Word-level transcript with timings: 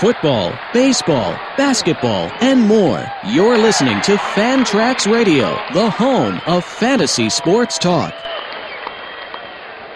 Football, 0.00 0.52
baseball, 0.72 1.34
basketball, 1.56 2.28
and 2.40 2.60
more. 2.60 3.06
You're 3.28 3.56
listening 3.56 4.00
to 4.02 4.16
Fantrax 4.16 5.10
Radio, 5.10 5.56
the 5.72 5.88
home 5.88 6.40
of 6.48 6.64
fantasy 6.64 7.30
sports 7.30 7.78
talk. 7.78 8.23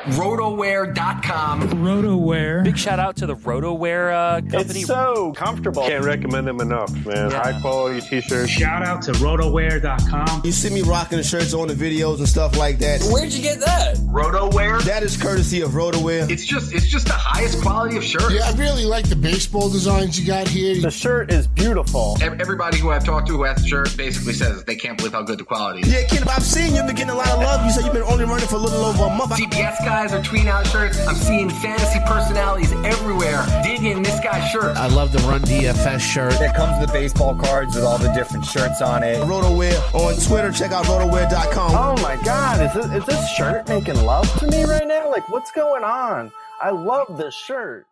Rotoware.com. 0.05 1.61
Rotoware. 1.71 2.65
Big 2.65 2.79
shout 2.79 2.99
out 2.99 3.17
to 3.17 3.27
the 3.27 3.35
Rotoware 3.37 4.13
uh, 4.13 4.41
company. 4.41 4.81
It's 4.81 4.87
so 4.87 5.33
comfortable. 5.37 5.87
Can't 5.87 6.05
recommend 6.05 6.47
them 6.47 6.61
enough, 6.61 6.91
man. 7.07 7.31
Yeah. 7.31 7.43
High 7.43 7.61
quality 7.61 8.01
t-shirts. 8.01 8.51
Shout 8.51 8.83
out 8.83 9.03
to 9.03 9.13
Rotoware.com. 9.13 10.43
You 10.45 10.53
see 10.53 10.71
me 10.71 10.83
rocking 10.83 11.19
the 11.19 11.25
shirts 11.25 11.53
on 11.55 11.69
the 11.69 11.75
videos 11.75 12.19
and 12.19 12.29
stuff 12.29 12.57
like 12.57 12.79
that. 12.79 13.03
Where'd 13.13 13.33
you 13.33 13.43
get 13.43 13.61
that? 13.61 13.97
Rotoware. 13.97 14.81
That 14.83 15.03
is 15.03 15.17
courtesy 15.17 15.61
of 15.63 15.73
Rotoware. 15.73 16.31
It's 16.31 16.45
just 16.45 16.73
it's 16.73 16.89
just 16.89 17.07
the 17.07 17.13
highest 17.13 17.61
quality 17.63 17.97
of 17.97 18.05
shirt. 18.05 18.33
Yeah, 18.33 18.49
I 18.49 18.53
really 18.53 18.85
like 18.85 19.09
the 19.09 19.17
baseball 19.17 19.69
designs 19.69 20.19
you 20.19 20.27
got 20.27 20.49
here. 20.49 20.81
The 20.81 20.91
shirt 20.91 21.33
is 21.33 21.47
beautiful. 21.47 22.17
Everybody 22.23 22.79
who 22.79 22.91
I've 22.91 23.05
talked 23.05 23.27
to 23.29 23.35
who 23.35 23.43
has 23.45 23.63
the 23.63 23.69
shirt 23.69 23.97
basically 23.97 24.33
says 24.33 24.65
they 24.65 24.77
can't 24.77 24.97
believe 24.97 25.13
how 25.13 25.23
good 25.23 25.39
the 25.39 25.45
quality 25.45 25.81
is. 25.81 25.93
Yeah, 25.93 26.07
kid, 26.07 26.27
I've 26.29 26.43
seen 26.43 26.75
you've 26.75 26.87
been 26.87 26.97
getting 26.97 27.11
a 27.11 27.17
lot 27.17 27.29
of 27.29 27.41
love. 27.41 27.65
You 27.65 27.73
said 27.73 27.85
you've 27.85 27.93
been 27.93 28.03
only 28.03 28.25
running 28.25 28.47
for 28.47 28.57
a 28.57 28.59
little 28.59 28.85
over 28.85 29.05
a 29.05 29.11
month. 29.15 29.33
CBS 29.33 29.79
guys 29.99 30.13
are 30.13 30.23
tweeting 30.23 30.47
out 30.47 30.65
shirts. 30.65 31.05
I'm 31.09 31.17
seeing 31.17 31.51
fantasy 31.51 31.99
personalities 32.07 32.71
everywhere 32.85 33.45
digging 33.65 34.05
this 34.05 34.21
guy's 34.21 34.49
shirt. 34.49 34.77
I 34.77 34.87
love 34.87 35.11
the 35.11 35.19
Run 35.27 35.41
DFS 35.41 35.99
shirt. 35.99 36.35
That 36.35 36.55
comes 36.55 36.79
with 36.79 36.87
the 36.87 36.93
baseball 36.93 37.35
cards 37.35 37.75
with 37.75 37.83
all 37.83 37.99
the 37.99 38.13
different 38.13 38.45
shirts 38.45 38.81
on 38.81 39.03
it. 39.03 39.21
Rotoware 39.25 39.77
on 39.95 40.15
Twitter. 40.21 40.53
Check 40.53 40.71
out 40.71 40.85
rotoware.com. 40.85 41.73
Oh 41.75 42.01
my 42.01 42.15
god, 42.23 42.61
is 42.61 42.73
this, 42.75 42.87
is 42.95 43.07
this 43.07 43.29
shirt 43.33 43.69
making 43.69 44.01
love 44.05 44.33
to 44.39 44.47
me 44.47 44.63
right 44.63 44.87
now? 44.87 45.11
Like, 45.11 45.29
what's 45.31 45.51
going 45.51 45.83
on? 45.83 46.31
I 46.63 46.71
love 46.71 47.19
this 47.19 47.35
shirt. 47.35 47.85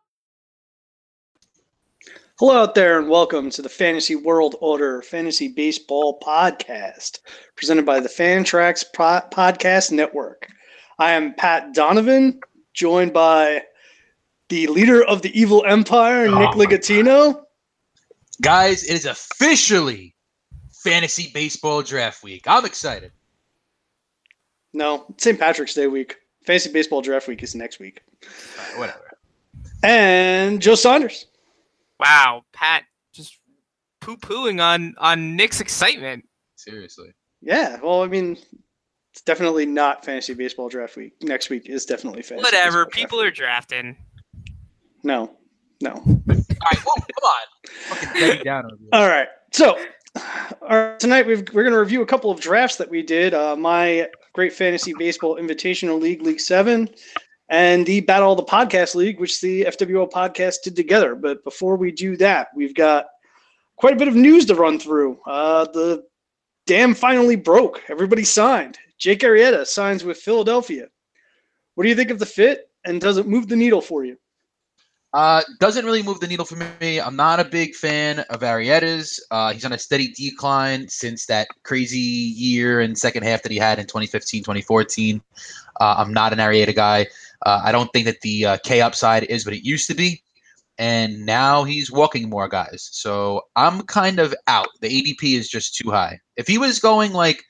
Hello 2.39 2.63
out 2.63 2.77
there, 2.77 3.01
and 3.01 3.11
welcome 3.11 3.51
to 3.51 3.63
the 3.63 3.69
Fantasy 3.69 4.15
World 4.15 4.55
Order 4.61 5.03
Fantasy 5.03 5.49
Baseball 5.49 6.21
Podcast, 6.21 7.19
presented 7.57 7.85
by 7.85 7.99
the 7.99 8.09
Fantrax 8.09 8.85
po- 8.95 9.27
Podcast 9.33 9.91
Network. 9.91 10.53
I 10.99 11.13
am 11.13 11.35
Pat 11.35 11.75
Donovan, 11.75 12.41
joined 12.73 13.13
by 13.13 13.63
the 14.49 14.67
leader 14.69 15.05
of 15.05 15.23
the 15.23 15.39
evil 15.39 15.65
empire, 15.67 16.27
oh 16.27 16.39
Nick 16.39 16.51
Ligatino. 16.51 17.43
Guys, 18.41 18.85
it 18.85 18.93
is 18.93 19.07
officially 19.07 20.15
fantasy 20.73 21.31
baseball 21.33 21.83
draft 21.83 22.23
week. 22.23 22.45
I'm 22.47 22.65
excited. 22.65 23.13
No, 24.73 25.07
St. 25.17 25.39
Patrick's 25.39 25.75
Day 25.75 25.87
week. 25.87 26.17
Fantasy 26.45 26.71
Baseball 26.71 27.03
Draft 27.03 27.27
Week 27.27 27.43
is 27.43 27.55
next 27.55 27.81
week. 27.81 28.03
All 28.23 28.65
right, 28.65 28.79
whatever. 28.79 29.19
And 29.83 30.63
Joe 30.63 30.77
Saunders. 30.77 31.27
Wow, 31.99 32.45
Pat 32.53 32.85
just 33.13 33.39
poo 34.01 34.17
pooing 34.17 34.63
on 34.63 34.95
on 34.99 35.35
Nick's 35.35 35.61
excitement. 35.61 36.29
Seriously. 36.55 37.13
Yeah, 37.41 37.79
well, 37.83 38.03
I 38.03 38.07
mean, 38.07 38.37
it's 39.17 39.23
definitely 39.23 39.65
not 39.65 40.05
Fantasy 40.05 40.35
Baseball 40.35 40.69
Draft 40.69 40.95
Week. 40.95 41.15
Next 41.23 41.49
week 41.49 41.71
is 41.71 41.87
definitely 41.87 42.21
Fantasy 42.21 42.45
Whatever, 42.45 42.85
people 42.85 43.19
Draft 43.19 43.33
are 43.33 43.35
drafting. 43.35 43.97
No, 45.05 45.39
no. 45.81 45.93
All 45.93 46.03
right, 46.29 46.85
well, 46.85 46.97
come 46.97 47.25
on. 47.25 48.45
Down 48.45 48.67
over. 48.67 48.77
All 48.93 49.09
right. 49.09 49.29
So 49.53 49.79
all 50.61 50.77
right, 50.77 51.01
tonight 51.01 51.27
we've, 51.27 51.49
we're 51.55 51.63
going 51.63 51.73
to 51.73 51.81
review 51.81 52.03
a 52.03 52.07
couple 52.07 52.31
of 52.31 52.41
drafts 52.41 52.77
that 52.77 52.91
we 52.91 53.03
did. 53.03 53.33
Uh, 53.33 53.57
my 53.57 54.07
Great 54.35 54.53
Fantasy 54.53 54.93
Baseball 54.99 55.37
Invitational 55.37 55.99
League, 55.99 56.21
League 56.21 56.41
Seven, 56.41 56.91
and 57.49 57.87
the 57.87 58.01
Battle 58.01 58.33
of 58.33 58.37
the 58.37 58.45
Podcast 58.45 58.95
League, 58.95 59.19
which 59.19 59.41
the 59.41 59.65
FWO 59.65 60.11
podcast 60.11 60.57
did 60.63 60.77
together. 60.77 61.15
But 61.15 61.43
before 61.43 61.77
we 61.77 61.91
do 61.91 62.19
that, 62.19 62.49
we've 62.55 62.75
got 62.75 63.07
quite 63.77 63.95
a 63.95 63.97
bit 63.97 64.09
of 64.09 64.15
news 64.15 64.45
to 64.45 64.55
run 64.55 64.79
through. 64.79 65.19
Uh, 65.27 65.65
the 65.73 66.05
dam 66.67 66.93
finally 66.93 67.37
broke. 67.37 67.83
Everybody 67.89 68.25
signed. 68.25 68.79
Jake 68.99 69.21
Arrieta 69.21 69.67
signs 69.67 70.05
with 70.05 70.19
Philadelphia. 70.19 70.89
What 71.75 71.85
do 71.85 71.91
you 71.91 71.97
think 71.97 72.11
of 72.11 72.19
the 72.19 72.27
fit, 72.27 72.71
and 72.85 73.01
does 73.01 73.19
it 73.19 73.27
move 73.27 73.49
the 73.49 73.57
needle 73.57 73.81
for 73.81 74.05
you? 74.05 74.17
Uh, 75.13 75.43
doesn't 75.61 75.87
really 75.87 76.03
move 76.03 76.21
the 76.21 76.27
needle 76.27 76.45
for 76.45 76.57
me. 76.81 77.01
I'm 77.01 77.17
not 77.17 77.41
a 77.41 77.45
big 77.45 77.75
fan 77.75 78.21
of 78.31 78.41
Arrieta's. 78.41 79.25
Uh, 79.31 79.53
he's 79.53 79.65
on 79.65 79.73
a 79.73 79.79
steady 79.79 80.13
decline 80.13 80.89
since 80.89 81.25
that 81.27 81.49
crazy 81.63 81.99
year 81.99 82.81
and 82.81 82.99
second 82.99 83.23
half 83.23 83.43
that 83.43 83.53
he 83.53 83.57
had 83.57 83.79
in 83.79 83.87
2015, 83.87 84.43
2014. 84.43 85.23
Uh, 85.81 85.95
I'm 85.99 86.13
not 86.13 86.35
an 86.35 86.39
Arietta 86.39 86.75
guy. 86.75 87.07
Uh, 87.47 87.63
I 87.65 87.73
don't 87.73 87.91
think 87.95 88.05
that 88.07 88.21
the 88.21 88.45
uh, 88.45 88.57
K 88.63 88.83
upside 88.83 89.25
is 89.25 89.47
what 89.47 89.55
it 89.55 89.65
used 89.65 89.87
to 89.89 89.95
be. 89.95 90.23
And 90.79 91.25
now 91.25 91.65
he's 91.65 91.91
walking 91.91 92.29
more 92.29 92.49
guys. 92.49 92.89
So 92.93 93.43
I'm 93.57 93.83
kind 93.83 94.19
of 94.19 94.35
out. 94.47 94.69
The 94.83 94.89
ADP 94.89 95.39
is 95.39 95.49
just 95.49 95.77
too 95.77 95.91
high. 95.91 96.21
If 96.37 96.47
he 96.47 96.59
was 96.59 96.79
going 96.79 97.15
like 97.15 97.43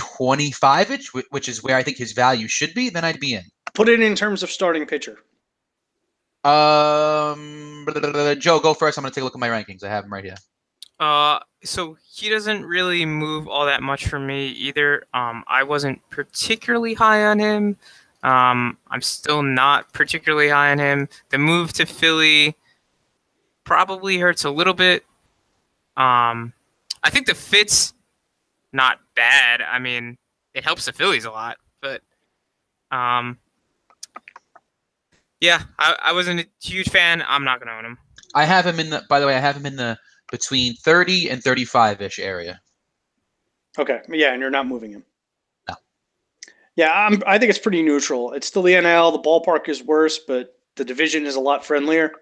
125 0.00 0.90
ish, 0.90 1.12
which 1.30 1.48
is 1.48 1.62
where 1.62 1.76
I 1.76 1.82
think 1.82 1.96
his 1.96 2.12
value 2.12 2.48
should 2.48 2.74
be, 2.74 2.90
then 2.90 3.04
I'd 3.04 3.20
be 3.20 3.34
in. 3.34 3.42
Put 3.74 3.88
it 3.88 4.00
in 4.00 4.14
terms 4.14 4.42
of 4.42 4.50
starting 4.50 4.86
pitcher. 4.86 5.18
Um, 6.42 7.86
Joe, 8.38 8.60
go 8.60 8.74
first. 8.74 8.98
I'm 8.98 9.02
gonna 9.02 9.12
take 9.12 9.22
a 9.22 9.24
look 9.24 9.34
at 9.34 9.40
my 9.40 9.48
rankings. 9.48 9.84
I 9.84 9.88
have 9.88 10.04
them 10.04 10.12
right 10.12 10.24
here. 10.24 10.36
Uh, 10.98 11.38
so 11.64 11.96
he 12.12 12.28
doesn't 12.28 12.64
really 12.64 13.06
move 13.06 13.48
all 13.48 13.66
that 13.66 13.82
much 13.82 14.06
for 14.06 14.18
me 14.18 14.48
either. 14.48 15.04
Um, 15.14 15.44
I 15.48 15.62
wasn't 15.62 16.00
particularly 16.10 16.94
high 16.94 17.24
on 17.24 17.38
him. 17.38 17.76
Um, 18.22 18.76
I'm 18.90 19.00
still 19.00 19.42
not 19.42 19.92
particularly 19.92 20.48
high 20.50 20.72
on 20.72 20.78
him. 20.78 21.08
The 21.30 21.38
move 21.38 21.72
to 21.74 21.86
Philly 21.86 22.54
probably 23.64 24.18
hurts 24.18 24.44
a 24.44 24.50
little 24.50 24.74
bit. 24.74 25.04
Um, 25.96 26.52
I 27.02 27.10
think 27.10 27.26
the 27.26 27.34
fit's 27.34 27.94
not 28.72 29.00
bad. 29.20 29.60
I 29.60 29.78
mean, 29.78 30.16
it 30.54 30.64
helps 30.64 30.86
the 30.86 30.92
Phillies 30.92 31.26
a 31.26 31.30
lot, 31.30 31.58
but 31.82 32.00
um, 32.90 33.38
yeah, 35.40 35.62
I, 35.78 35.96
I 36.02 36.12
wasn't 36.12 36.40
a 36.40 36.46
huge 36.62 36.88
fan. 36.88 37.22
I'm 37.28 37.44
not 37.44 37.60
gonna 37.60 37.76
own 37.76 37.84
him. 37.84 37.98
I 38.34 38.44
have 38.44 38.66
him 38.66 38.80
in 38.80 38.90
the. 38.90 39.02
By 39.08 39.20
the 39.20 39.26
way, 39.26 39.36
I 39.36 39.40
have 39.40 39.56
him 39.56 39.66
in 39.66 39.76
the 39.76 39.98
between 40.30 40.74
30 40.76 41.28
and 41.28 41.42
35 41.42 42.00
ish 42.00 42.18
area. 42.18 42.60
Okay, 43.78 44.00
yeah, 44.08 44.32
and 44.32 44.40
you're 44.40 44.50
not 44.50 44.66
moving 44.66 44.92
him. 44.92 45.04
No. 45.68 45.74
Yeah, 46.76 46.92
I'm, 46.92 47.22
I 47.26 47.38
think 47.38 47.50
it's 47.50 47.58
pretty 47.58 47.82
neutral. 47.82 48.32
It's 48.32 48.46
still 48.46 48.62
the 48.62 48.72
NL. 48.72 49.12
The 49.12 49.18
ballpark 49.18 49.68
is 49.68 49.82
worse, 49.82 50.18
but 50.18 50.58
the 50.76 50.84
division 50.84 51.26
is 51.26 51.36
a 51.36 51.40
lot 51.40 51.64
friendlier. 51.64 52.12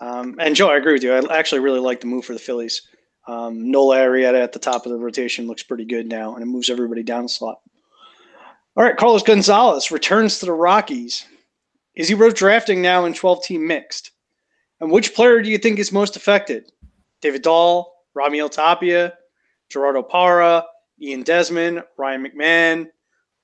Um, 0.00 0.36
and 0.38 0.54
Joe, 0.54 0.68
I 0.68 0.76
agree 0.76 0.92
with 0.92 1.02
you. 1.02 1.14
I 1.14 1.36
actually 1.36 1.60
really 1.60 1.80
like 1.80 2.00
the 2.00 2.06
move 2.06 2.24
for 2.24 2.32
the 2.32 2.38
Phillies. 2.38 2.82
Um, 3.26 3.70
Nola 3.70 3.98
Arrieta 3.98 4.42
at 4.42 4.52
the 4.52 4.58
top 4.58 4.84
of 4.84 4.92
the 4.92 4.98
rotation 4.98 5.46
looks 5.46 5.62
pretty 5.62 5.84
good 5.84 6.08
now, 6.08 6.34
and 6.34 6.42
it 6.42 6.46
moves 6.46 6.70
everybody 6.70 7.02
down 7.02 7.24
a 7.24 7.28
slot. 7.28 7.60
All 8.76 8.84
right, 8.84 8.96
Carlos 8.96 9.22
Gonzalez 9.22 9.90
returns 9.90 10.38
to 10.38 10.46
the 10.46 10.52
Rockies. 10.52 11.26
Is 11.94 12.08
he 12.08 12.14
worth 12.14 12.34
drafting 12.34 12.80
now 12.80 13.04
in 13.04 13.12
12 13.12 13.44
team 13.44 13.66
mixed? 13.66 14.12
And 14.80 14.90
which 14.90 15.14
player 15.14 15.42
do 15.42 15.50
you 15.50 15.58
think 15.58 15.78
is 15.78 15.92
most 15.92 16.16
affected? 16.16 16.72
David 17.20 17.42
Dahl, 17.42 17.94
Raimel 18.16 18.50
Tapia, 18.50 19.12
Gerardo 19.70 20.02
Parra, 20.02 20.64
Ian 21.00 21.22
Desmond, 21.22 21.84
Ryan 21.96 22.26
McMahon, 22.26 22.86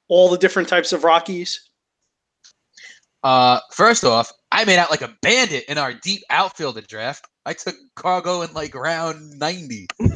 all 0.09 0.29
the 0.29 0.39
different 0.39 0.69
types 0.69 0.93
of 0.93 1.05
Rockies? 1.05 1.69
Uh, 3.23 3.61
first 3.73 4.05
off, 4.05 4.33
I 4.51 4.65
made 4.65 4.79
out 4.79 4.91
like 4.91 5.03
a 5.03 5.15
bandit 5.23 5.65
in 5.69 5.79
our 5.79 5.93
deep 5.93 6.23
outfielder 6.31 6.81
draft. 6.81 7.28
I 7.49 7.55
took 7.55 7.77
Cargo 7.95 8.43
in 8.43 8.53
like 8.53 8.75
round 8.75 9.39
90. 9.39 9.87
uh, 9.99 10.07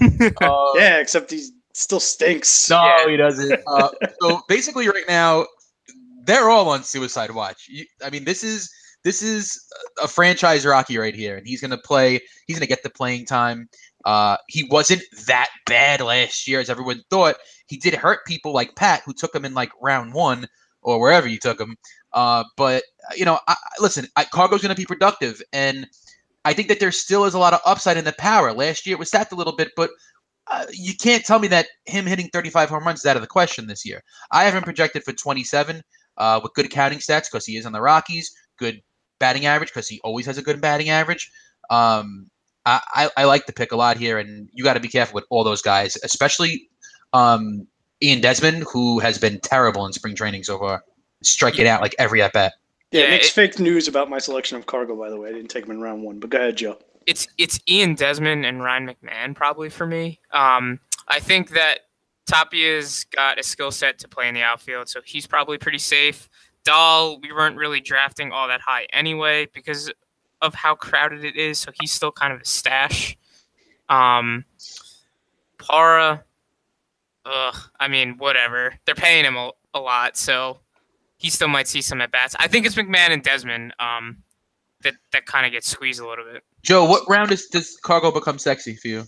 yeah, 0.74 0.98
except 0.98 1.30
he 1.30 1.42
still 1.72 1.98
stinks. 1.98 2.68
No, 2.68 2.84
yeah. 2.84 3.08
he 3.08 3.16
doesn't. 3.16 3.60
Uh, 3.66 3.88
so 4.20 4.42
basically, 4.48 4.86
right 4.86 5.06
now, 5.08 5.46
they're 6.26 6.50
all 6.50 6.68
on 6.68 6.84
suicide 6.84 7.30
watch. 7.30 7.68
You, 7.70 7.86
I 8.04 8.10
mean, 8.10 8.24
this 8.24 8.44
is 8.44 8.70
this 9.02 9.22
is 9.22 9.58
a 10.02 10.06
franchise 10.06 10.66
Rocky 10.66 10.98
right 10.98 11.14
here, 11.14 11.38
and 11.38 11.46
he's 11.46 11.62
going 11.62 11.70
to 11.70 11.78
play. 11.78 12.20
He's 12.46 12.58
going 12.58 12.66
to 12.66 12.68
get 12.68 12.82
the 12.82 12.90
playing 12.90 13.24
time. 13.24 13.66
Uh, 14.04 14.36
he 14.48 14.64
wasn't 14.64 15.02
that 15.26 15.48
bad 15.64 16.02
last 16.02 16.46
year 16.46 16.60
as 16.60 16.68
everyone 16.68 17.00
thought. 17.08 17.36
He 17.66 17.78
did 17.78 17.94
hurt 17.94 18.26
people 18.26 18.52
like 18.52 18.76
Pat, 18.76 19.02
who 19.06 19.14
took 19.14 19.34
him 19.34 19.46
in 19.46 19.54
like 19.54 19.70
round 19.80 20.12
one, 20.12 20.48
or 20.82 21.00
wherever 21.00 21.26
you 21.26 21.38
took 21.38 21.58
him. 21.58 21.76
Uh, 22.12 22.44
but 22.58 22.82
you 23.16 23.24
know, 23.24 23.38
I, 23.48 23.56
listen, 23.80 24.06
I, 24.16 24.24
Cargo's 24.24 24.60
going 24.60 24.74
to 24.74 24.80
be 24.80 24.84
productive, 24.84 25.40
and 25.54 25.86
I 26.44 26.52
think 26.52 26.68
that 26.68 26.80
there 26.80 26.92
still 26.92 27.24
is 27.24 27.34
a 27.34 27.38
lot 27.38 27.54
of 27.54 27.60
upside 27.64 27.96
in 27.96 28.04
the 28.04 28.12
power. 28.12 28.52
Last 28.52 28.86
year 28.86 28.96
it 28.96 28.98
was 28.98 29.08
stacked 29.08 29.32
a 29.32 29.36
little 29.36 29.54
bit, 29.54 29.70
but 29.76 29.90
uh, 30.50 30.66
you 30.72 30.94
can't 30.94 31.24
tell 31.24 31.38
me 31.38 31.48
that 31.48 31.68
him 31.86 32.06
hitting 32.06 32.28
35 32.32 32.68
home 32.68 32.84
runs 32.84 33.00
is 33.00 33.06
out 33.06 33.16
of 33.16 33.22
the 33.22 33.28
question 33.28 33.66
this 33.66 33.86
year. 33.86 34.02
I 34.32 34.44
have 34.44 34.54
him 34.54 34.62
projected 34.62 35.04
for 35.04 35.12
27 35.12 35.82
uh, 36.16 36.40
with 36.42 36.54
good 36.54 36.70
counting 36.70 36.98
stats 36.98 37.30
because 37.30 37.46
he 37.46 37.56
is 37.56 37.66
on 37.66 37.72
the 37.72 37.80
Rockies, 37.80 38.34
good 38.58 38.80
batting 39.20 39.46
average 39.46 39.70
because 39.70 39.88
he 39.88 40.00
always 40.02 40.26
has 40.26 40.38
a 40.38 40.42
good 40.42 40.60
batting 40.60 40.90
average. 40.90 41.30
Um, 41.70 42.28
I, 42.66 42.80
I, 42.92 43.10
I, 43.18 43.24
like 43.24 43.46
the 43.46 43.52
pick 43.52 43.72
a 43.72 43.76
lot 43.76 43.96
here, 43.96 44.18
and 44.18 44.48
you 44.52 44.62
got 44.64 44.74
to 44.74 44.80
be 44.80 44.88
careful 44.88 45.14
with 45.14 45.24
all 45.30 45.44
those 45.44 45.62
guys, 45.62 45.96
especially 46.04 46.68
um, 47.12 47.66
Ian 48.02 48.20
Desmond, 48.20 48.64
who 48.70 48.98
has 48.98 49.18
been 49.18 49.40
terrible 49.40 49.86
in 49.86 49.92
spring 49.92 50.14
training 50.14 50.44
so 50.44 50.58
far, 50.58 50.82
striking 51.22 51.66
out 51.66 51.80
like 51.80 51.94
every 51.98 52.20
at 52.20 52.32
bat. 52.32 52.54
Yeah, 52.92 53.14
yeah 53.14 53.22
fake 53.22 53.58
news 53.58 53.88
about 53.88 54.08
my 54.10 54.18
selection 54.18 54.56
of 54.58 54.66
Cargo, 54.66 54.94
by 54.94 55.10
the 55.10 55.18
way. 55.18 55.30
I 55.30 55.32
didn't 55.32 55.48
take 55.48 55.64
him 55.64 55.72
in 55.72 55.80
round 55.80 56.02
one, 56.02 56.20
but 56.20 56.30
go 56.30 56.38
ahead, 56.38 56.56
Joe. 56.56 56.78
It's 57.06 57.26
it's 57.38 57.58
Ian 57.68 57.94
Desmond 57.94 58.46
and 58.46 58.62
Ryan 58.62 58.88
McMahon 58.88 59.34
probably 59.34 59.70
for 59.70 59.86
me. 59.86 60.20
Um, 60.30 60.78
I 61.08 61.18
think 61.18 61.50
that 61.50 61.80
Tapia's 62.26 63.04
got 63.04 63.40
a 63.40 63.42
skill 63.42 63.72
set 63.72 63.98
to 64.00 64.08
play 64.08 64.28
in 64.28 64.34
the 64.34 64.42
outfield, 64.42 64.88
so 64.88 65.00
he's 65.04 65.26
probably 65.26 65.58
pretty 65.58 65.78
safe. 65.78 66.28
Dahl, 66.64 67.18
we 67.20 67.32
weren't 67.32 67.56
really 67.56 67.80
drafting 67.80 68.30
all 68.30 68.46
that 68.46 68.60
high 68.60 68.86
anyway 68.92 69.48
because 69.52 69.90
of 70.40 70.54
how 70.54 70.74
crowded 70.74 71.24
it 71.24 71.36
is, 71.36 71.58
so 71.58 71.72
he's 71.80 71.90
still 71.90 72.12
kind 72.12 72.32
of 72.32 72.40
a 72.40 72.44
stash. 72.44 73.16
Um, 73.88 74.44
Parra, 75.58 76.22
ugh, 77.24 77.56
I 77.80 77.88
mean, 77.88 78.16
whatever. 78.18 78.74
They're 78.84 78.94
paying 78.94 79.24
him 79.24 79.36
a, 79.36 79.50
a 79.74 79.80
lot, 79.80 80.16
so 80.16 80.58
he 81.22 81.30
still 81.30 81.48
might 81.48 81.68
see 81.68 81.80
some 81.80 82.00
at 82.00 82.10
bats. 82.10 82.34
I 82.40 82.48
think 82.48 82.66
it's 82.66 82.74
McMahon 82.74 83.10
and 83.10 83.22
Desmond 83.22 83.72
um, 83.78 84.18
that 84.82 84.94
that 85.12 85.24
kind 85.26 85.46
of 85.46 85.52
gets 85.52 85.68
squeezed 85.68 86.00
a 86.00 86.06
little 86.06 86.24
bit. 86.24 86.42
Joe, 86.62 86.84
what 86.84 87.08
round 87.08 87.30
is, 87.30 87.46
does 87.46 87.76
Cargo 87.76 88.10
become 88.10 88.38
sexy 88.38 88.74
for 88.74 88.88
you? 88.88 89.04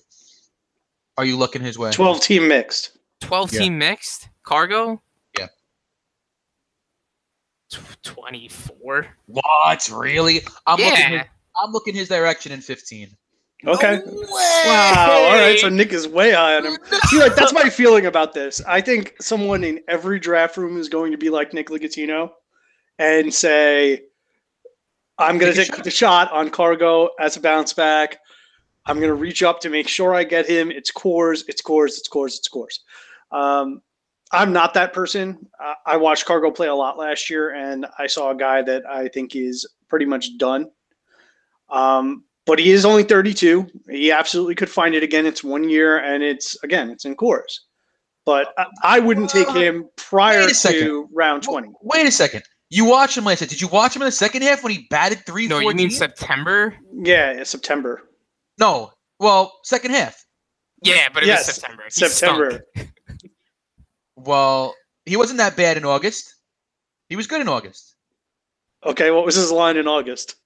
Are 1.19 1.25
you 1.25 1.37
looking 1.37 1.61
his 1.61 1.77
way? 1.77 1.91
Twelve 1.91 2.21
team 2.21 2.47
mixed. 2.47 2.97
Twelve 3.21 3.53
yeah. 3.53 3.61
team 3.61 3.79
mixed. 3.79 4.29
Cargo. 4.45 5.03
Yeah. 5.37 5.49
Twenty 8.05 8.49
four. 8.49 9.09
What? 9.27 9.91
Really? 9.93 10.43
I'm 10.69 10.79
yeah. 10.79 10.91
looking. 10.91 11.19
His, 11.19 11.27
I'm 11.63 11.73
looking 11.73 11.95
his 11.95 12.09
direction 12.09 12.53
in 12.53 12.61
fifteen. 12.61 13.17
Okay. 13.67 14.03
No 14.05 14.13
wow. 14.31 15.27
All 15.29 15.35
right. 15.35 15.59
So 15.59 15.69
Nick 15.69 15.93
is 15.93 16.07
way 16.09 16.33
high 16.33 16.57
on 16.57 16.67
him. 16.67 16.77
See, 17.07 17.19
like 17.19 17.35
that's 17.35 17.53
my 17.53 17.69
feeling 17.69 18.07
about 18.07 18.33
this. 18.35 18.61
I 18.67 18.81
think 18.81 19.15
someone 19.21 19.65
in 19.65 19.81
every 19.89 20.19
draft 20.19 20.57
room 20.57 20.79
is 20.79 20.89
going 20.89 21.13
to 21.13 21.19
be 21.19 21.31
like 21.31 21.53
Nick 21.53 21.69
Ligatino 21.69 22.31
and 22.99 23.33
say, 23.33 24.03
"I'm 25.19 25.39
going 25.39 25.53
to 25.53 25.65
take 25.65 25.83
the 25.83 25.91
shot 25.91 26.31
on 26.33 26.51
Cargo 26.51 27.11
as 27.21 27.37
a 27.37 27.41
bounce 27.41 27.73
back. 27.73 28.19
I'm 28.87 28.97
going 28.97 29.09
to 29.09 29.15
reach 29.15 29.43
up 29.43 29.61
to 29.61 29.71
make 29.71 29.89
sure 29.89 30.15
I 30.15 30.25
get 30.25 30.47
him. 30.47 30.71
It's 30.71 30.93
Coors. 30.93 31.45
It's 31.49 31.63
Coors. 31.63 31.99
It's 31.99 32.09
Coors. 32.09 32.39
It's 32.39 32.49
Coors." 32.49 32.81
Um, 33.31 33.83
I'm 34.33 34.53
not 34.53 34.75
that 34.75 34.93
person. 34.93 35.47
Uh, 35.63 35.75
I 35.87 35.97
watched 35.97 36.27
Cargo 36.27 36.51
play 36.51 36.69
a 36.69 36.75
lot 36.75 36.99
last 36.99 37.31
year, 37.31 37.55
and 37.55 37.87
I 37.99 38.07
saw 38.07 38.31
a 38.31 38.35
guy 38.35 38.63
that 38.63 38.85
I 38.87 39.09
think 39.09 39.37
is 39.37 39.67
pretty 39.89 40.07
much 40.07 40.37
done. 40.39 40.71
Um, 41.71 42.25
but 42.47 42.59
he 42.59 42.71
is 42.71 42.85
only 42.85 43.03
32. 43.03 43.67
He 43.89 44.13
absolutely 44.13 44.55
could 44.55 44.71
find 44.71 44.95
it 44.95 45.03
again. 45.03 45.27
It's 45.27 45.43
one 45.43 45.69
year, 45.69 45.99
and 45.99 46.23
it's 46.23 46.63
again, 46.63 46.91
it's 46.91 47.05
in 47.05 47.17
Coors. 47.17 47.61
But 48.27 48.55
I, 48.57 48.67
I 48.83 48.99
wouldn't 49.01 49.31
take 49.31 49.51
him 49.51 49.89
prior 49.97 50.49
to 50.49 51.09
round 51.13 51.43
20. 51.43 51.69
Wait 51.83 52.07
a 52.07 52.11
second. 52.11 52.43
You 52.71 52.87
watched 52.87 53.17
him 53.17 53.25
last 53.25 53.41
year. 53.41 53.49
Did 53.49 53.61
you 53.61 53.69
watch 53.69 53.95
him 53.95 54.03
in 54.03 54.07
the 54.07 54.13
second 54.13 54.43
half 54.43 54.65
when 54.65 54.73
he 54.73 54.87
batted 54.91 55.25
three? 55.27 55.47
No, 55.47 55.59
you 55.59 55.75
mean 55.75 55.91
September? 55.91 56.75
Yeah, 56.93 57.43
September. 57.45 58.09
No, 58.59 58.93
well, 59.21 59.53
second 59.63 59.93
half. 59.93 60.25
Yeah, 60.83 61.09
but 61.13 61.23
it 61.23 61.27
yes, 61.27 61.47
was 61.47 61.57
September. 61.57 61.83
He 61.85 61.91
September. 61.91 62.65
well, 64.17 64.75
he 65.07 65.17
wasn't 65.17 65.39
that 65.39 65.57
bad 65.57 65.77
in 65.77 65.85
August. 65.85 66.35
He 67.09 67.17
was 67.17 67.27
good 67.27 67.41
in 67.41 67.49
August. 67.49 67.95
Okay, 68.85 69.11
what 69.11 69.25
was 69.25 69.35
his 69.35 69.51
line 69.51 69.77
in 69.77 69.87
August? 69.87 70.37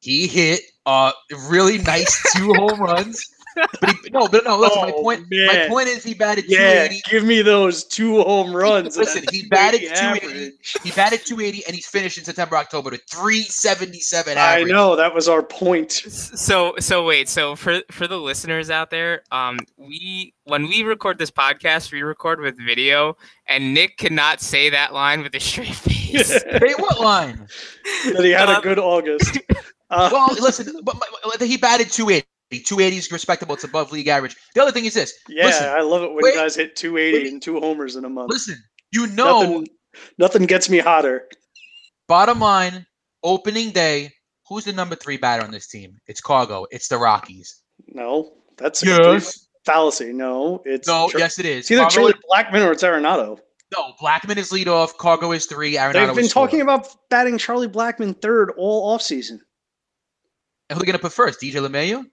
He 0.00 0.26
hit 0.26 0.60
uh 0.86 1.12
really 1.48 1.78
nice 1.78 2.32
two 2.36 2.52
home 2.54 2.80
runs. 2.80 3.24
But 3.80 3.96
he, 4.04 4.10
no, 4.10 4.28
but 4.28 4.44
no. 4.44 4.58
Listen, 4.58 4.78
oh, 4.78 4.86
my 4.86 4.92
point. 4.92 5.26
Man. 5.30 5.46
My 5.46 5.68
point 5.68 5.88
is, 5.88 6.04
he 6.04 6.14
batted 6.14 6.44
yeah, 6.48 6.86
280. 6.86 7.02
Give 7.10 7.24
me 7.24 7.42
those 7.42 7.84
two 7.84 8.22
home 8.22 8.54
runs. 8.54 8.96
Listen, 8.96 9.24
he 9.30 9.46
batted 9.48 9.80
280. 9.80 10.56
He 10.82 10.90
batted 10.92 11.24
280, 11.24 11.66
and 11.66 11.74
he's 11.74 11.86
finished 11.86 12.18
in 12.18 12.24
September, 12.24 12.56
October 12.56 12.90
to 12.90 12.98
377. 13.10 14.38
I 14.38 14.62
know 14.62 14.96
that 14.96 15.14
was 15.14 15.28
our 15.28 15.42
point. 15.42 15.92
So, 15.92 16.74
so 16.78 17.04
wait. 17.04 17.28
So 17.28 17.56
for 17.56 17.80
for 17.90 18.06
the 18.06 18.18
listeners 18.18 18.70
out 18.70 18.90
there, 18.90 19.22
um, 19.32 19.58
we 19.76 20.34
when 20.44 20.68
we 20.68 20.82
record 20.82 21.18
this 21.18 21.30
podcast, 21.30 21.92
we 21.92 22.02
record 22.02 22.40
with 22.40 22.56
video, 22.58 23.16
and 23.46 23.74
Nick 23.74 23.96
cannot 23.98 24.40
say 24.40 24.70
that 24.70 24.92
line 24.92 25.22
with 25.22 25.34
a 25.34 25.40
straight 25.40 25.68
face. 25.74 26.42
hey, 26.50 26.74
what 26.78 27.00
line? 27.00 27.48
That 28.04 28.24
he 28.24 28.30
had 28.30 28.48
um, 28.48 28.56
a 28.56 28.60
good 28.60 28.78
August. 28.78 29.38
Uh, 29.90 30.10
well, 30.12 30.28
listen, 30.40 30.80
but, 30.82 30.96
but 31.24 31.40
he 31.40 31.56
batted 31.56 31.90
280. 31.90 32.26
280 32.50 32.96
is 32.96 33.12
respectable. 33.12 33.54
It's 33.54 33.64
above 33.64 33.92
league 33.92 34.08
average. 34.08 34.34
The 34.54 34.62
other 34.62 34.72
thing 34.72 34.86
is 34.86 34.94
this. 34.94 35.12
Yeah, 35.28 35.46
listen, 35.46 35.68
I 35.68 35.80
love 35.80 36.02
it 36.02 36.12
when 36.12 36.22
wait, 36.22 36.34
guys 36.34 36.56
hit 36.56 36.76
280 36.76 37.24
wait, 37.24 37.32
and 37.32 37.42
two 37.42 37.60
homers 37.60 37.96
in 37.96 38.04
a 38.04 38.08
month. 38.08 38.30
Listen, 38.30 38.56
you 38.90 39.06
know, 39.08 39.42
nothing, 39.42 39.68
nothing 40.16 40.46
gets 40.46 40.70
me 40.70 40.78
hotter. 40.78 41.28
Bottom 42.06 42.40
line, 42.40 42.86
opening 43.22 43.70
day, 43.70 44.10
who's 44.48 44.64
the 44.64 44.72
number 44.72 44.94
three 44.94 45.18
batter 45.18 45.44
on 45.44 45.50
this 45.50 45.68
team? 45.68 45.98
It's 46.06 46.22
Cargo. 46.22 46.66
It's 46.70 46.88
the 46.88 46.96
Rockies. 46.96 47.62
No, 47.88 48.32
that's 48.56 48.82
a 48.82 48.86
yes. 48.86 49.46
fallacy. 49.66 50.14
No, 50.14 50.62
it's 50.64 50.88
no. 50.88 51.10
yes, 51.16 51.38
it 51.38 51.44
is. 51.44 51.58
It's 51.58 51.70
either 51.70 51.82
Cargo 51.82 51.94
Charlie 51.94 52.14
Blackmon 52.32 52.66
or 52.66 52.72
it's 52.72 52.82
Arenado. 52.82 53.38
No, 53.76 53.92
Blackmon 54.00 54.38
is 54.38 54.50
leadoff. 54.50 54.96
Cargo 54.96 55.32
is 55.32 55.44
three. 55.44 55.74
Arenado 55.74 56.06
They've 56.06 56.16
been 56.16 56.28
talking 56.28 56.60
four. 56.60 56.74
about 56.74 56.88
batting 57.10 57.36
Charlie 57.36 57.68
Blackmon 57.68 58.20
third 58.22 58.52
all 58.56 58.96
offseason. 58.96 59.40
And 60.68 60.76
who 60.76 60.82
are 60.82 60.84
they 60.84 60.86
going 60.86 60.98
to 60.98 61.02
put 61.02 61.12
first? 61.12 61.40
DJ 61.40 61.66
LeMahieu? 61.66 62.04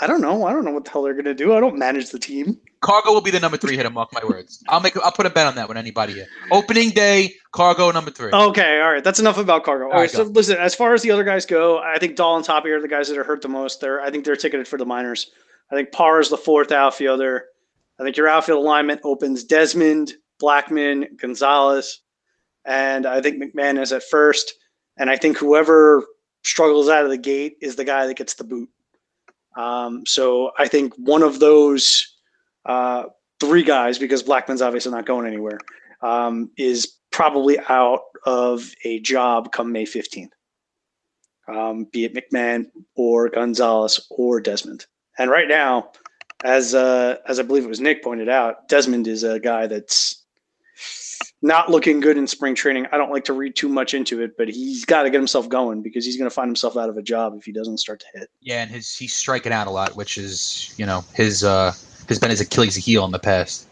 I 0.00 0.06
don't 0.06 0.20
know. 0.20 0.46
I 0.46 0.52
don't 0.52 0.64
know 0.64 0.70
what 0.70 0.84
the 0.84 0.90
hell 0.90 1.02
they're 1.02 1.14
going 1.14 1.24
to 1.24 1.34
do. 1.34 1.54
I 1.54 1.60
don't 1.60 1.76
manage 1.76 2.10
the 2.10 2.18
team. 2.18 2.58
Cargo 2.80 3.12
will 3.12 3.20
be 3.20 3.32
the 3.32 3.40
number 3.40 3.56
three 3.56 3.76
hitter. 3.76 3.90
Mark 3.90 4.12
my 4.12 4.20
words. 4.24 4.62
I'll 4.68 4.80
make. 4.80 4.96
I'll 5.02 5.10
put 5.10 5.26
a 5.26 5.30
bet 5.30 5.46
on 5.46 5.56
that 5.56 5.66
with 5.68 5.76
anybody 5.76 6.12
here. 6.12 6.26
Opening 6.52 6.90
day, 6.90 7.34
Cargo 7.50 7.90
number 7.90 8.12
three. 8.12 8.30
Okay, 8.32 8.80
all 8.80 8.92
right. 8.92 9.02
That's 9.02 9.18
enough 9.18 9.38
about 9.38 9.64
Cargo. 9.64 9.86
All, 9.86 9.92
all 9.92 10.00
right. 10.00 10.10
So 10.10 10.22
listen, 10.22 10.56
as 10.58 10.76
far 10.76 10.94
as 10.94 11.02
the 11.02 11.10
other 11.10 11.24
guys 11.24 11.44
go, 11.44 11.78
I 11.78 11.98
think 11.98 12.14
Dahl 12.14 12.36
and 12.36 12.44
Tapia 12.44 12.76
are 12.76 12.80
the 12.80 12.86
guys 12.86 13.08
that 13.08 13.18
are 13.18 13.24
hurt 13.24 13.42
the 13.42 13.48
most. 13.48 13.80
They're. 13.80 14.00
I 14.00 14.10
think 14.10 14.24
they're 14.24 14.36
ticketed 14.36 14.68
for 14.68 14.78
the 14.78 14.86
minors. 14.86 15.30
I 15.72 15.74
think 15.74 15.90
Parr 15.90 16.20
is 16.20 16.30
the 16.30 16.38
fourth 16.38 16.70
outfielder. 16.70 17.46
I 17.98 18.04
think 18.04 18.16
your 18.16 18.28
outfield 18.28 18.58
alignment 18.58 19.00
opens 19.02 19.42
Desmond, 19.42 20.12
Blackmon, 20.40 21.16
Gonzalez, 21.20 22.00
and 22.64 23.06
I 23.06 23.20
think 23.20 23.42
McMahon 23.42 23.82
is 23.82 23.92
at 23.92 24.04
first. 24.04 24.54
And 24.96 25.10
I 25.10 25.16
think 25.16 25.36
whoever 25.36 26.04
struggles 26.44 26.88
out 26.88 27.04
of 27.04 27.10
the 27.10 27.18
gate 27.18 27.56
is 27.60 27.76
the 27.76 27.84
guy 27.84 28.06
that 28.06 28.16
gets 28.16 28.34
the 28.34 28.44
boot. 28.44 28.68
Um, 29.56 30.04
so 30.06 30.52
I 30.58 30.68
think 30.68 30.94
one 30.96 31.22
of 31.22 31.40
those 31.40 32.16
uh, 32.66 33.04
three 33.40 33.62
guys, 33.62 33.98
because 33.98 34.22
Blackmon's 34.22 34.62
obviously 34.62 34.92
not 34.92 35.06
going 35.06 35.26
anywhere, 35.26 35.58
um, 36.02 36.50
is 36.56 36.94
probably 37.10 37.58
out 37.68 38.02
of 38.24 38.70
a 38.84 39.00
job 39.00 39.52
come 39.52 39.72
May 39.72 39.84
15th, 39.84 40.30
um, 41.52 41.84
be 41.92 42.04
it 42.04 42.14
McMahon 42.14 42.66
or 42.94 43.28
Gonzalez 43.28 44.06
or 44.10 44.40
Desmond. 44.40 44.86
And 45.18 45.30
right 45.30 45.48
now, 45.48 45.90
as 46.44 46.74
uh, 46.74 47.16
as 47.26 47.40
I 47.40 47.42
believe 47.42 47.64
it 47.64 47.68
was 47.68 47.80
Nick 47.80 48.04
pointed 48.04 48.28
out, 48.28 48.68
Desmond 48.68 49.08
is 49.08 49.24
a 49.24 49.40
guy 49.40 49.66
that's 49.66 50.24
not 51.40 51.70
looking 51.70 52.00
good 52.00 52.16
in 52.16 52.26
spring 52.26 52.54
training. 52.54 52.86
I 52.90 52.96
don't 52.96 53.12
like 53.12 53.24
to 53.26 53.32
read 53.32 53.54
too 53.54 53.68
much 53.68 53.94
into 53.94 54.20
it, 54.22 54.36
but 54.36 54.48
he's 54.48 54.84
got 54.84 55.04
to 55.04 55.10
get 55.10 55.18
himself 55.18 55.48
going 55.48 55.82
because 55.82 56.04
he's 56.04 56.16
going 56.16 56.28
to 56.28 56.34
find 56.34 56.48
himself 56.48 56.76
out 56.76 56.88
of 56.88 56.96
a 56.96 57.02
job 57.02 57.36
if 57.36 57.44
he 57.44 57.52
doesn't 57.52 57.78
start 57.78 58.00
to 58.00 58.06
hit. 58.18 58.28
Yeah, 58.40 58.62
and 58.62 58.70
his 58.70 58.96
he's 58.96 59.14
striking 59.14 59.52
out 59.52 59.66
a 59.66 59.70
lot, 59.70 59.96
which 59.96 60.18
is 60.18 60.74
you 60.76 60.86
know 60.86 61.04
his 61.14 61.44
uh 61.44 61.72
has 62.08 62.18
been 62.18 62.30
his 62.30 62.40
Achilles 62.40 62.74
heel 62.74 63.04
in 63.04 63.12
the 63.12 63.18
past. 63.18 63.68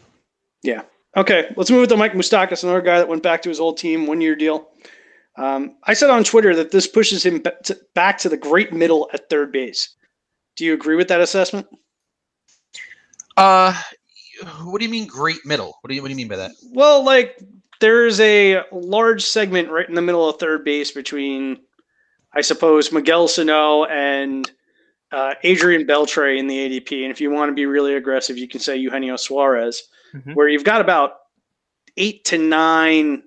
Yeah. 0.63 0.83
Okay, 1.17 1.53
let's 1.57 1.71
move 1.71 1.89
to 1.89 1.97
Mike 1.97 2.13
Moustakas, 2.13 2.63
another 2.63 2.83
guy 2.83 2.99
that 2.99 3.09
went 3.09 3.23
back 3.23 3.41
to 3.43 3.49
his 3.49 3.59
old 3.59 3.79
team, 3.79 4.07
one 4.07 4.21
year 4.21 4.37
deal. 4.37 4.69
Um, 5.37 5.77
I 5.85 5.95
said 5.95 6.11
on 6.11 6.25
Twitter 6.25 6.55
that 6.55 6.71
this 6.71 6.87
pushes 6.87 7.25
him 7.25 7.43
back 7.95 8.19
to 8.19 8.29
the 8.29 8.37
great 8.37 8.73
middle 8.73 9.09
at 9.13 9.29
third 9.31 9.51
base. 9.51 9.91
Do 10.57 10.65
you 10.65 10.75
agree 10.75 10.97
with 10.97 11.09
that 11.09 11.21
assessment? 11.21 11.67
Uh, 13.37 13.75
what 14.65 14.79
do 14.79 14.85
you 14.85 14.91
mean 14.91 15.07
great 15.07 15.45
middle? 15.45 15.79
What 15.81 15.89
do 15.89 15.95
you 15.95 16.03
what 16.03 16.09
do 16.09 16.13
you 16.13 16.17
mean 16.17 16.29
by 16.29 16.37
that? 16.37 16.53
Well, 16.73 17.03
like 17.05 17.39
there's 17.81 18.21
a 18.21 18.63
large 18.73 19.25
segment 19.25 19.71
right 19.71 19.89
in 19.89 19.95
the 19.95 20.03
middle 20.03 20.29
of 20.29 20.39
third 20.39 20.65
base 20.65 20.91
between, 20.91 21.59
I 22.35 22.41
suppose, 22.41 22.93
Miguel 22.93 23.29
Sano 23.29 23.85
and 23.85 24.51
uh, 25.13 25.35
Adrian 25.43 25.87
Beltre 25.87 26.39
in 26.39 26.47
the 26.47 26.57
ADP. 26.57 27.03
And 27.03 27.11
if 27.11 27.21
you 27.21 27.31
want 27.31 27.51
to 27.51 27.55
be 27.55 27.67
really 27.67 27.95
aggressive, 27.95 28.39
you 28.39 28.49
can 28.49 28.61
say 28.61 28.77
Eugenio 28.77 29.17
Suarez, 29.17 29.83
mm-hmm. 30.15 30.33
where 30.33 30.49
you've 30.49 30.65
got 30.65 30.81
about 30.81 31.15
eight 31.97 32.25
to 32.27 32.39
nine 32.39 33.23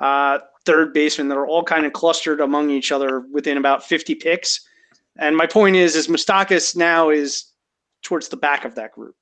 uh, 0.00 0.38
third 0.64 0.92
basemen 0.92 1.28
that 1.28 1.38
are 1.38 1.46
all 1.46 1.64
kind 1.64 1.86
of 1.86 1.92
clustered 1.92 2.40
among 2.40 2.70
each 2.70 2.92
other 2.92 3.20
within 3.32 3.56
about 3.56 3.84
50 3.84 4.14
picks. 4.16 4.60
And 5.18 5.36
my 5.36 5.46
point 5.46 5.76
is, 5.76 5.96
is 5.96 6.08
Moustakas 6.08 6.76
now 6.76 7.10
is 7.10 7.52
towards 8.02 8.28
the 8.28 8.36
back 8.36 8.64
of 8.64 8.74
that 8.76 8.92
group. 8.92 9.16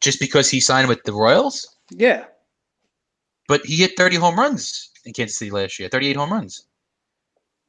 Just 0.00 0.20
because 0.20 0.50
he 0.50 0.60
signed 0.60 0.88
with 0.88 1.02
the 1.04 1.12
Royals? 1.12 1.66
Yeah. 1.90 2.24
But 3.48 3.64
he 3.66 3.76
hit 3.76 3.92
30 3.96 4.16
home 4.16 4.38
runs 4.38 4.90
in 5.04 5.12
Kansas 5.12 5.36
City 5.38 5.50
last 5.50 5.78
year, 5.78 5.88
38 5.88 6.16
home 6.16 6.32
runs. 6.32 6.66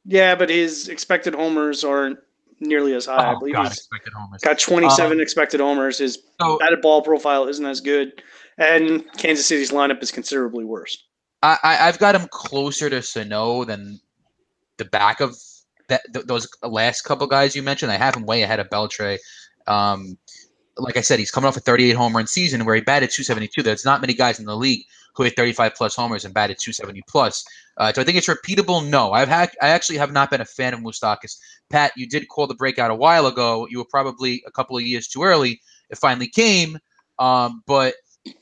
Yeah, 0.06 0.34
but 0.34 0.50
his 0.50 0.88
expected 0.88 1.34
homers 1.34 1.82
aren't 1.82 2.18
nearly 2.60 2.94
as 2.94 3.06
high. 3.06 3.32
Oh, 3.32 3.36
I 3.36 3.38
believe 3.38 3.54
God, 3.54 3.64
he's 3.68 3.78
expected 3.78 4.12
homers. 4.12 4.40
got 4.42 4.58
27 4.58 5.12
Um, 5.12 5.20
expected 5.20 5.60
homers. 5.60 5.98
His 5.98 6.18
so- 6.40 6.58
batted 6.58 6.80
ball 6.82 7.02
profile 7.02 7.48
isn't 7.48 7.64
as 7.64 7.80
good, 7.80 8.22
and 8.58 9.04
Kansas 9.16 9.46
City's 9.46 9.70
lineup 9.70 10.02
is 10.02 10.10
considerably 10.10 10.64
worse. 10.64 10.96
I, 11.42 11.58
I 11.62 11.88
I've 11.88 11.98
got 11.98 12.14
him 12.14 12.26
closer 12.30 12.88
to 12.88 13.02
Sano 13.02 13.64
than 13.64 14.00
the 14.78 14.84
back 14.86 15.20
of 15.20 15.36
that 15.88 16.02
th- 16.12 16.26
those 16.26 16.48
last 16.62 17.02
couple 17.02 17.26
guys 17.26 17.54
you 17.56 17.62
mentioned. 17.62 17.90
I 17.92 17.96
have 17.96 18.14
him 18.14 18.24
way 18.24 18.42
ahead 18.42 18.60
of 18.60 18.68
Beltre. 18.70 19.18
Um, 19.66 20.16
like 20.76 20.96
I 20.96 21.02
said, 21.02 21.18
he's 21.18 21.30
coming 21.30 21.46
off 21.48 21.56
a 21.56 21.60
38 21.60 21.92
home 21.92 22.16
run 22.16 22.26
season 22.26 22.64
where 22.64 22.74
he 22.74 22.80
batted 22.80 23.10
272. 23.10 23.62
There's 23.62 23.84
not 23.84 24.00
many 24.00 24.14
guys 24.14 24.38
in 24.40 24.46
the 24.46 24.56
league 24.56 24.84
who 25.14 25.22
hit 25.22 25.36
35 25.36 25.74
plus 25.74 25.94
homers 25.94 26.24
and 26.24 26.34
batted 26.34 26.58
270 26.58 27.02
plus. 27.08 27.44
Uh, 27.76 27.92
do 27.92 28.00
I 28.00 28.04
think 28.04 28.18
it's 28.18 28.28
repeatable? 28.28 28.86
No. 28.88 29.12
I've 29.12 29.28
had 29.28 29.50
I 29.62 29.68
actually 29.68 29.98
have 29.98 30.12
not 30.12 30.30
been 30.30 30.40
a 30.40 30.44
fan 30.44 30.74
of 30.74 30.80
Moustakas. 30.80 31.38
Pat, 31.70 31.92
you 31.96 32.06
did 32.06 32.28
call 32.28 32.46
the 32.46 32.54
breakout 32.54 32.90
a 32.90 32.94
while 32.94 33.26
ago. 33.26 33.66
You 33.70 33.78
were 33.78 33.84
probably 33.84 34.42
a 34.46 34.50
couple 34.50 34.76
of 34.76 34.82
years 34.82 35.08
too 35.08 35.22
early. 35.22 35.60
It 35.90 35.98
finally 35.98 36.28
came, 36.28 36.78
um, 37.18 37.62
but 37.66 37.94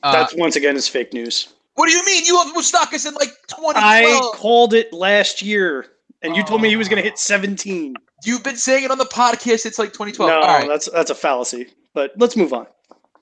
uh, 0.03 0.11
That's 0.11 0.35
once 0.35 0.55
again 0.55 0.75
is 0.75 0.87
fake 0.87 1.13
news. 1.13 1.49
what 1.75 1.87
do 1.87 1.93
you 1.93 2.05
mean? 2.05 2.25
You 2.25 2.37
have 2.37 2.53
Moustakas 2.55 3.07
in 3.07 3.13
like 3.15 3.29
2012. 3.47 3.75
I 3.75 4.31
called 4.37 4.73
it 4.73 4.93
last 4.93 5.41
year, 5.41 5.87
and 6.21 6.35
you 6.35 6.43
told 6.43 6.61
me 6.61 6.69
he 6.69 6.75
was 6.77 6.87
going 6.87 7.01
to 7.01 7.07
hit 7.07 7.19
17. 7.19 7.95
You've 8.25 8.43
been 8.43 8.55
saying 8.55 8.85
it 8.85 8.91
on 8.91 8.97
the 8.97 9.05
podcast. 9.05 9.65
It's 9.65 9.77
like 9.77 9.89
2012. 9.89 10.29
No, 10.29 10.39
All 10.39 10.47
right, 10.47 10.67
that's 10.67 10.89
that's 10.89 11.11
a 11.11 11.15
fallacy. 11.15 11.67
But 11.93 12.13
let's 12.17 12.35
move 12.37 12.53
on. 12.53 12.65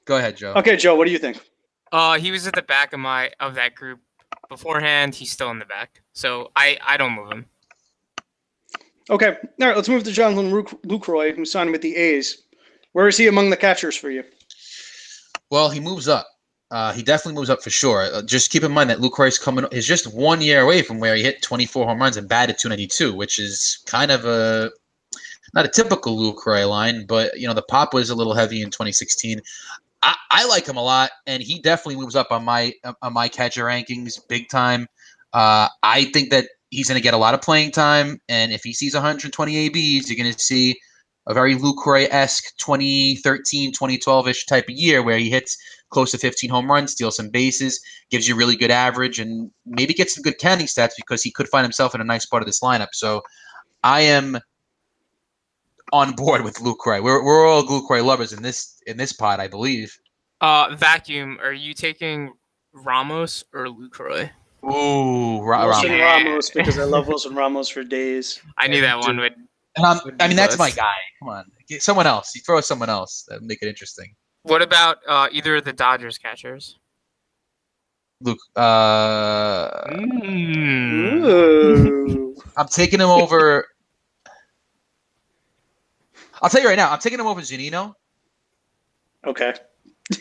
go 0.05 0.17
ahead, 0.17 0.37
Joe. 0.37 0.53
Okay, 0.55 0.77
Joe, 0.77 0.95
what 0.95 1.05
do 1.05 1.11
you 1.11 1.17
think? 1.19 1.41
Uh, 1.91 2.17
he 2.17 2.31
was 2.31 2.47
at 2.47 2.53
the 2.53 2.61
back 2.61 2.93
of 2.93 2.99
my 2.99 3.31
of 3.39 3.55
that 3.55 3.75
group 3.75 3.99
beforehand. 4.49 5.15
He's 5.15 5.31
still 5.31 5.51
in 5.51 5.59
the 5.59 5.65
back, 5.65 6.01
so 6.13 6.51
I 6.55 6.77
I 6.85 6.97
don't 6.97 7.13
move 7.13 7.31
him. 7.31 7.45
Okay, 9.09 9.27
all 9.27 9.67
right, 9.67 9.75
let's 9.75 9.89
move 9.89 10.03
to 10.03 10.11
Jonathan 10.11 10.51
Lucroy, 10.51 11.35
who 11.35 11.43
signed 11.43 11.71
with 11.71 11.81
the 11.81 11.95
A's. 11.95 12.43
Where 12.93 13.07
is 13.07 13.17
he 13.17 13.27
among 13.27 13.49
the 13.49 13.57
catchers 13.57 13.95
for 13.95 14.09
you? 14.09 14.23
Well, 15.49 15.69
he 15.69 15.79
moves 15.79 16.07
up. 16.07 16.27
Uh, 16.71 16.93
he 16.93 17.03
definitely 17.03 17.37
moves 17.37 17.49
up 17.49 17.61
for 17.61 17.69
sure. 17.69 18.03
Uh, 18.03 18.21
just 18.21 18.49
keep 18.49 18.63
in 18.63 18.71
mind 18.71 18.89
that 18.89 18.99
Lucroy's 18.99 19.37
coming 19.37 19.65
is 19.73 19.85
just 19.85 20.13
one 20.13 20.39
year 20.39 20.61
away 20.61 20.81
from 20.81 20.99
where 20.99 21.15
he 21.15 21.21
hit 21.21 21.41
24 21.41 21.85
home 21.85 21.99
runs 21.99 22.15
and 22.15 22.29
batted 22.29 22.57
292, 22.57 23.13
which 23.13 23.37
is 23.39 23.83
kind 23.85 24.11
of 24.11 24.23
a 24.23 24.71
not 25.53 25.65
a 25.65 25.67
typical 25.67 26.17
Lucroy 26.17 26.67
line, 26.69 27.05
but 27.05 27.37
you 27.37 27.45
know 27.45 27.53
the 27.53 27.61
pop 27.61 27.93
was 27.93 28.09
a 28.09 28.15
little 28.15 28.33
heavy 28.33 28.61
in 28.61 28.69
2016. 28.69 29.41
I, 30.03 30.15
I 30.31 30.45
like 30.47 30.67
him 30.67 30.77
a 30.77 30.83
lot, 30.83 31.11
and 31.27 31.41
he 31.43 31.59
definitely 31.59 31.97
moves 31.97 32.15
up 32.15 32.31
on 32.31 32.43
my 32.43 32.73
on 33.01 33.13
my 33.13 33.27
catcher 33.27 33.65
rankings 33.65 34.19
big 34.27 34.49
time. 34.49 34.87
Uh, 35.33 35.67
I 35.83 36.05
think 36.05 36.31
that 36.31 36.47
he's 36.69 36.87
going 36.87 36.97
to 36.97 37.03
get 37.03 37.13
a 37.13 37.17
lot 37.17 37.33
of 37.33 37.41
playing 37.41 37.71
time, 37.71 38.19
and 38.27 38.51
if 38.51 38.63
he 38.63 38.73
sees 38.73 38.93
120 38.93 39.57
ABs, 39.57 40.09
you're 40.09 40.21
going 40.21 40.33
to 40.33 40.39
see 40.39 40.77
a 41.27 41.33
very 41.33 41.55
Lucroy 41.55 42.07
esque 42.09 42.55
2013, 42.57 43.71
2012 43.71 44.27
ish 44.27 44.45
type 44.45 44.65
of 44.67 44.75
year 44.75 45.03
where 45.03 45.17
he 45.17 45.29
hits 45.29 45.55
close 45.91 46.11
to 46.11 46.17
15 46.17 46.49
home 46.49 46.71
runs, 46.71 46.93
steals 46.93 47.17
some 47.17 47.29
bases, 47.29 47.79
gives 48.09 48.27
you 48.27 48.35
really 48.35 48.55
good 48.55 48.71
average, 48.71 49.19
and 49.19 49.51
maybe 49.65 49.93
gets 49.93 50.15
some 50.15 50.23
good 50.23 50.37
counting 50.39 50.65
stats 50.65 50.93
because 50.97 51.21
he 51.21 51.31
could 51.31 51.47
find 51.47 51.63
himself 51.63 51.93
in 51.93 52.01
a 52.01 52.05
nice 52.05 52.25
part 52.25 52.41
of 52.41 52.47
this 52.47 52.61
lineup. 52.61 52.89
So 52.93 53.21
I 53.83 54.01
am 54.01 54.39
on 55.91 56.13
board 56.13 56.43
with 56.43 56.55
Lucroy. 56.55 57.03
We're, 57.03 57.23
we're 57.23 57.45
all 57.47 57.63
Lucroy 57.63 58.03
lovers 58.03 58.33
in 58.33 58.41
this 58.41 58.81
in 58.87 58.97
this 58.97 59.13
pod, 59.13 59.39
I 59.39 59.47
believe. 59.47 59.95
Uh, 60.39 60.75
vacuum. 60.75 61.37
Are 61.43 61.53
you 61.53 61.73
taking 61.73 62.33
Ramos 62.73 63.43
or 63.53 63.67
Lucroy? 63.67 64.29
Ooh, 64.63 65.41
Ra- 65.41 65.65
Wilson 65.65 65.91
Ramos. 65.91 65.99
Ramos, 66.25 66.49
because 66.51 66.79
I 66.79 66.83
love 66.83 67.07
Wilson 67.09 67.35
Ramos 67.35 67.69
for 67.69 67.83
days. 67.83 68.41
I 68.57 68.67
knew 68.67 68.81
that 68.81 68.99
one 68.99 69.17
would. 69.17 69.33
And 69.77 69.85
I'm, 69.85 69.99
would 70.05 70.21
I 70.21 70.25
be 70.25 70.29
mean, 70.29 70.37
that's 70.37 70.57
my 70.57 70.69
guy. 70.71 70.91
Come 71.19 71.29
on, 71.29 71.45
Get 71.67 71.81
someone 71.81 72.05
else. 72.07 72.33
You 72.35 72.41
throw 72.41 72.59
someone 72.61 72.89
else. 72.89 73.23
That 73.27 73.41
make 73.41 73.59
it 73.61 73.67
interesting. 73.67 74.13
What 74.43 74.61
about 74.61 74.97
uh, 75.07 75.27
either 75.31 75.55
of 75.57 75.65
the 75.65 75.73
Dodgers 75.73 76.17
catchers? 76.17 76.77
Luke, 78.21 78.39
uh, 78.55 79.69
Mm. 79.87 81.25
Ooh. 81.25 82.35
I'm 82.57 82.67
taking 82.67 82.99
him 82.99 83.09
over. 83.09 83.65
I'll 86.41 86.49
tell 86.49 86.61
you 86.61 86.67
right 86.67 86.77
now, 86.77 86.91
I'm 86.91 86.99
taking 86.99 87.19
him 87.19 87.27
over 87.27 87.41
Zunino. 87.41 87.93
Okay. 89.25 89.53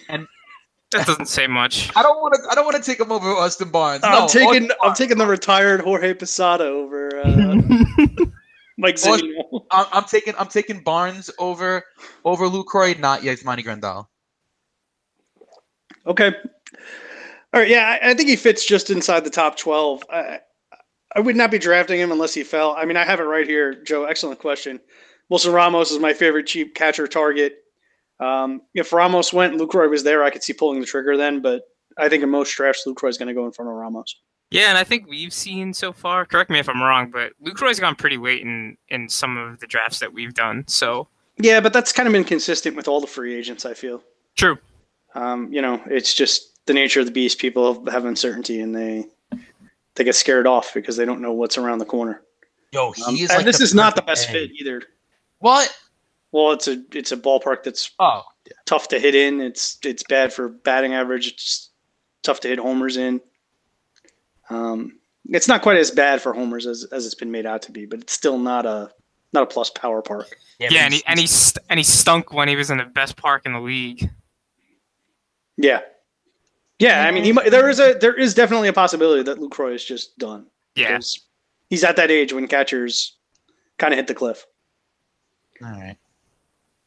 And 0.08 0.26
that 0.90 1.06
doesn't 1.06 1.26
say 1.26 1.46
much. 1.46 1.94
I 1.96 2.02
don't 2.02 2.20
want 2.20 2.34
to. 2.34 2.40
I 2.50 2.54
don't 2.54 2.64
want 2.64 2.76
to 2.76 2.82
take 2.82 3.00
him 3.00 3.10
over 3.10 3.28
Austin 3.28 3.70
Barnes. 3.70 4.04
I'm 4.04 4.12
No, 4.12 4.28
taking 4.28 4.46
Austin 4.48 4.70
I'm 4.82 4.94
taking 4.94 5.18
the 5.18 5.26
retired 5.26 5.80
Jorge 5.80 6.14
Posada 6.14 6.64
over 6.64 7.20
uh, 7.24 7.54
Mike 8.78 8.94
Aust- 8.96 9.20
Zeno. 9.20 9.66
I'm, 9.70 9.86
I'm 9.92 10.04
taking. 10.04 10.34
I'm 10.38 10.48
taking 10.48 10.82
Barnes 10.82 11.30
over 11.38 11.84
over 12.24 12.46
Lucroy, 12.46 12.98
not 12.98 13.20
Yasmani 13.20 13.64
Grandal. 13.64 14.06
Okay. 16.06 16.34
All 17.52 17.60
right. 17.60 17.68
Yeah, 17.68 17.98
I, 18.02 18.10
I 18.10 18.14
think 18.14 18.28
he 18.28 18.36
fits 18.36 18.64
just 18.64 18.90
inside 18.90 19.24
the 19.24 19.30
top 19.30 19.56
12. 19.56 20.02
I, 20.10 20.38
I 21.14 21.20
would 21.20 21.36
not 21.36 21.50
be 21.50 21.58
drafting 21.58 21.98
him 22.00 22.12
unless 22.12 22.32
he 22.32 22.44
fell. 22.44 22.74
I 22.76 22.84
mean, 22.84 22.96
I 22.96 23.04
have 23.04 23.20
it 23.20 23.24
right 23.24 23.46
here, 23.46 23.74
Joe. 23.82 24.04
Excellent 24.04 24.38
question. 24.38 24.80
Wilson 25.30 25.52
Ramos 25.52 25.90
is 25.90 25.98
my 25.98 26.12
favorite 26.12 26.46
cheap 26.46 26.74
catcher 26.74 27.06
target. 27.06 27.58
Um, 28.18 28.60
if 28.74 28.92
Ramos 28.92 29.32
went 29.32 29.52
and 29.54 29.60
Lucroy 29.62 29.88
was 29.88 30.02
there, 30.04 30.22
I 30.22 30.28
could 30.30 30.42
see 30.42 30.52
pulling 30.52 30.80
the 30.80 30.86
trigger 30.86 31.16
then. 31.16 31.40
But 31.40 31.62
I 31.96 32.08
think 32.10 32.22
in 32.22 32.28
most 32.28 32.54
drafts, 32.54 32.84
Lucroy 32.86 33.08
is 33.08 33.16
going 33.16 33.28
to 33.28 33.34
go 33.34 33.46
in 33.46 33.52
front 33.52 33.70
of 33.70 33.74
Ramos. 33.76 34.14
Yeah, 34.50 34.68
and 34.68 34.76
I 34.76 34.82
think 34.84 35.06
we've 35.08 35.32
seen 35.32 35.72
so 35.72 35.92
far. 35.92 36.26
Correct 36.26 36.50
me 36.50 36.58
if 36.58 36.68
I'm 36.68 36.82
wrong, 36.82 37.10
but 37.10 37.32
Lucroy's 37.42 37.78
gone 37.78 37.94
pretty 37.94 38.16
late 38.18 38.42
in 38.42 38.76
in 38.88 39.08
some 39.08 39.36
of 39.38 39.60
the 39.60 39.66
drafts 39.66 40.00
that 40.00 40.12
we've 40.12 40.34
done. 40.34 40.64
So 40.66 41.06
Yeah, 41.38 41.60
but 41.60 41.72
that's 41.72 41.92
kind 41.92 42.06
of 42.08 42.12
been 42.12 42.24
consistent 42.24 42.74
with 42.76 42.88
all 42.88 43.00
the 43.00 43.06
free 43.06 43.34
agents. 43.34 43.64
I 43.64 43.74
feel. 43.74 44.02
true. 44.36 44.58
Um, 45.14 45.52
you 45.52 45.60
know, 45.62 45.80
it's 45.86 46.14
just 46.14 46.64
the 46.66 46.72
nature 46.74 47.00
of 47.00 47.06
the 47.06 47.12
beast. 47.12 47.38
People 47.38 47.84
have 47.90 48.04
uncertainty 48.04 48.60
and 48.60 48.74
they 48.74 49.06
they 49.94 50.04
get 50.04 50.14
scared 50.16 50.46
off 50.48 50.74
because 50.74 50.96
they 50.96 51.04
don't 51.04 51.20
know 51.20 51.32
what's 51.32 51.56
around 51.58 51.78
the 51.78 51.84
corner. 51.84 52.22
Yo, 52.72 52.92
he 52.92 53.02
Um, 53.04 53.14
is. 53.16 53.30
and 53.30 53.38
like 53.38 53.46
this 53.46 53.60
is 53.60 53.72
not 53.74 53.94
the 53.96 54.02
best 54.02 54.28
man. 54.28 54.34
fit 54.48 54.50
either. 54.60 54.82
What? 55.40 55.76
Well, 56.32 56.52
it's 56.52 56.68
a 56.68 56.82
it's 56.92 57.12
a 57.12 57.16
ballpark 57.16 57.64
that's 57.64 57.90
Oh, 57.98 58.22
tough 58.66 58.88
to 58.88 59.00
hit 59.00 59.14
in. 59.14 59.40
It's 59.40 59.78
it's 59.84 60.04
bad 60.04 60.32
for 60.32 60.48
batting 60.48 60.94
average. 60.94 61.28
It's 61.28 61.70
tough 62.22 62.40
to 62.40 62.48
hit 62.48 62.58
homers 62.58 62.96
in. 62.96 63.20
Um, 64.48 64.98
it's 65.28 65.48
not 65.48 65.62
quite 65.62 65.76
as 65.78 65.90
bad 65.90 66.20
for 66.22 66.32
homers 66.32 66.66
as, 66.66 66.84
as 66.92 67.06
it's 67.06 67.14
been 67.14 67.30
made 67.30 67.46
out 67.46 67.62
to 67.62 67.72
be, 67.72 67.86
but 67.86 68.00
it's 68.00 68.12
still 68.12 68.38
not 68.38 68.64
a 68.66 68.90
not 69.32 69.42
a 69.42 69.46
plus 69.46 69.70
power 69.70 70.02
park. 70.02 70.36
Yeah, 70.58 70.84
and 70.84 70.94
he 70.94 71.02
and 71.06 71.18
he 71.18 71.26
st- 71.26 71.64
and 71.68 71.78
he 71.78 71.84
stunk 71.84 72.32
when 72.32 72.48
he 72.48 72.56
was 72.56 72.70
in 72.70 72.78
the 72.78 72.84
best 72.84 73.16
park 73.16 73.46
in 73.46 73.52
the 73.52 73.60
league. 73.60 74.10
Yeah, 75.56 75.80
yeah. 76.78 77.04
I 77.06 77.10
mean, 77.10 77.24
he 77.24 77.32
might, 77.32 77.50
there 77.50 77.68
is 77.68 77.80
a 77.80 77.94
there 78.00 78.14
is 78.14 78.34
definitely 78.34 78.68
a 78.68 78.72
possibility 78.72 79.22
that 79.22 79.38
Lucroy 79.38 79.74
is 79.74 79.84
just 79.84 80.16
done. 80.18 80.46
Yeah. 80.76 80.98
he's 81.68 81.82
at 81.84 81.96
that 81.96 82.10
age 82.10 82.32
when 82.32 82.46
catchers 82.46 83.16
kind 83.78 83.92
of 83.92 83.98
hit 83.98 84.06
the 84.06 84.14
cliff. 84.14 84.46
All 85.62 85.70
right. 85.70 85.96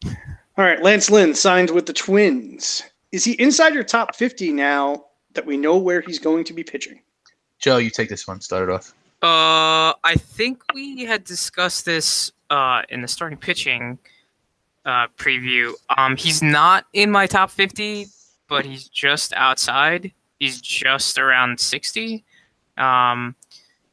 All 0.05 0.65
right, 0.65 0.81
Lance 0.83 1.09
Lynn 1.09 1.33
signed 1.33 1.69
with 1.71 1.85
the 1.85 1.93
Twins. 1.93 2.83
Is 3.11 3.23
he 3.23 3.33
inside 3.33 3.73
your 3.73 3.83
top 3.83 4.15
fifty 4.15 4.51
now 4.51 5.05
that 5.33 5.45
we 5.45 5.57
know 5.57 5.77
where 5.77 6.01
he's 6.01 6.19
going 6.19 6.43
to 6.45 6.53
be 6.53 6.63
pitching? 6.63 7.01
Joe, 7.59 7.77
you 7.77 7.89
take 7.89 8.09
this 8.09 8.27
one. 8.27 8.41
Start 8.41 8.69
it 8.69 8.73
off. 8.73 8.93
Uh, 9.21 9.95
I 10.03 10.15
think 10.17 10.61
we 10.73 11.05
had 11.05 11.23
discussed 11.23 11.85
this 11.85 12.31
uh, 12.49 12.81
in 12.89 13.01
the 13.01 13.07
starting 13.07 13.37
pitching 13.37 13.97
uh, 14.85 15.07
preview. 15.17 15.71
Um, 15.97 16.17
he's 16.17 16.43
not 16.43 16.85
in 16.91 17.09
my 17.09 17.25
top 17.25 17.49
50, 17.49 18.07
but 18.49 18.65
he's 18.65 18.89
just 18.89 19.31
outside. 19.33 20.11
He's 20.39 20.59
just 20.59 21.17
around 21.17 21.59
60. 21.59 22.25
Um, 22.77 23.35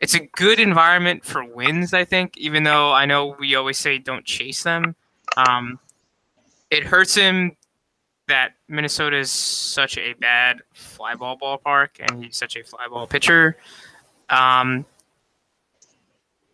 it's 0.01 0.15
a 0.15 0.21
good 0.37 0.59
environment 0.59 1.25
for 1.25 1.45
wins, 1.45 1.93
I 1.93 2.05
think, 2.05 2.37
even 2.39 2.63
though 2.65 2.93
I 2.93 3.07
know 3.07 3.37
we 3.39 3.55
always 3.55 3.79
say 3.79 3.99
don't 3.99 4.25
chase 4.25 4.63
them. 4.63 4.97
Um, 5.37 5.79
it 6.71 6.85
hurts 6.85 7.15
him 7.15 7.57
that 8.29 8.53
Minnesota 8.69 9.19
is 9.19 9.31
such 9.31 9.99
a 9.99 10.15
bad 10.15 10.63
fly 10.73 11.15
ball 11.15 11.37
ballpark 11.37 11.89
and 11.99 12.25
he's 12.25 12.37
such 12.37 12.57
a 12.57 12.65
fly 12.65 12.87
ball 12.89 13.07
pitcher. 13.07 13.57
Um, 14.29 14.87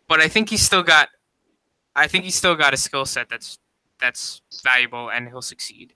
but 0.07 0.19
I 0.19 0.27
think 0.27 0.49
he's 0.49 0.63
still 0.63 0.83
got 0.83 1.09
I 1.95 2.07
think 2.07 2.25
he's 2.25 2.35
still 2.35 2.55
got 2.55 2.73
a 2.73 2.77
skill 2.77 3.05
set 3.05 3.27
that's 3.27 3.57
that's 3.99 4.41
valuable 4.63 5.09
and 5.09 5.27
he'll 5.27 5.41
succeed. 5.41 5.93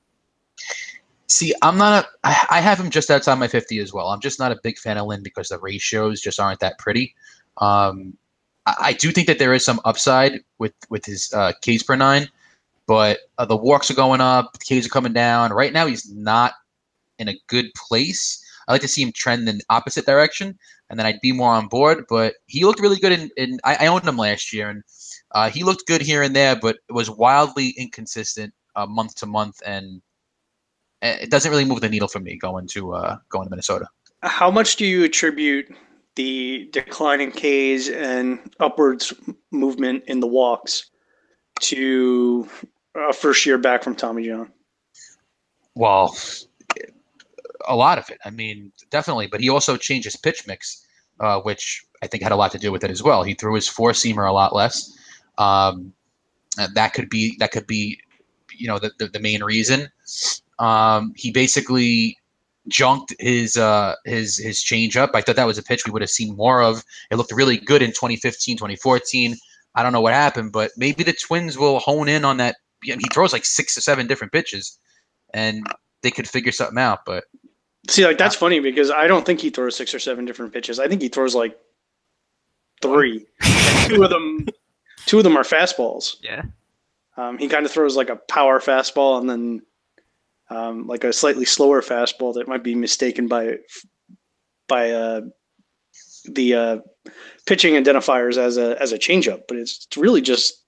See, 1.28 1.54
I'm 1.62 1.78
not. 1.78 2.04
A, 2.04 2.08
I, 2.24 2.46
I 2.50 2.60
have 2.60 2.80
him 2.80 2.90
just 2.90 3.10
outside 3.10 3.36
my 3.36 3.48
50 3.48 3.80
as 3.80 3.94
well. 3.94 4.08
I'm 4.08 4.20
just 4.20 4.40
not 4.40 4.52
a 4.52 4.60
big 4.64 4.78
fan 4.78 4.98
of 4.98 5.08
Lynn 5.08 5.24
because 5.24 5.48
the 5.50 5.60
ratios 5.60 6.20
just 6.20 6.40
aren't 6.40 6.60
that 6.60 6.78
pretty. 6.78 7.16
Um, 7.62 8.18
I, 8.66 8.76
I 8.80 8.94
do 8.94 9.12
think 9.12 9.28
that 9.28 9.40
there 9.40 9.54
is 9.54 9.64
some 9.64 9.80
upside 9.86 10.42
with 10.60 10.74
with 10.90 11.06
his 11.06 11.32
uh, 11.34 11.54
Ks 11.66 11.84
per 11.84 11.96
nine, 11.96 12.28
but 12.88 13.20
uh, 13.38 13.46
the 13.46 13.56
walks 13.56 13.90
are 13.90 13.96
going 13.96 14.20
up, 14.22 14.54
the 14.54 14.80
Ks 14.80 14.86
are 14.86 14.90
coming 14.90 15.14
down. 15.14 15.54
Right 15.54 15.72
now, 15.72 15.86
he's 15.86 16.12
not 16.12 16.54
in 17.20 17.30
a 17.30 17.40
good 17.48 17.68
place. 17.76 18.44
I 18.68 18.74
like 18.74 18.82
to 18.82 18.88
see 18.88 19.02
him 19.02 19.12
trend 19.12 19.48
in 19.48 19.58
the 19.58 19.64
opposite 19.70 20.06
direction, 20.06 20.58
and 20.90 21.00
then 21.00 21.06
I'd 21.06 21.22
be 21.22 21.32
more 21.32 21.52
on 21.54 21.68
board. 21.68 22.06
But 22.10 22.36
he 22.48 22.66
looked 22.66 22.80
really 22.80 22.98
good 22.98 23.12
in. 23.12 23.30
in 23.38 23.60
I, 23.64 23.86
I 23.86 23.88
owned 23.88 24.08
him 24.08 24.18
last 24.18 24.52
year, 24.52 24.70
and 24.70 24.84
uh, 25.32 25.50
he 25.50 25.64
looked 25.64 25.88
good 25.88 26.02
here 26.02 26.22
and 26.22 26.36
there, 26.36 26.56
but 26.56 26.78
it 26.90 26.94
was 26.94 27.10
wildly 27.10 27.70
inconsistent 27.78 28.54
uh, 28.76 28.86
month 28.86 29.16
to 29.16 29.26
month, 29.26 29.62
and 29.66 30.02
it 31.02 31.32
doesn't 31.32 31.52
really 31.52 31.66
move 31.66 31.82
the 31.82 31.90
needle 31.90 32.08
for 32.08 32.20
me 32.20 32.38
going 32.38 32.68
to 32.68 32.94
uh, 32.94 33.18
going 33.30 33.46
to 33.46 33.50
Minnesota. 33.50 33.88
How 34.24 34.52
much 34.52 34.76
do 34.76 34.86
you 34.86 35.04
attribute 35.04 35.74
the 36.16 36.70
declining 36.72 37.32
Ks 37.32 37.90
and 37.90 38.40
upwards 38.60 39.14
movement 39.52 40.04
in 40.08 40.20
the 40.20 40.28
walks 40.28 40.90
to 41.62 42.48
a 42.96 43.14
first 43.14 43.46
year 43.46 43.58
back 43.58 43.84
from 43.84 43.96
Tommy 43.96 44.26
John? 44.26 44.52
Well, 45.76 46.16
a 47.68 47.76
lot 47.76 47.98
of 47.98 48.10
it. 48.10 48.20
I 48.26 48.30
mean, 48.30 48.72
definitely. 48.90 49.28
But 49.28 49.42
he 49.42 49.50
also 49.50 49.78
changed 49.78 50.06
his 50.06 50.16
pitch 50.16 50.48
mix, 50.48 50.86
uh, 51.20 51.40
which 51.42 51.86
I 52.02 52.08
think 52.08 52.24
had 52.24 52.32
a 52.32 52.36
lot 52.36 52.52
to 52.52 52.60
do 52.60 52.72
with 52.72 52.84
it 52.84 52.92
as 52.92 53.04
well. 53.04 53.24
He 53.24 53.34
threw 53.34 53.56
his 53.56 53.68
four 53.68 53.92
seamer 53.92 54.28
a 54.28 54.34
lot 54.34 54.56
less. 54.56 54.98
Um, 55.38 55.94
that 56.74 56.94
could 56.94 57.10
be 57.10 57.38
that 57.40 57.52
could 57.52 57.66
be, 57.66 58.00
you 58.58 58.68
know, 58.68 58.80
the, 58.80 58.92
the, 59.00 59.08
the 59.08 59.20
main 59.20 59.44
reason. 59.44 59.90
Um, 60.60 61.14
he 61.16 61.32
basically 61.32 62.18
junked 62.68 63.14
his 63.20 63.58
uh, 63.58 63.96
his 64.06 64.38
his 64.38 64.64
changeup. 64.64 65.10
I 65.14 65.22
thought 65.22 65.36
that 65.36 65.48
was 65.48 65.58
a 65.58 65.64
pitch 65.64 65.86
we 65.86 65.92
would 65.92 66.02
have 66.02 66.12
seen 66.12 66.36
more 66.36 66.62
of. 66.62 66.84
It 67.10 67.16
looked 67.16 67.32
really 67.32 67.58
good 67.58 67.82
in 67.82 67.90
2015, 67.90 68.58
2014. 68.58 69.38
I 69.76 69.84
don't 69.84 69.94
know 69.94 70.02
what 70.02 70.14
happened, 70.14 70.52
but 70.52 70.72
maybe 70.78 71.04
the 71.04 71.14
Twins 71.14 71.58
will 71.58 71.80
hone 71.80 72.10
in 72.10 72.26
on 72.26 72.38
that. 72.38 72.58
He 72.84 72.96
throws 73.14 73.32
like 73.34 73.46
six 73.46 73.78
or 73.78 73.82
seven 73.82 74.08
different 74.08 74.34
pitches, 74.34 74.78
and 75.34 75.66
they 76.02 76.12
could 76.12 76.28
figure 76.28 76.52
something 76.52 76.78
out. 76.78 77.06
But 77.06 77.26
see, 77.90 78.06
like 78.06 78.18
that's 78.18 78.36
funny 78.36 78.60
because 78.60 78.92
I 78.92 79.08
don't 79.08 79.26
think 79.26 79.40
he 79.40 79.50
throws 79.50 79.76
six 79.76 79.94
or 79.94 80.00
seven 80.00 80.26
different 80.26 80.54
pitches. 80.54 80.80
I 80.80 80.88
think 80.88 81.02
he 81.02 81.10
throws 81.10 81.36
like 81.36 81.58
three. 82.82 83.26
two 83.86 84.04
of 84.04 84.10
them, 84.10 84.48
two 85.06 85.20
of 85.20 85.24
them 85.24 85.38
are 85.38 85.44
fastballs. 85.44 86.18
Yeah. 86.22 86.44
Um, 87.18 87.38
he 87.38 87.48
kind 87.48 87.66
of 87.66 87.72
throws 87.72 87.96
like 87.96 88.10
a 88.10 88.16
power 88.16 88.60
fastball 88.60 89.20
and 89.20 89.30
then 89.30 89.62
um, 90.52 90.86
like 90.86 91.04
a 91.04 91.14
slightly 91.14 91.46
slower 91.46 91.82
fastball 91.82 92.34
that 92.34 92.48
might 92.48 92.64
be 92.64 92.76
mistaken 92.76 93.28
by 93.28 93.56
by 94.68 94.92
uh, 94.92 95.22
the 96.26 96.54
uh, 96.54 96.78
pitching 97.48 97.74
identifiers 97.74 98.38
as 98.38 98.58
a 98.58 98.80
as 98.82 98.92
a 98.92 99.00
changeup, 99.00 99.44
but 99.48 99.58
it's, 99.58 99.86
it's 99.86 99.98
really 99.98 100.22
just 100.22 100.64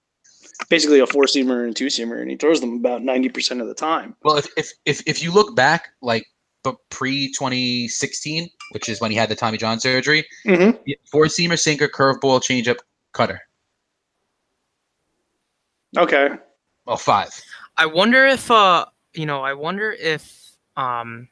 basically 0.70 1.00
a 1.00 1.08
four 1.08 1.26
seamer 1.26 1.66
and 1.66 1.76
two 1.76 1.88
seamer, 1.88 2.22
and 2.22 2.32
he 2.32 2.38
throws 2.38 2.62
them 2.62 2.78
about 2.78 3.04
ninety 3.04 3.28
percent 3.28 3.62
of 3.62 3.68
the 3.68 3.76
time. 3.76 4.16
Well, 4.24 4.38
if 4.38 4.48
if 4.58 4.72
if, 4.86 5.04
if 5.06 5.22
you 5.22 5.32
look 5.32 5.54
back, 5.56 5.90
like 6.02 6.26
but 6.64 6.78
pre 6.90 7.30
2016, 7.34 8.50
which 8.72 8.88
is 8.88 9.02
when 9.02 9.12
he 9.12 9.18
had 9.18 9.28
the 9.28 9.36
Tommy 9.36 9.58
John 9.58 9.82
surgery, 9.82 10.26
mm-hmm. 10.48 10.78
four 11.12 11.26
seamer, 11.26 11.60
sinker, 11.60 11.90
curveball, 11.90 12.42
changeup, 12.42 12.78
cutter. 13.12 13.42
Okay. 15.98 16.30
Well, 16.86 16.98
five. 16.98 17.30
I 17.76 17.86
wonder 17.86 18.26
if 18.26 18.50
uh 18.50 18.86
you 19.14 19.26
know, 19.26 19.42
I 19.42 19.54
wonder 19.54 19.92
if 19.92 20.52
um, 20.76 21.28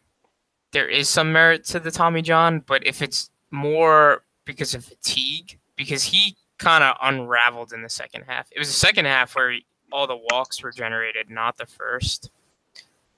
there 0.71 0.87
is 0.87 1.09
some 1.09 1.31
merit 1.31 1.65
to 1.65 1.79
the 1.79 1.91
Tommy 1.91 2.21
John, 2.21 2.63
but 2.65 2.85
if 2.85 3.01
it's 3.01 3.29
more 3.51 4.23
because 4.45 4.73
of 4.73 4.85
fatigue, 4.85 5.57
because 5.75 6.03
he 6.03 6.35
kind 6.57 6.83
of 6.83 6.95
unraveled 7.01 7.73
in 7.73 7.81
the 7.81 7.89
second 7.89 8.23
half. 8.27 8.47
It 8.51 8.59
was 8.59 8.67
the 8.67 8.73
second 8.73 9.05
half 9.05 9.35
where 9.35 9.51
he, 9.51 9.65
all 9.91 10.07
the 10.07 10.19
walks 10.31 10.61
were 10.61 10.71
generated, 10.71 11.29
not 11.29 11.57
the 11.57 11.65
first. 11.65 12.29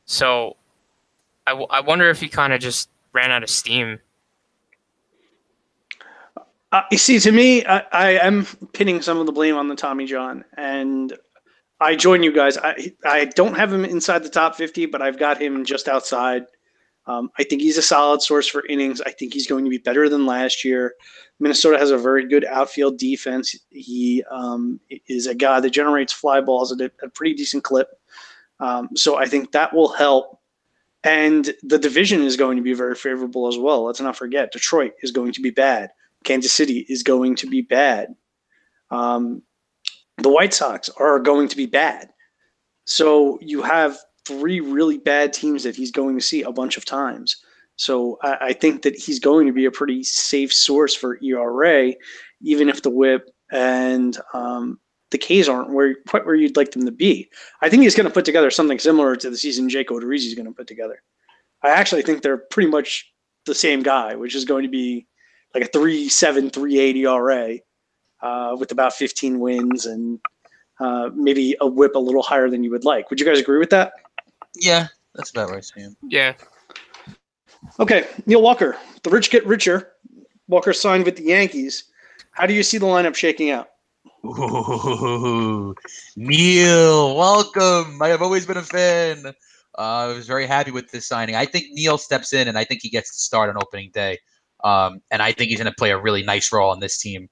So 0.06 0.56
I, 1.46 1.52
w- 1.52 1.68
I 1.70 1.82
wonder 1.82 2.10
if 2.10 2.20
he 2.20 2.30
kind 2.30 2.54
of 2.54 2.62
just 2.62 2.90
ran 3.12 3.32
out 3.32 3.44
of 3.44 3.50
steam. 3.50 4.00
Uh, 6.72 6.82
you 6.90 6.98
see, 6.98 7.20
to 7.20 7.32
me, 7.32 7.66
I, 7.66 7.80
I 7.92 8.10
am 8.14 8.46
pinning 8.72 9.02
some 9.02 9.20
of 9.20 9.28
the 9.28 9.32
blame 9.32 9.56
on 9.56 9.68
the 9.68 9.76
Tommy 9.76 10.06
John, 10.06 10.44
and 10.58 11.14
I 11.84 11.96
join 11.96 12.24
you 12.24 12.32
guys. 12.32 12.58
I 12.58 12.94
I 13.06 13.26
don't 13.26 13.56
have 13.56 13.72
him 13.72 13.86
inside 13.86 14.24
the 14.24 14.30
top 14.30 14.56
50, 14.56 14.88
but 14.88 15.02
I've 15.02 15.20
got 15.20 15.42
him 15.42 15.66
just 15.66 15.88
outside. 15.88 16.46
Um, 17.06 17.30
I 17.38 17.44
think 17.44 17.62
he's 17.62 17.78
a 17.78 17.82
solid 17.82 18.22
source 18.22 18.48
for 18.48 18.66
innings. 18.68 19.02
I 19.02 19.12
think 19.12 19.34
he's 19.34 19.48
going 19.48 19.66
to 19.66 19.70
be 19.70 19.78
better 19.78 20.08
than 20.08 20.26
last 20.26 20.64
year. 20.64 20.94
Minnesota 21.40 21.78
has 21.78 21.92
a 21.92 21.98
very 21.98 22.26
good 22.28 22.46
outfield 22.46 22.98
defense. 22.98 23.56
He 23.70 24.24
um, 24.32 24.80
is 25.08 25.28
a 25.28 25.36
guy 25.36 25.60
that 25.60 25.72
generates 25.72 26.14
fly 26.14 26.40
balls 26.40 26.72
at 26.72 26.80
a, 26.80 26.92
a 27.04 27.10
pretty 27.10 27.36
decent 27.36 27.66
clip. 27.66 27.90
Um, 28.62 28.90
so 28.96 29.18
I 29.18 29.26
think 29.26 29.52
that 29.52 29.74
will 29.74 29.92
help. 29.92 30.40
And 31.04 31.54
the 31.64 31.78
division 31.78 32.22
is 32.22 32.38
going 32.38 32.56
to 32.56 32.64
be 32.64 32.74
very 32.74 32.96
favorable 32.96 33.50
as 33.50 33.58
well. 33.58 33.84
Let's 33.84 34.00
not 34.00 34.16
forget 34.16 34.54
Detroit 34.54 34.94
is 35.02 35.12
going 35.12 35.34
to 35.34 35.42
be 35.42 35.50
bad. 35.50 35.90
Kansas 36.24 36.54
City 36.54 36.86
is 36.88 37.04
going 37.04 37.36
to 37.36 37.48
be 37.48 37.62
bad. 37.62 38.16
Um, 38.90 39.42
the 40.18 40.30
White 40.30 40.54
Sox 40.54 40.90
are 40.98 41.20
going 41.20 41.48
to 41.48 41.58
be 41.58 41.66
bad. 41.66 42.10
So 42.86 43.40
you 43.42 43.62
have 43.62 43.98
three 44.26 44.60
really 44.60 44.98
bad 44.98 45.34
teams 45.34 45.64
that 45.64 45.76
he's 45.76 45.92
going 45.92 46.16
to 46.16 46.24
see 46.24 46.44
a 46.44 46.52
bunch 46.52 46.78
of 46.78 46.86
times. 46.86 47.38
So 47.76 48.18
I, 48.22 48.38
I, 48.42 48.54
think 48.54 48.84
that 48.84 48.96
he's 48.96 49.20
going 49.20 49.48
to 49.48 49.54
be 49.54 49.66
a 49.66 49.72
pretty 49.72 50.04
safe 50.04 50.54
source 50.54 50.94
for 50.96 51.20
ERA, 51.24 51.94
even 52.42 52.70
if 52.70 52.84
the 52.84 52.90
WHIP 52.90 53.30
and 53.52 54.18
um, 54.34 54.80
the 55.12 55.18
K's 55.18 55.50
aren't 55.50 55.72
where 55.72 55.96
quite 56.08 56.26
where 56.26 56.36
you'd 56.36 56.58
like 56.58 56.72
them 56.72 56.86
to 56.86 56.92
be. 56.92 57.30
I 57.62 57.70
think 57.70 57.84
he's 57.84 57.96
going 57.96 58.08
to 58.08 58.14
put 58.14 58.26
together 58.26 58.52
something 58.52 58.80
similar 58.80 59.16
to 59.16 59.30
the 59.30 59.38
season 59.38 59.70
Jake 59.70 59.90
Odorizzi 59.90 60.28
is 60.28 60.36
going 60.36 60.48
to 60.48 60.54
put 60.54 60.68
together. 60.68 61.02
I 61.64 61.70
actually 61.70 62.04
think 62.04 62.22
they're 62.22 62.38
pretty 62.38 62.70
much 62.70 63.12
the 63.46 63.56
same 63.56 63.82
guy, 63.82 64.16
which 64.16 64.36
is 64.36 64.46
going 64.46 64.64
to 64.64 64.70
be 64.70 65.08
like 65.54 65.64
a 65.64 65.68
three 65.68 66.10
seven 66.10 66.50
three 66.50 66.80
eight 66.80 66.96
ERA 66.98 67.58
uh, 68.24 68.56
with 68.58 68.72
about 68.72 68.94
15 68.94 69.40
wins 69.40 69.86
and 69.86 70.20
uh, 70.80 71.10
maybe 71.14 71.56
a 71.62 71.68
whip 71.68 71.96
a 71.96 72.00
little 72.00 72.24
higher 72.24 72.50
than 72.50 72.64
you 72.64 72.72
would 72.72 72.86
like. 72.86 73.10
Would 73.10 73.20
you 73.20 73.26
guys 73.26 73.40
agree 73.40 73.60
with 73.60 73.70
that? 73.70 73.94
Yeah, 74.56 74.88
that's 75.14 75.30
about 75.30 75.52
right, 75.52 75.64
Sam. 75.64 75.96
Yeah. 76.08 76.34
Okay, 77.80 78.08
Neil 78.26 78.42
Walker. 78.42 78.78
The 79.04 79.10
rich 79.10 79.30
get 79.30 79.46
richer. 79.46 79.94
Walker 80.48 80.74
signed 80.74 81.06
with 81.06 81.18
the 81.18 81.24
Yankees. 81.24 81.86
How 82.32 82.46
do 82.46 82.54
you 82.54 82.64
see 82.64 82.78
the 82.78 82.86
lineup 82.86 83.16
shaking 83.16 83.52
out? 83.52 83.70
Ooh, 84.26 85.76
Neil, 86.16 87.16
welcome. 87.16 88.02
I 88.02 88.08
have 88.08 88.22
always 88.22 88.46
been 88.46 88.58
a 88.58 88.64
fan. 88.64 89.26
Uh, 89.78 89.82
I 89.82 90.08
was 90.08 90.28
very 90.28 90.46
happy 90.46 90.72
with 90.72 90.92
this 90.92 91.08
signing. 91.08 91.36
I 91.36 91.46
think 91.46 91.68
Neil 91.72 91.98
steps 91.98 92.34
in, 92.34 92.48
and 92.48 92.58
I 92.58 92.64
think 92.64 92.82
he 92.82 92.90
gets 92.90 93.12
to 93.12 93.20
start 93.20 93.50
on 93.50 93.62
opening 93.62 93.92
day. 93.94 94.20
Um, 94.64 95.02
and 95.12 95.22
I 95.22 95.32
think 95.34 95.50
he's 95.50 95.60
going 95.60 95.70
to 95.70 95.76
play 95.78 95.92
a 95.92 96.00
really 96.00 96.24
nice 96.24 96.52
role 96.54 96.72
on 96.72 96.80
this 96.80 96.98
team. 96.98 97.30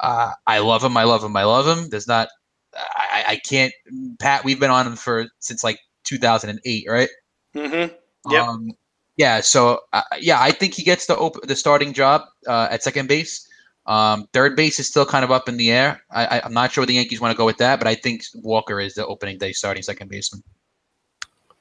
Uh, 0.00 0.32
I 0.46 0.58
love 0.58 0.82
him. 0.82 0.96
I 0.96 1.04
love 1.04 1.22
him. 1.22 1.36
I 1.36 1.44
love 1.44 1.66
him. 1.66 1.88
There's 1.88 2.08
not. 2.08 2.28
I, 2.74 3.24
I 3.28 3.40
can't. 3.48 3.72
Pat, 4.18 4.44
we've 4.44 4.58
been 4.58 4.70
on 4.70 4.86
him 4.86 4.96
for 4.96 5.26
since 5.38 5.62
like 5.62 5.78
2008, 6.04 6.86
right? 6.88 7.08
Mm-hmm. 7.54 7.94
Yeah. 8.32 8.42
Um, 8.42 8.70
yeah. 9.16 9.40
So 9.40 9.80
uh, 9.92 10.02
yeah, 10.20 10.40
I 10.40 10.50
think 10.50 10.74
he 10.74 10.82
gets 10.82 11.06
the 11.06 11.16
op- 11.16 11.42
the 11.42 11.56
starting 11.56 11.92
job 11.92 12.22
uh, 12.46 12.68
at 12.70 12.82
second 12.82 13.08
base. 13.08 13.48
Um, 13.86 14.28
third 14.32 14.56
base 14.56 14.78
is 14.78 14.88
still 14.88 15.04
kind 15.04 15.24
of 15.24 15.30
up 15.30 15.48
in 15.48 15.56
the 15.56 15.70
air. 15.70 16.02
I 16.10 16.26
I, 16.26 16.46
am 16.46 16.54
not 16.54 16.72
sure 16.72 16.86
the 16.86 16.94
Yankees 16.94 17.20
want 17.20 17.32
to 17.32 17.36
go 17.36 17.44
with 17.44 17.58
that, 17.58 17.78
but 17.78 17.86
I 17.86 17.94
think 17.94 18.24
Walker 18.34 18.80
is 18.80 18.94
the 18.94 19.06
opening 19.06 19.38
day 19.38 19.52
starting 19.52 19.82
second 19.82 20.08
baseman. 20.08 20.42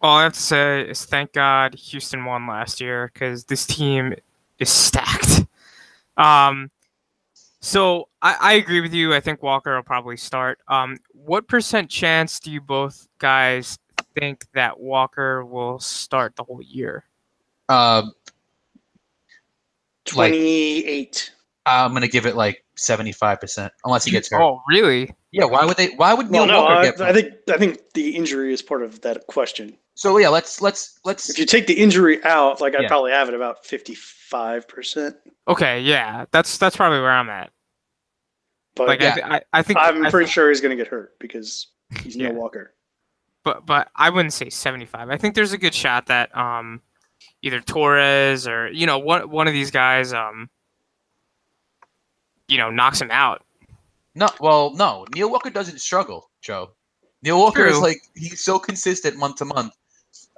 All 0.02 0.18
I 0.18 0.24
have 0.24 0.34
to 0.34 0.40
say 0.40 0.82
is 0.82 1.06
thank 1.06 1.34
God 1.34 1.76
Houston 1.76 2.26
won 2.26 2.48
last 2.48 2.82
year 2.82 3.12
because 3.14 3.46
this 3.46 3.66
team 3.66 4.16
is 4.60 4.70
stacked. 4.70 5.46
Um, 6.18 6.72
so 7.64 8.10
I, 8.22 8.36
I, 8.42 8.54
agree 8.54 8.82
with 8.82 8.94
you. 8.94 9.14
I 9.14 9.22
think 9.22 9.42
Walker 9.42 9.74
will 9.74 9.84
probably 9.84 10.18
start. 10.18 10.60
Um, 10.68 10.98
what 11.14 11.48
percent 11.48 11.90
chance 11.90 12.40
do 12.40 12.52
you 12.52 12.60
both 12.60 13.08
guys 13.20 13.80
think 14.20 14.46
that 14.54 14.82
Walker 14.82 15.46
will 15.46 15.80
start 15.80 16.36
the 16.36 16.44
whole 16.44 16.62
year? 16.62 17.06
Uh, 17.70 18.04
Twenty-eight. 20.04 21.32
Like, 21.66 21.74
I'm 21.74 21.94
gonna 21.94 22.10
give 22.10 22.26
it 22.26 22.36
like 22.36 22.66
seventy-five 22.76 23.40
percent, 23.40 23.72
unless 23.86 24.04
he 24.04 24.12
gets 24.12 24.30
hurt. 24.30 24.42
Oh, 24.42 24.62
really? 24.68 25.16
Yeah. 25.32 25.46
Why 25.46 25.64
would 25.64 25.78
they? 25.78 25.96
Why 25.96 26.14
would 26.14 26.30
Neil 26.30 26.46
well, 26.46 26.48
no, 26.48 26.62
Walker 26.64 26.74
I, 26.74 26.84
get? 26.84 27.02
I 27.02 27.14
think 27.14 27.34
I 27.50 27.58
think 27.58 27.94
the 27.94 28.14
injury 28.14 28.52
is 28.52 28.62
part 28.62 28.84
of 28.84 29.00
that 29.02 29.28
question. 29.28 29.78
So 29.96 30.18
yeah, 30.18 30.30
let's 30.30 30.62
let's 30.62 31.00
let's. 31.06 31.30
If 31.30 31.38
you 31.38 31.46
take 31.46 31.68
the 31.68 31.74
injury 31.74 32.24
out, 32.24 32.62
like 32.62 32.76
I'd 32.76 32.84
yeah. 32.84 32.88
probably 32.88 33.12
have 33.12 33.30
it 33.30 33.36
about 33.36 33.64
fifty-five 33.66 34.68
percent. 34.68 35.16
Okay, 35.48 35.82
yeah, 35.82 36.26
that's 36.32 36.58
that's 36.58 36.76
probably 36.76 37.00
where 37.00 37.12
I'm 37.12 37.30
at. 37.30 37.52
But 38.76 38.88
like 38.88 39.02
yeah, 39.02 39.18
I, 39.24 39.36
I, 39.36 39.42
I 39.54 39.62
think 39.62 39.80
I'm 39.80 40.06
I 40.06 40.10
pretty 40.10 40.26
think, 40.26 40.34
sure 40.34 40.50
he's 40.50 40.62
going 40.62 40.76
to 40.76 40.84
get 40.84 40.92
hurt 40.92 41.20
because 41.20 41.68
he's 42.02 42.16
yeah. 42.16 42.30
Neil 42.30 42.40
Walker. 42.40 42.74
but 43.44 43.66
but 43.66 43.90
I 43.96 44.10
wouldn't 44.10 44.34
say 44.34 44.50
75. 44.50 45.10
I 45.10 45.18
think 45.18 45.36
there's 45.36 45.54
a 45.54 45.58
good 45.58 45.76
shot 45.76 46.08
that 46.08 46.36
um 46.36 46.82
either 47.44 47.62
Torres 47.62 48.48
or 48.48 48.70
you 48.72 48.88
know 48.88 48.98
one 48.98 49.30
one 49.30 49.48
of 49.48 49.54
these 49.54 49.70
guys 49.70 50.12
um 50.12 50.50
you 52.48 52.58
know 52.58 52.72
knocks 52.72 53.00
him 53.00 53.12
out. 53.12 53.44
No, 54.16 54.28
well, 54.40 54.72
no. 54.76 55.06
Neil 55.16 55.30
Walker 55.30 55.50
doesn't 55.50 55.80
struggle, 55.80 56.30
Joe. 56.42 56.72
Neil 57.24 57.40
Walker 57.40 57.66
is 57.66 57.80
like 57.80 57.98
he's 58.16 58.44
so 58.44 58.60
consistent 58.60 59.18
month 59.18 59.38
to 59.38 59.46
month. 59.46 59.74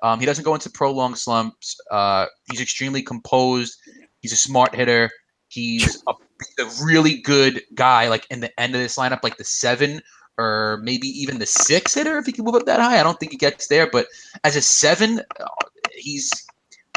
Um, 0.03 0.19
he 0.19 0.25
doesn't 0.25 0.43
go 0.43 0.53
into 0.53 0.69
prolonged 0.69 1.17
slumps. 1.17 1.77
Uh, 1.91 2.25
he's 2.51 2.61
extremely 2.61 3.01
composed. 3.01 3.75
He's 4.21 4.33
a 4.33 4.37
smart 4.37 4.75
hitter. 4.75 5.09
He's 5.47 6.01
a, 6.07 6.11
a 6.11 6.69
really 6.83 7.21
good 7.21 7.61
guy. 7.73 8.09
Like 8.09 8.25
in 8.29 8.39
the 8.41 8.59
end 8.59 8.75
of 8.75 8.81
this 8.81 8.97
lineup, 8.97 9.23
like 9.23 9.37
the 9.37 9.43
seven 9.43 10.01
or 10.37 10.79
maybe 10.83 11.07
even 11.07 11.39
the 11.39 11.45
six 11.45 11.93
hitter, 11.93 12.17
if 12.17 12.25
he 12.25 12.31
can 12.33 12.43
move 12.43 12.55
up 12.55 12.65
that 12.65 12.79
high. 12.79 12.99
I 12.99 13.03
don't 13.03 13.17
think 13.19 13.31
he 13.31 13.37
gets 13.37 13.67
there, 13.67 13.89
but 13.89 14.07
as 14.43 14.55
a 14.57 14.61
seven, 14.61 15.21
uh, 15.39 15.45
he's 15.93 16.29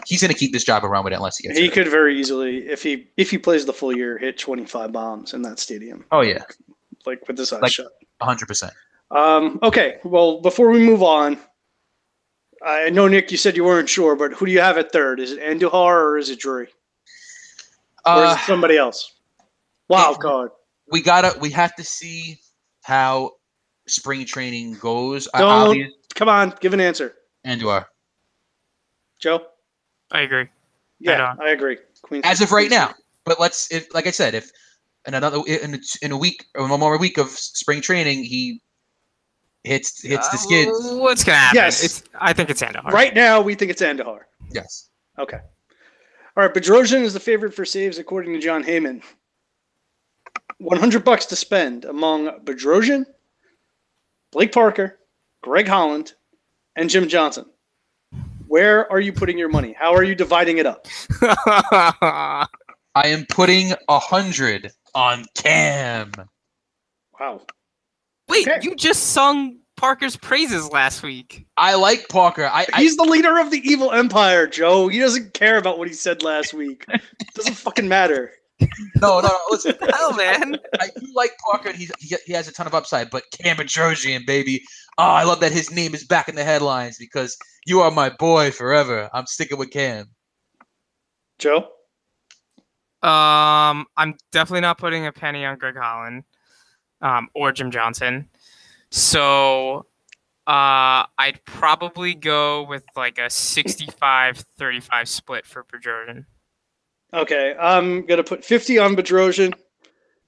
he's 0.06 0.20
going 0.20 0.32
to 0.32 0.38
keep 0.38 0.52
this 0.52 0.64
job 0.64 0.84
around 0.84 1.04
with 1.04 1.12
it 1.12 1.16
unless 1.16 1.36
he 1.38 1.46
gets. 1.46 1.58
He 1.58 1.66
hurt. 1.66 1.74
could 1.74 1.88
very 1.88 2.18
easily, 2.18 2.66
if 2.68 2.82
he 2.82 3.08
if 3.16 3.30
he 3.30 3.38
plays 3.38 3.64
the 3.64 3.72
full 3.72 3.96
year, 3.96 4.18
hit 4.18 4.38
25 4.38 4.90
bombs 4.90 5.34
in 5.34 5.42
that 5.42 5.60
stadium, 5.60 6.04
Oh 6.10 6.22
yeah, 6.22 6.42
like 7.06 7.26
with 7.28 7.38
his 7.38 7.52
eyes 7.52 7.62
Like- 7.62 7.72
shut. 7.72 7.86
hundred 8.20 8.46
percent. 8.48 8.72
Um, 9.12 9.58
okay, 9.62 9.98
well, 10.04 10.40
before 10.40 10.68
we 10.70 10.80
move 10.80 11.02
on, 11.02 11.38
I 12.64 12.90
know 12.90 13.06
Nick, 13.08 13.30
you 13.30 13.36
said 13.36 13.56
you 13.56 13.64
weren't 13.64 13.88
sure, 13.88 14.16
but 14.16 14.32
who 14.32 14.46
do 14.46 14.52
you 14.52 14.60
have 14.60 14.78
at 14.78 14.90
third? 14.92 15.20
Is 15.20 15.32
it 15.32 15.40
Andujar 15.40 15.72
or 16.02 16.18
is 16.18 16.28
it 16.30 16.38
Drury? 16.40 16.68
Or 18.06 18.24
is 18.24 18.30
Uh, 18.32 18.36
it 18.40 18.46
somebody 18.46 18.76
else? 18.76 19.14
Wild 19.88 20.20
card. 20.20 20.50
we 20.90 21.00
gotta 21.02 21.38
we 21.40 21.50
have 21.50 21.74
to 21.76 21.84
see 21.84 22.38
how 22.82 23.32
spring 23.86 24.24
training 24.24 24.74
goes. 24.74 25.28
Don't 25.36 25.42
obvious- 25.68 25.92
come 26.14 26.28
on, 26.28 26.54
give 26.60 26.72
an 26.74 26.80
answer, 26.80 27.16
and 27.44 27.60
you 27.60 27.70
are 27.70 27.88
Joe. 29.18 29.46
I 30.10 30.20
agree. 30.20 30.48
Yeah, 31.00 31.30
And, 31.32 31.40
uh, 31.40 31.44
I 31.44 31.50
agree. 31.50 31.78
Queens 32.02 32.24
as 32.26 32.40
of 32.40 32.50
right 32.52 32.70
now. 32.70 32.94
But 33.24 33.38
let's 33.40 33.70
if 33.70 33.92
like 33.94 34.06
I 34.06 34.10
said, 34.10 34.34
if 34.34 34.50
in 35.06 35.14
another 35.14 35.38
in 35.46 35.74
a, 35.74 35.78
in 36.02 36.12
a 36.12 36.16
week 36.16 36.46
or 36.54 36.66
one 36.68 36.80
more 36.80 36.96
week 36.98 37.18
of 37.18 37.28
spring 37.30 37.80
training 37.80 38.24
he 38.24 38.60
hits 39.64 40.02
hits 40.02 40.28
the 40.28 40.36
skids. 40.38 40.70
Uh, 40.70 40.96
What's 40.96 41.24
gonna 41.24 41.38
happen? 41.38 41.56
Yes. 41.56 41.82
It's, 41.82 42.02
I 42.20 42.32
think 42.32 42.50
it's 42.50 42.62
Andujar. 42.62 42.90
Right 42.90 43.14
now, 43.14 43.40
we 43.40 43.54
think 43.54 43.70
it's 43.70 43.82
Andujar. 43.82 44.20
Yes. 44.52 44.88
Okay. 45.18 45.38
All 46.36 46.44
right, 46.44 46.54
Bedrosian 46.54 47.02
is 47.02 47.12
the 47.12 47.20
favorite 47.20 47.52
for 47.52 47.64
saves 47.64 47.98
according 47.98 48.32
to 48.32 48.38
Jon 48.38 48.62
Heyman. 48.62 49.02
100 50.58 51.04
bucks 51.04 51.26
to 51.26 51.36
spend 51.36 51.84
among 51.84 52.26
Bedrosian, 52.44 53.04
Blake 54.32 54.52
Parker, 54.52 54.98
Greg 55.42 55.66
Holland, 55.66 56.14
and 56.76 56.88
Jim 56.88 57.08
Johnson. 57.08 57.44
Where 58.46 58.90
are 58.90 59.00
you 59.00 59.12
putting 59.12 59.36
your 59.36 59.48
money? 59.48 59.74
How 59.78 59.94
are 59.94 60.02
you 60.02 60.14
dividing 60.14 60.58
it 60.58 60.66
up? 60.66 60.86
I 61.22 62.46
am 62.94 63.26
putting 63.28 63.72
a 63.88 63.98
hundred 63.98 64.72
on 64.94 65.24
Cam. 65.34 66.12
Wow. 67.18 67.42
Wait, 68.28 68.48
you 68.62 68.74
just 68.76 69.08
sung 69.08 69.58
Parker's 69.76 70.16
praises 70.16 70.70
last 70.70 71.02
week. 71.02 71.46
I 71.56 71.74
like 71.76 72.08
Parker. 72.08 72.46
I, 72.46 72.66
I 72.72 72.82
He's 72.82 72.96
the 72.96 73.04
leader 73.04 73.38
of 73.38 73.50
the 73.50 73.60
evil 73.64 73.92
empire, 73.92 74.46
Joe. 74.46 74.88
He 74.88 74.98
doesn't 74.98 75.34
care 75.34 75.56
about 75.56 75.78
what 75.78 75.88
he 75.88 75.94
said 75.94 76.22
last 76.22 76.52
week. 76.52 76.84
doesn't 77.34 77.54
fucking 77.54 77.88
matter. 77.88 78.32
no 78.60 79.20
no 79.20 79.20
no. 79.20 79.38
Listen, 79.50 79.76
Hell, 79.94 80.14
man. 80.14 80.58
I 80.80 80.88
do 80.98 81.06
like 81.14 81.32
Parker. 81.48 81.72
He, 81.72 81.88
he 82.00 82.16
he 82.26 82.32
has 82.32 82.48
a 82.48 82.52
ton 82.52 82.66
of 82.66 82.74
upside, 82.74 83.08
but 83.10 83.22
Cam 83.32 83.56
Bedrosian, 83.56 84.26
baby. 84.26 84.62
Oh, 84.98 85.04
I 85.04 85.22
love 85.22 85.40
that 85.40 85.52
his 85.52 85.70
name 85.70 85.94
is 85.94 86.04
back 86.04 86.28
in 86.28 86.34
the 86.34 86.44
headlines 86.44 86.98
because 86.98 87.36
you 87.66 87.80
are 87.80 87.90
my 87.90 88.10
boy 88.10 88.50
forever. 88.50 89.08
I'm 89.12 89.26
sticking 89.26 89.58
with 89.58 89.70
Cam. 89.70 90.06
Joe? 91.38 91.68
Um, 93.00 93.86
I'm 93.96 94.16
definitely 94.32 94.62
not 94.62 94.78
putting 94.78 95.06
a 95.06 95.12
penny 95.12 95.44
on 95.44 95.56
Greg 95.56 95.76
Holland, 95.76 96.24
um, 97.00 97.28
or 97.34 97.52
Jim 97.52 97.70
Johnson. 97.70 98.28
So, 98.90 99.86
uh, 100.46 101.04
I'd 101.18 101.40
probably 101.44 102.14
go 102.14 102.62
with 102.62 102.84
like 102.96 103.18
a 103.18 103.28
65-35 103.28 105.06
split 105.06 105.44
for 105.44 105.64
Bedrosian. 105.64 106.24
Okay, 107.12 107.54
I'm 107.58 108.06
gonna 108.06 108.24
put 108.24 108.44
50 108.44 108.78
on 108.78 108.96
Bedrosian, 108.96 109.54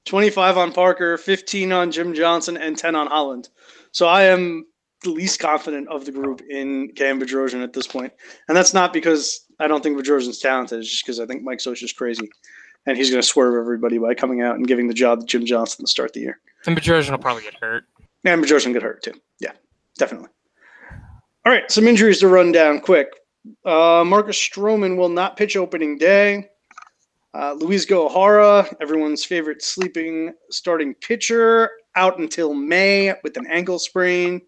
25 0.07 0.59
on 0.59 0.73
Parker, 0.73 1.17
15 1.19 1.73
on 1.73 1.91
Jim 1.91 2.15
Johnson, 2.15 2.57
and 2.57 2.77
10 2.77 2.95
on 2.95 3.07
Holland. 3.07 3.49
So 3.93 4.07
I 4.07 4.25
am 4.25 4.67
the 5.03 5.11
least 5.11 5.41
confident 5.41 5.89
of 5.89 6.05
the 6.05 6.13
group 6.13 6.43
in 6.49 6.91
Cam 6.97 7.21
Bedrosian 7.21 7.63
at 7.63 7.73
this 7.73 7.87
point, 7.87 8.13
and 8.49 8.57
that's 8.57 8.75
not 8.75 8.93
because 8.93 9.47
I 9.59 9.69
don't 9.69 9.83
think 9.83 9.99
Bedrosian's 9.99 10.39
talented. 10.39 10.81
It's 10.81 10.91
just 10.91 11.05
because 11.05 11.21
I 11.21 11.27
think 11.27 11.43
Mike 11.43 11.59
Scioscia's 11.59 11.93
crazy, 11.93 12.29
and 12.87 12.97
he's 12.97 13.11
gonna 13.11 13.23
swerve 13.23 13.61
everybody 13.61 13.99
by 13.99 14.15
coming 14.15 14.43
out 14.43 14.57
and 14.57 14.67
giving 14.67 14.89
the 14.89 14.95
job 14.95 15.21
to 15.21 15.27
Jim 15.27 15.47
Johnson 15.47 15.85
to 15.85 15.91
start 15.91 16.13
the 16.13 16.21
year. 16.21 16.41
And 16.67 16.77
Bedrosian 16.77 17.11
will 17.11 17.19
probably 17.19 17.43
get 17.43 17.55
hurt. 17.55 17.85
And 18.25 18.43
Bedrosian 18.43 18.73
get 18.73 18.83
hurt 18.83 19.03
too. 19.03 19.15
Yeah, 19.39 19.53
definitely. 19.99 20.29
All 21.47 21.53
right, 21.53 21.71
some 21.71 21.89
injuries 21.89 22.21
to 22.21 22.29
run 22.29 22.53
down 22.53 22.81
quick. 22.81 23.09
Uh, 23.65 24.05
Marcus 24.07 24.37
Stroman 24.37 24.97
will 24.97 25.09
not 25.09 25.37
pitch 25.37 25.57
opening 25.57 25.97
day. 25.97 26.51
Uh, 27.33 27.55
Luiz 27.59 27.87
Gohara, 27.87 28.75
everyone's 28.81 29.25
favorite 29.25 29.63
sleeping 29.63 30.35
starting 30.51 30.95
pitcher, 30.95 31.71
out 31.97 32.19
until 32.19 32.55
May 32.55 33.15
with 33.23 33.37
an 33.37 33.47
ankle 33.49 33.79
sprain. 33.79 34.43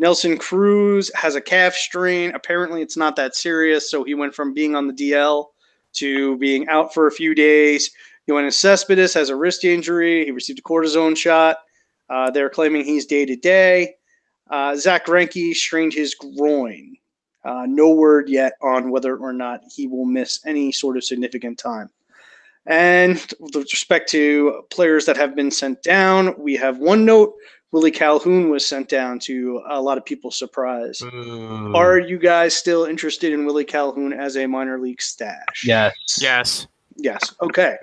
Nelson 0.00 0.38
Cruz 0.38 1.10
has 1.14 1.34
a 1.34 1.40
calf 1.40 1.74
strain. 1.74 2.32
Apparently, 2.34 2.82
it's 2.82 2.96
not 2.96 3.16
that 3.16 3.34
serious, 3.34 3.90
so 3.90 4.04
he 4.04 4.14
went 4.14 4.34
from 4.34 4.54
being 4.54 4.74
on 4.76 4.86
the 4.86 4.92
DL 4.92 5.46
to 5.94 6.36
being 6.38 6.68
out 6.68 6.94
for 6.94 7.06
a 7.06 7.12
few 7.12 7.34
days. 7.34 7.90
Yoenis 8.28 8.54
Cespedes 8.54 9.14
has 9.14 9.28
a 9.28 9.36
wrist 9.36 9.64
injury. 9.64 10.24
He 10.24 10.30
received 10.30 10.58
a 10.58 10.62
cortisone 10.62 11.16
shot. 11.16 11.56
Uh, 12.08 12.30
they're 12.30 12.50
claiming 12.50 12.84
he's 12.84 13.06
day 13.06 13.24
to 13.24 13.36
day. 13.36 13.94
Uh, 14.50 14.76
Zack 14.76 15.06
Greinke 15.06 15.54
strained 15.54 15.92
his 15.92 16.14
groin. 16.14 16.96
Uh, 17.44 17.66
no 17.66 17.90
word 17.90 18.28
yet 18.28 18.52
on 18.62 18.90
whether 18.90 19.16
or 19.16 19.32
not 19.32 19.62
he 19.74 19.86
will 19.86 20.04
miss 20.04 20.40
any 20.46 20.70
sort 20.70 20.96
of 20.96 21.04
significant 21.04 21.58
time. 21.58 21.90
And 22.66 23.18
with 23.40 23.56
respect 23.56 24.08
to 24.10 24.62
players 24.70 25.06
that 25.06 25.16
have 25.16 25.34
been 25.34 25.50
sent 25.50 25.82
down, 25.82 26.34
we 26.38 26.54
have 26.56 26.78
one 26.78 27.04
note. 27.04 27.34
Willie 27.72 27.90
Calhoun 27.90 28.50
was 28.50 28.66
sent 28.66 28.90
down 28.90 29.18
to 29.20 29.62
a 29.70 29.80
lot 29.80 29.96
of 29.96 30.04
people's 30.04 30.38
surprise. 30.38 31.02
Are 31.74 31.98
you 31.98 32.18
guys 32.18 32.54
still 32.54 32.84
interested 32.84 33.32
in 33.32 33.46
Willie 33.46 33.64
Calhoun 33.64 34.12
as 34.12 34.36
a 34.36 34.46
minor 34.46 34.78
league 34.78 35.00
stash? 35.00 35.64
Yes. 35.64 35.94
Yes. 36.20 36.66
Yes. 36.96 37.34
Okay. 37.40 37.78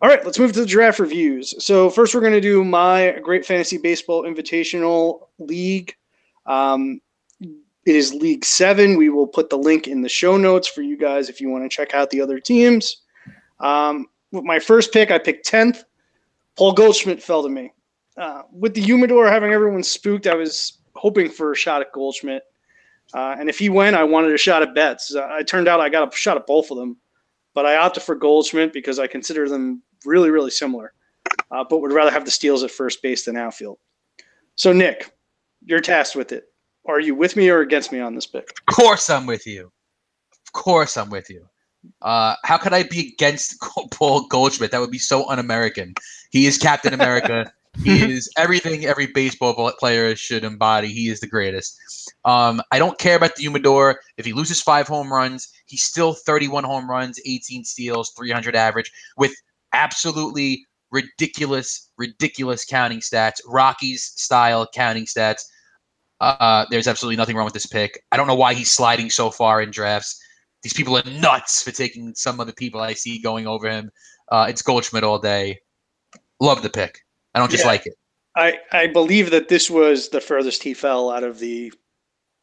All 0.00 0.08
right, 0.08 0.24
let's 0.24 0.38
move 0.38 0.52
to 0.52 0.60
the 0.60 0.66
draft 0.66 1.00
reviews. 1.00 1.54
So 1.64 1.90
first, 1.90 2.14
we're 2.14 2.20
going 2.20 2.32
to 2.32 2.40
do 2.40 2.62
my 2.64 3.18
Great 3.20 3.44
Fantasy 3.44 3.78
Baseball 3.78 4.22
Invitational 4.22 5.26
League. 5.40 5.96
Um, 6.46 7.00
it 7.40 7.96
is 7.96 8.14
League 8.14 8.44
Seven. 8.44 8.96
We 8.96 9.08
will 9.08 9.26
put 9.26 9.50
the 9.50 9.58
link 9.58 9.88
in 9.88 10.02
the 10.02 10.08
show 10.08 10.36
notes 10.36 10.68
for 10.68 10.82
you 10.82 10.96
guys 10.96 11.28
if 11.28 11.40
you 11.40 11.48
want 11.48 11.64
to 11.64 11.68
check 11.68 11.94
out 11.94 12.10
the 12.10 12.20
other 12.20 12.38
teams. 12.38 12.98
Um, 13.58 14.06
with 14.30 14.44
my 14.44 14.60
first 14.60 14.92
pick, 14.92 15.10
I 15.10 15.18
picked 15.18 15.46
tenth. 15.46 15.82
Paul 16.56 16.74
Goldschmidt 16.74 17.20
fell 17.20 17.42
to 17.42 17.48
me. 17.48 17.72
Uh, 18.16 18.42
with 18.52 18.74
the 18.74 18.80
humidor 18.80 19.28
having 19.28 19.52
everyone 19.52 19.82
spooked, 19.82 20.28
I 20.28 20.34
was 20.34 20.78
hoping 20.94 21.28
for 21.28 21.50
a 21.50 21.56
shot 21.56 21.80
at 21.80 21.90
Goldschmidt. 21.90 22.44
Uh, 23.14 23.34
and 23.36 23.48
if 23.48 23.58
he 23.58 23.68
went, 23.68 23.96
I 23.96 24.04
wanted 24.04 24.32
a 24.32 24.38
shot 24.38 24.62
at 24.62 24.76
Betts. 24.76 25.12
Uh, 25.12 25.38
it 25.40 25.48
turned 25.48 25.66
out 25.66 25.80
I 25.80 25.88
got 25.88 26.12
a 26.12 26.16
shot 26.16 26.36
at 26.36 26.46
both 26.46 26.70
of 26.70 26.76
them 26.76 26.98
but 27.54 27.66
I 27.66 27.76
opted 27.76 28.02
for 28.02 28.14
Goldschmidt 28.14 28.72
because 28.72 28.98
I 28.98 29.06
consider 29.06 29.48
them 29.48 29.82
really, 30.04 30.30
really 30.30 30.50
similar. 30.50 30.92
Uh, 31.50 31.64
but 31.68 31.80
would 31.80 31.92
rather 31.92 32.10
have 32.10 32.24
the 32.24 32.30
steals 32.30 32.62
at 32.62 32.70
first 32.70 33.02
base 33.02 33.24
than 33.24 33.36
outfield. 33.36 33.78
So, 34.54 34.72
Nick, 34.72 35.12
you're 35.64 35.80
tasked 35.80 36.16
with 36.16 36.32
it. 36.32 36.44
Are 36.86 37.00
you 37.00 37.14
with 37.14 37.36
me 37.36 37.48
or 37.48 37.60
against 37.60 37.92
me 37.92 38.00
on 38.00 38.14
this 38.14 38.26
pick? 38.26 38.48
Of 38.68 38.74
course, 38.74 39.10
I'm 39.10 39.26
with 39.26 39.46
you. 39.46 39.70
Of 40.46 40.52
course, 40.52 40.96
I'm 40.96 41.10
with 41.10 41.28
you. 41.30 41.46
Uh, 42.02 42.34
how 42.44 42.56
could 42.56 42.72
I 42.72 42.82
be 42.82 43.12
against 43.12 43.56
Paul 43.92 44.26
Goldschmidt? 44.28 44.70
That 44.70 44.80
would 44.80 44.90
be 44.90 44.98
so 44.98 45.28
un-American. 45.28 45.94
He 46.30 46.46
is 46.46 46.58
Captain 46.58 46.94
America. 46.94 47.52
he 47.82 48.12
is 48.12 48.30
everything 48.36 48.84
every 48.84 49.06
baseball 49.06 49.72
player 49.78 50.16
should 50.16 50.44
embody. 50.44 50.88
He 50.88 51.08
is 51.08 51.20
the 51.20 51.26
greatest. 51.26 51.78
Um, 52.24 52.62
I 52.72 52.78
don't 52.78 52.98
care 52.98 53.16
about 53.16 53.36
the 53.36 53.42
humidor. 53.42 54.00
If 54.16 54.24
he 54.24 54.32
loses 54.32 54.60
five 54.60 54.88
home 54.88 55.12
runs, 55.12 55.48
he's 55.68 55.82
still 55.82 56.14
31 56.14 56.64
home 56.64 56.90
runs, 56.90 57.20
18 57.24 57.64
steals, 57.64 58.10
300 58.16 58.56
average 58.56 58.90
with 59.16 59.32
absolutely 59.72 60.64
ridiculous, 60.90 61.90
ridiculous 61.98 62.64
counting 62.64 63.00
stats, 63.00 63.40
Rockies 63.46 64.12
style 64.16 64.66
counting 64.74 65.04
stats. 65.04 65.42
Uh, 66.20 66.66
there's 66.70 66.88
absolutely 66.88 67.16
nothing 67.16 67.36
wrong 67.36 67.44
with 67.44 67.54
this 67.54 67.66
pick. 67.66 68.02
I 68.10 68.16
don't 68.16 68.26
know 68.26 68.34
why 68.34 68.54
he's 68.54 68.72
sliding 68.72 69.10
so 69.10 69.30
far 69.30 69.62
in 69.62 69.70
drafts. 69.70 70.20
These 70.62 70.72
people 70.72 70.96
are 70.96 71.04
nuts 71.04 71.62
for 71.62 71.70
taking 71.70 72.14
some 72.14 72.40
of 72.40 72.46
the 72.48 72.52
people 72.52 72.80
I 72.80 72.94
see 72.94 73.20
going 73.20 73.46
over 73.46 73.70
him. 73.70 73.90
Uh, 74.30 74.46
it's 74.48 74.62
Goldschmidt 74.62 75.04
all 75.04 75.18
day. 75.20 75.60
Love 76.40 76.62
the 76.62 76.70
pick. 76.70 76.98
I 77.34 77.38
don't 77.38 77.50
just 77.50 77.64
Yeah. 77.64 77.68
like 77.68 77.86
it. 77.86 77.94
I 78.34 78.58
I 78.72 78.86
believe 78.88 79.30
that 79.30 79.48
this 79.48 79.70
was 79.70 80.08
the 80.08 80.20
furthest 80.20 80.62
he 80.62 80.74
fell 80.74 81.10
out 81.10 81.24
of 81.24 81.38
the. 81.38 81.72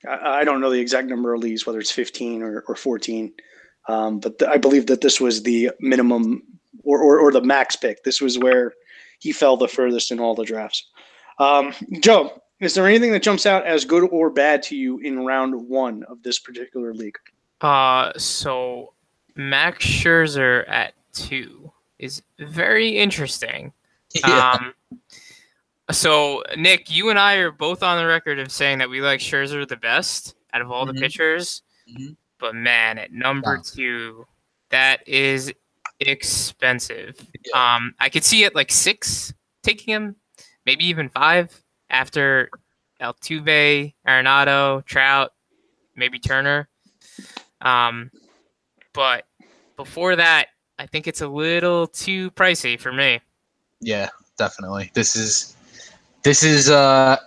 I, 0.08 0.40
I 0.40 0.44
don't 0.44 0.62
know 0.62 0.70
the 0.70 0.80
exact 0.80 1.08
number 1.08 1.34
of 1.34 1.42
leagues, 1.42 1.66
whether 1.66 1.80
it's 1.80 1.92
15 1.92 2.42
or, 2.42 2.64
or 2.68 2.76
14, 2.76 3.34
um, 3.88 4.20
but 4.20 4.40
th- 4.40 4.50
I 4.50 4.58
believe 4.58 4.88
that 4.88 5.02
this 5.02 5.22
was 5.22 5.44
the 5.44 5.72
minimum 5.80 6.44
or, 6.84 7.00
or 7.02 7.20
or 7.20 7.32
the 7.32 7.42
max 7.42 7.76
pick. 7.76 8.04
This 8.04 8.22
was 8.22 8.38
where 8.38 8.74
he 9.20 9.32
fell 9.32 9.58
the 9.58 9.68
furthest 9.68 10.12
in 10.12 10.20
all 10.20 10.36
the 10.36 10.46
drafts. 10.46 10.88
Um, 11.40 11.74
Joe, 12.00 12.42
is 12.60 12.74
there 12.74 12.88
anything 12.88 13.12
that 13.12 13.24
jumps 13.24 13.46
out 13.46 13.66
as 13.66 13.86
good 13.86 14.08
or 14.12 14.30
bad 14.30 14.64
to 14.64 14.76
you 14.76 15.00
in 15.00 15.26
round 15.26 15.68
one 15.68 16.04
of 16.04 16.24
this 16.24 16.40
particular 16.40 16.94
league? 16.94 17.18
Uh, 17.62 18.12
so 18.18 18.94
Max 19.36 19.86
Scherzer 19.86 20.68
at 20.70 20.94
two 21.14 21.72
is 22.00 22.22
very 22.40 22.98
interesting. 22.98 23.74
Yeah. 24.26 24.52
Um, 24.52 24.74
so 25.92 26.44
Nick, 26.58 26.90
you 26.92 27.10
and 27.10 27.20
I 27.20 27.36
are 27.36 27.52
both 27.52 27.84
on 27.84 27.98
the 27.98 28.06
record 28.08 28.40
of 28.40 28.52
saying 28.52 28.80
that 28.80 28.90
we 28.90 29.02
like 29.02 29.20
Scherzer 29.20 29.68
the 29.68 29.78
best 29.78 30.36
out 30.54 30.62
of 30.62 30.72
all 30.72 30.86
Mhm. 30.86 30.94
the 30.96 31.02
pitchers. 31.02 31.62
Mhm. 31.90 32.18
But 32.40 32.56
man, 32.56 32.98
at 32.98 33.12
number 33.12 33.58
Wow. 33.58 33.64
two, 33.66 34.28
that 34.70 35.08
is 35.08 35.54
expensive. 36.00 37.16
Um, 37.54 37.96
I 38.00 38.10
could 38.10 38.24
see 38.24 38.44
it 38.44 38.56
like 38.56 38.72
six 38.72 39.34
taking 39.64 39.94
him, 39.94 40.16
maybe 40.66 40.86
even 40.86 41.10
five 41.10 41.64
after 41.90 42.50
Altuve, 43.02 43.94
Arenado, 44.08 44.86
Trout, 44.86 45.34
maybe 45.96 46.20
Turner. 46.20 46.68
Um, 47.62 48.12
but 48.94 49.28
before 49.78 50.16
that, 50.16 50.50
I 50.78 50.88
think 50.88 51.08
it's 51.08 51.22
a 51.22 51.28
little 51.28 51.88
too 51.88 52.32
pricey 52.32 52.80
for 52.80 52.92
me. 52.92 53.22
Yeah, 53.80 54.10
definitely. 54.38 54.92
This 54.94 55.16
is 55.16 55.55
this 56.26 56.44
is 56.44 56.72
uh 56.72 57.18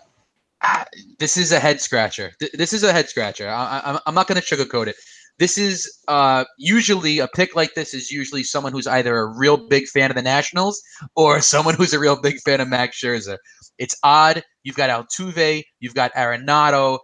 this 1.20 1.36
is 1.36 1.52
a 1.52 1.60
head 1.60 1.80
scratcher. 1.80 2.32
Th- 2.40 2.52
This 2.52 2.72
is 2.72 2.82
a 2.82 2.92
head 2.92 3.08
scratcher. 3.08 3.48
I, 3.48 4.00
I'm 4.06 4.14
not 4.14 4.26
going 4.28 4.40
to 4.40 4.46
sugarcoat 4.46 4.88
it. 4.88 4.96
This 5.38 5.56
is 5.56 5.88
uh, 6.08 6.44
usually 6.58 7.20
a 7.20 7.28
pick 7.28 7.54
like 7.54 7.74
this 7.74 7.94
is 7.94 8.10
usually 8.10 8.42
someone 8.42 8.72
who's 8.72 8.88
either 8.88 9.16
a 9.18 9.26
real 9.38 9.56
big 9.56 9.86
fan 9.86 10.10
of 10.10 10.16
the 10.16 10.22
Nationals 10.22 10.82
or 11.16 11.40
someone 11.54 11.76
who's 11.76 11.94
a 11.94 12.00
real 12.00 12.20
big 12.20 12.40
fan 12.40 12.60
of 12.60 12.68
Max 12.68 13.00
Scherzer. 13.00 13.38
It's 13.78 13.96
odd. 14.02 14.42
You've 14.64 14.76
got 14.76 14.90
Altuve, 14.90 15.62
you've 15.80 15.94
got 15.94 16.12
Arenado. 16.14 16.98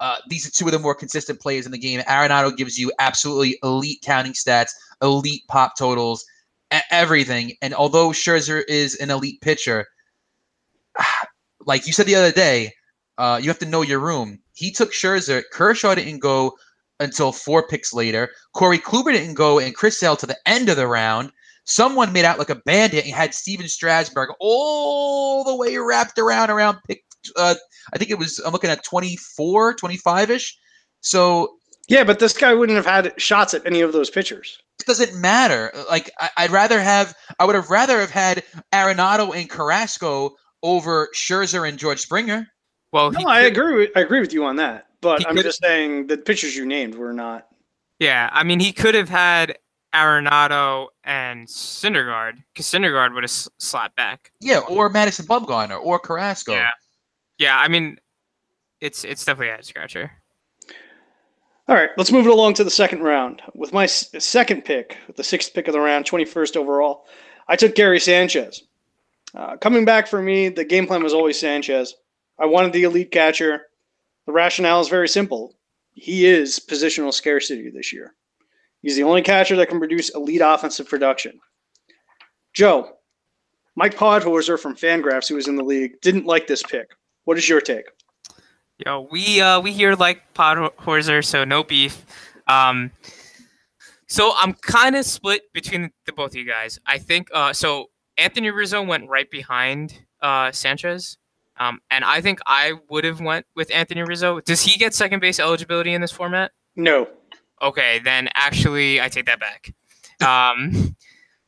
Uh, 0.00 0.16
these 0.28 0.46
are 0.46 0.52
two 0.52 0.66
of 0.66 0.72
the 0.72 0.78
more 0.78 0.94
consistent 0.94 1.40
players 1.40 1.66
in 1.66 1.72
the 1.72 1.78
game. 1.78 2.00
Arenado 2.02 2.56
gives 2.56 2.78
you 2.78 2.92
absolutely 3.00 3.58
elite 3.64 4.00
counting 4.04 4.34
stats, 4.34 4.70
elite 5.02 5.42
pop 5.48 5.76
totals, 5.76 6.24
everything. 6.92 7.54
And 7.60 7.74
although 7.74 8.10
Scherzer 8.10 8.62
is 8.68 8.94
an 8.96 9.10
elite 9.10 9.40
pitcher, 9.42 9.86
like 11.66 11.86
you 11.86 11.92
said 11.92 12.06
the 12.06 12.14
other 12.14 12.32
day, 12.32 12.72
uh, 13.18 13.38
you 13.42 13.48
have 13.48 13.58
to 13.58 13.66
know 13.66 13.82
your 13.82 14.00
room. 14.00 14.38
He 14.54 14.70
took 14.70 14.92
Scherzer. 14.92 15.42
Kershaw 15.52 15.94
didn't 15.94 16.20
go 16.20 16.56
until 17.00 17.32
four 17.32 17.66
picks 17.66 17.92
later. 17.92 18.30
Corey 18.54 18.78
Kluber 18.78 19.12
didn't 19.12 19.34
go, 19.34 19.58
and 19.58 19.74
Chris 19.74 19.98
Sale 19.98 20.16
to 20.16 20.26
the 20.26 20.38
end 20.46 20.68
of 20.68 20.76
the 20.76 20.86
round. 20.86 21.32
Someone 21.64 22.12
made 22.12 22.24
out 22.24 22.38
like 22.38 22.50
a 22.50 22.56
bandit 22.66 23.04
and 23.04 23.14
had 23.14 23.34
Stephen 23.34 23.68
Strasburg 23.68 24.30
all 24.40 25.44
the 25.44 25.54
way 25.54 25.76
wrapped 25.76 26.18
around 26.18 26.50
around 26.50 26.78
pick. 26.86 27.04
Uh, 27.36 27.54
I 27.92 27.98
think 27.98 28.10
it 28.10 28.18
was. 28.18 28.38
I'm 28.40 28.52
looking 28.52 28.70
at 28.70 28.84
24, 28.84 29.74
25 29.74 30.30
ish. 30.30 30.58
So 31.00 31.56
Yeah, 31.88 32.04
but 32.04 32.18
this 32.18 32.36
guy 32.36 32.54
wouldn't 32.54 32.76
have 32.76 32.86
had 32.86 33.12
shots 33.20 33.54
at 33.54 33.64
any 33.66 33.82
of 33.82 33.92
those 33.92 34.10
pitchers. 34.10 34.58
it 34.80 34.86
doesn't 34.86 35.14
matter. 35.20 35.72
Like 35.88 36.10
I, 36.18 36.30
I'd 36.38 36.50
rather 36.50 36.80
have. 36.80 37.14
I 37.38 37.44
would 37.44 37.54
have 37.54 37.70
rather 37.70 38.00
have 38.00 38.10
had 38.10 38.42
Arenado 38.72 39.34
and 39.36 39.48
Carrasco 39.48 40.34
over 40.62 41.08
Scherzer 41.14 41.68
and 41.68 41.78
George 41.78 42.00
Springer. 42.00 42.46
Well, 42.92 43.12
No, 43.12 43.26
I 43.26 43.42
agree. 43.42 43.76
With, 43.76 43.90
I 43.96 44.00
agree 44.00 44.20
with 44.20 44.32
you 44.32 44.44
on 44.44 44.56
that. 44.56 44.86
But 45.00 45.26
I'm 45.26 45.36
just 45.36 45.62
saying 45.62 46.08
the 46.08 46.18
pitchers 46.18 46.54
you 46.56 46.66
named 46.66 46.94
were 46.94 47.12
not. 47.12 47.46
Yeah, 47.98 48.28
I 48.32 48.44
mean, 48.44 48.60
he 48.60 48.72
could 48.72 48.94
have 48.94 49.08
had 49.08 49.58
Arenado 49.94 50.88
and 51.04 51.46
Syndergaard 51.46 52.42
because 52.52 52.66
Syndergaard 52.66 53.14
would 53.14 53.24
have 53.24 53.30
slapped 53.30 53.96
back. 53.96 54.32
Yeah, 54.40 54.58
or 54.58 54.88
Madison 54.88 55.26
Bumgarner 55.26 55.80
or 55.82 55.98
Carrasco. 55.98 56.52
Yeah, 56.52 56.70
yeah. 57.38 57.58
I 57.58 57.68
mean, 57.68 57.98
it's 58.80 59.04
it's 59.04 59.24
definitely 59.24 59.52
a 59.52 59.56
head 59.56 59.64
scratcher. 59.64 60.10
All 61.68 61.76
right, 61.76 61.90
let's 61.96 62.10
move 62.10 62.26
it 62.26 62.32
along 62.32 62.54
to 62.54 62.64
the 62.64 62.70
second 62.70 63.02
round. 63.02 63.42
With 63.54 63.72
my 63.72 63.86
second 63.86 64.64
pick, 64.64 64.96
the 65.14 65.22
sixth 65.22 65.54
pick 65.54 65.68
of 65.68 65.72
the 65.72 65.78
round, 65.80 66.04
21st 66.04 66.56
overall, 66.56 67.06
I 67.46 67.54
took 67.54 67.76
Gary 67.76 68.00
Sanchez. 68.00 68.64
Uh, 69.34 69.56
coming 69.56 69.84
back 69.84 70.06
for 70.06 70.20
me, 70.20 70.48
the 70.48 70.64
game 70.64 70.86
plan 70.86 71.02
was 71.02 71.14
always 71.14 71.38
Sanchez. 71.38 71.94
I 72.38 72.46
wanted 72.46 72.72
the 72.72 72.84
elite 72.84 73.10
catcher. 73.10 73.62
The 74.26 74.32
rationale 74.32 74.80
is 74.80 74.88
very 74.88 75.08
simple. 75.08 75.56
He 75.94 76.26
is 76.26 76.58
positional 76.58 77.12
scarcity 77.12 77.70
this 77.70 77.92
year. 77.92 78.14
He's 78.82 78.96
the 78.96 79.02
only 79.02 79.22
catcher 79.22 79.56
that 79.56 79.68
can 79.68 79.78
produce 79.78 80.14
elite 80.14 80.40
offensive 80.42 80.88
production. 80.88 81.38
Joe, 82.54 82.96
Mike 83.76 83.94
Podhorzer 83.94 84.58
from 84.58 84.74
Fangraphs, 84.74 85.28
who 85.28 85.36
was 85.36 85.48
in 85.48 85.56
the 85.56 85.64
league, 85.64 86.00
didn't 86.00 86.26
like 86.26 86.46
this 86.46 86.62
pick. 86.62 86.90
What 87.24 87.38
is 87.38 87.48
your 87.48 87.60
take? 87.60 87.86
Yo, 88.84 89.06
we 89.10 89.40
uh 89.40 89.60
we 89.60 89.72
here 89.72 89.94
like 89.94 90.22
Podhorzer, 90.34 91.24
so 91.24 91.44
no 91.44 91.62
beef. 91.62 92.04
Um, 92.48 92.90
so 94.08 94.32
I'm 94.36 94.54
kind 94.54 94.96
of 94.96 95.04
split 95.04 95.52
between 95.52 95.90
the 96.06 96.12
both 96.12 96.30
of 96.30 96.36
you 96.36 96.46
guys. 96.46 96.78
I 96.86 96.98
think 96.98 97.28
uh 97.34 97.52
so 97.52 97.90
Anthony 98.20 98.50
Rizzo 98.50 98.82
went 98.82 99.08
right 99.08 99.30
behind 99.30 99.98
uh 100.22 100.52
Sanchez. 100.52 101.16
Um, 101.58 101.80
and 101.90 102.04
I 102.04 102.22
think 102.22 102.38
I 102.46 102.72
would 102.88 103.04
have 103.04 103.20
went 103.20 103.46
with 103.54 103.70
Anthony 103.70 104.02
Rizzo. 104.02 104.40
Does 104.40 104.62
he 104.62 104.78
get 104.78 104.94
second 104.94 105.20
base 105.20 105.38
eligibility 105.38 105.92
in 105.92 106.00
this 106.00 106.10
format? 106.10 106.52
No. 106.74 107.06
Okay, 107.60 107.98
then 107.98 108.30
actually 108.34 109.00
I 109.00 109.08
take 109.08 109.26
that 109.26 109.40
back. 109.40 109.74
Um, 110.26 110.96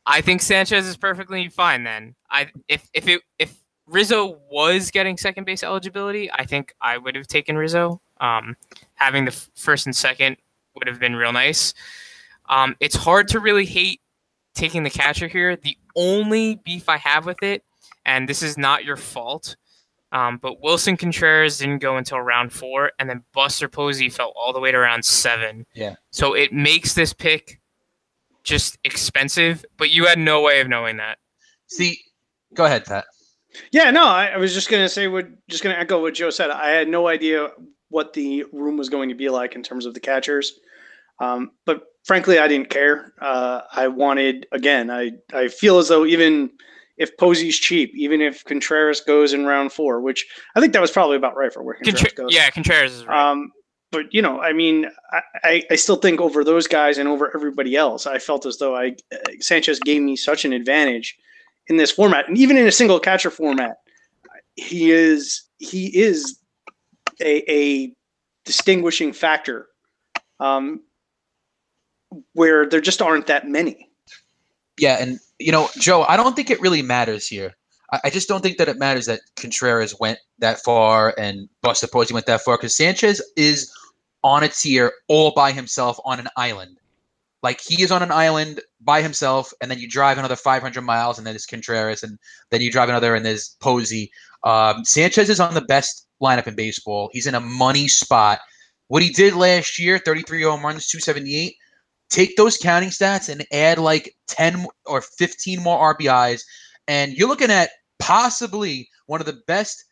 I 0.05 0.21
think 0.21 0.41
Sanchez 0.41 0.85
is 0.87 0.97
perfectly 0.97 1.49
fine. 1.49 1.83
Then 1.83 2.15
I 2.29 2.47
if 2.67 2.89
if 2.93 3.07
it 3.07 3.21
if 3.39 3.57
Rizzo 3.87 4.39
was 4.49 4.91
getting 4.91 5.17
second 5.17 5.45
base 5.45 5.63
eligibility, 5.63 6.31
I 6.31 6.45
think 6.45 6.73
I 6.81 6.97
would 6.97 7.15
have 7.15 7.27
taken 7.27 7.57
Rizzo. 7.57 8.01
Um, 8.21 8.55
having 8.95 9.25
the 9.25 9.31
first 9.55 9.85
and 9.85 9.95
second 9.95 10.37
would 10.75 10.87
have 10.87 10.99
been 10.99 11.15
real 11.15 11.33
nice. 11.33 11.73
Um, 12.49 12.75
it's 12.79 12.95
hard 12.95 13.27
to 13.29 13.39
really 13.39 13.65
hate 13.65 14.01
taking 14.53 14.83
the 14.83 14.89
catcher 14.89 15.27
here. 15.27 15.55
The 15.55 15.77
only 15.95 16.55
beef 16.55 16.89
I 16.89 16.97
have 16.97 17.25
with 17.25 17.41
it, 17.43 17.63
and 18.05 18.27
this 18.27 18.43
is 18.43 18.57
not 18.57 18.85
your 18.85 18.97
fault, 18.97 19.55
um, 20.11 20.37
but 20.37 20.61
Willson 20.61 20.97
Contreras 20.97 21.57
didn't 21.57 21.79
go 21.79 21.97
until 21.97 22.19
round 22.19 22.53
four, 22.53 22.91
and 22.99 23.09
then 23.09 23.23
Buster 23.33 23.67
Posey 23.67 24.09
fell 24.09 24.31
all 24.35 24.53
the 24.53 24.59
way 24.59 24.71
to 24.71 24.77
round 24.77 25.03
seven. 25.03 25.65
Yeah. 25.73 25.95
So 26.11 26.33
it 26.33 26.53
makes 26.53 26.93
this 26.93 27.13
pick 27.13 27.59
just 28.43 28.77
expensive, 28.83 29.65
but 29.77 29.89
you 29.89 30.05
had 30.05 30.19
no 30.19 30.41
way 30.41 30.61
of 30.61 30.67
knowing 30.67 30.97
that. 30.97 31.17
See, 31.67 31.99
go 32.53 32.65
ahead, 32.65 32.85
Pat. 32.85 33.05
Yeah, 33.71 33.91
no, 33.91 34.05
I, 34.05 34.27
I 34.27 34.37
was 34.37 34.53
just 34.53 34.69
gonna 34.69 34.89
say 34.89 35.07
what 35.07 35.27
just 35.47 35.63
gonna 35.63 35.75
echo 35.75 36.01
what 36.01 36.13
Joe 36.13 36.29
said. 36.29 36.49
I 36.49 36.69
had 36.69 36.87
no 36.87 37.07
idea 37.07 37.49
what 37.89 38.13
the 38.13 38.43
room 38.51 38.77
was 38.77 38.89
going 38.89 39.09
to 39.09 39.15
be 39.15 39.29
like 39.29 39.55
in 39.55 39.63
terms 39.63 39.85
of 39.85 39.93
the 39.93 39.99
catchers. 39.99 40.59
Um, 41.19 41.51
but 41.65 41.83
frankly, 42.03 42.39
I 42.39 42.47
didn't 42.47 42.69
care. 42.69 43.13
Uh, 43.21 43.61
I 43.71 43.87
wanted 43.87 44.47
again. 44.51 44.91
I 44.91 45.11
I 45.33 45.47
feel 45.47 45.79
as 45.79 45.87
though 45.87 46.05
even 46.05 46.51
if 46.97 47.15
Posey's 47.17 47.57
cheap, 47.57 47.91
even 47.95 48.21
if 48.21 48.43
Contreras 48.45 49.01
goes 49.01 49.33
in 49.33 49.45
round 49.45 49.71
four, 49.71 49.99
which 49.99 50.25
I 50.55 50.59
think 50.59 50.73
that 50.73 50.81
was 50.81 50.91
probably 50.91 51.17
about 51.17 51.35
right 51.35 51.51
for 51.51 51.63
where 51.63 51.75
Contreras 51.75 52.01
Contra- 52.01 52.23
goes. 52.25 52.35
yeah, 52.35 52.49
Contreras 52.49 52.93
is 52.93 53.05
right. 53.05 53.31
Um, 53.31 53.51
but 53.91 54.11
you 54.13 54.21
know, 54.21 54.41
I 54.41 54.53
mean, 54.53 54.87
I, 55.11 55.21
I, 55.43 55.63
I 55.71 55.75
still 55.75 55.95
think 55.95 56.19
over 56.19 56.43
those 56.43 56.67
guys 56.67 56.97
and 56.97 57.07
over 57.07 57.33
everybody 57.35 57.75
else, 57.75 58.05
I 58.07 58.19
felt 58.19 58.45
as 58.45 58.57
though 58.57 58.75
I 58.75 58.95
uh, 59.11 59.17
Sanchez 59.39 59.79
gave 59.79 60.01
me 60.01 60.15
such 60.15 60.45
an 60.45 60.53
advantage 60.53 61.17
in 61.67 61.77
this 61.77 61.91
format, 61.91 62.27
and 62.27 62.37
even 62.37 62.57
in 62.57 62.67
a 62.67 62.71
single 62.71 62.99
catcher 62.99 63.29
format, 63.29 63.77
he 64.55 64.91
is 64.91 65.43
he 65.59 65.87
is 65.97 66.39
a, 67.21 67.49
a 67.51 67.93
distinguishing 68.45 69.13
factor. 69.13 69.67
Um, 70.39 70.81
where 72.33 72.67
there 72.67 72.81
just 72.81 73.01
aren't 73.01 73.27
that 73.27 73.47
many. 73.47 73.89
Yeah, 74.77 74.97
and 74.99 75.19
you 75.39 75.51
know, 75.51 75.69
Joe, 75.77 76.03
I 76.03 76.17
don't 76.17 76.35
think 76.35 76.49
it 76.49 76.61
really 76.61 76.81
matters 76.81 77.27
here. 77.27 77.53
I, 77.91 77.99
I 78.05 78.09
just 78.09 78.27
don't 78.27 78.41
think 78.41 78.57
that 78.57 78.69
it 78.69 78.79
matters 78.79 79.05
that 79.05 79.21
Contreras 79.35 79.99
went 79.99 80.19
that 80.39 80.63
far 80.63 81.13
and 81.17 81.47
Buster 81.61 81.87
Posey 81.87 82.13
went 82.13 82.25
that 82.25 82.41
far 82.41 82.57
because 82.57 82.75
Sanchez 82.75 83.21
is 83.37 83.71
on 84.23 84.43
a 84.43 84.47
tier 84.47 84.93
all 85.07 85.31
by 85.35 85.51
himself 85.51 85.97
on 86.05 86.19
an 86.19 86.27
island. 86.37 86.77
Like 87.43 87.59
he 87.59 87.83
is 87.83 87.91
on 87.91 88.01
an 88.01 88.11
island 88.11 88.61
by 88.79 89.01
himself, 89.01 89.53
and 89.61 89.69
then 89.69 89.77
you 89.77 89.87
drive 89.87 90.17
another 90.17 90.37
500 90.37 90.81
miles, 90.81 91.17
and 91.17 91.27
then 91.27 91.33
there's 91.33 91.45
Contreras, 91.45 92.01
and 92.01 92.17
then 92.51 92.61
you 92.61 92.71
drive 92.71 92.87
another, 92.87 93.15
and 93.15 93.25
there's 93.25 93.57
Posey. 93.59 94.09
Um, 94.45 94.85
Sanchez 94.85 95.29
is 95.29 95.41
on 95.41 95.53
the 95.53 95.61
best 95.61 96.07
lineup 96.21 96.47
in 96.47 96.55
baseball. 96.55 97.09
He's 97.11 97.27
in 97.27 97.35
a 97.35 97.41
money 97.41 97.89
spot. 97.89 98.39
What 98.87 99.03
he 99.03 99.09
did 99.09 99.33
last 99.33 99.77
year, 99.77 99.99
33 99.99 100.43
home 100.43 100.63
runs, 100.63 100.87
278. 100.87 101.55
Take 102.13 102.35
those 102.35 102.57
counting 102.57 102.91
stats 102.91 103.27
and 103.27 103.43
add 103.51 103.79
like 103.79 104.15
10 104.27 104.67
or 104.85 105.01
15 105.01 105.59
more 105.63 105.95
RBIs, 105.95 106.43
and 106.87 107.11
you're 107.13 107.27
looking 107.27 107.49
at 107.49 107.71
possibly 107.97 108.87
one 109.07 109.19
of 109.19 109.25
the 109.25 109.41
best 109.47 109.83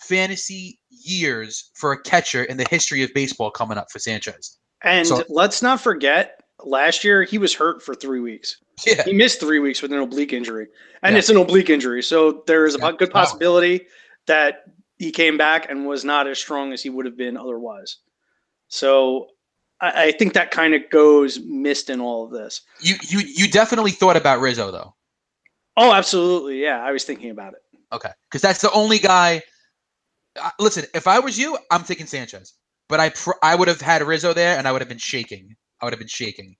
fantasy 0.00 0.80
years 0.90 1.70
for 1.74 1.92
a 1.92 2.02
catcher 2.02 2.42
in 2.42 2.56
the 2.56 2.66
history 2.68 3.04
of 3.04 3.14
baseball 3.14 3.48
coming 3.52 3.78
up 3.78 3.86
for 3.92 4.00
Sanchez. 4.00 4.58
And 4.82 5.06
So- 5.06 5.22
let's 5.28 5.62
not 5.62 5.80
forget, 5.80 6.40
last 6.64 7.04
year 7.04 7.22
he 7.22 7.38
was 7.38 7.54
hurt 7.54 7.80
for 7.80 7.94
three 7.94 8.18
weeks. 8.18 8.56
Yeah. 8.84 9.04
He 9.04 9.12
missed 9.12 9.38
three 9.38 9.60
weeks 9.60 9.82
with 9.82 9.92
an 9.92 10.00
oblique 10.00 10.32
injury, 10.32 10.66
and 11.04 11.14
Yeah. 11.14 11.18
it's 11.20 11.28
an 11.28 11.36
oblique 11.36 11.70
injury. 11.70 12.02
So 12.02 12.42
there 12.48 12.66
is 12.66 12.74
a 12.74 12.78
Yeah. 12.78 12.90
good 12.90 13.12
possibility 13.12 13.86
that 14.26 14.64
he 14.98 15.12
came 15.12 15.36
back 15.38 15.70
and 15.70 15.86
was 15.86 16.04
not 16.04 16.26
as 16.26 16.40
strong 16.40 16.72
as 16.72 16.82
he 16.82 16.90
would 16.90 17.06
have 17.06 17.16
been 17.16 17.36
otherwise. 17.36 17.98
So 18.66 19.28
I, 19.82 20.04
I 20.04 20.12
think 20.12 20.32
that 20.32 20.50
kind 20.50 20.74
of 20.74 20.88
goes 20.90 21.40
missed 21.44 21.90
in 21.90 22.00
all 22.00 22.24
of 22.24 22.30
this. 22.30 22.62
You 22.80 22.94
you 23.08 23.20
you 23.26 23.48
definitely 23.50 23.90
thought 23.90 24.16
about 24.16 24.40
Rizzo 24.40 24.70
though. 24.70 24.94
Oh, 25.76 25.92
absolutely. 25.92 26.62
Yeah, 26.62 26.82
I 26.82 26.92
was 26.92 27.04
thinking 27.04 27.30
about 27.30 27.54
it. 27.54 27.60
Okay, 27.92 28.10
because 28.24 28.40
that's 28.40 28.62
the 28.62 28.70
only 28.72 28.98
guy. 28.98 29.42
Uh, 30.40 30.50
listen, 30.58 30.84
if 30.94 31.06
I 31.06 31.18
was 31.18 31.38
you, 31.38 31.58
I'm 31.70 31.82
taking 31.82 32.06
Sanchez, 32.06 32.54
but 32.88 33.00
I 33.00 33.10
pr- 33.10 33.32
I 33.42 33.54
would 33.54 33.68
have 33.68 33.80
had 33.80 34.02
Rizzo 34.02 34.32
there, 34.32 34.56
and 34.56 34.66
I 34.66 34.72
would 34.72 34.80
have 34.80 34.88
been 34.88 34.98
shaking. 34.98 35.54
I 35.80 35.84
would 35.84 35.92
have 35.92 36.00
been 36.00 36.08
shaking. 36.08 36.56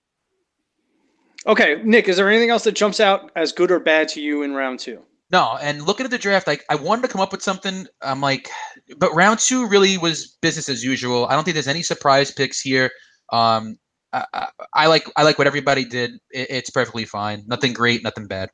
Okay, 1.47 1.81
Nick, 1.85 2.09
is 2.09 2.17
there 2.17 2.29
anything 2.29 2.51
else 2.51 2.65
that 2.65 2.73
jumps 2.73 3.01
out 3.01 3.33
as 3.35 3.53
good 3.53 3.71
or 3.71 3.81
bad 3.81 4.09
to 4.09 4.21
you 4.21 4.43
in 4.43 4.55
round 4.55 4.79
two? 4.79 5.03
No, 5.31 5.57
and 5.63 5.83
looking 5.83 6.05
at 6.05 6.11
the 6.11 6.19
draft, 6.19 6.47
like 6.47 6.65
I 6.69 6.75
wanted 6.75 7.03
to 7.03 7.09
come 7.09 7.21
up 7.21 7.33
with 7.33 7.43
something. 7.43 7.87
I'm 8.03 8.21
like, 8.21 8.51
but 8.99 9.15
round 9.15 9.39
two 9.39 9.67
really 9.67 9.97
was 9.97 10.37
business 10.43 10.69
as 10.69 10.85
usual. 10.85 11.27
I 11.27 11.35
don't 11.35 11.45
think 11.45 11.55
there's 11.55 11.69
any 11.69 11.83
surprise 11.83 12.31
picks 12.31 12.61
here. 12.61 12.91
Um, 13.33 13.79
I, 14.13 14.49
I, 14.75 14.87
like 14.87 15.09
I 15.17 15.23
like 15.23 15.39
what 15.39 15.47
everybody 15.47 15.85
did. 15.85 16.13
It, 16.31 16.51
it's 16.51 16.71
perfectly 16.71 17.05
fine. 17.05 17.45
Nothing 17.47 17.73
great, 17.73 18.05
nothing 18.05 18.27
bad. 18.27 18.51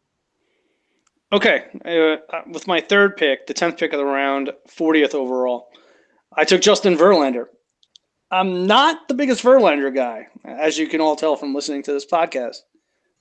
Okay, 1.31 1.65
uh, 1.85 2.41
with 2.51 2.67
my 2.67 2.81
third 2.81 3.17
pick, 3.19 3.47
the 3.47 3.55
tenth 3.55 3.77
pick 3.77 3.93
of 3.93 3.99
the 3.99 4.05
round, 4.05 4.51
fortieth 4.67 5.15
overall, 5.15 5.69
I 6.35 6.45
took 6.45 6.63
Justin 6.63 6.97
Verlander. 6.97 7.47
I'm 8.31 8.67
not 8.67 9.09
the 9.09 9.15
biggest 9.15 9.43
Verlander 9.43 9.95
guy, 9.95 10.29
as 10.45 10.79
you 10.79 10.87
can 10.87 11.01
all 11.01 11.17
tell 11.17 11.37
from 11.37 11.55
listening 11.55 11.83
to 11.83 11.93
this 11.93 12.07
podcast, 12.07 12.59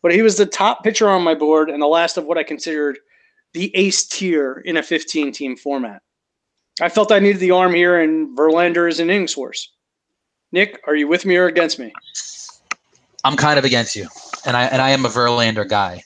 but 0.02 0.14
he 0.14 0.22
was 0.22 0.38
the 0.38 0.46
top 0.46 0.84
pitcher 0.84 1.10
on 1.10 1.24
my 1.24 1.34
board 1.34 1.70
and 1.70 1.82
the 1.82 1.88
last 1.88 2.18
of 2.18 2.26
what 2.26 2.38
I 2.38 2.44
considered 2.44 2.98
the 3.54 3.76
ace 3.76 4.06
tier 4.06 4.62
in 4.66 4.78
a 4.78 4.84
15 4.84 5.32
team 5.32 5.58
format. 5.58 6.02
I 6.82 6.90
felt 6.90 7.12
I 7.12 7.20
needed 7.20 7.40
the 7.40 7.52
arm 7.52 7.74
here, 7.74 8.00
and 8.00 8.38
Verlander 8.38 8.88
is 8.88 9.00
an 9.00 9.10
innings 9.10 9.34
horse. 9.34 9.74
Nick, 10.52 10.82
are 10.88 10.96
you 10.96 11.08
with 11.08 11.26
me 11.26 11.36
or 11.36 11.48
against 11.48 11.80
me? 11.80 11.94
I'm 13.24 13.36
kind 13.36 13.60
of 13.60 13.66
against 13.66 13.96
you, 13.96 14.08
and 14.46 14.56
I 14.56 14.66
and 14.66 14.82
I 14.82 14.92
am 14.92 15.06
a 15.06 15.10
Verlander 15.10 15.68
guy. 15.68 16.04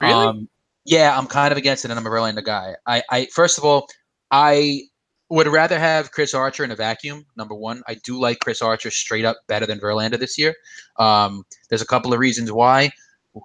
Really? 0.00 0.12
Um, 0.12 0.48
yeah, 0.84 1.16
I'm 1.16 1.26
kind 1.26 1.52
of 1.52 1.58
against 1.58 1.84
it, 1.84 1.90
and 1.90 1.98
I'm 1.98 2.06
a 2.06 2.10
Verlander 2.10 2.44
guy. 2.44 2.74
I, 2.86 3.02
I 3.10 3.26
first 3.26 3.58
of 3.58 3.64
all, 3.64 3.86
I 4.30 4.82
would 5.30 5.46
rather 5.46 5.78
have 5.78 6.10
Chris 6.10 6.34
Archer 6.34 6.64
in 6.64 6.70
a 6.70 6.76
vacuum. 6.76 7.24
Number 7.36 7.54
one, 7.54 7.82
I 7.88 7.94
do 7.94 8.20
like 8.20 8.40
Chris 8.40 8.60
Archer 8.60 8.90
straight 8.90 9.24
up 9.24 9.36
better 9.46 9.66
than 9.66 9.80
Verlander 9.80 10.18
this 10.18 10.36
year. 10.38 10.54
Um, 10.98 11.44
there's 11.68 11.82
a 11.82 11.86
couple 11.86 12.12
of 12.12 12.18
reasons 12.18 12.52
why. 12.52 12.90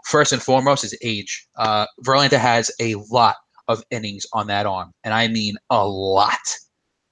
First 0.05 0.33
and 0.33 0.41
foremost 0.41 0.83
is 0.83 0.95
age. 1.01 1.47
Uh, 1.55 1.85
Verlander 2.05 2.39
has 2.39 2.69
a 2.79 2.95
lot 3.09 3.35
of 3.67 3.83
innings 3.91 4.25
on 4.33 4.47
that 4.47 4.65
arm, 4.65 4.93
and 5.03 5.13
I 5.13 5.27
mean 5.27 5.55
a 5.69 5.87
lot. 5.87 6.39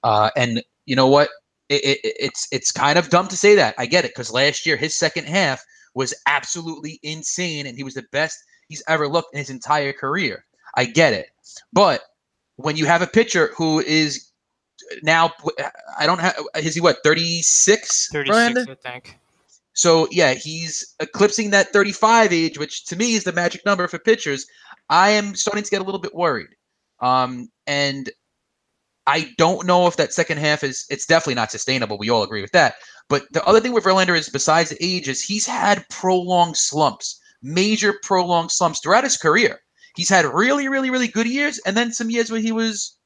Uh, 0.02 0.30
and 0.36 0.62
you 0.86 0.96
know 0.96 1.08
what? 1.08 1.28
It, 1.68 1.84
it, 1.84 1.98
it's 2.02 2.48
it's 2.50 2.72
kind 2.72 2.98
of 2.98 3.10
dumb 3.10 3.28
to 3.28 3.36
say 3.36 3.54
that. 3.54 3.74
I 3.78 3.86
get 3.86 4.04
it 4.04 4.12
because 4.12 4.32
last 4.32 4.64
year 4.64 4.76
his 4.76 4.94
second 4.94 5.26
half 5.26 5.62
was 5.94 6.14
absolutely 6.26 6.98
insane, 7.02 7.66
and 7.66 7.76
he 7.76 7.84
was 7.84 7.94
the 7.94 8.06
best 8.12 8.38
he's 8.68 8.82
ever 8.88 9.08
looked 9.08 9.34
in 9.34 9.38
his 9.38 9.50
entire 9.50 9.92
career. 9.92 10.44
I 10.76 10.84
get 10.84 11.12
it, 11.12 11.26
but 11.72 12.02
when 12.56 12.76
you 12.76 12.86
have 12.86 13.02
a 13.02 13.06
pitcher 13.06 13.52
who 13.56 13.80
is 13.80 14.30
now, 15.02 15.32
I 15.98 16.06
don't 16.06 16.20
have 16.20 16.36
is 16.56 16.74
he 16.74 16.80
what 16.80 16.98
thirty 17.04 17.42
six? 17.42 18.08
36, 18.12 18.66
I 18.68 18.74
think. 18.74 19.18
So 19.74 20.08
yeah, 20.10 20.34
he's 20.34 20.96
eclipsing 20.98 21.50
that 21.50 21.72
35 21.72 22.32
age, 22.32 22.58
which 22.58 22.84
to 22.86 22.96
me 22.96 23.14
is 23.14 23.22
the 23.22 23.32
magic 23.32 23.64
number 23.64 23.86
for 23.86 23.98
pitchers. 23.98 24.44
I 24.90 25.10
am 25.10 25.36
starting 25.36 25.62
to 25.62 25.70
get 25.70 25.80
a 25.80 25.84
little 25.84 26.00
bit 26.00 26.14
worried, 26.14 26.48
um, 27.00 27.48
and 27.66 28.10
I 29.08 29.32
don't 29.38 29.66
know 29.66 29.86
if 29.86 29.96
that 29.96 30.12
second 30.12 30.38
half 30.38 30.62
is. 30.62 30.84
It's 30.90 31.06
definitely 31.06 31.36
not 31.36 31.50
sustainable. 31.50 31.96
We 31.96 32.10
all 32.10 32.22
agree 32.22 32.42
with 32.42 32.52
that. 32.52 32.74
But 33.08 33.24
the 33.32 33.42
other 33.44 33.58
thing 33.58 33.72
with 33.72 33.84
Verlander 33.84 34.16
is, 34.16 34.28
besides 34.28 34.68
the 34.68 34.84
age, 34.84 35.08
is 35.08 35.22
he's 35.22 35.46
had 35.46 35.88
prolonged 35.88 36.58
slumps, 36.58 37.18
major 37.42 37.94
prolonged 38.02 38.52
slumps 38.52 38.80
throughout 38.80 39.04
his 39.04 39.16
career. 39.16 39.60
He's 39.96 40.10
had 40.10 40.26
really, 40.26 40.68
really, 40.68 40.90
really 40.90 41.08
good 41.08 41.26
years, 41.26 41.58
and 41.64 41.74
then 41.74 41.90
some 41.90 42.10
years 42.10 42.30
where 42.30 42.40
he 42.40 42.52
was 42.52 42.98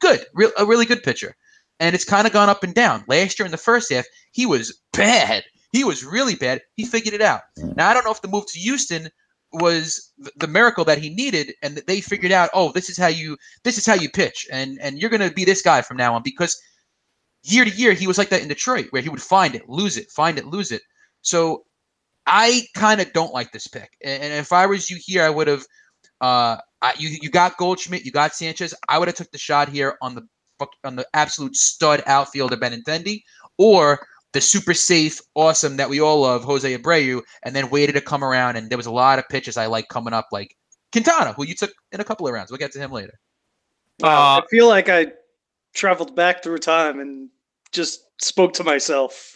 good, 0.00 0.24
real, 0.32 0.52
a 0.56 0.64
really 0.64 0.86
good 0.86 1.02
pitcher, 1.02 1.34
and 1.80 1.92
it's 1.92 2.04
kind 2.04 2.26
of 2.26 2.32
gone 2.32 2.48
up 2.48 2.62
and 2.62 2.72
down. 2.72 3.04
Last 3.08 3.38
year 3.38 3.44
in 3.44 3.50
the 3.50 3.58
first 3.58 3.92
half, 3.92 4.06
he 4.30 4.46
was 4.46 4.80
bad. 4.92 5.42
He 5.72 5.82
was 5.82 6.04
really 6.04 6.36
bad. 6.36 6.62
He 6.74 6.86
figured 6.86 7.14
it 7.14 7.20
out. 7.20 7.42
Mm. 7.58 7.76
Now 7.76 7.90
I 7.90 7.94
don't 7.94 8.04
know 8.04 8.12
if 8.12 8.22
the 8.22 8.28
move 8.28 8.46
to 8.46 8.60
Houston 8.60 9.10
was 9.52 10.12
the 10.36 10.46
miracle 10.46 10.84
that 10.84 10.98
he 10.98 11.10
needed, 11.10 11.54
and 11.62 11.76
that 11.76 11.86
they 11.86 12.00
figured 12.00 12.32
out, 12.32 12.50
oh, 12.52 12.72
this 12.72 12.90
is 12.90 12.98
how 12.98 13.06
you 13.06 13.36
this 13.64 13.78
is 13.78 13.86
how 13.86 13.94
you 13.94 14.10
pitch, 14.10 14.46
and 14.52 14.78
and 14.80 14.98
you're 14.98 15.10
gonna 15.10 15.30
be 15.30 15.44
this 15.44 15.62
guy 15.62 15.82
from 15.82 15.96
now 15.96 16.14
on 16.14 16.22
because 16.22 16.58
year 17.42 17.64
to 17.64 17.70
year 17.70 17.92
he 17.92 18.06
was 18.06 18.18
like 18.18 18.28
that 18.30 18.42
in 18.42 18.48
Detroit, 18.48 18.86
where 18.90 19.02
he 19.02 19.08
would 19.08 19.22
find 19.22 19.54
it, 19.54 19.68
lose 19.68 19.96
it, 19.96 20.10
find 20.10 20.38
it, 20.38 20.46
lose 20.46 20.72
it. 20.72 20.82
So 21.22 21.64
I 22.26 22.66
kind 22.74 23.00
of 23.00 23.12
don't 23.12 23.32
like 23.32 23.52
this 23.52 23.66
pick, 23.66 23.90
and, 24.04 24.22
and 24.22 24.32
if 24.34 24.52
I 24.52 24.66
was 24.66 24.90
you 24.90 24.98
here, 25.00 25.22
I 25.22 25.30
would 25.30 25.48
have. 25.48 25.64
Uh, 26.20 26.56
I, 26.82 26.94
you 26.98 27.16
you 27.22 27.30
got 27.30 27.56
Goldschmidt, 27.56 28.04
you 28.04 28.12
got 28.12 28.34
Sanchez. 28.34 28.74
I 28.88 28.98
would 28.98 29.08
have 29.08 29.16
took 29.16 29.30
the 29.30 29.38
shot 29.38 29.68
here 29.68 29.96
on 30.02 30.14
the 30.14 30.26
on 30.84 30.96
the 30.96 31.06
absolute 31.14 31.56
stud 31.56 32.02
outfielder 32.06 32.56
Benintendi, 32.56 33.22
or 33.56 34.06
the 34.32 34.40
super 34.40 34.74
safe, 34.74 35.20
awesome 35.34 35.76
that 35.76 35.88
we 35.88 36.00
all 36.00 36.20
love, 36.20 36.44
Jose 36.44 36.76
Abreu, 36.76 37.22
and 37.42 37.56
then 37.56 37.70
waited 37.70 37.94
to 37.94 38.00
come 38.00 38.22
around. 38.22 38.56
And 38.56 38.70
there 38.70 38.78
was 38.78 38.86
a 38.86 38.92
lot 38.92 39.18
of 39.18 39.28
pitches 39.28 39.56
I 39.56 39.66
like 39.66 39.88
coming 39.88 40.12
up, 40.12 40.28
like 40.32 40.56
Quintana, 40.92 41.32
who 41.32 41.46
you 41.46 41.54
took 41.54 41.72
in 41.92 42.00
a 42.00 42.04
couple 42.04 42.26
of 42.26 42.34
rounds. 42.34 42.50
We'll 42.50 42.58
get 42.58 42.72
to 42.72 42.78
him 42.78 42.92
later. 42.92 43.18
Wow, 44.00 44.36
I 44.36 44.38
uh, 44.38 44.42
feel 44.50 44.68
like 44.68 44.88
I 44.88 45.08
traveled 45.74 46.14
back 46.14 46.42
through 46.42 46.58
time 46.58 47.00
and 47.00 47.30
just 47.72 48.02
spoke 48.20 48.52
to 48.54 48.64
myself. 48.64 49.34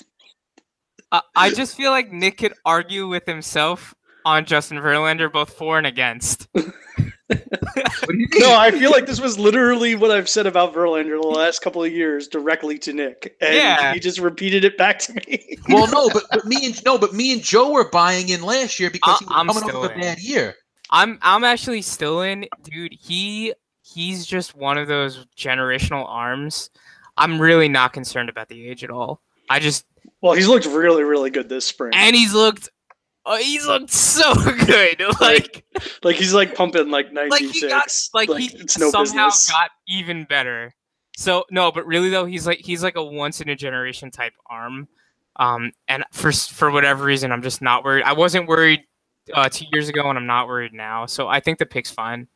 I, 1.11 1.20
I 1.35 1.50
just 1.50 1.76
feel 1.76 1.90
like 1.90 2.12
Nick 2.12 2.38
could 2.38 2.55
argue 2.64 3.09
with 3.09 3.26
himself 3.26 3.94
on 4.24 4.44
Justin 4.44 4.78
Verlander, 4.78 5.31
both 5.33 5.52
for 5.52 5.78
and 5.78 5.87
against. 5.87 6.46
No, 8.35 8.57
I 8.57 8.71
feel 8.71 8.90
like 8.90 9.07
this 9.07 9.21
was 9.21 9.38
literally 9.38 9.95
what 9.95 10.11
I've 10.11 10.29
said 10.29 10.47
about 10.47 10.75
Verlander 10.75 11.21
the 11.21 11.29
last 11.29 11.61
couple 11.61 11.83
of 11.83 11.92
years 11.92 12.29
directly 12.29 12.79
to 12.81 12.92
Nick, 12.92 13.37
and 13.40 13.55
Yeah. 13.55 13.95
he 13.95 14.01
just 14.01 14.18
repeated 14.18 14.64
it 14.64 14.77
back 14.77 14.99
to 15.01 15.12
me. 15.14 15.57
Well, 15.68 15.87
no, 15.90 16.09
but, 16.11 16.25
but 16.31 16.45
me 16.45 16.66
and 16.66 16.85
no, 16.85 16.99
but 16.99 17.12
me 17.14 17.33
and 17.33 17.42
Joe 17.42 17.71
were 17.71 17.88
buying 17.88 18.29
in 18.29 18.42
last 18.42 18.81
year 18.81 18.90
because 18.90 19.18
he 19.21 19.25
was 19.27 19.35
I'm 19.37 19.47
coming 19.49 19.62
off 19.64 19.85
of 19.85 19.90
a 19.92 19.95
bad 20.01 20.18
year. 20.21 20.57
I'm 20.90 21.18
I'm 21.23 21.45
actually 21.45 21.83
still 21.83 22.23
in, 22.23 22.47
dude. 22.64 22.92
He 23.01 23.55
he's 23.83 24.27
just 24.27 24.55
one 24.55 24.79
of 24.79 24.88
those 24.88 25.27
generational 25.37 26.05
arms. 26.09 26.71
I'm 27.16 27.40
really 27.40 27.68
not 27.68 27.92
concerned 27.92 28.29
about 28.29 28.49
the 28.49 28.68
age 28.68 28.83
at 28.85 28.90
all. 28.90 29.21
I 29.49 29.59
just 29.59 29.87
well, 30.21 30.33
he's 30.35 30.49
looked 30.49 30.66
really, 30.66 31.05
really 31.05 31.31
good 31.31 31.49
this 31.49 31.64
spring. 31.64 31.92
and 31.95 32.14
he's 32.14 32.35
looked 32.35 32.68
oh, 33.26 33.37
he's 33.37 33.66
looked 33.66 33.90
so 33.90 34.35
good. 34.66 35.02
Like 35.20 35.64
like 36.02 36.16
he's 36.16 36.35
like 36.35 36.54
pumping 36.54 36.90
like 36.90 37.12
ninety 37.12 37.30
like 37.30 37.42
he 37.42 37.68
got 37.68 37.92
like, 38.14 38.28
he 38.30 38.48
no 38.78 38.90
somehow 38.90 39.28
business. 39.28 39.50
got 39.50 39.70
even 39.88 40.24
better. 40.24 40.74
So 41.16 41.44
no, 41.50 41.70
but 41.70 41.87
really 41.87 42.11
though, 42.11 42.24
he's 42.24 42.46
like 42.46 42.58
he's 42.58 42.82
like 42.82 42.96
a 42.96 43.04
once 43.04 43.40
in 43.40 43.48
a 43.48 43.56
generation 43.56 44.11
type 44.11 44.32
arm. 44.48 44.88
Um, 45.37 45.72
and 45.88 46.04
for 46.12 46.32
for 46.32 46.70
whatever 46.70 47.04
reason, 47.04 47.32
I'm 47.32 47.42
just 47.42 47.62
not 47.62 47.85
worried. 47.85 48.04
I 48.04 48.12
wasn't 48.12 48.48
worried 48.48 48.80
uh, 49.32 49.48
two 49.48 49.66
years 49.72 49.88
ago, 49.88 50.08
and 50.08 50.18
I'm 50.18 50.26
not 50.26 50.48
worried 50.48 50.72
now. 50.72 51.06
So 51.06 51.28
I 51.28 51.40
think 51.40 51.58
the 51.58 51.66
pick's 51.66 51.90
fine. 51.90 52.28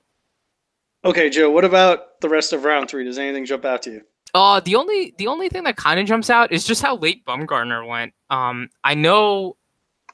Okay, 1.05 1.31
Joe. 1.31 1.51
What 1.51 1.65
about 1.65 2.21
the 2.21 2.29
rest 2.29 2.53
of 2.53 2.65
round 2.65 2.89
three? 2.89 3.05
Does 3.05 3.19
anything 3.19 3.45
jump 3.45 3.65
out 3.65 3.83
to 3.83 3.91
you? 3.93 4.03
Uh, 4.35 4.61
the 4.61 4.75
only 4.77 5.15
the 5.19 5.27
only 5.27 5.49
thing 5.49 5.65
that 5.65 5.77
kind 5.77 6.01
of 6.01 6.07
jumps 6.07 6.31
out 6.31 6.53
is 6.53 6.65
just 6.65 6.83
how 6.83 6.97
late 6.97 7.25
Bumgarner 7.25 7.87
went. 7.87 8.13
Um, 8.29 8.69
I 8.85 8.95
know 8.95 9.57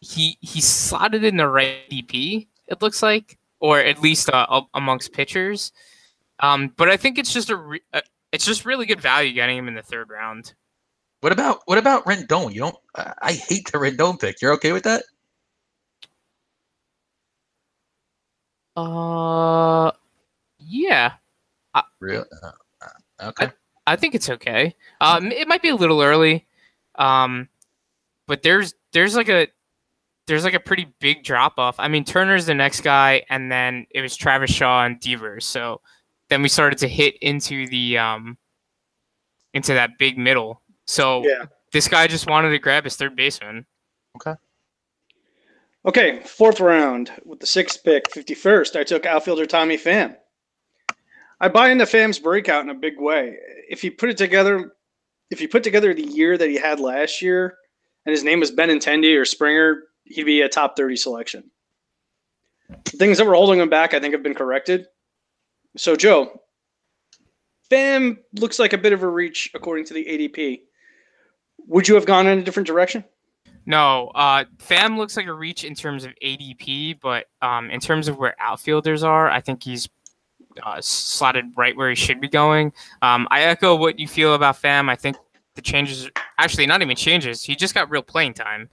he 0.02 0.36
he 0.40 0.60
slotted 0.60 1.24
in 1.24 1.36
the 1.36 1.48
right 1.48 1.88
DP. 1.90 2.48
It 2.66 2.82
looks 2.82 3.02
like, 3.02 3.38
or 3.60 3.78
at 3.78 4.02
least 4.02 4.28
uh, 4.28 4.62
amongst 4.74 5.12
pitchers. 5.12 5.72
Um, 6.40 6.72
but 6.76 6.90
I 6.90 6.96
think 6.96 7.18
it's 7.18 7.32
just 7.32 7.50
a 7.50 7.56
re- 7.56 7.80
uh, 7.94 8.00
it's 8.32 8.44
just 8.44 8.66
really 8.66 8.84
good 8.84 9.00
value 9.00 9.32
getting 9.32 9.56
him 9.56 9.68
in 9.68 9.74
the 9.74 9.82
third 9.82 10.10
round. 10.10 10.54
What 11.20 11.32
about 11.32 11.60
what 11.66 11.78
about 11.78 12.04
Rendon? 12.04 12.52
You 12.52 12.60
don't. 12.60 12.76
I 12.96 13.14
I 13.22 13.32
hate 13.32 13.70
the 13.70 13.78
Rendon 13.78 14.20
pick. 14.20 14.42
You're 14.42 14.52
okay 14.54 14.72
with 14.72 14.82
that? 14.82 15.04
Uh, 18.74 19.92
yeah, 20.58 21.12
Real? 22.00 22.24
Uh, 22.42 22.50
uh, 22.80 23.28
okay. 23.28 23.50
I 23.86 23.96
think 23.96 24.14
it's 24.14 24.28
okay. 24.30 24.74
Um, 25.00 25.30
it 25.30 25.46
might 25.46 25.62
be 25.62 25.68
a 25.68 25.76
little 25.76 26.02
early, 26.02 26.46
um, 26.96 27.48
but 28.26 28.42
there's 28.42 28.74
there's 28.92 29.14
like 29.14 29.28
a 29.28 29.46
there's 30.26 30.44
like 30.44 30.54
a 30.54 30.60
pretty 30.60 30.88
big 31.00 31.24
drop 31.24 31.54
off. 31.58 31.76
I 31.78 31.88
mean, 31.88 32.04
Turner's 32.04 32.46
the 32.46 32.54
next 32.54 32.82
guy, 32.82 33.24
and 33.30 33.50
then 33.50 33.86
it 33.90 34.00
was 34.02 34.16
Travis 34.16 34.50
Shaw 34.50 34.84
and 34.84 35.00
Devers. 35.00 35.44
So 35.44 35.80
then 36.28 36.42
we 36.42 36.48
started 36.48 36.78
to 36.80 36.88
hit 36.88 37.16
into 37.20 37.66
the 37.66 37.98
um, 37.98 38.38
into 39.54 39.74
that 39.74 39.98
big 39.98 40.16
middle. 40.18 40.62
So 40.86 41.24
Yeah. 41.26 41.46
this 41.72 41.88
guy 41.88 42.06
just 42.06 42.28
wanted 42.28 42.50
to 42.50 42.58
grab 42.58 42.84
his 42.84 42.96
third 42.96 43.16
baseman. 43.16 43.66
Okay. 44.16 44.34
Okay, 45.84 46.20
fourth 46.20 46.60
round 46.60 47.10
with 47.24 47.40
the 47.40 47.46
sixth 47.46 47.82
pick, 47.82 48.08
51st, 48.12 48.76
I 48.76 48.84
took 48.84 49.04
outfielder 49.04 49.46
Tommy 49.46 49.76
Pham. 49.76 50.16
I 51.40 51.48
buy 51.48 51.70
into 51.70 51.86
Pham's 51.86 52.20
breakout 52.20 52.62
in 52.62 52.70
a 52.70 52.74
big 52.74 53.00
way. 53.00 53.36
If 53.68 53.82
you 53.82 53.90
put 53.90 54.08
it 54.08 54.16
together, 54.16 54.74
if 55.30 55.40
you 55.40 55.48
put 55.48 55.64
together 55.64 55.92
the 55.92 56.04
year 56.06 56.38
that 56.38 56.48
he 56.48 56.54
had 56.56 56.78
last 56.78 57.20
year, 57.20 57.56
and 58.06 58.12
his 58.12 58.22
name 58.22 58.38
was 58.38 58.52
Benintendi 58.52 59.18
or 59.18 59.24
Springer, 59.24 59.82
he'd 60.12 60.24
be 60.24 60.42
a 60.42 60.48
top 60.48 60.76
30 60.76 60.96
selection. 60.96 61.50
The 62.68 62.96
things 62.96 63.18
that 63.18 63.26
were 63.26 63.34
holding 63.34 63.60
him 63.60 63.68
back, 63.68 63.94
I 63.94 64.00
think, 64.00 64.14
have 64.14 64.22
been 64.22 64.34
corrected. 64.34 64.86
So, 65.76 65.96
Joe, 65.96 66.40
Pham 67.70 68.18
looks 68.34 68.58
like 68.58 68.72
a 68.72 68.78
bit 68.78 68.92
of 68.92 69.02
a 69.02 69.08
reach 69.08 69.50
according 69.54 69.86
to 69.86 69.94
the 69.94 70.04
ADP. 70.04 70.60
Would 71.68 71.88
you 71.88 71.94
have 71.94 72.06
gone 72.06 72.26
in 72.26 72.38
a 72.38 72.42
different 72.42 72.66
direction? 72.66 73.04
No, 73.64 74.08
uh, 74.14 74.44
Pham 74.58 74.96
looks 74.96 75.16
like 75.16 75.26
a 75.26 75.32
reach 75.32 75.64
in 75.64 75.74
terms 75.74 76.04
of 76.04 76.12
ADP, 76.22 77.00
but 77.00 77.26
um, 77.40 77.70
in 77.70 77.80
terms 77.80 78.08
of 78.08 78.18
where 78.18 78.34
outfielders 78.40 79.02
are, 79.02 79.30
I 79.30 79.40
think 79.40 79.62
he's 79.62 79.88
uh, 80.62 80.80
slotted 80.80 81.46
right 81.56 81.76
where 81.76 81.88
he 81.88 81.94
should 81.94 82.20
be 82.20 82.28
going. 82.28 82.72
Um, 83.02 83.28
I 83.30 83.42
echo 83.42 83.76
what 83.76 83.98
you 83.98 84.08
feel 84.08 84.34
about 84.34 84.60
Pham. 84.60 84.90
I 84.90 84.96
think 84.96 85.16
the 85.54 85.62
changes, 85.62 86.10
actually, 86.38 86.66
not 86.66 86.82
even 86.82 86.96
changes. 86.96 87.42
He 87.42 87.54
just 87.54 87.74
got 87.74 87.90
real 87.90 88.02
playing 88.02 88.34
time, 88.34 88.68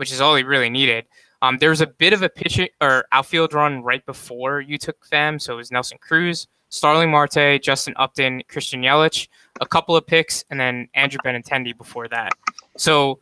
which 0.00 0.10
is 0.10 0.18
all 0.22 0.34
he 0.34 0.42
really 0.42 0.70
needed. 0.70 1.04
Um, 1.42 1.58
there 1.58 1.68
was 1.68 1.82
a 1.82 1.86
bit 1.86 2.14
of 2.14 2.22
a 2.22 2.30
pitch 2.30 2.58
or 2.80 3.04
outfield 3.12 3.52
run 3.52 3.82
right 3.82 4.04
before 4.06 4.62
you 4.62 4.78
took 4.78 5.06
Pham, 5.06 5.38
so 5.38 5.52
it 5.52 5.56
was 5.56 5.70
Nelson 5.70 5.98
Cruz, 6.00 6.48
Starling 6.70 7.10
Marte, 7.10 7.60
Justin 7.62 7.92
Upton, 7.98 8.42
Christian 8.48 8.80
Yelich, 8.80 9.28
a 9.60 9.66
couple 9.66 9.94
of 9.94 10.06
picks, 10.06 10.42
and 10.48 10.58
then 10.58 10.88
Andrew 10.94 11.18
Benintendi 11.22 11.76
before 11.76 12.08
that. 12.08 12.32
So 12.78 13.18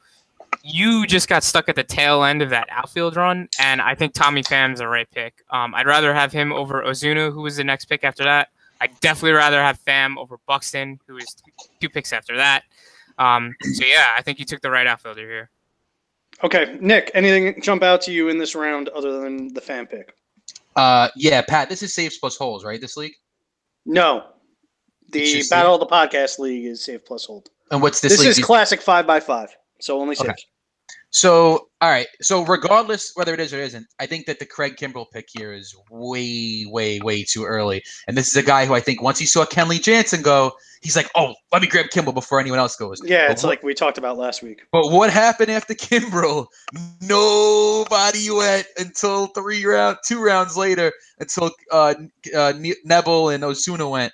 you 0.62 1.04
just 1.04 1.28
got 1.28 1.42
stuck 1.42 1.68
at 1.68 1.74
the 1.74 1.82
tail 1.82 2.22
end 2.22 2.42
of 2.42 2.50
that 2.50 2.68
outfield 2.70 3.16
run, 3.16 3.48
and 3.58 3.82
I 3.82 3.96
think 3.96 4.14
Tommy 4.14 4.44
Pham's 4.44 4.78
the 4.78 4.86
right 4.86 5.10
pick. 5.10 5.42
Um, 5.50 5.74
I'd 5.74 5.86
rather 5.86 6.14
have 6.14 6.30
him 6.30 6.52
over 6.52 6.84
Ozuna, 6.84 7.32
who 7.32 7.42
was 7.42 7.56
the 7.56 7.64
next 7.64 7.86
pick 7.86 8.04
after 8.04 8.22
that. 8.22 8.50
I'd 8.80 8.98
definitely 9.00 9.32
rather 9.32 9.60
have 9.60 9.82
Pham 9.84 10.16
over 10.16 10.38
Buxton, 10.46 11.00
who 11.08 11.16
is 11.16 11.26
two 11.80 11.88
picks 11.88 12.12
after 12.12 12.36
that. 12.36 12.62
Um, 13.18 13.56
so 13.74 13.84
yeah, 13.84 14.10
I 14.16 14.22
think 14.22 14.38
you 14.38 14.44
took 14.44 14.60
the 14.60 14.70
right 14.70 14.86
outfielder 14.86 15.22
here. 15.22 15.50
Okay, 16.44 16.76
Nick, 16.80 17.10
anything 17.14 17.60
jump 17.60 17.82
out 17.82 18.00
to 18.02 18.12
you 18.12 18.28
in 18.28 18.38
this 18.38 18.54
round 18.54 18.88
other 18.90 19.20
than 19.20 19.52
the 19.54 19.60
fan 19.60 19.86
pick? 19.86 20.14
Uh, 20.76 21.08
yeah, 21.16 21.42
Pat, 21.42 21.68
this 21.68 21.82
is 21.82 21.92
saves 21.92 22.18
plus 22.18 22.36
holes, 22.36 22.64
right? 22.64 22.80
This 22.80 22.96
league. 22.96 23.14
No. 23.84 24.26
The 25.10 25.42
Battle 25.50 25.74
of 25.74 25.80
the 25.80 25.86
Podcast 25.86 26.38
League 26.38 26.66
is 26.66 26.84
save 26.84 27.04
plus 27.04 27.24
hold. 27.24 27.48
And 27.70 27.82
what's 27.82 28.00
this 28.00 28.12
This, 28.12 28.20
league? 28.20 28.28
is 28.28 28.38
classic 28.38 28.80
five 28.80 29.06
by 29.06 29.20
five, 29.20 29.48
so 29.80 30.00
only 30.00 30.16
Okay. 30.18 30.32
So, 31.10 31.68
all 31.80 31.88
right. 31.90 32.06
So, 32.20 32.44
regardless 32.44 33.12
whether 33.14 33.32
it 33.32 33.40
is 33.40 33.54
or 33.54 33.60
isn't, 33.60 33.86
I 33.98 34.06
think 34.06 34.26
that 34.26 34.38
the 34.38 34.46
Craig 34.46 34.76
Kimbrel 34.76 35.06
pick 35.10 35.28
here 35.32 35.52
is 35.54 35.74
way, 35.90 36.66
way, 36.68 37.00
way 37.00 37.22
too 37.24 37.44
early. 37.44 37.82
And 38.06 38.16
this 38.16 38.28
is 38.28 38.36
a 38.36 38.42
guy 38.42 38.66
who 38.66 38.74
I 38.74 38.80
think 38.80 39.00
once 39.02 39.18
he 39.18 39.24
saw 39.24 39.46
Kenley 39.46 39.82
Jansen 39.82 40.20
go, 40.20 40.52
he's 40.82 40.96
like, 40.96 41.10
"Oh, 41.14 41.34
let 41.50 41.62
me 41.62 41.68
grab 41.68 41.86
Kimbrel 41.86 42.12
before 42.12 42.40
anyone 42.40 42.58
else 42.58 42.76
goes." 42.76 43.00
Yeah, 43.04 43.26
But 43.28 43.32
it's 43.32 43.42
what- 43.42 43.48
like 43.48 43.62
we 43.62 43.72
talked 43.72 43.96
about 43.96 44.18
last 44.18 44.42
week. 44.42 44.60
But 44.70 44.90
what 44.92 45.10
happened 45.10 45.50
after 45.50 45.72
Kimbrel? 45.74 46.46
Nobody 47.00 48.30
went 48.30 48.66
until 48.78 49.28
three 49.28 49.64
round, 49.64 49.96
two 50.06 50.22
rounds 50.22 50.56
later, 50.58 50.92
until 51.18 51.50
uh, 51.70 51.94
uh, 52.36 52.52
Ne- 52.58 52.74
Knebel 52.86 53.34
and 53.34 53.42
Osuna 53.44 53.88
went. 53.88 54.12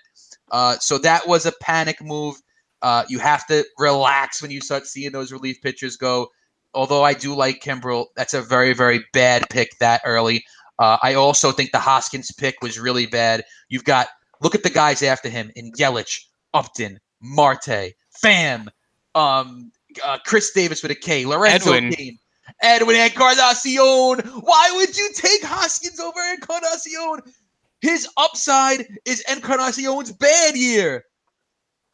Uh, 0.53 0.76
so 0.78 0.99
that 0.99 1.26
was 1.26 1.45
a 1.45 1.53
panic 1.61 2.01
move. 2.01 2.36
Uh, 2.82 3.05
you 3.09 3.18
have 3.18 3.47
to 3.49 3.64
relax 3.78 4.40
when 4.40 4.51
you 4.51 4.61
start 4.61 4.86
seeing 4.86 5.11
those 5.11 5.32
relief 5.32 5.61
pitchers 5.61 5.97
go. 5.97 6.28
Although 6.74 7.02
I 7.02 7.14
do 7.14 7.34
like 7.34 7.62
Kimbrel, 7.62 8.06
that's 8.16 8.34
a 8.34 8.42
very, 8.42 8.72
very 8.72 9.04
bad 9.12 9.48
pick 9.50 9.78
that 9.78 10.02
early. 10.04 10.44
Uh, 10.78 10.98
I 11.02 11.14
also 11.14 11.52
think 11.52 11.72
the 11.72 11.78
Hoskins 11.78 12.32
pick 12.32 12.56
was 12.62 12.78
really 12.78 13.06
bad. 13.06 13.44
You've 13.68 13.84
got 13.84 14.08
look 14.40 14.54
at 14.54 14.62
the 14.62 14.70
guys 14.70 15.02
after 15.02 15.28
him 15.28 15.50
in 15.54 15.72
Yelich, 15.72 16.24
Upton, 16.52 16.98
Marte, 17.20 17.94
Pham, 18.22 18.68
um, 19.14 19.70
uh, 20.04 20.18
Chris 20.24 20.50
Davis 20.52 20.82
with 20.82 20.90
a 20.90 20.96
K, 20.96 21.26
Lorenzo 21.26 21.72
Edwin. 21.72 21.92
Cain, 21.92 22.18
Edwin 22.62 22.96
Encarnacion. 22.96 24.18
Why 24.40 24.70
would 24.74 24.96
you 24.96 25.10
take 25.14 25.44
Hoskins 25.44 26.00
over 26.00 26.20
Encarnacion? 26.34 27.32
His 27.80 28.08
upside 28.16 28.86
is 29.04 29.22
Encarnacion's 29.30 30.12
bad 30.12 30.56
year. 30.56 31.04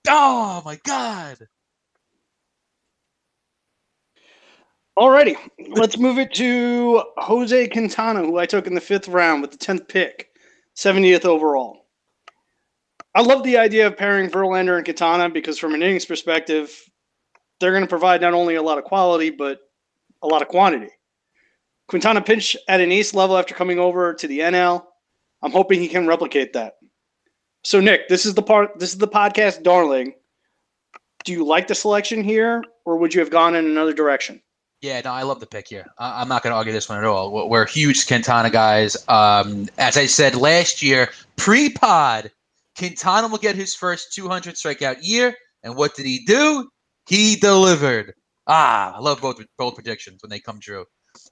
Oh 0.09 0.63
my 0.65 0.79
god. 0.85 1.39
Alrighty, 5.01 5.35
let's 5.71 5.97
move 5.97 6.19
it 6.19 6.35
to 6.35 7.03
Jose 7.17 7.69
Quintana, 7.69 8.21
who 8.21 8.37
I 8.37 8.45
took 8.45 8.67
in 8.67 8.75
the 8.75 8.83
fifth 8.83 9.09
round 9.09 9.41
with 9.41 9.51
the 9.51 9.57
tenth 9.57 9.89
pick, 9.89 10.29
70th 10.77 11.25
overall. 11.25 11.87
I 13.15 13.23
love 13.23 13.43
the 13.43 13.57
idea 13.57 13.87
of 13.87 13.97
pairing 13.97 14.29
Verlander 14.29 14.77
and 14.77 14.85
Quintana 14.85 15.31
because, 15.31 15.59
from 15.59 15.73
an 15.73 15.83
innings 15.83 16.05
perspective, 16.05 16.79
they're 17.59 17.71
going 17.71 17.83
to 17.83 17.89
provide 17.89 18.21
not 18.21 18.35
only 18.35 18.57
a 18.57 18.63
lot 18.63 18.77
of 18.77 18.85
quality 18.85 19.31
but 19.31 19.61
a 20.23 20.27
lot 20.27 20.43
of 20.43 20.49
quantity. 20.49 20.91
Quintana 21.89 22.21
pinched 22.21 22.59
at 22.69 22.83
an 22.83 22.93
ace 22.93 23.15
level 23.15 23.39
after 23.39 23.55
coming 23.55 23.79
over 23.79 24.13
to 24.13 24.27
the 24.27 24.41
NL. 24.41 24.85
I'm 25.41 25.51
hoping 25.51 25.81
he 25.81 25.89
can 25.89 26.07
replicate 26.07 26.53
that. 26.53 26.75
So, 27.65 27.81
Nick, 27.81 28.09
this 28.11 28.27
is 28.27 28.35
the 28.35 28.43
part. 28.43 28.79
This 28.79 28.93
is 28.93 28.99
the 28.99 29.09
podcast, 29.09 29.63
darling. 29.63 30.13
Do 31.25 31.33
you 31.33 31.47
like 31.47 31.69
the 31.69 31.75
selection 31.75 32.23
here, 32.23 32.63
or 32.85 32.99
would 32.99 33.15
you 33.15 33.21
have 33.21 33.31
gone 33.31 33.55
in 33.55 33.65
another 33.65 33.95
direction? 33.95 34.43
Yeah, 34.81 35.01
no, 35.05 35.13
I 35.13 35.23
love 35.25 35.41
the 35.41 35.47
pick 35.47 35.69
here. 35.69 35.87
I- 35.99 36.21
I'm 36.21 36.29
not 36.29 36.43
going 36.43 36.53
to 36.53 36.57
argue 36.57 36.73
this 36.73 36.89
one 36.89 36.99
at 36.99 37.05
all. 37.05 37.49
We're- 37.49 37.67
huge 37.71 38.07
Quintana 38.07 38.49
guys. 38.51 38.97
Um, 39.09 39.69
as 39.79 39.97
I 39.97 40.07
said 40.07 40.35
last 40.35 40.83
year, 40.83 41.11
pre-pod, 41.37 42.31
Quintana 42.79 43.29
will 43.29 43.39
get 43.39 43.57
his 43.57 43.75
first 43.75 44.15
200 44.15 44.55
strikeout 44.55 44.99
year, 45.03 45.35
and 45.63 45.77
what 45.77 45.95
did 45.95 46.07
he 46.07 46.25
do? 46.25 46.71
He 47.07 47.37
delivered. 47.37 48.15
Ah, 48.47 48.95
I 48.97 49.01
love 49.01 49.21
both 49.21 49.41
both 49.59 49.75
predictions 49.75 50.23
when 50.23 50.31
they 50.31 50.41
come 50.41 50.61
true. 50.61 50.87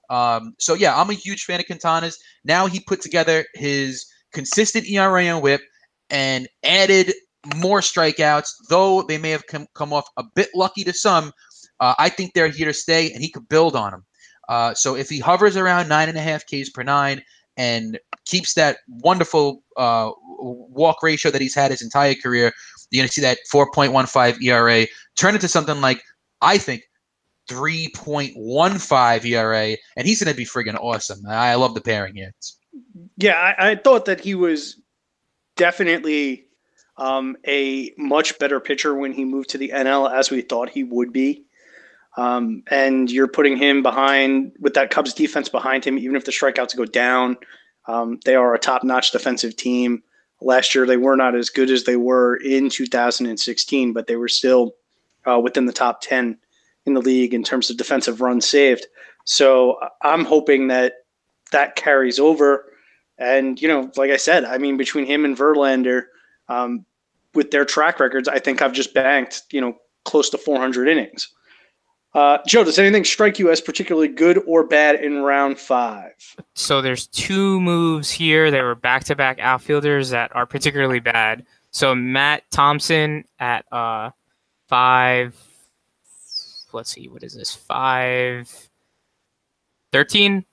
Um, 0.09 0.53
so 0.59 0.73
yeah, 0.73 0.99
I'm 0.99 1.09
a 1.09 1.13
huge 1.13 1.43
fan 1.45 1.59
of 1.59 1.65
Quintana's. 1.65 2.17
Now 2.43 2.67
he 2.67 2.79
put 2.79 3.01
together 3.01 3.45
his 3.55 4.05
consistent 4.33 4.87
ERA 4.87 5.23
and 5.23 5.41
WHIP 5.41 5.61
and 6.11 6.47
added 6.63 7.13
more 7.55 7.79
strikeouts, 7.81 8.49
though 8.69 9.01
they 9.03 9.17
may 9.17 9.31
have 9.31 9.47
come, 9.47 9.65
come 9.73 9.93
off 9.93 10.07
a 10.17 10.23
bit 10.35 10.49
lucky 10.53 10.83
to 10.83 10.93
some. 10.93 11.31
Uh, 11.79 11.95
I 11.97 12.09
think 12.09 12.33
they're 12.33 12.49
here 12.49 12.67
to 12.67 12.73
stay, 12.73 13.11
and 13.11 13.21
he 13.21 13.29
could 13.29 13.47
build 13.49 13.75
on 13.75 13.91
them. 13.91 14.05
Uh, 14.47 14.73
so 14.73 14.95
if 14.95 15.09
he 15.09 15.19
hovers 15.19 15.55
around 15.55 15.87
nine 15.87 16.09
and 16.09 16.17
a 16.17 16.21
half 16.21 16.45
Ks 16.45 16.69
per 16.69 16.83
nine 16.83 17.21
and 17.57 17.99
keeps 18.25 18.55
that 18.55 18.77
wonderful 18.87 19.63
uh, 19.77 20.11
walk 20.39 21.03
ratio 21.03 21.31
that 21.31 21.41
he's 21.41 21.55
had 21.55 21.71
his 21.71 21.81
entire 21.81 22.15
career, 22.15 22.51
you're 22.89 23.01
going 23.01 23.07
to 23.07 23.13
see 23.13 23.21
that 23.21 23.37
4.15 23.53 24.41
ERA 24.41 24.87
turn 25.15 25.35
into 25.35 25.47
something 25.47 25.79
like, 25.79 26.01
I 26.41 26.57
think, 26.57 26.83
3.15 27.49 29.25
ERA, 29.25 29.77
and 29.95 30.07
he's 30.07 30.23
going 30.23 30.31
to 30.31 30.37
be 30.37 30.45
friggin' 30.45 30.79
awesome. 30.79 31.21
I 31.27 31.55
love 31.55 31.73
the 31.73 31.81
pairing 31.81 32.15
here. 32.15 32.33
Yeah, 33.17 33.33
I, 33.33 33.71
I 33.71 33.75
thought 33.75 34.05
that 34.05 34.21
he 34.21 34.35
was 34.35 34.79
definitely 35.55 36.45
um, 36.97 37.35
a 37.47 37.93
much 37.97 38.37
better 38.39 38.59
pitcher 38.59 38.95
when 38.95 39.11
he 39.11 39.25
moved 39.25 39.49
to 39.49 39.57
the 39.57 39.69
NL, 39.69 40.11
as 40.11 40.29
we 40.31 40.41
thought 40.41 40.69
he 40.69 40.83
would 40.83 41.11
be. 41.11 41.45
Um, 42.17 42.63
and 42.71 43.09
you're 43.09 43.27
putting 43.27 43.55
him 43.57 43.83
behind 43.83 44.51
with 44.59 44.73
that 44.73 44.89
Cubs 44.89 45.13
defense 45.13 45.47
behind 45.47 45.85
him, 45.85 45.97
even 45.97 46.15
if 46.15 46.25
the 46.25 46.31
strikeouts 46.31 46.75
go 46.75 46.85
down. 46.85 47.37
Um, 47.87 48.19
they 48.25 48.35
are 48.35 48.53
a 48.53 48.59
top-notch 48.59 49.11
defensive 49.11 49.55
team. 49.55 50.03
Last 50.41 50.73
year, 50.73 50.85
they 50.85 50.97
were 50.97 51.15
not 51.15 51.35
as 51.35 51.49
good 51.49 51.69
as 51.69 51.83
they 51.83 51.95
were 51.95 52.37
in 52.37 52.69
2016, 52.69 53.93
but 53.93 54.07
they 54.07 54.15
were 54.15 54.27
still 54.27 54.75
uh, 55.29 55.39
within 55.39 55.65
the 55.65 55.73
top 55.73 56.01
10 56.01 56.37
in 56.85 56.93
the 56.93 57.01
league 57.01 57.33
in 57.33 57.43
terms 57.43 57.69
of 57.69 57.77
defensive 57.77 58.21
runs 58.21 58.47
saved. 58.47 58.87
So 59.25 59.79
I'm 60.01 60.25
hoping 60.25 60.67
that 60.69 60.93
that 61.51 61.75
carries 61.75 62.19
over. 62.19 62.65
And, 63.17 63.61
you 63.61 63.67
know, 63.67 63.91
like 63.97 64.11
I 64.11 64.17
said, 64.17 64.45
I 64.45 64.57
mean, 64.57 64.77
between 64.77 65.05
him 65.05 65.25
and 65.25 65.37
Verlander, 65.37 66.03
um, 66.47 66.85
with 67.33 67.51
their 67.51 67.65
track 67.65 67.99
records, 67.99 68.27
I 68.27 68.39
think 68.39 68.61
I've 68.61 68.73
just 68.73 68.93
banked, 68.93 69.43
you 69.51 69.61
know, 69.61 69.75
close 70.05 70.29
to 70.31 70.37
400 70.37 70.87
innings. 70.87 71.29
Uh, 72.13 72.39
Joe, 72.47 72.63
does 72.63 72.79
anything 72.79 73.05
strike 73.05 73.37
you 73.37 73.51
as 73.51 73.61
particularly 73.61 74.07
good 74.07 74.41
or 74.47 74.63
bad 74.63 75.03
in 75.03 75.19
round 75.19 75.59
five? 75.59 76.13
So 76.55 76.81
there's 76.81 77.05
two 77.05 77.61
moves 77.61 78.09
here 78.09 78.49
that 78.49 78.63
were 78.63 78.73
back-to-back 78.73 79.39
outfielders 79.39 80.09
that 80.09 80.35
are 80.35 80.47
particularly 80.47 80.99
bad. 80.99 81.45
So 81.71 81.93
Matt 81.93 82.43
Thompson 82.49 83.25
at 83.39 83.65
uh 83.71 84.09
five. 84.67 85.35
Let's 86.73 86.89
see, 86.91 87.07
what 87.09 87.23
is 87.23 87.35
this? 87.35 87.53
Five 87.53 88.69
thirteen. 89.91 90.45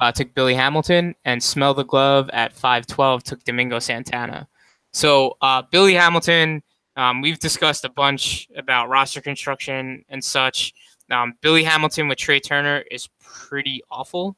Uh, 0.00 0.12
took 0.12 0.34
Billy 0.34 0.54
Hamilton 0.54 1.14
and 1.24 1.42
Smell 1.42 1.74
the 1.74 1.84
Glove 1.84 2.28
at 2.32 2.52
five 2.52 2.86
twelve. 2.86 3.24
Took 3.24 3.42
Domingo 3.44 3.78
Santana. 3.78 4.48
So 4.92 5.38
uh, 5.40 5.62
Billy 5.70 5.94
Hamilton, 5.94 6.62
um, 6.96 7.22
we've 7.22 7.38
discussed 7.38 7.84
a 7.84 7.88
bunch 7.88 8.48
about 8.54 8.90
roster 8.90 9.20
construction 9.22 10.04
and 10.10 10.22
such. 10.22 10.74
Um, 11.10 11.34
Billy 11.40 11.64
Hamilton 11.64 12.08
with 12.08 12.18
Trea 12.18 12.40
Turner 12.40 12.84
is 12.90 13.08
pretty 13.20 13.82
awful. 13.90 14.36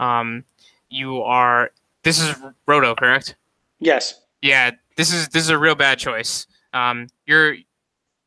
Um, 0.00 0.44
you 0.88 1.22
are 1.22 1.70
this 2.02 2.20
is 2.20 2.34
Roto, 2.66 2.94
correct? 2.94 3.36
Yes. 3.80 4.22
Yeah, 4.42 4.70
this 4.96 5.12
is 5.12 5.28
this 5.28 5.42
is 5.42 5.50
a 5.50 5.58
real 5.58 5.74
bad 5.74 5.98
choice. 5.98 6.46
Um, 6.72 7.08
you're 7.26 7.56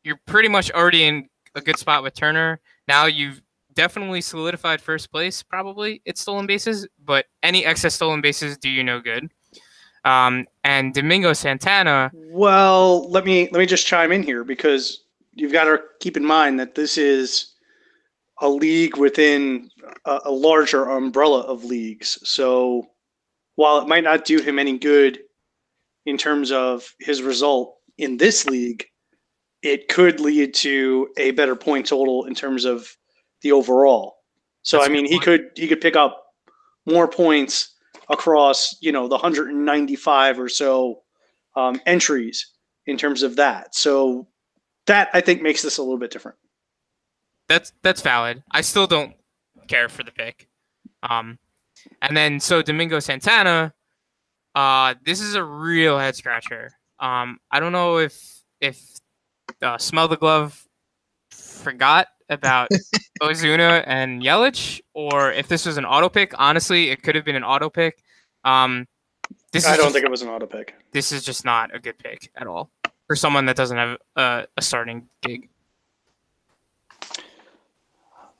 you're 0.04 0.20
pretty 0.26 0.48
much 0.48 0.70
already 0.72 1.04
in 1.04 1.28
a 1.54 1.60
good 1.60 1.78
spot 1.78 2.02
with 2.02 2.14
Turner. 2.14 2.60
Now 2.88 3.06
you've 3.06 3.42
definitely 3.74 4.20
solidified 4.20 4.80
first 4.80 5.10
place. 5.10 5.42
Probably 5.42 6.02
it's 6.04 6.20
stolen 6.20 6.46
bases, 6.46 6.86
but 7.04 7.26
any 7.42 7.64
excess 7.64 7.94
stolen 7.94 8.20
bases 8.20 8.58
do 8.58 8.68
you 8.68 8.84
no 8.84 9.00
good. 9.00 9.30
Um, 10.04 10.46
and 10.64 10.92
Domingo 10.92 11.32
Santana. 11.32 12.10
Well, 12.14 13.08
let 13.10 13.24
me 13.24 13.48
let 13.52 13.58
me 13.58 13.66
just 13.66 13.86
chime 13.86 14.12
in 14.12 14.22
here 14.22 14.44
because 14.44 15.04
you've 15.34 15.52
got 15.52 15.64
to 15.64 15.80
keep 16.00 16.16
in 16.16 16.24
mind 16.24 16.58
that 16.60 16.74
this 16.74 16.98
is 16.98 17.51
a 18.42 18.48
league 18.48 18.96
within 18.96 19.70
a, 20.04 20.20
a 20.26 20.30
larger 20.30 20.90
umbrella 20.90 21.40
of 21.40 21.64
leagues. 21.64 22.18
So 22.24 22.88
while 23.54 23.78
it 23.78 23.88
might 23.88 24.04
not 24.04 24.24
do 24.24 24.40
him 24.40 24.58
any 24.58 24.76
good 24.78 25.20
in 26.04 26.18
terms 26.18 26.50
of 26.50 26.94
his 26.98 27.22
result 27.22 27.76
in 27.98 28.16
this 28.16 28.44
league, 28.46 28.84
it 29.62 29.88
could 29.88 30.18
lead 30.18 30.54
to 30.54 31.08
a 31.16 31.30
better 31.30 31.54
point 31.54 31.86
total 31.86 32.24
in 32.24 32.34
terms 32.34 32.64
of 32.64 32.88
the 33.42 33.52
overall. 33.52 34.16
So 34.62 34.78
That's 34.78 34.90
I 34.90 34.92
mean, 34.92 35.06
he 35.06 35.18
could 35.18 35.50
he 35.54 35.68
could 35.68 35.80
pick 35.80 35.96
up 35.96 36.24
more 36.84 37.06
points 37.06 37.74
across 38.08 38.76
you 38.80 38.90
know 38.90 39.06
the 39.06 39.14
195 39.14 40.40
or 40.40 40.48
so 40.48 41.02
um, 41.54 41.80
entries 41.86 42.48
in 42.86 42.96
terms 42.96 43.22
of 43.22 43.36
that. 43.36 43.74
So 43.74 44.26
that 44.86 45.10
I 45.14 45.20
think 45.20 45.42
makes 45.42 45.62
this 45.62 45.78
a 45.78 45.82
little 45.82 45.98
bit 45.98 46.10
different. 46.10 46.38
That's 47.52 47.70
that's 47.82 48.00
valid. 48.00 48.42
I 48.50 48.62
still 48.62 48.86
don't 48.86 49.14
care 49.68 49.90
for 49.90 50.02
the 50.02 50.10
pick. 50.10 50.48
Um, 51.02 51.38
and 52.00 52.16
then 52.16 52.40
so 52.40 52.62
Domingo 52.62 52.98
Santana, 52.98 53.74
uh, 54.54 54.94
this 55.04 55.20
is 55.20 55.34
a 55.34 55.44
real 55.44 55.98
head 55.98 56.16
scratcher. 56.16 56.70
Um, 56.98 57.40
I 57.50 57.60
don't 57.60 57.72
know 57.72 57.98
if 57.98 58.42
if 58.62 58.82
uh, 59.60 59.76
Smell 59.76 60.08
the 60.08 60.16
Glove 60.16 60.66
forgot 61.30 62.08
about 62.30 62.70
Ozuna 63.22 63.84
and 63.86 64.22
Yelich, 64.22 64.80
or 64.94 65.30
if 65.30 65.46
this 65.46 65.66
was 65.66 65.76
an 65.76 65.84
auto 65.84 66.08
pick. 66.08 66.32
Honestly, 66.38 66.88
it 66.88 67.02
could 67.02 67.14
have 67.14 67.26
been 67.26 67.36
an 67.36 67.44
auto 67.44 67.68
pick. 67.68 68.02
Um, 68.44 68.88
this 69.52 69.66
I 69.66 69.76
don't 69.76 69.84
just, 69.84 69.92
think 69.92 70.06
it 70.06 70.10
was 70.10 70.22
an 70.22 70.30
auto 70.30 70.46
pick. 70.46 70.74
This 70.92 71.12
is 71.12 71.22
just 71.22 71.44
not 71.44 71.74
a 71.74 71.78
good 71.78 71.98
pick 71.98 72.30
at 72.34 72.46
all 72.46 72.70
for 73.08 73.14
someone 73.14 73.44
that 73.44 73.56
doesn't 73.56 73.76
have 73.76 73.98
a, 74.16 74.46
a 74.56 74.62
starting 74.62 75.06
gig. 75.20 75.50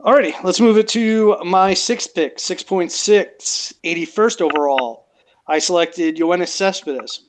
Alrighty, 0.03 0.35
let's 0.43 0.59
move 0.59 0.79
it 0.79 0.89
to 0.89 1.37
my 1.45 1.75
sixth 1.75 2.13
pick, 2.13 2.39
6.6, 2.39 3.73
81st 3.85 4.41
overall. 4.41 5.07
I 5.47 5.61
selected 5.61 6.17
Yoenis 6.17 6.49
Cespedes. 6.49 7.27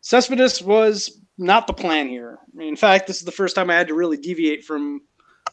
Cespedes 0.00 0.60
was 0.60 1.20
not 1.38 1.68
the 1.68 1.72
plan 1.72 2.08
here. 2.08 2.40
In 2.58 2.74
fact, 2.74 3.06
this 3.06 3.18
is 3.18 3.24
the 3.24 3.30
first 3.30 3.54
time 3.54 3.70
I 3.70 3.76
had 3.76 3.86
to 3.86 3.94
really 3.94 4.16
deviate 4.16 4.64
from 4.64 5.02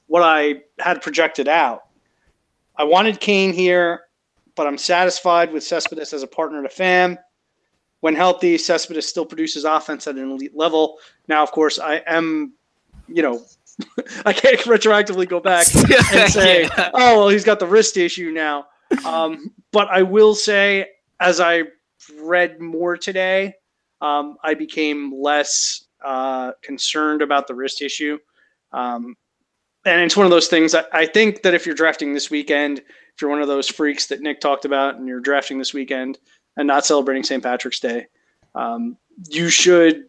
what 0.07 0.23
I 0.23 0.63
had 0.79 1.03
projected 1.03 1.47
out. 1.47 1.83
I 2.75 2.85
wanted 2.85 3.19
Cain 3.19 3.53
here, 3.53 4.05
but 4.55 4.65
I'm 4.65 4.79
satisfied 4.79 5.53
with 5.53 5.63
Cespedes 5.63 6.11
as 6.11 6.23
a 6.23 6.27
partner 6.27 6.63
to 6.63 6.69
Pham. 6.69 7.19
When 7.99 8.15
healthy, 8.15 8.57
Cespedes 8.57 9.07
still 9.07 9.27
produces 9.27 9.63
offense 9.63 10.07
at 10.07 10.15
an 10.15 10.31
elite 10.31 10.57
level. 10.57 10.97
Now, 11.27 11.43
of 11.43 11.51
course, 11.51 11.77
I 11.77 11.97
am, 12.07 12.53
you 13.07 13.21
know, 13.21 13.45
I 14.25 14.33
can't 14.33 14.59
retroactively 14.61 15.27
go 15.27 15.39
back 15.39 15.67
and 16.13 16.31
say, 16.31 16.63
yeah. 16.63 16.91
oh, 16.93 17.17
well, 17.19 17.29
he's 17.29 17.43
got 17.43 17.59
the 17.59 17.67
wrist 17.67 17.97
issue 17.97 18.31
now. 18.31 18.67
Um, 19.05 19.51
but 19.71 19.87
I 19.89 20.01
will 20.01 20.35
say, 20.35 20.89
as 21.19 21.39
I 21.39 21.63
read 22.19 22.59
more 22.59 22.97
today, 22.97 23.53
um, 24.01 24.37
I 24.43 24.53
became 24.53 25.13
less 25.21 25.85
uh, 26.03 26.53
concerned 26.61 27.21
about 27.21 27.47
the 27.47 27.55
wrist 27.55 27.81
issue. 27.81 28.17
Um, 28.73 29.15
and 29.85 30.01
it's 30.01 30.17
one 30.17 30.25
of 30.25 30.31
those 30.31 30.47
things 30.47 30.75
I, 30.75 30.83
I 30.93 31.05
think 31.05 31.41
that 31.43 31.53
if 31.53 31.65
you're 31.65 31.75
drafting 31.75 32.13
this 32.13 32.29
weekend, 32.29 32.79
if 32.79 33.21
you're 33.21 33.29
one 33.29 33.41
of 33.41 33.47
those 33.47 33.67
freaks 33.67 34.07
that 34.07 34.21
Nick 34.21 34.39
talked 34.39 34.65
about 34.65 34.95
and 34.95 35.07
you're 35.07 35.19
drafting 35.19 35.57
this 35.57 35.73
weekend 35.73 36.19
and 36.57 36.67
not 36.67 36.85
celebrating 36.85 37.23
St. 37.23 37.41
Patrick's 37.41 37.79
Day, 37.79 38.07
um, 38.55 38.97
you 39.29 39.49
should 39.49 40.05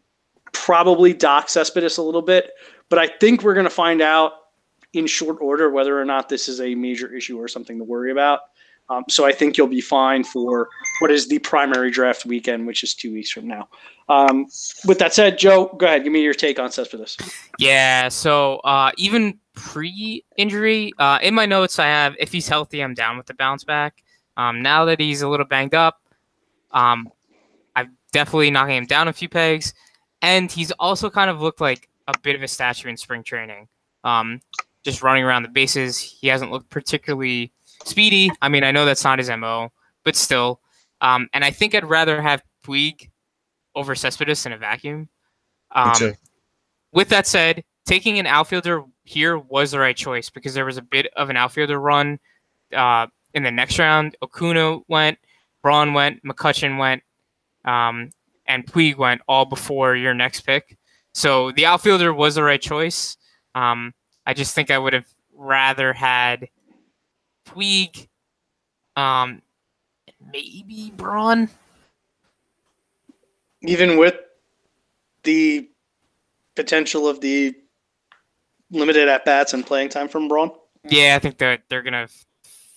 probably 0.53 1.13
dock 1.13 1.49
Cespedes 1.49 1.99
a 1.99 2.03
little 2.03 2.23
bit. 2.23 2.51
But 2.89 2.99
I 2.99 3.09
think 3.09 3.43
we're 3.43 3.55
going 3.55 3.65
to 3.65 3.71
find 3.71 4.03
out 4.03 4.33
in 4.93 5.07
short 5.07 5.39
order 5.41 5.71
whether 5.71 5.99
or 5.99 6.05
not 6.05 6.29
this 6.29 6.49
is 6.49 6.61
a 6.61 6.75
major 6.75 7.15
issue 7.15 7.39
or 7.39 7.49
something 7.49 7.79
to 7.79 7.85
worry 7.85 8.13
about. 8.13 8.41
Um, 8.91 9.05
so 9.09 9.25
I 9.25 9.33
think 9.33 9.57
you'll 9.57 9.69
be 9.69 9.81
fine 9.81 10.23
for 10.25 10.69
what 11.01 11.11
is 11.11 11.29
the 11.29 11.39
primary 11.39 11.91
draft 11.91 12.27
weekend, 12.27 12.67
which 12.67 12.83
is 12.83 12.95
two 12.95 13.13
weeks 13.13 13.31
from 13.31 13.47
now. 13.47 13.69
Um, 14.09 14.47
with 14.85 14.99
that 14.99 15.15
said, 15.15 15.39
Joe, 15.39 15.75
go 15.79 15.87
ahead. 15.87 16.05
Give 16.05 16.13
me 16.13 16.23
your 16.23 16.35
take 16.35 16.59
on 16.59 16.71
Cespedes. 16.71 17.17
Yeah. 17.59 18.09
So 18.09 18.57
uh, 18.59 18.91
even 18.99 19.39
pre-injury, 19.55 20.93
uh, 20.99 21.19
in 21.23 21.35
my 21.35 21.47
notes 21.47 21.79
I 21.79 21.87
have 21.87 22.17
if 22.19 22.33
he's 22.33 22.49
healthy, 22.49 22.83
I'm 22.83 22.93
down 22.93 23.17
with 23.17 23.27
the 23.27 23.35
bounce 23.35 23.65
back. 23.65 24.03
Um, 24.37 24.63
now 24.63 24.85
that 24.87 25.01
he's 25.01 25.23
a 25.23 25.29
little 25.29 25.47
banged 25.47 25.75
up, 25.75 26.01
um, 26.73 27.09
I'm 27.77 27.97
definitely 28.13 28.51
knocking 28.51 28.77
him 28.77 28.87
down 28.87 29.09
a 29.09 29.13
few 29.13 29.29
pegs, 29.29 29.75
and 30.23 30.51
he's 30.51 30.73
also 30.73 31.09
kind 31.11 31.31
of 31.31 31.41
looked 31.41 31.61
like 31.61 31.89
a 32.09 32.19
bit 32.19 32.37
of 32.37 32.43
a 32.43 32.49
statue 32.49 32.89
in 32.89 32.97
spring 32.97 33.23
training. 33.23 33.69
Um, 34.05 34.41
just 34.85 35.03
running 35.03 35.25
around 35.25 35.43
the 35.43 35.49
bases, 35.49 35.99
he 35.99 36.29
hasn't 36.29 36.51
looked 36.51 36.71
particularly 36.71 37.53
speedy. 37.85 38.31
I 38.41 38.49
mean, 38.49 38.65
I 38.65 38.73
know 38.73 38.85
that's 38.85 39.05
not 39.05 39.19
his 39.19 39.31
mo, 39.31 39.71
but 40.05 40.17
still. 40.17 40.61
Um, 41.01 41.29
and 41.33 41.45
I 41.45 41.51
think 41.51 41.75
I'd 41.75 41.85
rather 41.85 42.21
have 42.21 42.43
Puig 42.65 43.11
over 43.75 43.95
Cespedes 43.95 44.47
in 44.47 44.53
a 44.53 44.59
vacuum. 44.59 45.09
Um, 45.73 46.15
with 46.93 47.09
that 47.09 47.27
said, 47.27 47.65
taking 47.87 48.19
an 48.19 48.27
outfielder 48.27 48.85
here 49.05 49.39
was 49.39 49.71
the 49.71 49.79
right 49.79 49.97
choice 49.97 50.31
because 50.31 50.55
there 50.55 50.65
was 50.65 50.77
a 50.77 50.83
bit 50.83 51.07
of 51.17 51.31
an 51.31 51.37
outfielder 51.37 51.79
run 51.79 52.19
uh, 52.75 53.07
in 53.35 53.43
the 53.43 53.51
next 53.51 53.79
round. 53.79 54.17
Acuna 54.23 54.79
went, 54.89 55.19
Braun 55.63 55.95
went, 55.95 56.23
McCutchen 56.25 56.79
went, 56.79 57.03
um, 57.65 58.11
and 58.47 58.67
Puig 58.67 58.97
went 58.97 59.23
all 59.27 59.45
before 59.45 59.97
your 59.97 60.15
next 60.15 60.43
pick. 60.43 60.77
So 61.13 61.53
the 61.53 61.67
outfielder 61.67 62.13
was 62.13 62.35
the 62.35 62.43
right 62.43 62.61
choice. 62.61 63.17
Um, 63.55 63.93
I 64.27 64.35
just 64.35 64.55
think 64.55 64.71
I 64.71 64.79
would 64.79 64.93
have 64.93 65.07
rather 65.35 65.93
had 65.93 66.49
Puig, 67.47 68.09
um, 68.97 69.43
maybe 70.33 70.93
Braun. 70.97 71.49
Even 73.63 73.97
with 73.97 74.17
the 75.23 75.69
potential 76.57 77.09
of 77.09 77.21
the 77.21 77.55
limited 78.71 79.09
at 79.09 79.25
bats 79.25 79.55
and 79.55 79.65
playing 79.65 79.89
time 79.91 80.09
from 80.09 80.29
Braun. 80.29 80.51
Yeah, 80.89 81.15
I 81.15 81.19
think 81.19 81.39
that 81.39 81.39
they're, 81.39 81.59
they're 81.69 81.83
gonna 81.83 82.09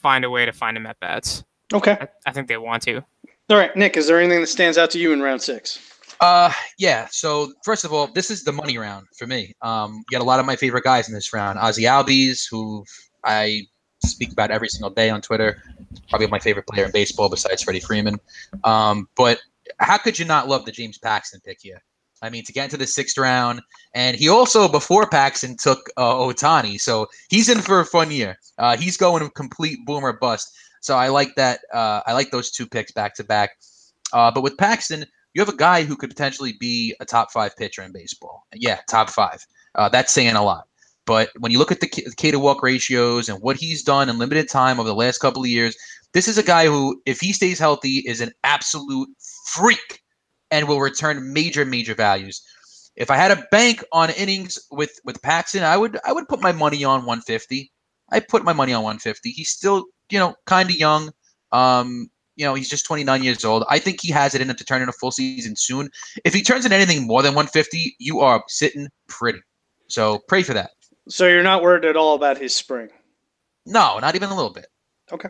find 0.01 0.25
a 0.25 0.29
way 0.29 0.45
to 0.45 0.51
find 0.51 0.77
him 0.77 0.85
at 0.85 0.99
bats. 0.99 1.43
Okay, 1.73 1.97
I, 1.99 2.07
I 2.27 2.31
think 2.31 2.47
they 2.47 2.57
want 2.57 2.83
to. 2.83 3.03
All 3.49 3.57
right, 3.57 3.75
Nick, 3.75 3.97
is 3.97 4.07
there 4.07 4.19
anything 4.19 4.41
that 4.41 4.47
stands 4.47 4.77
out 4.77 4.91
to 4.91 4.99
you 4.99 5.13
in 5.13 5.21
round 5.21 5.41
six? 5.41 5.94
Uh, 6.21 6.51
yeah. 6.77 7.07
So 7.11 7.53
first 7.63 7.85
of 7.85 7.93
all, 7.93 8.07
this 8.07 8.31
is 8.31 8.43
the 8.43 8.51
money 8.51 8.77
round 8.77 9.07
for 9.17 9.27
me. 9.27 9.53
Um, 9.61 10.03
you 10.09 10.17
got 10.17 10.23
a 10.23 10.27
lot 10.27 10.39
of 10.39 10.45
my 10.45 10.55
favorite 10.55 10.83
guys 10.83 11.07
in 11.07 11.13
this 11.13 11.33
round. 11.33 11.59
Ozzie 11.59 11.83
Albies, 11.83 12.45
who 12.49 12.85
I 13.23 13.63
speak 14.03 14.31
about 14.31 14.51
every 14.51 14.69
single 14.69 14.89
day 14.89 15.09
on 15.09 15.21
Twitter. 15.21 15.61
Probably 16.09 16.27
my 16.27 16.39
favorite 16.39 16.67
player 16.67 16.85
in 16.85 16.91
baseball 16.91 17.29
besides 17.29 17.63
Freddie 17.63 17.79
Freeman. 17.79 18.19
Um, 18.63 19.07
but 19.15 19.39
how 19.79 19.97
could 19.97 20.17
you 20.19 20.25
not 20.25 20.47
love 20.47 20.65
the 20.65 20.71
James 20.71 20.97
Paxton 20.97 21.41
pick 21.43 21.59
here? 21.61 21.81
I 22.21 22.29
mean, 22.29 22.43
to 22.45 22.53
get 22.53 22.65
into 22.65 22.77
the 22.77 22.87
sixth 22.87 23.17
round, 23.17 23.61
and 23.93 24.15
he 24.15 24.29
also 24.29 24.67
before 24.67 25.07
Paxton 25.07 25.57
took 25.57 25.89
uh, 25.97 26.13
Ohtani, 26.15 26.79
so 26.79 27.07
he's 27.29 27.49
in 27.49 27.59
for 27.59 27.81
a 27.81 27.85
fun 27.85 28.09
year. 28.09 28.39
Uh, 28.57 28.77
he's 28.77 28.97
going 28.97 29.21
a 29.21 29.29
complete 29.29 29.79
boomer 29.85 30.13
bust. 30.13 30.55
So 30.79 30.95
I 30.95 31.09
like 31.09 31.35
that. 31.35 31.59
Uh, 31.73 32.01
I 32.05 32.13
like 32.13 32.31
those 32.31 32.51
two 32.51 32.67
picks 32.67 32.91
back 32.91 33.15
to 33.15 33.23
back. 33.23 33.51
Uh, 34.13 34.31
but 34.31 34.43
with 34.43 34.57
Paxton, 34.57 35.05
you 35.35 35.41
have 35.41 35.53
a 35.53 35.57
guy 35.57 35.83
who 35.83 35.97
could 35.97 36.09
potentially 36.09 36.53
be 36.53 36.95
a 37.01 37.05
top 37.05 37.31
five 37.31 37.55
pitcher 37.57 37.83
in 37.83 37.91
baseball. 37.91 38.47
Yeah, 38.55 38.79
top 38.89 39.09
five. 39.09 39.45
Uh, 39.75 39.89
that's 39.89 40.13
saying 40.13 40.35
a 40.35 40.43
lot. 40.43 40.65
But 41.05 41.29
when 41.37 41.51
you 41.51 41.59
look 41.59 41.73
at 41.73 41.81
the 41.81 41.87
K 41.87 42.31
to 42.31 42.39
walk 42.39 42.63
ratios 42.63 43.29
and 43.29 43.41
what 43.41 43.57
he's 43.57 43.83
done 43.83 44.09
in 44.09 44.17
limited 44.17 44.49
time 44.49 44.79
over 44.79 44.87
the 44.87 44.95
last 44.95 45.19
couple 45.19 45.43
of 45.43 45.49
years, 45.49 45.75
this 46.13 46.29
is 46.29 46.37
a 46.37 46.43
guy 46.43 46.65
who, 46.65 46.99
if 47.05 47.19
he 47.19 47.33
stays 47.33 47.59
healthy, 47.59 48.01
is 48.07 48.21
an 48.21 48.31
absolute 48.45 49.09
freak 49.53 50.01
and 50.51 50.67
will 50.67 50.79
return 50.79 51.33
major, 51.33 51.65
major 51.65 51.93
values. 51.93 52.41
If 52.95 53.11
I 53.11 53.17
had 53.17 53.31
a 53.31 53.45
bank 53.51 53.83
on 53.91 54.09
innings 54.11 54.57
with 54.71 54.97
with 55.03 55.21
Paxton, 55.21 55.63
I 55.63 55.75
would 55.75 55.99
I 56.05 56.13
would 56.13 56.29
put 56.29 56.41
my 56.41 56.53
money 56.53 56.85
on 56.85 56.99
150. 56.99 57.71
I 58.09 58.21
put 58.21 58.45
my 58.45 58.53
money 58.53 58.71
on 58.71 58.83
150. 58.83 59.31
He's 59.31 59.49
still, 59.49 59.85
you 60.09 60.17
know, 60.17 60.33
kind 60.45 60.69
of 60.69 60.77
young. 60.77 61.11
Um, 61.51 62.09
You 62.35 62.45
know, 62.45 62.53
he's 62.53 62.69
just 62.69 62.85
29 62.85 63.23
years 63.23 63.45
old. 63.45 63.63
I 63.69 63.79
think 63.79 64.01
he 64.01 64.11
has 64.11 64.35
it 64.35 64.41
in 64.41 64.49
him 64.49 64.55
to 64.55 64.65
turn 64.65 64.81
in 64.81 64.89
a 64.89 64.93
full 64.93 65.11
season 65.11 65.55
soon. 65.55 65.89
If 66.23 66.33
he 66.33 66.41
turns 66.41 66.65
in 66.65 66.73
anything 66.73 67.07
more 67.07 67.21
than 67.21 67.33
150, 67.33 67.95
you 67.99 68.19
are 68.19 68.43
sitting 68.47 68.87
pretty. 69.07 69.39
So 69.87 70.19
pray 70.27 70.43
for 70.43 70.53
that. 70.53 70.71
So 71.07 71.27
you're 71.27 71.43
not 71.43 71.61
worried 71.61 71.85
at 71.85 71.95
all 71.95 72.15
about 72.15 72.37
his 72.37 72.53
spring? 72.53 72.89
No, 73.65 73.99
not 73.99 74.15
even 74.15 74.29
a 74.29 74.35
little 74.35 74.53
bit. 74.53 74.67
Okay. 75.11 75.29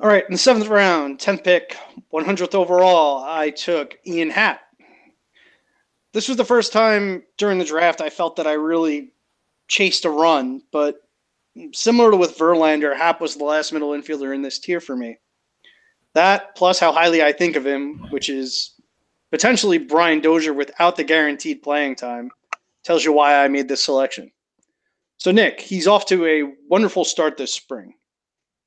All 0.00 0.08
right, 0.08 0.24
in 0.26 0.32
the 0.32 0.38
seventh 0.38 0.66
round, 0.66 1.20
10th 1.20 1.44
pick, 1.44 1.76
100th 2.12 2.56
overall, 2.56 3.22
I 3.22 3.50
took 3.50 3.96
Ian 4.04 4.30
Happ. 4.30 4.60
This 6.12 6.26
was 6.26 6.36
the 6.36 6.44
first 6.44 6.72
time 6.72 7.22
during 7.38 7.58
the 7.58 7.64
draft 7.64 8.00
I 8.00 8.10
felt 8.10 8.34
that 8.36 8.46
I 8.46 8.54
really 8.54 9.12
chased 9.68 10.04
a 10.04 10.10
run, 10.10 10.62
but 10.72 10.96
similar 11.72 12.10
to 12.10 12.16
with 12.16 12.36
Verlander, 12.36 12.96
Happ 12.96 13.20
was 13.20 13.36
the 13.36 13.44
last 13.44 13.72
middle 13.72 13.90
infielder 13.90 14.34
in 14.34 14.42
this 14.42 14.58
tier 14.58 14.80
for 14.80 14.96
me. 14.96 15.18
That 16.14 16.54
plus 16.56 16.78
how 16.78 16.92
highly 16.92 17.22
I 17.22 17.32
think 17.32 17.56
of 17.56 17.66
him, 17.66 18.06
which 18.10 18.28
is 18.28 18.74
potentially 19.30 19.78
Brian 19.78 20.20
Dozier 20.20 20.52
without 20.52 20.96
the 20.96 21.04
guaranteed 21.04 21.62
playing 21.62 21.96
time, 21.96 22.30
tells 22.84 23.04
you 23.04 23.12
why 23.12 23.42
I 23.42 23.48
made 23.48 23.68
this 23.68 23.84
selection. 23.84 24.30
So, 25.18 25.30
Nick, 25.30 25.60
he's 25.60 25.86
off 25.86 26.06
to 26.06 26.26
a 26.26 26.52
wonderful 26.68 27.04
start 27.04 27.36
this 27.36 27.54
spring. 27.54 27.94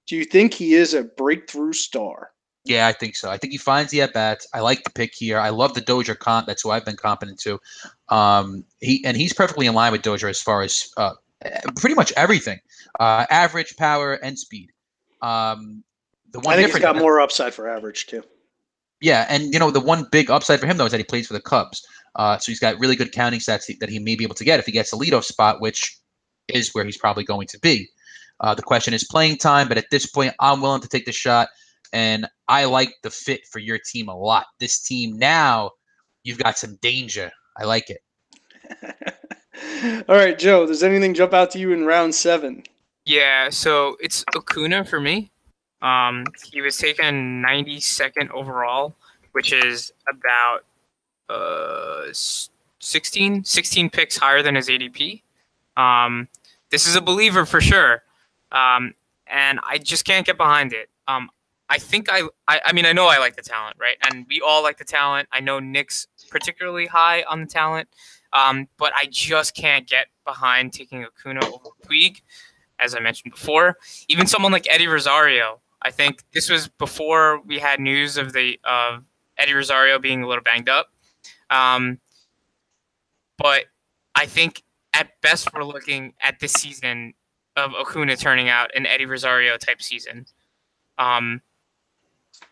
Do 0.08 0.16
you 0.16 0.24
think 0.24 0.54
he 0.54 0.74
is 0.74 0.94
a 0.94 1.04
breakthrough 1.04 1.74
star? 1.74 2.32
Yeah, 2.64 2.88
I 2.88 2.94
think 2.94 3.16
so. 3.16 3.30
I 3.30 3.38
think 3.38 3.52
he 3.52 3.58
finds 3.58 3.92
the 3.92 4.02
at 4.02 4.14
bats. 4.14 4.48
I 4.54 4.62
like 4.62 4.84
the 4.84 4.90
pick 4.90 5.14
here. 5.14 5.38
I 5.38 5.50
love 5.50 5.76
the 5.76 5.82
Dozier 5.82 6.16
comp. 6.16 6.48
That's 6.48 6.64
who 6.64 6.72
I've 6.72 6.86
been 6.86 6.96
competent 6.96 7.40
to. 7.42 7.60
Um, 8.10 8.66
he 8.80 9.06
and 9.06 9.16
he's 9.16 9.34
perfectly 9.34 9.68
in 9.68 9.76
line 9.76 9.92
with 9.92 10.02
Dozier 10.02 10.30
as 10.30 10.42
far 10.42 10.64
as 10.64 10.90
uh, 10.98 11.14
pretty 11.76 11.96
much 11.96 12.12
everything, 12.16 12.60
uh, 13.00 13.26
average, 13.30 13.76
power, 13.78 14.14
and 14.14 14.38
speed. 14.38 14.70
Um, 15.22 15.84
the 16.32 16.40
one 16.40 16.54
I 16.54 16.62
think 16.62 16.74
he's 16.74 16.82
got 16.82 16.98
more 16.98 17.20
upside 17.20 17.54
for 17.54 17.68
average 17.70 18.08
too. 18.08 18.24
Yeah, 19.02 19.26
and 19.30 19.54
you 19.54 19.60
know 19.60 19.72
the 19.72 19.80
one 19.80 20.08
big 20.12 20.30
upside 20.30 20.60
for 20.60 20.68
him 20.68 20.78
though 20.78 20.86
is 20.86 20.92
that 20.92 20.98
he 20.98 21.04
plays 21.04 21.28
for 21.28 21.34
the 21.34 21.42
Cubs, 21.42 21.86
uh, 22.16 22.38
so 22.38 22.52
he's 22.52 22.60
got 22.60 22.80
really 22.80 22.96
good 22.96 23.12
counting 23.12 23.40
stats 23.40 23.68
that 23.80 23.90
he 23.90 24.00
may 24.00 24.16
be 24.16 24.24
able 24.24 24.36
to 24.36 24.46
get 24.46 24.60
if 24.60 24.66
he 24.66 24.72
gets 24.72 24.94
a 24.94 24.96
leadoff 24.96 25.24
spot, 25.24 25.62
which 25.62 25.98
is 26.48 26.74
where 26.74 26.86
he's 26.86 26.98
probably 26.98 27.24
going 27.24 27.48
to 27.48 27.60
be. 27.60 27.90
Uh, 28.40 28.54
the 28.54 28.62
question 28.62 28.94
is 28.94 29.04
playing 29.04 29.38
time, 29.38 29.68
but 29.68 29.78
at 29.78 29.90
this 29.92 30.06
point, 30.06 30.34
I'm 30.40 30.62
willing 30.62 30.82
to 30.82 30.88
take 30.88 31.06
the 31.06 31.12
shot, 31.12 31.50
and 31.94 32.28
I 32.48 32.66
like 32.66 32.94
the 33.04 33.10
fit 33.10 33.42
for 33.52 33.60
your 33.60 33.80
team 33.80 34.10
a 34.10 34.16
lot. 34.16 34.46
This 34.60 34.82
team 34.82 35.18
now, 35.18 35.72
you've 36.24 36.40
got 36.40 36.58
some 36.58 36.78
danger. 36.82 37.32
I 37.58 37.66
like 37.66 37.90
it. 37.90 38.02
All 40.10 40.16
right, 40.16 40.38
Joe. 40.38 40.66
Does 40.66 40.84
anything 40.84 41.14
jump 41.14 41.34
out 41.34 41.52
to 41.52 41.60
you 41.60 41.72
in 41.72 41.86
round 41.86 42.16
seven? 42.16 42.64
Yeah, 43.06 43.50
so 43.50 43.98
it's 44.00 44.26
Acuna 44.36 44.84
for 44.84 45.00
me. 45.00 45.32
Um, 45.82 46.26
he 46.44 46.62
was 46.62 46.78
taken 46.78 47.44
92nd 47.44 48.32
overall, 48.32 48.96
which 49.34 49.54
is 49.54 49.92
about 50.10 50.62
uh 51.30 52.06
16, 52.80 53.44
16 53.44 53.90
picks 53.90 54.18
higher 54.18 54.42
than 54.42 54.56
his 54.56 54.70
ADP. 54.70 55.22
Um, 55.78 56.28
this 56.72 56.88
is 56.88 56.96
a 56.96 57.02
believer 57.02 57.46
for 57.46 57.62
sure, 57.62 58.04
um, 58.52 58.94
and 59.28 59.60
I 59.68 59.78
just 59.78 60.06
can't 60.06 60.26
get 60.26 60.38
behind 60.38 60.74
it. 60.74 60.90
Um, 61.08 61.30
I 61.70 61.80
think 61.80 62.10
I, 62.12 62.22
I, 62.48 62.62
I 62.66 62.74
mean, 62.74 62.86
I 62.86 62.94
know 62.94 63.08
I 63.08 63.18
like 63.18 63.36
the 63.36 63.42
talent, 63.42 63.78
right? 63.80 63.98
And 64.08 64.26
we 64.30 64.42
all 64.46 64.62
like 64.62 64.78
the 64.78 64.86
talent. 64.86 65.28
I 65.32 65.40
know 65.40 65.60
Nick's 65.60 66.08
particularly 66.30 66.86
high 66.86 67.24
on 67.24 67.42
the 67.42 67.48
talent, 67.48 67.90
um, 68.36 68.68
but 68.78 68.92
I 68.94 69.08
just 69.10 69.56
can't 69.56 69.88
get 69.88 70.08
behind 70.26 70.74
taking 70.74 71.06
Acuna 71.06 71.46
over 71.46 71.70
Puig, 71.88 72.22
as 72.80 72.94
I 72.94 73.00
mentioned 73.00 73.32
before. 73.34 73.78
Even 74.10 74.28
someone 74.28 74.52
like 74.52 74.68
Eddie 74.70 74.88
Rosario. 74.88 75.62
I 75.82 75.92
think 75.92 76.24
this 76.34 76.50
was 76.50 76.68
before 76.68 77.42
we 77.46 77.60
had 77.60 77.80
news 77.80 78.18
of 78.18 78.34
the 78.34 78.60
of 78.66 79.04
Eddie 79.38 79.54
Rosario 79.54 80.00
being 80.00 80.24
a 80.24 80.28
little 80.28 80.44
banged 80.44 80.68
up. 80.68 80.88
Um, 81.50 82.00
but 83.38 83.66
I 84.16 84.26
think 84.26 84.64
at 84.94 85.10
best 85.22 85.54
we're 85.54 85.64
looking 85.64 86.14
at 86.22 86.40
this 86.40 86.54
season 86.54 87.14
of 87.56 87.74
Acuna 87.74 88.18
turning 88.18 88.50
out 88.50 88.72
an 88.76 88.86
Eddie 88.86 89.06
Rosario 89.06 89.58
type 89.58 89.82
season. 89.82 90.26
Um, 90.98 91.42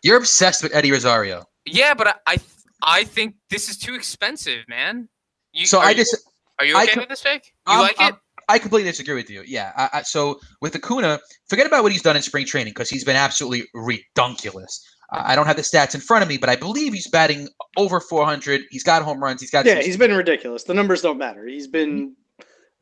You're 0.02 0.16
obsessed 0.16 0.62
with 0.62 0.74
Eddie 0.74 0.92
Rosario. 0.92 1.44
Yeah, 1.66 1.92
but 1.92 2.08
I 2.08 2.14
I, 2.26 2.36
I 2.82 3.04
think 3.04 3.34
this 3.50 3.68
is 3.68 3.76
too 3.76 3.94
expensive, 3.94 4.66
man. 4.68 5.08
You, 5.54 5.66
so 5.66 5.78
I 5.78 5.94
just 5.94 6.16
are 6.58 6.66
you 6.66 6.76
okay 6.76 6.92
I, 6.96 6.98
with 6.98 7.08
this 7.08 7.22
pick? 7.22 7.54
You 7.66 7.74
um, 7.74 7.80
like 7.80 7.96
it? 8.00 8.14
I 8.48 8.58
completely 8.58 8.90
disagree 8.90 9.14
with 9.14 9.30
you. 9.30 9.42
Yeah. 9.46 9.72
I, 9.76 9.88
I, 9.98 10.02
so 10.02 10.38
with 10.60 10.76
Acuna, 10.76 11.18
forget 11.48 11.66
about 11.66 11.82
what 11.82 11.92
he's 11.92 12.02
done 12.02 12.16
in 12.16 12.22
spring 12.22 12.44
training 12.44 12.72
because 12.72 12.90
he's 12.90 13.04
been 13.04 13.16
absolutely 13.16 13.66
redunculous. 13.72 14.84
I 15.10 15.36
don't 15.36 15.46
have 15.46 15.56
the 15.56 15.62
stats 15.62 15.94
in 15.94 16.00
front 16.00 16.22
of 16.22 16.28
me, 16.28 16.38
but 16.38 16.48
I 16.48 16.56
believe 16.56 16.92
he's 16.92 17.08
batting 17.08 17.48
over 17.76 18.00
400. 18.00 18.62
He's 18.70 18.82
got 18.82 19.02
home 19.02 19.22
runs. 19.22 19.40
He's 19.40 19.50
got 19.50 19.64
yeah. 19.64 19.80
He's 19.80 19.96
been 19.96 20.12
ridiculous. 20.12 20.64
The 20.64 20.74
numbers 20.74 21.02
don't 21.02 21.18
matter. 21.18 21.46
He's 21.46 21.68
been 21.68 22.16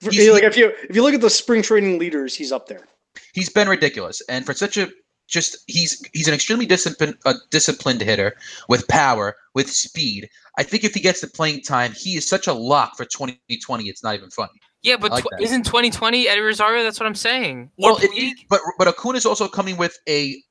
he's, 0.01 0.31
like 0.31 0.43
if 0.43 0.57
you 0.57 0.73
if 0.89 0.97
you 0.97 1.03
look 1.03 1.13
at 1.15 1.21
the 1.21 1.29
spring 1.29 1.63
training 1.63 1.99
leaders, 1.99 2.35
he's 2.35 2.51
up 2.51 2.69
there. 2.69 2.89
He's 3.35 3.51
been 3.51 3.69
ridiculous, 3.69 4.23
and 4.31 4.47
for 4.47 4.55
such 4.55 4.79
a 4.79 4.89
just 5.33 5.57
he's 5.67 6.03
he's 6.13 6.29
an 6.29 6.35
extremely 6.35 6.67
disciplined 6.67 7.17
a 7.25 7.35
disciplined 7.51 8.03
hitter 8.03 8.35
with 8.69 8.87
power 8.89 9.37
with 9.55 9.71
speed. 9.71 10.29
I 10.59 10.63
think 10.63 10.85
if 10.85 10.95
he 10.95 11.01
gets 11.01 11.21
the 11.23 11.27
playing 11.27 11.63
time, 11.63 11.93
he 11.93 12.17
is 12.17 12.29
such 12.29 12.47
a 12.47 12.53
lock 12.53 12.97
for 12.97 13.05
2020. 13.05 13.89
It's 13.89 14.05
not 14.05 14.15
even 14.15 14.31
funny. 14.31 14.61
Yeah, 14.83 14.97
but 14.97 15.13
like 15.13 15.25
tw- 15.25 15.41
isn't 15.41 15.65
2020 15.65 16.29
Eddie 16.29 16.41
Rosario? 16.41 16.83
That's 16.83 16.99
what 16.99 17.07
I'm 17.07 17.15
saying. 17.15 17.71
Well, 17.79 17.99
it, 18.01 18.37
but 18.49 18.61
but 18.79 18.89
Acuna 18.89 19.17
is 19.17 19.25
also 19.25 19.47
coming 19.47 19.77
with 19.77 19.97
a 20.09 20.43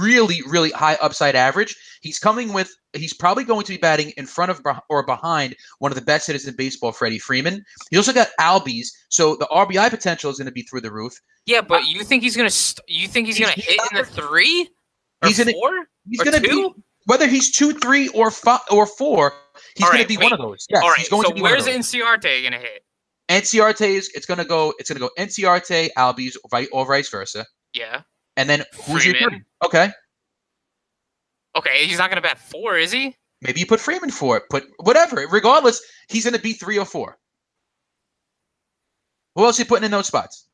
really 0.00 0.40
really 0.48 0.70
high 0.70 0.96
upside 1.02 1.36
average. 1.36 1.76
He's 2.00 2.18
coming 2.18 2.54
with 2.54 2.74
he's 2.94 3.12
probably 3.12 3.44
going 3.44 3.64
to 3.66 3.72
be 3.72 3.78
batting 3.78 4.10
in 4.16 4.26
front 4.26 4.50
of 4.50 4.62
or 4.88 5.04
behind 5.04 5.54
one 5.80 5.92
of 5.92 5.96
the 5.96 6.04
best 6.04 6.26
hitters 6.28 6.46
in 6.46 6.56
baseball, 6.56 6.92
Freddie 6.92 7.18
Freeman. 7.18 7.62
He 7.90 7.98
also 7.98 8.14
got 8.14 8.28
Albies, 8.40 8.88
so 9.10 9.36
the 9.36 9.46
RBI 9.46 9.90
potential 9.90 10.30
is 10.30 10.38
going 10.38 10.46
to 10.46 10.52
be 10.52 10.62
through 10.62 10.80
the 10.80 10.92
roof. 10.92 11.12
Yeah, 11.44 11.60
but 11.60 11.84
you 11.86 12.04
think 12.04 12.22
he's 12.22 12.36
going 12.36 12.48
to 12.48 12.54
st- 12.54 12.84
you 12.88 13.06
think 13.06 13.26
he's, 13.26 13.36
he's 13.36 13.46
going 13.46 13.54
to 13.54 13.60
hit 13.60 13.80
in 13.90 13.98
the 13.98 14.04
three 14.04 14.70
or 15.22 15.28
he's 15.28 15.38
gonna, 15.38 15.52
four? 15.52 15.70
He's 16.08 16.22
going 16.22 16.40
to 16.40 16.48
be 16.48 16.70
whether 17.06 17.26
he's 17.26 17.50
two, 17.50 17.72
three, 17.72 18.08
or 18.08 18.30
five 18.30 18.60
or 18.70 18.86
four. 18.86 19.34
He's 19.76 19.88
going 19.88 20.02
to 20.02 20.08
be 20.08 20.16
wait. 20.16 20.24
one 20.24 20.32
of 20.32 20.38
those. 20.38 20.66
Yes, 20.70 20.82
All 20.82 20.88
right. 20.88 20.98
He's 20.98 21.08
going 21.08 21.24
so 21.24 21.30
to 21.30 21.34
be 21.34 21.42
where's 21.42 21.66
Inciarte 21.66 22.42
going 22.42 22.52
to 22.52 22.58
hit? 22.58 22.84
Inciarte 23.32 23.88
is 23.88 24.10
it's 24.14 24.26
gonna 24.26 24.44
go 24.44 24.74
it's 24.78 24.90
gonna 24.90 25.00
go 25.00 25.10
Inciarte, 25.18 25.88
Albies, 25.96 26.36
right 26.52 26.68
or 26.70 26.86
vice 26.86 27.08
versa. 27.08 27.46
Yeah. 27.72 28.02
And 28.36 28.48
then 28.48 28.64
who's 28.84 29.02
Freeman. 29.02 29.20
your 29.20 29.30
third? 29.30 29.44
Okay. 29.64 29.90
Okay, 31.56 31.86
he's 31.86 31.98
not 31.98 32.10
gonna 32.10 32.20
bat 32.20 32.38
four, 32.38 32.76
is 32.76 32.92
he? 32.92 33.16
Maybe 33.40 33.60
you 33.60 33.66
put 33.66 33.80
Freeman 33.80 34.10
for 34.10 34.36
it. 34.36 34.44
Put 34.50 34.64
whatever. 34.80 35.26
Regardless, 35.30 35.80
he's 36.08 36.24
gonna 36.24 36.38
be 36.38 36.52
three 36.52 36.78
or 36.78 36.84
four. 36.84 37.16
Who 39.34 39.44
else 39.44 39.58
are 39.58 39.62
you 39.62 39.66
putting 39.66 39.86
in 39.86 39.90
those 39.90 40.08
spots? 40.08 40.46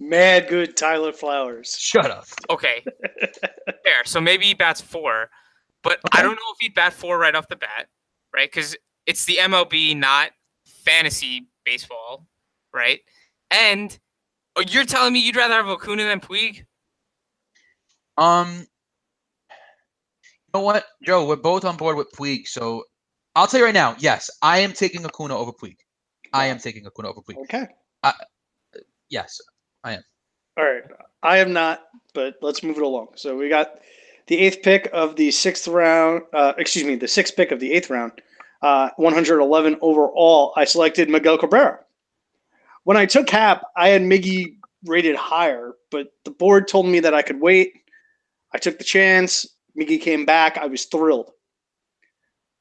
Mad 0.00 0.48
good 0.48 0.76
Tyler 0.76 1.12
Flowers. 1.12 1.76
Shut 1.78 2.10
up. 2.10 2.24
Okay. 2.48 2.84
Fair. 3.20 4.04
So 4.06 4.20
maybe 4.20 4.46
he 4.46 4.54
bats 4.54 4.80
four, 4.80 5.28
but 5.82 5.98
okay. 6.06 6.20
I 6.20 6.22
don't 6.22 6.36
know 6.36 6.52
if 6.52 6.58
he'd 6.60 6.74
bat 6.74 6.94
four 6.94 7.18
right 7.18 7.34
off 7.34 7.48
the 7.48 7.56
bat, 7.56 7.88
right? 8.34 8.50
Because 8.50 8.76
it's 9.06 9.26
the 9.26 9.36
MLB, 9.36 9.96
not 9.96 10.30
fantasy 10.88 11.46
baseball, 11.64 12.26
right? 12.72 13.00
And 13.50 13.96
oh, 14.56 14.62
you're 14.66 14.84
telling 14.84 15.12
me 15.12 15.20
you'd 15.20 15.36
rather 15.36 15.54
have 15.54 15.66
Acuna 15.66 16.04
than 16.04 16.20
Puig? 16.20 16.64
Um, 18.16 18.66
you 19.50 20.50
know 20.54 20.60
what, 20.60 20.84
Joe? 21.02 21.26
We're 21.26 21.36
both 21.36 21.64
on 21.64 21.76
board 21.76 21.96
with 21.96 22.10
Puig, 22.12 22.48
so 22.48 22.84
I'll 23.34 23.46
tell 23.46 23.60
you 23.60 23.66
right 23.66 23.74
now. 23.74 23.96
Yes, 23.98 24.30
I 24.42 24.60
am 24.60 24.72
taking 24.72 25.04
Acuna 25.04 25.36
over 25.36 25.52
Puig. 25.52 25.76
I 26.32 26.46
am 26.46 26.58
taking 26.58 26.86
Acuna 26.86 27.10
over 27.10 27.20
Puig. 27.20 27.36
Okay. 27.44 27.66
Uh, 28.02 28.12
yes, 29.10 29.40
I 29.84 29.94
am. 29.94 30.02
All 30.56 30.64
right, 30.64 30.82
I 31.22 31.38
am 31.38 31.52
not, 31.52 31.84
but 32.14 32.36
let's 32.42 32.62
move 32.62 32.78
it 32.78 32.82
along. 32.82 33.08
So 33.14 33.36
we 33.36 33.48
got 33.48 33.80
the 34.26 34.38
eighth 34.38 34.62
pick 34.62 34.90
of 34.92 35.16
the 35.16 35.30
sixth 35.30 35.68
round. 35.68 36.22
Uh, 36.32 36.54
excuse 36.58 36.84
me, 36.84 36.96
the 36.96 37.08
sixth 37.08 37.36
pick 37.36 37.52
of 37.52 37.60
the 37.60 37.72
eighth 37.72 37.90
round 37.90 38.20
uh, 38.62 38.90
111 38.96 39.78
overall, 39.80 40.52
I 40.56 40.64
selected 40.64 41.08
Miguel 41.08 41.38
Cabrera. 41.38 41.80
When 42.84 42.96
I 42.96 43.06
took 43.06 43.28
Happ, 43.28 43.62
I 43.76 43.88
had 43.88 44.02
Miggy 44.02 44.56
rated 44.84 45.16
higher, 45.16 45.74
but 45.90 46.08
the 46.24 46.30
board 46.30 46.68
told 46.68 46.86
me 46.86 47.00
that 47.00 47.14
I 47.14 47.22
could 47.22 47.40
wait. 47.40 47.72
I 48.52 48.58
took 48.58 48.78
the 48.78 48.84
chance. 48.84 49.46
Miggy 49.78 50.00
came 50.00 50.24
back. 50.24 50.58
I 50.58 50.66
was 50.66 50.86
thrilled. 50.86 51.30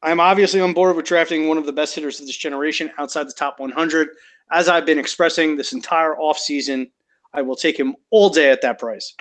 I'm 0.04 0.20
obviously 0.20 0.62
on 0.62 0.74
board 0.74 0.95
with 0.95 1.06
drafting 1.06 1.48
one 1.48 1.58
of 1.58 1.66
the 1.66 1.74
best 1.74 1.95
hitters 1.95 2.20
of 2.20 2.28
this 2.28 2.38
generation 2.38 2.91
outside 3.00 3.28
the 3.28 3.34
top 3.34 3.60
100. 3.60 4.10
As 4.52 4.70
I've 4.70 4.86
been 4.86 5.00
expressing 5.00 5.56
this 5.56 5.74
entire 5.74 6.16
offseason, 6.16 6.91
I 7.34 7.41
will 7.41 7.56
take 7.56 7.80
him 7.80 7.95
all 8.12 8.30
day 8.30 8.52
at 8.52 8.62
that 8.62 8.80
price. 8.80 9.16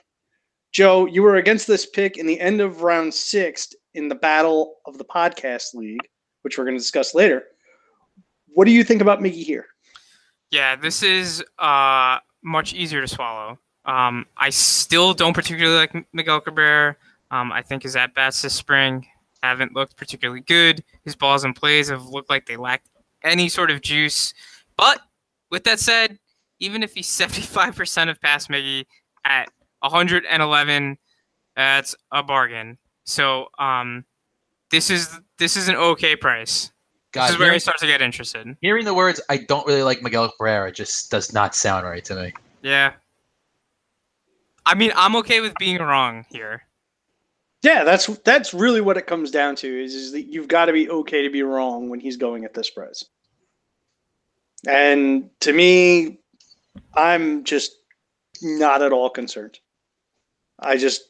Joe, 0.73 1.07
you 1.07 1.23
were 1.23 1.37
against 1.37 1.67
this 1.67 1.87
pick 1.87 2.19
in 2.19 2.27
the 2.27 2.39
end 2.39 2.61
of 2.61 2.83
round 2.83 3.15
six 3.15 3.75
in 3.95 4.09
the 4.09 4.15
battle 4.15 4.77
of 4.85 4.99
the 4.99 5.05
podcast 5.05 5.75
league 5.75 6.07
which 6.47 6.59
we're 6.59 6.65
going 6.65 6.77
to 6.77 6.81
discuss 6.81 7.13
later. 7.13 7.43
What 8.55 8.67
do 8.67 8.71
you 8.71 8.85
think 8.85 9.03
about 9.03 9.19
Miggy 9.19 9.43
here? 9.43 9.67
Yeah, 10.53 10.77
this 10.77 11.03
is 11.03 11.43
uh, 11.59 12.19
much 12.45 12.73
easier 12.73 13.01
to 13.01 13.09
swallow. 13.09 13.59
Um, 13.85 14.27
I 14.37 14.51
still 14.51 15.13
don't 15.13 15.35
particularly 15.35 15.77
like 15.77 16.07
Miguel 16.13 16.41
Cabrera. 16.41 16.95
Um, 17.33 17.51
I 17.51 17.63
think 17.63 17.83
his 17.83 17.97
at 17.97 18.15
bats 18.15 18.43
this 18.43 18.55
spring 18.55 19.05
haven't 19.43 19.75
looked 19.75 19.97
particularly 19.97 20.43
good. 20.43 20.85
His 21.05 21.17
balls 21.17 21.43
and 21.43 21.57
plays 21.57 21.89
have 21.89 22.07
looked 22.07 22.31
like 22.31 22.47
they 22.47 22.57
lack 22.57 22.85
any 23.25 23.49
sort 23.49 23.73
of 23.73 23.81
juice. 23.81 24.33
But 24.77 25.01
with 25.51 25.65
that 25.65 25.81
said, 25.81 26.17
even 26.61 26.85
if 26.85 26.95
he's 26.95 27.09
75% 27.09 28.09
of 28.09 28.21
pass 28.21 28.47
Miggy 28.47 28.85
at 29.25 29.49
111, 29.81 30.97
that's 31.57 31.97
a 32.13 32.23
bargain. 32.23 32.79
So 33.03 33.49
um, 33.59 34.05
this 34.71 34.91
is 34.91 35.09
this 35.39 35.57
is 35.57 35.69
an 35.69 35.77
okay 35.77 36.17
price. 36.17 36.71
God, 37.13 37.25
this 37.25 37.31
is 37.33 37.39
where 37.39 37.47
hearing- 37.47 37.57
he 37.57 37.61
starts 37.61 37.81
to 37.81 37.87
get 37.87 38.03
interested. 38.03 38.57
Hearing 38.61 38.85
the 38.85 38.95
words, 38.95 39.21
I 39.29 39.39
don't 39.39 39.67
really 39.67 39.83
like 39.83 40.03
Miguel 40.03 40.31
Cabrera 40.31 40.73
just 40.73 41.11
does 41.11 41.33
not 41.33 41.55
sound 41.55 41.87
right 41.87 42.05
to 42.05 42.15
me. 42.15 42.33
Yeah. 42.63 42.93
I 44.67 44.75
mean, 44.75 44.93
I'm 44.97 45.15
okay 45.17 45.41
with 45.41 45.55
being 45.59 45.79
wrong 45.79 46.27
here. 46.29 46.63
Yeah, 47.63 47.85
that's 47.85 48.07
that's 48.19 48.53
really 48.53 48.81
what 48.81 48.97
it 48.97 49.07
comes 49.07 49.31
down 49.31 49.57
to 49.57 49.85
is, 49.85 49.95
is 49.95 50.13
that 50.13 50.23
you've 50.23 50.49
got 50.49 50.67
to 50.67 50.73
be 50.73 50.91
okay 50.91 51.23
to 51.23 51.31
be 51.31 51.43
wrong 51.43 51.89
when 51.89 52.01
he's 52.01 52.17
going 52.17 52.45
at 52.45 52.55
this 52.55 52.71
price. 52.71 53.05
And 54.67 55.31
to 55.41 55.53
me, 55.53 56.19
I'm 56.95 57.45
just 57.45 57.73
not 58.43 58.83
at 58.83 58.93
all 58.93 59.09
concerned. 59.09 59.59
I 60.59 60.77
just 60.77 61.03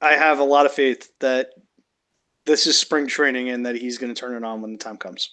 I 0.00 0.12
have 0.14 0.38
a 0.38 0.44
lot 0.44 0.66
of 0.66 0.72
faith 0.72 1.10
that 1.20 1.50
this 2.46 2.66
is 2.66 2.78
spring 2.78 3.06
training 3.06 3.50
and 3.50 3.66
that 3.66 3.76
he's 3.76 3.98
going 3.98 4.12
to 4.14 4.18
turn 4.18 4.34
it 4.34 4.44
on 4.44 4.62
when 4.62 4.72
the 4.72 4.78
time 4.78 4.96
comes. 4.96 5.30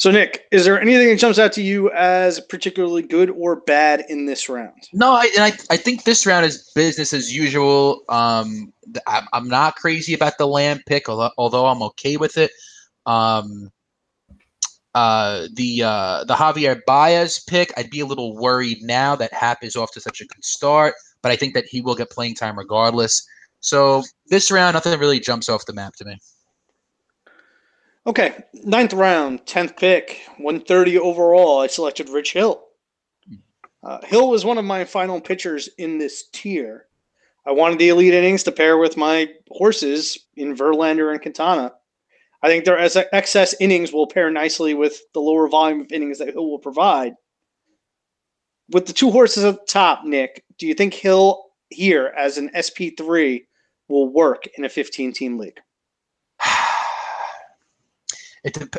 So 0.00 0.10
Nick, 0.10 0.46
is 0.50 0.64
there 0.64 0.80
anything 0.80 1.08
that 1.08 1.18
jumps 1.18 1.38
out 1.38 1.52
to 1.52 1.62
you 1.62 1.90
as 1.90 2.40
particularly 2.40 3.02
good 3.02 3.28
or 3.28 3.56
bad 3.56 4.04
in 4.08 4.24
this 4.24 4.48
round? 4.48 4.88
No, 4.94 5.12
I, 5.12 5.30
and 5.36 5.44
I, 5.44 5.52
I 5.68 5.76
think 5.76 6.04
this 6.04 6.24
round 6.24 6.46
is 6.46 6.70
business 6.74 7.12
as 7.12 7.36
usual. 7.36 8.02
Um, 8.08 8.72
I'm, 9.06 9.46
not 9.46 9.76
crazy 9.76 10.14
about 10.14 10.38
the 10.38 10.46
Lamb 10.46 10.80
pick, 10.86 11.10
although, 11.10 11.32
although 11.36 11.66
I'm 11.66 11.82
okay 11.82 12.16
with 12.16 12.38
it. 12.38 12.50
Um, 13.04 13.70
uh, 14.94 15.48
the 15.52 15.82
uh, 15.84 16.24
the 16.24 16.34
Javier 16.34 16.80
Baez 16.86 17.38
pick, 17.40 17.70
I'd 17.76 17.90
be 17.90 18.00
a 18.00 18.06
little 18.06 18.36
worried 18.36 18.78
now 18.82 19.14
that 19.16 19.32
Happ 19.34 19.62
is 19.62 19.76
off 19.76 19.92
to 19.92 20.00
such 20.00 20.22
a 20.22 20.26
good 20.26 20.44
start, 20.44 20.94
but 21.22 21.30
I 21.30 21.36
think 21.36 21.52
that 21.54 21.66
he 21.66 21.82
will 21.82 21.94
get 21.94 22.10
playing 22.10 22.36
time 22.36 22.58
regardless. 22.58 23.24
So 23.60 24.02
this 24.26 24.50
round, 24.50 24.74
nothing 24.74 24.98
really 24.98 25.20
jumps 25.20 25.48
off 25.48 25.66
the 25.66 25.72
map 25.72 25.94
to 25.96 26.04
me. 26.04 26.18
Okay, 28.06 28.42
ninth 28.64 28.94
round, 28.94 29.46
tenth 29.46 29.76
pick, 29.76 30.22
one 30.38 30.60
thirty 30.60 30.98
overall. 30.98 31.60
I 31.60 31.66
selected 31.66 32.08
Rich 32.08 32.32
Hill. 32.32 32.64
Uh, 33.82 33.98
Hill 34.04 34.28
was 34.28 34.44
one 34.44 34.58
of 34.58 34.64
my 34.64 34.84
final 34.84 35.20
pitchers 35.20 35.68
in 35.78 35.98
this 35.98 36.28
tier. 36.32 36.86
I 37.46 37.52
wanted 37.52 37.78
the 37.78 37.88
elite 37.88 38.14
innings 38.14 38.42
to 38.44 38.52
pair 38.52 38.78
with 38.78 38.96
my 38.96 39.28
horses 39.50 40.18
in 40.36 40.56
Verlander 40.56 41.12
and 41.12 41.20
Quintana. 41.20 41.72
I 42.42 42.48
think 42.48 42.64
their 42.64 42.78
ex- 42.78 42.96
excess 43.12 43.54
innings 43.60 43.92
will 43.92 44.06
pair 44.06 44.30
nicely 44.30 44.74
with 44.74 45.00
the 45.12 45.20
lower 45.20 45.48
volume 45.48 45.80
of 45.80 45.92
innings 45.92 46.18
that 46.18 46.32
Hill 46.32 46.50
will 46.50 46.58
provide. 46.58 47.14
With 48.70 48.86
the 48.86 48.92
two 48.92 49.10
horses 49.10 49.44
at 49.44 49.54
the 49.60 49.66
top, 49.66 50.04
Nick, 50.04 50.44
do 50.58 50.66
you 50.66 50.74
think 50.74 50.94
Hill 50.94 51.44
here 51.70 52.12
as 52.16 52.38
an 52.38 52.50
SP3 52.54 53.42
will 53.90 54.08
work 54.08 54.46
in 54.56 54.64
a 54.64 54.68
15 54.68 55.12
team 55.12 55.38
league? 55.38 55.58
It 58.42 58.54
dep- 58.54 58.74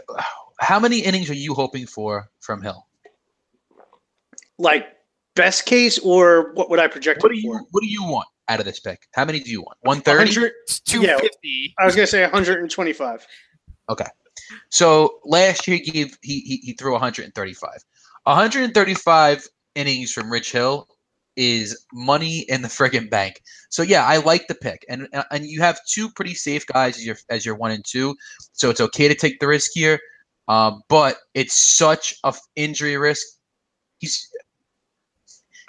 How 0.60 0.80
many 0.80 1.02
innings 1.02 1.30
are 1.30 1.36
you 1.36 1.54
hoping 1.54 1.86
for 1.86 2.32
from 2.40 2.64
Hill? 2.64 2.88
Like 4.58 4.88
best 5.36 5.68
case, 5.68 6.00
or 6.00 6.52
what 6.54 6.68
would 6.72 6.80
I 6.80 6.88
project? 6.88 7.22
What 7.22 7.32
do 7.32 7.38
you 7.38 7.44
for? 7.44 7.66
What 7.70 7.82
do 7.82 7.88
you 7.88 8.04
want 8.04 8.28
out 8.48 8.60
of 8.60 8.66
this 8.66 8.80
pick? 8.80 9.08
How 9.14 9.24
many 9.24 9.40
do 9.40 9.52
you 9.52 9.62
want? 9.62 9.78
One 9.82 10.02
thirty. 10.02 10.32
100 10.32 10.52
Yeah, 10.94 11.20
I 11.78 11.86
was 11.86 11.96
gonna 11.96 12.08
say 12.08 12.24
125. 12.24 13.28
Okay. 13.90 14.06
So 14.70 15.20
last 15.26 15.68
year 15.68 15.78
he 15.78 15.92
gave 15.92 16.18
he 16.24 16.40
he, 16.42 16.58
he 16.64 16.74
threw 16.74 16.94
135. 16.94 17.70
135 18.24 19.48
innings 19.76 20.12
from 20.12 20.32
Rich 20.32 20.52
Hill 20.52 20.88
is 21.36 21.86
money 21.94 22.40
in 22.50 22.62
the 22.62 22.68
friggin' 22.68 23.10
bank. 23.10 23.42
So 23.70 23.84
yeah, 23.84 24.06
I 24.06 24.18
like 24.18 24.48
the 24.48 24.56
pick, 24.56 24.86
and 24.90 25.08
and 25.32 25.46
you 25.46 25.62
have 25.62 25.80
two 25.88 26.10
pretty 26.12 26.34
safe 26.34 26.66
guys 26.68 26.98
as 26.98 27.06
your 27.06 27.18
as 27.30 27.46
your 27.46 27.56
one 27.56 27.72
and 27.72 27.86
two, 27.86 28.16
so 28.54 28.70
it's 28.70 28.82
okay 28.82 29.08
to 29.08 29.16
take 29.16 29.40
the 29.40 29.48
risk 29.48 29.72
here. 29.74 30.00
Um, 30.48 30.82
but 30.90 31.18
it's 31.34 31.58
such 31.58 32.16
a 32.24 32.30
f- 32.30 32.42
injury 32.56 32.98
risk. 32.98 33.26
He's 34.00 34.30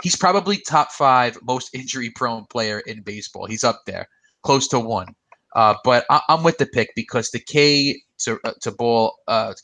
he's 0.03 0.17
probably 0.17 0.59
top 0.59 0.93
five 0.93 1.39
most 1.43 1.71
injury 1.75 2.11
prone 2.11 2.47
player 2.47 2.81
in 2.81 3.03
baseball. 3.03 3.47
He's 3.47 3.65
up 3.65 3.83
there, 3.87 4.09
close 4.43 4.69
to 4.69 4.81
one. 4.81 5.15
Uh, 5.55 5.75
but 5.85 6.07
I, 6.11 6.23
I'm 6.29 6.43
with 6.43 6.59
the 6.59 6.67
pick 6.67 6.91
because 6.97 7.31
the 7.31 7.39
K 7.39 8.01
to 8.21 8.39
uh, 8.45 8.53
to 8.63 8.71
ball 8.73 9.17
uh, 9.29 9.55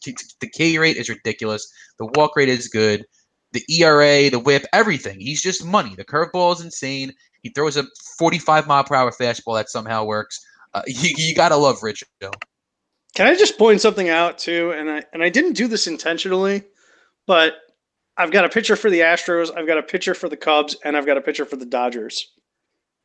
the 0.41 0.49
K 0.49 0.79
rate 0.79 0.97
is 0.97 1.09
ridiculous. 1.09 1.67
The 1.99 2.07
walk 2.15 2.37
rate 2.37 2.49
is 2.49 2.69
good. 2.69 3.05
The 3.53 3.65
ERA, 3.69 4.31
the 4.31 4.39
WHIP, 4.39 4.67
everything. 4.73 5.21
He's 5.21 5.43
just 5.43 5.65
money. 5.65 5.95
The 5.97 6.05
curveball 6.05 6.55
is 6.55 6.61
insane. 6.61 7.13
He 7.43 7.51
throws 7.51 7.77
a 7.77 7.85
45 8.19 8.67
mile 8.67 8.85
per 8.85 8.95
hour 8.95 9.11
fastball 9.11 9.57
that 9.57 9.71
somehow 9.71 10.05
works. 10.05 10.45
Uh, 10.75 10.83
you, 10.87 11.15
you 11.17 11.35
gotta 11.35 11.57
love 11.57 11.83
Rich. 11.83 12.05
Can 13.15 13.27
I 13.27 13.35
just 13.35 13.59
point 13.59 13.81
something 13.81 14.09
out 14.09 14.39
too? 14.39 14.73
And 14.73 14.91
I 14.91 15.05
and 15.13 15.23
I 15.23 15.29
didn't 15.29 15.55
do 15.55 15.67
this 15.67 15.87
intentionally, 15.87 16.63
but 17.27 17.55
I've 18.17 18.33
got 18.33 18.45
a 18.45 18.49
pitcher 18.49 18.77
for 18.77 18.91
the 18.91 19.01
Astros, 19.01 19.57
I've 19.57 19.67
got 19.67 19.79
a 19.79 19.83
pitcher 19.83 20.13
for 20.13 20.29
the 20.29 20.37
Cubs, 20.37 20.77
and 20.85 20.97
I've 20.97 21.07
got 21.07 21.17
a 21.17 21.21
pitcher 21.21 21.45
for 21.45 21.57
the 21.57 21.65
Dodgers. 21.65 22.33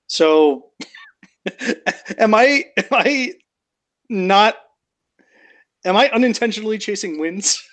So 0.07 0.71
am 2.17 2.33
I 2.33 2.65
am 2.77 2.85
I 2.91 3.33
not 4.09 4.55
am 5.85 5.95
I 5.95 6.09
unintentionally 6.09 6.77
chasing 6.77 7.19
wins? 7.19 7.63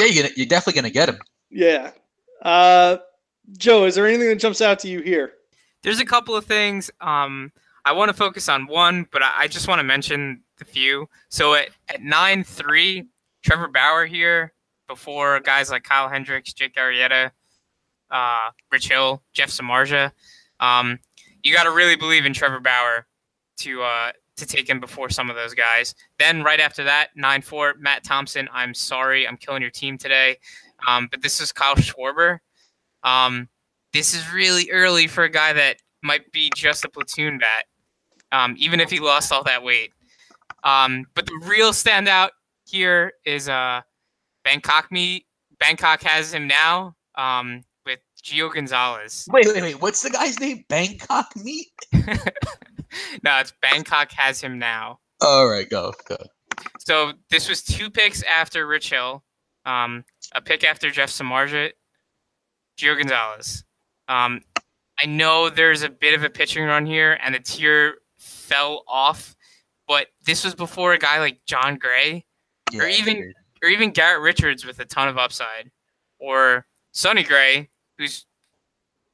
Yeah, 0.00 0.06
you're, 0.06 0.22
gonna, 0.22 0.34
you're 0.36 0.46
definitely 0.46 0.80
gonna 0.80 0.90
get 0.90 1.08
him. 1.08 1.18
yeah. 1.50 1.92
Uh 2.42 2.98
Joe, 3.58 3.84
is 3.84 3.94
there 3.94 4.06
anything 4.06 4.28
that 4.28 4.38
jumps 4.38 4.60
out 4.60 4.78
to 4.80 4.88
you 4.88 5.00
here? 5.00 5.32
There's 5.82 6.00
a 6.00 6.04
couple 6.04 6.36
of 6.36 6.44
things. 6.44 6.90
Um, 7.00 7.52
I 7.84 7.92
want 7.92 8.10
to 8.10 8.16
focus 8.16 8.48
on 8.48 8.66
one, 8.66 9.06
but 9.10 9.22
I, 9.22 9.32
I 9.38 9.46
just 9.48 9.66
want 9.66 9.80
to 9.80 9.84
mention 9.84 10.42
the 10.58 10.64
few. 10.64 11.08
So 11.30 11.54
at, 11.54 11.70
at 11.88 12.02
9 12.02 12.44
3, 12.44 13.06
Trevor 13.42 13.68
Bauer 13.68 14.06
here, 14.06 14.52
before 14.86 15.40
guys 15.40 15.70
like 15.70 15.84
Kyle 15.84 16.08
Hendricks, 16.08 16.52
Jake 16.52 16.74
Arrieta, 16.74 17.30
uh, 18.10 18.50
Rich 18.70 18.88
Hill, 18.88 19.22
Jeff 19.32 19.48
Samardzija. 19.48 20.12
Um, 20.58 20.98
you 21.42 21.54
got 21.54 21.62
to 21.64 21.70
really 21.70 21.96
believe 21.96 22.26
in 22.26 22.34
Trevor 22.34 22.60
Bauer 22.60 23.06
to 23.58 23.82
uh, 23.82 24.12
to 24.40 24.46
take 24.46 24.68
him 24.68 24.80
before 24.80 25.08
some 25.08 25.30
of 25.30 25.36
those 25.36 25.54
guys. 25.54 25.94
Then 26.18 26.42
right 26.42 26.60
after 26.60 26.82
that, 26.84 27.10
9 27.14 27.42
4, 27.42 27.74
Matt 27.78 28.04
Thompson. 28.04 28.48
I'm 28.52 28.74
sorry, 28.74 29.26
I'm 29.26 29.36
killing 29.36 29.62
your 29.62 29.70
team 29.70 29.96
today. 29.96 30.36
Um, 30.86 31.08
but 31.10 31.22
this 31.22 31.40
is 31.40 31.52
Kyle 31.52 31.76
Schwarber. 31.76 32.38
Um, 33.04 33.48
this 33.92 34.14
is 34.14 34.32
really 34.32 34.70
early 34.70 35.06
for 35.06 35.24
a 35.24 35.30
guy 35.30 35.52
that 35.52 35.76
might 36.02 36.30
be 36.32 36.50
just 36.54 36.84
a 36.84 36.88
platoon 36.88 37.38
bat, 37.38 37.64
um, 38.32 38.54
even 38.58 38.80
if 38.80 38.90
he 38.90 39.00
lost 39.00 39.32
all 39.32 39.44
that 39.44 39.62
weight. 39.62 39.92
Um, 40.64 41.06
but 41.14 41.26
the 41.26 41.40
real 41.44 41.72
standout 41.72 42.30
here 42.66 43.12
is 43.24 43.48
uh, 43.48 43.80
Bangkok. 44.44 44.90
Me, 44.92 45.26
Bangkok 45.58 46.02
has 46.02 46.32
him 46.32 46.46
now 46.46 46.94
um, 47.16 47.64
with 47.84 48.00
Gio 48.22 48.52
Gonzalez. 48.52 49.26
Wait, 49.30 49.46
wait, 49.46 49.62
wait. 49.62 49.80
What's 49.80 50.02
the 50.02 50.10
guy's 50.10 50.38
name? 50.40 50.64
Bangkok 50.68 51.34
Meat? 51.36 51.68
No, 53.22 53.38
it's 53.38 53.52
Bangkok 53.62 54.12
has 54.12 54.40
him 54.40 54.58
now. 54.58 54.98
All 55.20 55.48
right, 55.48 55.68
go, 55.68 55.92
go. 56.08 56.16
So 56.78 57.12
this 57.30 57.48
was 57.48 57.62
two 57.62 57.90
picks 57.90 58.22
after 58.24 58.66
Rich 58.66 58.90
Hill, 58.90 59.22
um, 59.64 60.04
a 60.34 60.40
pick 60.40 60.64
after 60.64 60.90
Jeff 60.90 61.10
Samardzija, 61.10 61.72
Gio 62.78 62.96
Gonzalez. 62.98 63.64
Um, 64.08 64.40
I 65.02 65.06
know 65.06 65.50
there's 65.50 65.82
a 65.82 65.88
bit 65.88 66.14
of 66.14 66.24
a 66.24 66.30
pitching 66.30 66.64
run 66.64 66.84
here, 66.86 67.18
and 67.22 67.34
the 67.34 67.38
tier 67.38 67.96
fell 68.18 68.82
off, 68.88 69.34
but 69.86 70.08
this 70.24 70.44
was 70.44 70.54
before 70.54 70.92
a 70.92 70.98
guy 70.98 71.18
like 71.20 71.40
Jon 71.46 71.76
Gray, 71.76 72.24
or 72.74 72.86
even 72.86 73.32
or 73.62 73.68
even 73.68 73.90
Garrett 73.90 74.20
Richards 74.22 74.64
with 74.64 74.78
a 74.80 74.84
ton 74.84 75.08
of 75.08 75.16
upside, 75.18 75.70
or 76.18 76.66
Sonny 76.92 77.22
Gray, 77.22 77.70
who's 77.98 78.26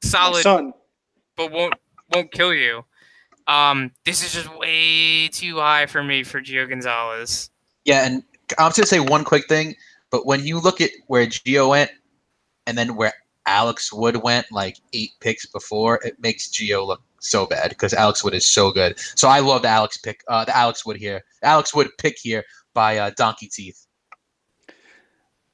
solid 0.03 0.43
Son. 0.43 0.73
but 1.35 1.51
won't 1.51 1.73
won't 2.13 2.31
kill 2.31 2.53
you. 2.53 2.85
Um, 3.47 3.91
this 4.05 4.23
is 4.25 4.33
just 4.33 4.53
way 4.57 5.29
too 5.29 5.57
high 5.57 5.85
for 5.85 6.03
me 6.03 6.23
for 6.23 6.41
Gio 6.41 6.67
Gonzalez. 6.67 7.49
Yeah, 7.85 8.05
and 8.05 8.23
I'm 8.59 8.69
just 8.69 8.77
gonna 8.77 8.87
say 8.87 8.99
one 8.99 9.23
quick 9.23 9.47
thing, 9.47 9.75
but 10.09 10.25
when 10.25 10.45
you 10.45 10.59
look 10.59 10.81
at 10.81 10.91
where 11.07 11.25
Gio 11.25 11.69
went, 11.69 11.91
and 12.65 12.77
then 12.77 12.95
where 12.95 13.13
Alex 13.45 13.93
Wood 13.93 14.17
went, 14.17 14.51
like 14.51 14.77
eight 14.91 15.11
picks 15.21 15.45
before, 15.45 16.01
it 16.03 16.21
makes 16.21 16.49
Gio 16.49 16.85
look 16.85 17.01
so 17.19 17.45
bad 17.45 17.69
because 17.69 17.93
Alex 17.93 18.23
Wood 18.23 18.33
is 18.33 18.45
so 18.45 18.71
good. 18.71 18.99
So 19.15 19.29
I 19.29 19.39
love 19.39 19.61
the 19.61 19.69
Alex 19.69 19.97
pick, 19.97 20.23
uh, 20.27 20.43
the 20.43 20.55
Alex 20.55 20.85
Wood 20.85 20.97
here, 20.97 21.23
Alex 21.41 21.73
Wood 21.73 21.89
pick 21.97 22.17
here 22.19 22.43
by 22.73 22.97
uh, 22.97 23.11
Donkey 23.15 23.47
Teeth. 23.47 23.85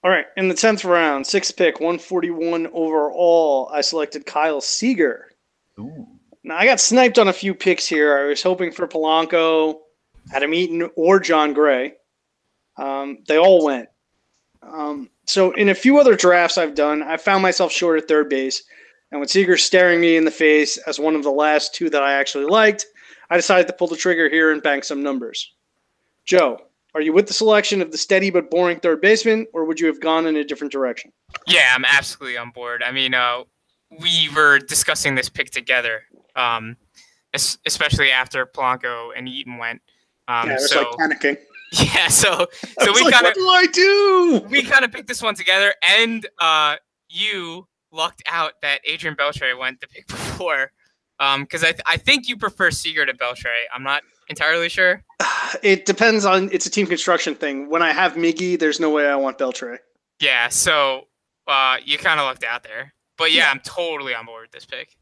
All 0.03 0.11
right, 0.11 0.25
in 0.35 0.49
the 0.49 0.55
tenth 0.55 0.83
round, 0.83 1.27
sixth 1.27 1.55
pick, 1.55 1.79
one 1.79 1.99
forty 1.99 2.31
one 2.31 2.67
overall, 2.73 3.69
I 3.71 3.81
selected 3.81 4.25
Kyle 4.25 4.59
Seager. 4.59 5.29
Ooh. 5.79 6.07
Now 6.43 6.57
I 6.57 6.65
got 6.65 6.79
sniped 6.79 7.19
on 7.19 7.27
a 7.27 7.33
few 7.33 7.53
picks 7.53 7.87
here. 7.87 8.17
I 8.17 8.25
was 8.25 8.43
hoping 8.43 8.71
for 8.71 8.87
Polanco, 8.87 9.79
Adam 10.33 10.53
Eaton, 10.53 10.89
or 10.95 11.19
Jon 11.19 11.53
Gray. 11.53 11.93
Um, 12.77 13.19
they 13.27 13.37
all 13.37 13.63
went. 13.63 13.89
Um, 14.61 15.09
so 15.25 15.51
in 15.51 15.69
a 15.69 15.75
few 15.75 15.99
other 15.99 16.15
drafts 16.15 16.57
I've 16.57 16.75
done, 16.75 17.03
I 17.03 17.17
found 17.17 17.41
myself 17.41 17.71
short 17.71 17.99
at 17.99 18.07
third 18.07 18.29
base, 18.29 18.63
and 19.11 19.21
with 19.21 19.29
Seager 19.29 19.57
staring 19.57 20.01
me 20.01 20.17
in 20.17 20.25
the 20.25 20.31
face 20.31 20.77
as 20.77 20.99
one 20.99 21.15
of 21.15 21.23
the 21.23 21.31
last 21.31 21.73
two 21.73 21.89
that 21.89 22.03
I 22.03 22.13
actually 22.13 22.45
liked, 22.45 22.85
I 23.29 23.37
decided 23.37 23.67
to 23.67 23.73
pull 23.73 23.87
the 23.87 23.95
trigger 23.95 24.29
here 24.29 24.51
and 24.51 24.61
bank 24.61 24.83
some 24.83 25.03
numbers. 25.03 25.53
Joe, 26.25 26.59
are 26.95 27.01
you 27.01 27.13
with 27.13 27.27
the 27.27 27.33
selection 27.33 27.81
of 27.81 27.91
the 27.91 27.97
steady 27.97 28.29
but 28.29 28.49
boring 28.49 28.79
third 28.79 29.01
baseman, 29.01 29.47
or 29.53 29.65
would 29.65 29.79
you 29.79 29.87
have 29.87 29.99
gone 29.99 30.27
in 30.27 30.35
a 30.35 30.43
different 30.43 30.71
direction? 30.71 31.11
Yeah, 31.47 31.71
I'm 31.73 31.85
absolutely 31.85 32.37
on 32.37 32.51
board. 32.51 32.83
I 32.83 32.91
mean, 32.91 33.13
uh, 33.13 33.43
we 33.99 34.29
were 34.35 34.59
discussing 34.59 35.15
this 35.15 35.29
pick 35.29 35.51
together, 35.51 36.03
um, 36.35 36.77
es- 37.33 37.57
especially 37.65 38.11
after 38.11 38.45
Polanco 38.45 39.09
and 39.15 39.27
Eaton 39.27 39.57
went. 39.57 39.81
Um, 40.27 40.47
yeah, 40.47 40.53
it 40.53 40.55
was 40.55 40.69
so, 40.69 40.81
like 40.97 41.11
panicking. 41.11 41.37
Yeah, 41.73 42.07
so 42.07 42.47
so 42.81 42.93
we 42.93 43.01
like, 43.01 43.13
kind 43.13 43.25
what 43.25 43.29
of 43.29 43.33
do 43.33 43.47
I 43.47 43.65
do? 43.65 44.47
we 44.47 44.61
kind 44.61 44.85
of 44.85 44.91
picked 44.91 45.07
this 45.07 45.23
one 45.23 45.33
together, 45.33 45.73
and 45.97 46.23
uh, 46.39 46.75
you 47.09 47.67
lucked 47.91 48.21
out 48.31 48.53
that 48.61 48.81
Adrian 48.85 49.15
Beltre 49.15 49.57
went 49.57 49.81
the 49.81 49.87
pick 49.87 50.07
before, 50.07 50.71
because 51.17 51.63
I 51.63 51.71
th- 51.71 51.81
I 51.87 51.97
think 51.97 52.27
you 52.27 52.37
prefer 52.37 52.69
Seager 52.69 53.07
to 53.07 53.13
Beltre. 53.13 53.47
I'm 53.73 53.81
not 53.83 54.03
entirely 54.29 54.69
sure. 54.69 55.03
It 55.61 55.85
depends 55.85 56.25
on. 56.25 56.49
It's 56.51 56.65
a 56.65 56.69
team 56.69 56.87
construction 56.87 57.35
thing. 57.35 57.69
When 57.69 57.83
I 57.83 57.91
have 57.91 58.13
Miggy, 58.13 58.57
there's 58.57 58.79
no 58.79 58.89
way 58.89 59.07
I 59.07 59.15
want 59.15 59.37
Beltre. 59.37 59.77
Yeah, 60.19 60.47
so 60.49 61.07
uh, 61.47 61.77
you 61.83 61.97
kind 61.99 62.19
of 62.19 62.25
lucked 62.25 62.43
out 62.43 62.63
there, 62.63 62.93
but 63.17 63.31
yeah, 63.31 63.49
I'm 63.51 63.59
totally 63.59 64.15
on 64.15 64.25
board 64.25 64.43
with 64.43 64.51
this 64.51 64.65
pick. 64.65 64.95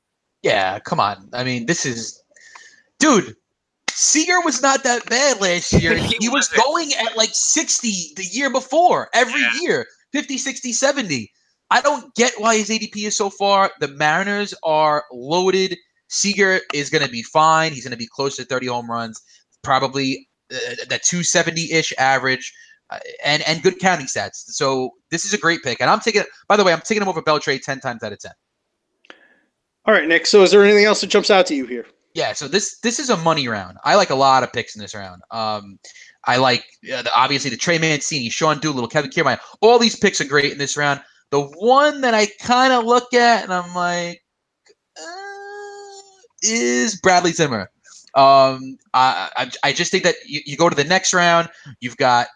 Yeah, 0.43 0.79
come 0.79 0.99
on. 0.99 1.29
I 1.33 1.43
mean, 1.43 1.65
this 1.65 1.85
is, 1.85 2.21
dude. 2.99 3.35
Seager 3.93 4.39
was 4.41 4.61
not 4.61 4.83
that 4.83 5.07
bad 5.09 5.41
last 5.41 5.73
year. 5.81 5.95
He 5.95 6.15
he 6.19 6.29
was 6.29 6.47
going 6.47 6.91
at 6.93 7.15
like 7.17 7.29
60 7.33 8.13
the 8.15 8.23
year 8.23 8.49
before, 8.49 9.09
every 9.13 9.41
Yeah. 9.41 9.51
year 9.61 9.85
50, 10.13 10.37
60, 10.37 10.71
70. 10.73 11.31
I 11.69 11.81
don't 11.81 12.13
get 12.15 12.33
why 12.37 12.57
his 12.57 12.69
ADP 12.69 12.95
is 13.05 13.15
so 13.17 13.29
far. 13.29 13.71
The 13.79 13.87
Mariners 13.89 14.53
are 14.63 15.05
loaded. 15.11 15.77
Seager 16.09 16.61
is 16.73 16.89
going 16.89 17.03
to 17.05 17.11
be 17.11 17.21
fine. 17.23 17.71
He's 17.73 17.83
going 17.83 17.91
to 17.91 17.97
be 17.97 18.07
close 18.07 18.35
to 18.37 18.45
30 18.45 18.67
home 18.67 18.89
runs, 18.89 19.21
probably 19.61 20.27
uh, 20.53 20.57
that 20.89 21.03
270 21.03 21.71
ish 21.71 21.93
average. 21.97 22.53
Uh, 22.89 22.99
and 23.23 23.41
and 23.43 23.61
good 23.63 23.79
counting 23.79 24.05
stats. 24.05 24.35
So 24.47 24.91
this 25.11 25.23
is 25.23 25.33
a 25.33 25.37
great 25.37 25.63
pick, 25.63 25.79
and 25.79 25.89
I'm 25.89 26.01
taking. 26.01 26.23
By 26.49 26.57
the 26.57 26.65
way, 26.65 26.73
I'm 26.73 26.81
taking 26.81 27.01
him 27.01 27.07
over 27.07 27.21
Beltre 27.21 27.61
ten 27.61 27.79
times 27.79 28.03
out 28.03 28.11
of 28.11 28.19
ten. 28.19 28.33
All 29.86 29.93
right, 29.93 30.07
Nick. 30.07 30.25
So 30.25 30.43
is 30.43 30.51
there 30.51 30.63
anything 30.63 30.86
else 30.86 31.01
that 31.01 31.07
jumps 31.07 31.32
out 31.32 31.45
to 31.47 31.55
you 31.55 31.65
here? 31.65 31.86
Yeah, 32.13 32.34
so 32.34 32.47
this 32.47 32.79
this 32.79 32.99
is 32.99 33.09
a 33.09 33.17
money 33.17 33.47
round. 33.47 33.77
I 33.84 33.95
like 33.95 34.09
a 34.09 34.15
lot 34.15 34.43
of 34.43 34.51
picks 34.51 34.75
in 34.75 34.82
this 34.82 34.93
round. 34.93 35.21
Um, 35.32 35.79
I 36.25 36.38
like 36.38 36.65
uh, 36.93 37.01
the, 37.01 37.11
obviously 37.15 37.49
the 37.49 37.57
Trey 37.57 37.77
Mancini, 37.77 38.29
Sean 38.29 38.59
Doolittle, 38.59 38.89
Kevin 38.89 39.09
Kiermaier. 39.09 39.39
All 39.61 39.79
these 39.79 39.95
picks 39.95 40.19
are 40.19 40.25
great 40.25 40.51
in 40.51 40.57
this 40.57 40.77
round. 40.77 41.01
The 41.32 41.41
one 41.41 42.01
that 42.01 42.13
I 42.13 42.27
kind 42.41 42.73
of 42.73 42.86
look 42.86 43.13
at 43.13 43.43
and 43.43 43.53
I'm 43.53 43.73
like, 43.73 44.21
uh, 44.99 46.01
is 46.43 46.99
Bradley 46.99 47.32
Zimmer. 47.32 47.71
Um, 48.13 48.77
I, 48.93 49.29
I 49.38 49.51
I 49.63 49.73
just 49.73 49.89
think 49.89 50.03
that 50.03 50.15
you, 50.25 50.41
you 50.45 50.57
go 50.57 50.69
to 50.69 50.75
the 50.75 50.84
next 50.84 51.13
round, 51.13 51.49
you've 51.79 51.97
got 51.97 52.27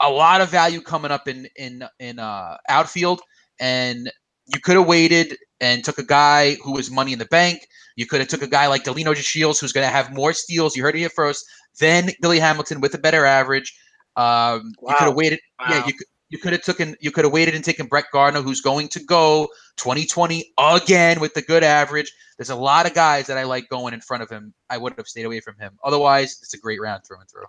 a 0.00 0.10
lot 0.10 0.40
of 0.40 0.50
value 0.50 0.80
coming 0.80 1.12
up 1.12 1.28
in 1.28 1.46
in 1.56 1.84
in 2.00 2.18
uh, 2.18 2.56
outfield, 2.68 3.22
and 3.60 4.10
you 4.46 4.60
could 4.60 4.76
have 4.76 4.86
waited 4.86 5.36
and 5.60 5.84
took 5.84 5.98
a 5.98 6.04
guy 6.04 6.54
who 6.64 6.72
was 6.72 6.90
money 6.90 7.12
in 7.12 7.18
the 7.18 7.26
bank. 7.26 7.66
You 7.96 8.06
could 8.06 8.20
have 8.20 8.28
took 8.28 8.42
a 8.42 8.46
guy 8.46 8.66
like 8.68 8.84
Delino 8.84 9.14
Shields, 9.14 9.60
who's 9.60 9.72
going 9.72 9.86
to 9.86 9.92
have 9.92 10.12
more 10.12 10.32
steals. 10.32 10.76
You 10.76 10.82
heard 10.82 10.94
it 10.94 11.00
here 11.00 11.10
first. 11.10 11.44
Then 11.78 12.10
Billy 12.20 12.38
Hamilton 12.38 12.80
with 12.80 12.94
a 12.94 12.98
better 12.98 13.24
average. 13.24 13.74
Um, 14.16 14.72
You 14.80 14.88
could 14.88 15.04
have 15.04 15.08
Wow. 15.10 15.14
waited. 15.16 15.40
Yeah, 15.68 15.86
you 15.86 15.92
could. 15.94 16.06
You 16.28 16.38
could 16.38 16.52
have 16.54 16.62
taken. 16.62 16.96
You 17.00 17.10
could 17.10 17.24
have 17.24 17.32
waited 17.32 17.54
and 17.54 17.62
taken 17.62 17.86
Brett 17.86 18.06
Gardner, 18.10 18.40
who's 18.40 18.62
going 18.62 18.88
to 18.88 19.00
go 19.04 19.48
2020 19.76 20.52
again 20.58 21.20
with 21.20 21.34
the 21.34 21.42
good 21.42 21.62
average. 21.62 22.10
There's 22.38 22.48
a 22.48 22.56
lot 22.56 22.86
of 22.86 22.94
guys 22.94 23.26
that 23.26 23.36
I 23.36 23.44
like 23.44 23.68
going 23.68 23.92
in 23.92 24.00
front 24.00 24.22
of 24.22 24.30
him. 24.30 24.54
I 24.70 24.78
would 24.78 24.94
have 24.96 25.06
stayed 25.06 25.26
away 25.26 25.40
from 25.40 25.58
him. 25.58 25.78
Otherwise, 25.84 26.38
it's 26.42 26.54
a 26.54 26.58
great 26.58 26.80
round 26.80 27.04
through 27.04 27.20
and 27.20 27.28
through. 27.28 27.44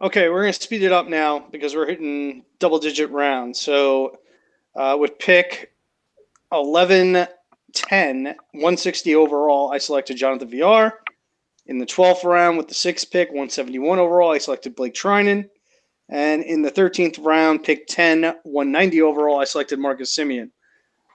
Okay, 0.00 0.28
we're 0.28 0.42
going 0.42 0.52
to 0.52 0.62
speed 0.62 0.82
it 0.84 0.92
up 0.92 1.08
now 1.08 1.40
because 1.50 1.74
we're 1.74 1.86
hitting 1.88 2.44
double 2.60 2.78
digit 2.78 3.10
rounds. 3.10 3.60
So 3.60 4.18
uh, 4.76 4.96
with 4.98 5.18
pick 5.18 5.72
11, 6.52 7.26
10, 7.72 8.24
160 8.24 9.14
overall, 9.14 9.72
I 9.72 9.78
selected 9.78 10.16
Jonathan 10.16 10.48
Villar. 10.48 11.00
In 11.66 11.78
the 11.78 11.86
12th 11.86 12.24
round 12.24 12.58
with 12.58 12.68
the 12.68 12.74
sixth 12.74 13.10
pick, 13.10 13.28
171 13.28 13.98
overall, 13.98 14.32
I 14.32 14.38
selected 14.38 14.76
Blake 14.76 14.94
Treinen. 14.94 15.48
And 16.10 16.42
in 16.44 16.62
the 16.62 16.70
13th 16.70 17.24
round, 17.24 17.62
pick 17.62 17.86
10, 17.86 18.22
190 18.42 19.02
overall, 19.02 19.40
I 19.40 19.44
selected 19.44 19.78
Marcus 19.78 20.14
Semien. 20.14 20.50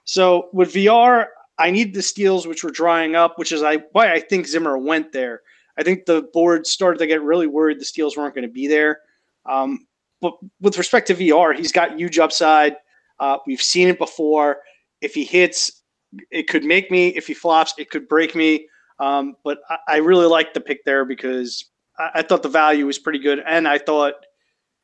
So 0.05 0.49
with 0.51 0.73
Villar, 0.73 1.27
I 1.59 1.69
need 1.69 1.93
the 1.93 2.01
steals 2.01 2.47
which 2.47 2.63
were 2.63 2.71
drying 2.71 3.15
up, 3.15 3.37
which 3.37 3.51
is 3.51 3.61
why 3.91 4.11
I 4.11 4.19
think 4.19 4.47
Zimmer 4.47 4.77
went 4.77 5.11
there. 5.11 5.41
I 5.77 5.83
think 5.83 6.05
the 6.05 6.27
board 6.33 6.65
started 6.65 6.97
to 6.99 7.07
get 7.07 7.21
really 7.21 7.47
worried 7.47 7.79
the 7.79 7.85
steals 7.85 8.17
weren't 8.17 8.33
going 8.33 8.47
to 8.47 8.51
be 8.51 8.67
there. 8.67 9.01
Um, 9.45 9.87
but 10.21 10.33
with 10.59 10.77
respect 10.77 11.07
to 11.07 11.13
Villar, 11.13 11.53
he's 11.53 11.71
got 11.71 11.97
huge 11.97 12.17
upside. 12.17 12.75
Uh, 13.19 13.37
we've 13.45 13.61
seen 13.61 13.87
it 13.87 13.99
before. 13.99 14.57
If 15.01 15.13
he 15.13 15.23
hits, 15.23 15.83
it 16.31 16.47
could 16.47 16.63
make 16.63 16.91
me. 16.91 17.09
If 17.09 17.27
he 17.27 17.33
flops, 17.33 17.73
it 17.77 17.89
could 17.89 18.07
break 18.07 18.35
me. 18.35 18.67
Um, 18.99 19.35
but 19.43 19.59
I, 19.69 19.77
I 19.87 19.97
really 19.97 20.25
like 20.25 20.53
the 20.53 20.61
pick 20.61 20.83
there 20.85 21.05
because 21.05 21.65
I, 21.97 22.09
I 22.15 22.21
thought 22.21 22.43
the 22.43 22.49
value 22.49 22.85
was 22.85 22.99
pretty 22.99 23.19
good, 23.19 23.41
and 23.45 23.67
I 23.67 23.77
thought 23.77 24.13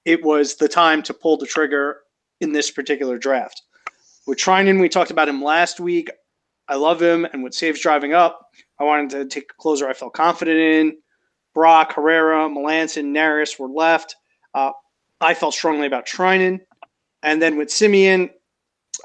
it 0.05 0.23
was 0.23 0.55
the 0.55 0.67
time 0.67 1.01
to 1.03 1.13
pull 1.13 1.37
the 1.37 1.45
trigger 1.45 2.01
in 2.41 2.51
this 2.51 2.71
particular 2.71 3.17
draft. 3.17 3.61
With 4.27 4.37
Treinen, 4.39 4.79
we 4.79 4.89
talked 4.89 5.11
about 5.11 5.29
him 5.29 5.43
last 5.43 5.79
week. 5.79 6.09
I 6.67 6.75
love 6.75 7.01
him, 7.01 7.25
and 7.25 7.43
with 7.43 7.53
saves 7.53 7.81
driving 7.81 8.13
up, 8.13 8.49
I 8.79 8.83
wanted 8.83 9.09
to 9.11 9.25
take 9.25 9.51
a 9.51 9.61
closer 9.61 9.87
I 9.87 9.93
felt 9.93 10.13
confident 10.13 10.57
in. 10.57 10.97
Brock, 11.53 11.93
Herrera, 11.93 12.49
Melancon, 12.49 13.05
Neris 13.05 13.59
were 13.59 13.69
left. 13.69 14.15
Uh, 14.53 14.71
I 15.21 15.33
felt 15.33 15.53
strongly 15.53 15.87
about 15.87 16.05
Treinen. 16.05 16.59
And 17.23 17.41
then 17.41 17.57
with 17.57 17.69
Semien, 17.69 18.29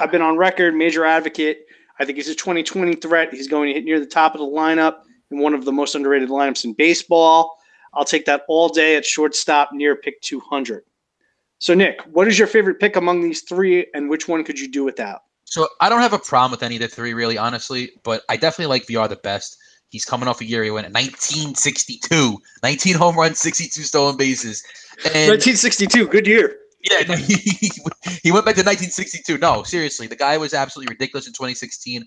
I've 0.01 0.11
been 0.11 0.23
on 0.23 0.37
record, 0.37 0.75
major 0.75 1.05
advocate. 1.05 1.67
I 1.99 2.05
think 2.05 2.17
he's 2.17 2.29
a 2.29 2.35
2020 2.35 2.95
threat. 2.97 3.33
He's 3.33 3.49
going 3.49 3.69
to 3.69 3.75
hit 3.75 3.85
near 3.85 4.01
the 4.01 4.07
top 4.07 4.35
of 4.35 4.41
the 4.41 4.47
lineup 4.47 5.03
in 5.31 5.39
one 5.39 5.53
of 5.53 5.67
the 5.67 5.73
most 5.73 5.95
underrated 5.95 6.31
lineups 6.31 6.65
in 6.65 6.73
baseball. 6.73 7.59
I'll 7.93 8.05
take 8.05 8.25
that 8.25 8.45
all 8.49 8.69
day 8.69 8.97
at 8.97 9.05
shortstop 9.05 9.71
near 9.73 9.95
pick 9.97 10.21
200. 10.23 10.85
So, 11.59 11.75
Nick, 11.75 12.01
what 12.11 12.27
is 12.27 12.39
your 12.39 12.49
favorite 12.49 12.81
pick 12.81 12.97
among 12.97 13.21
these 13.21 13.43
three, 13.43 13.87
and 13.93 14.09
which 14.09 14.27
one 14.27 14.43
could 14.45 14.59
you 14.59 14.67
do 14.67 14.83
without? 14.83 15.21
So 15.45 15.69
I 15.81 15.91
don't 15.91 16.01
have 16.01 16.15
a 16.15 16.19
problem 16.19 16.53
with 16.53 16.63
any 16.63 16.77
of 16.77 16.81
the 16.81 16.89
three, 16.89 17.13
really, 17.13 17.37
honestly. 17.37 17.91
But 18.03 18.23
I 18.31 18.37
definitely 18.37 18.71
like 18.71 18.87
Villar 18.87 19.09
the 19.09 19.17
best. 19.17 19.59
He's 19.91 20.05
coming 20.05 20.29
off 20.29 20.41
a 20.41 20.45
year 20.45 20.63
he 20.63 20.71
went 20.71 20.87
at 20.87 20.93
1962, 20.93 22.39
19 22.63 22.95
home 22.95 23.17
runs, 23.17 23.41
62 23.41 23.83
stolen 23.83 24.17
bases, 24.17 24.63
and 25.05 25.29
1962, 25.29 26.07
good 26.07 26.27
year. 26.27 26.57
Yeah, 26.83 27.03
no, 27.07 27.17
he, 27.17 27.71
he 28.23 28.33
went 28.33 28.47
back 28.47 28.55
to 28.55 28.63
1962. 28.63 29.39
No, 29.39 29.63
seriously, 29.63 30.07
the 30.07 30.17
guy 30.17 30.39
was 30.39 30.55
absolutely 30.55 30.93
ridiculous 30.93 31.27
in 31.27 31.33
2016. 31.33 32.05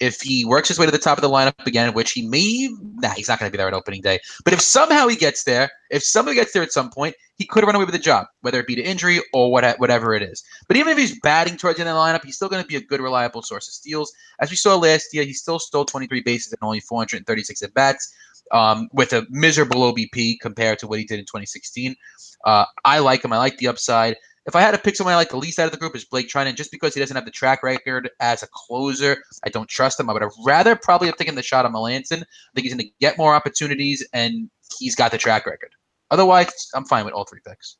If 0.00 0.20
he 0.20 0.44
works 0.44 0.68
his 0.68 0.78
way 0.78 0.86
to 0.86 0.92
the 0.92 0.98
top 0.98 1.18
of 1.18 1.22
the 1.22 1.28
lineup 1.28 1.66
again, 1.66 1.94
which 1.94 2.12
he 2.12 2.26
may, 2.26 2.68
nah, 2.96 3.10
he's 3.10 3.28
not 3.28 3.38
going 3.38 3.50
to 3.50 3.52
be 3.52 3.58
there 3.58 3.68
on 3.68 3.74
opening 3.74 4.02
day. 4.02 4.18
But 4.44 4.52
if 4.52 4.60
somehow 4.60 5.06
he 5.06 5.16
gets 5.16 5.44
there, 5.44 5.70
if 5.90 6.02
somebody 6.02 6.34
gets 6.34 6.52
there 6.52 6.62
at 6.62 6.72
some 6.72 6.90
point, 6.90 7.14
he 7.36 7.46
could 7.46 7.64
run 7.64 7.76
away 7.76 7.84
with 7.84 7.92
the 7.92 8.00
job, 8.00 8.26
whether 8.40 8.58
it 8.58 8.66
be 8.66 8.74
to 8.74 8.82
injury 8.82 9.20
or 9.32 9.52
what, 9.52 9.78
whatever 9.78 10.14
it 10.14 10.22
is. 10.22 10.42
But 10.66 10.76
even 10.76 10.92
if 10.92 10.98
he's 10.98 11.20
batting 11.20 11.56
towards 11.56 11.76
the 11.76 11.82
end 11.82 11.90
of 11.90 11.94
the 11.94 12.00
lineup, 12.00 12.24
he's 12.24 12.36
still 12.36 12.48
going 12.48 12.62
to 12.62 12.68
be 12.68 12.76
a 12.76 12.80
good, 12.80 13.00
reliable 13.00 13.42
source 13.42 13.68
of 13.68 13.74
steals. 13.74 14.12
As 14.40 14.50
we 14.50 14.56
saw 14.56 14.76
last 14.76 15.12
year, 15.12 15.24
he 15.24 15.34
still 15.34 15.58
stole 15.58 15.84
23 15.84 16.22
bases 16.22 16.52
and 16.52 16.58
only 16.62 16.80
436 16.80 17.62
at 17.62 17.74
bats. 17.74 18.12
Um, 18.52 18.88
with 18.92 19.12
a 19.12 19.26
miserable 19.28 19.92
OBP 19.92 20.36
compared 20.40 20.78
to 20.78 20.86
what 20.86 21.00
he 21.00 21.04
did 21.04 21.18
in 21.18 21.24
2016. 21.24 21.96
Uh, 22.44 22.64
I 22.84 23.00
like 23.00 23.24
him. 23.24 23.32
I 23.32 23.38
like 23.38 23.58
the 23.58 23.66
upside. 23.66 24.16
If 24.46 24.54
I 24.54 24.60
had 24.60 24.70
to 24.70 24.78
pick 24.78 24.94
someone 24.94 25.14
I 25.14 25.16
like 25.16 25.30
the 25.30 25.36
least 25.36 25.58
out 25.58 25.66
of 25.66 25.72
the 25.72 25.78
group 25.78 25.96
is 25.96 26.04
Blake 26.04 26.28
Treinen, 26.28 26.54
just 26.54 26.70
because 26.70 26.94
he 26.94 27.00
doesn't 27.00 27.16
have 27.16 27.24
the 27.24 27.32
track 27.32 27.64
record 27.64 28.08
as 28.20 28.44
a 28.44 28.46
closer. 28.52 29.16
I 29.44 29.48
don't 29.48 29.68
trust 29.68 29.98
him. 29.98 30.08
I 30.08 30.12
would 30.12 30.22
have 30.22 30.30
rather 30.44 30.76
probably 30.76 31.08
have 31.08 31.16
taken 31.16 31.34
the 31.34 31.42
shot 31.42 31.64
on 31.64 31.72
Melancon. 31.72 32.22
I 32.22 32.50
think 32.54 32.62
he's 32.62 32.72
going 32.72 32.86
to 32.86 32.92
get 33.00 33.18
more 33.18 33.34
opportunities, 33.34 34.06
and 34.12 34.48
he's 34.78 34.94
got 34.94 35.10
the 35.10 35.18
track 35.18 35.46
record. 35.46 35.70
Otherwise, 36.12 36.52
I'm 36.74 36.84
fine 36.84 37.04
with 37.04 37.14
all 37.14 37.24
three 37.24 37.40
picks. 37.44 37.78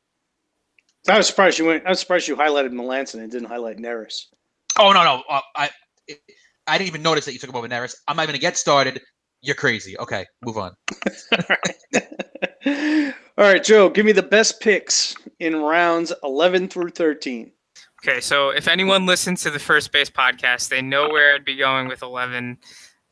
I 1.07 1.17
was 1.17 1.27
surprised 1.27 1.57
you 1.57 1.65
went. 1.65 1.85
I 1.85 1.89
was 1.89 2.01
surprised 2.01 2.27
you 2.27 2.35
highlighted 2.35 2.73
Melancon 2.73 3.21
and 3.21 3.31
didn't 3.31 3.47
highlight 3.47 3.77
Neris. 3.77 4.25
Oh 4.77 4.91
no, 4.91 5.03
no, 5.03 5.23
uh, 5.29 5.41
I 5.55 5.69
I 6.67 6.77
didn't 6.77 6.89
even 6.89 7.01
notice 7.01 7.23
that 7.25 7.33
you 7.33 7.39
took 7.39 7.49
him 7.49 7.55
over 7.55 7.67
Neris. 7.67 7.95
I'm 8.07 8.17
not 8.17 8.23
even 8.23 8.33
going 8.33 8.39
to 8.39 8.41
get 8.41 8.57
started. 8.57 9.01
You're 9.47 9.55
crazy. 9.55 9.97
Okay, 9.97 10.25
move 10.45 10.57
on. 10.57 10.75
All 12.67 13.13
right, 13.37 13.63
Joe, 13.63 13.89
give 13.89 14.05
me 14.05 14.11
the 14.11 14.21
best 14.21 14.59
picks 14.59 15.15
in 15.39 15.55
rounds 15.61 16.11
11 16.21 16.67
through 16.67 16.89
13. 16.89 17.53
Okay, 18.03 18.19
so 18.19 18.49
if 18.49 18.67
anyone 18.67 19.05
listens 19.05 19.41
to 19.43 19.49
the 19.49 19.57
first 19.57 19.93
base 19.93 20.09
podcast, 20.09 20.67
they 20.67 20.81
know 20.81 21.07
where 21.07 21.33
I'd 21.33 21.45
be 21.45 21.55
going 21.55 21.87
with 21.87 22.01
11 22.01 22.57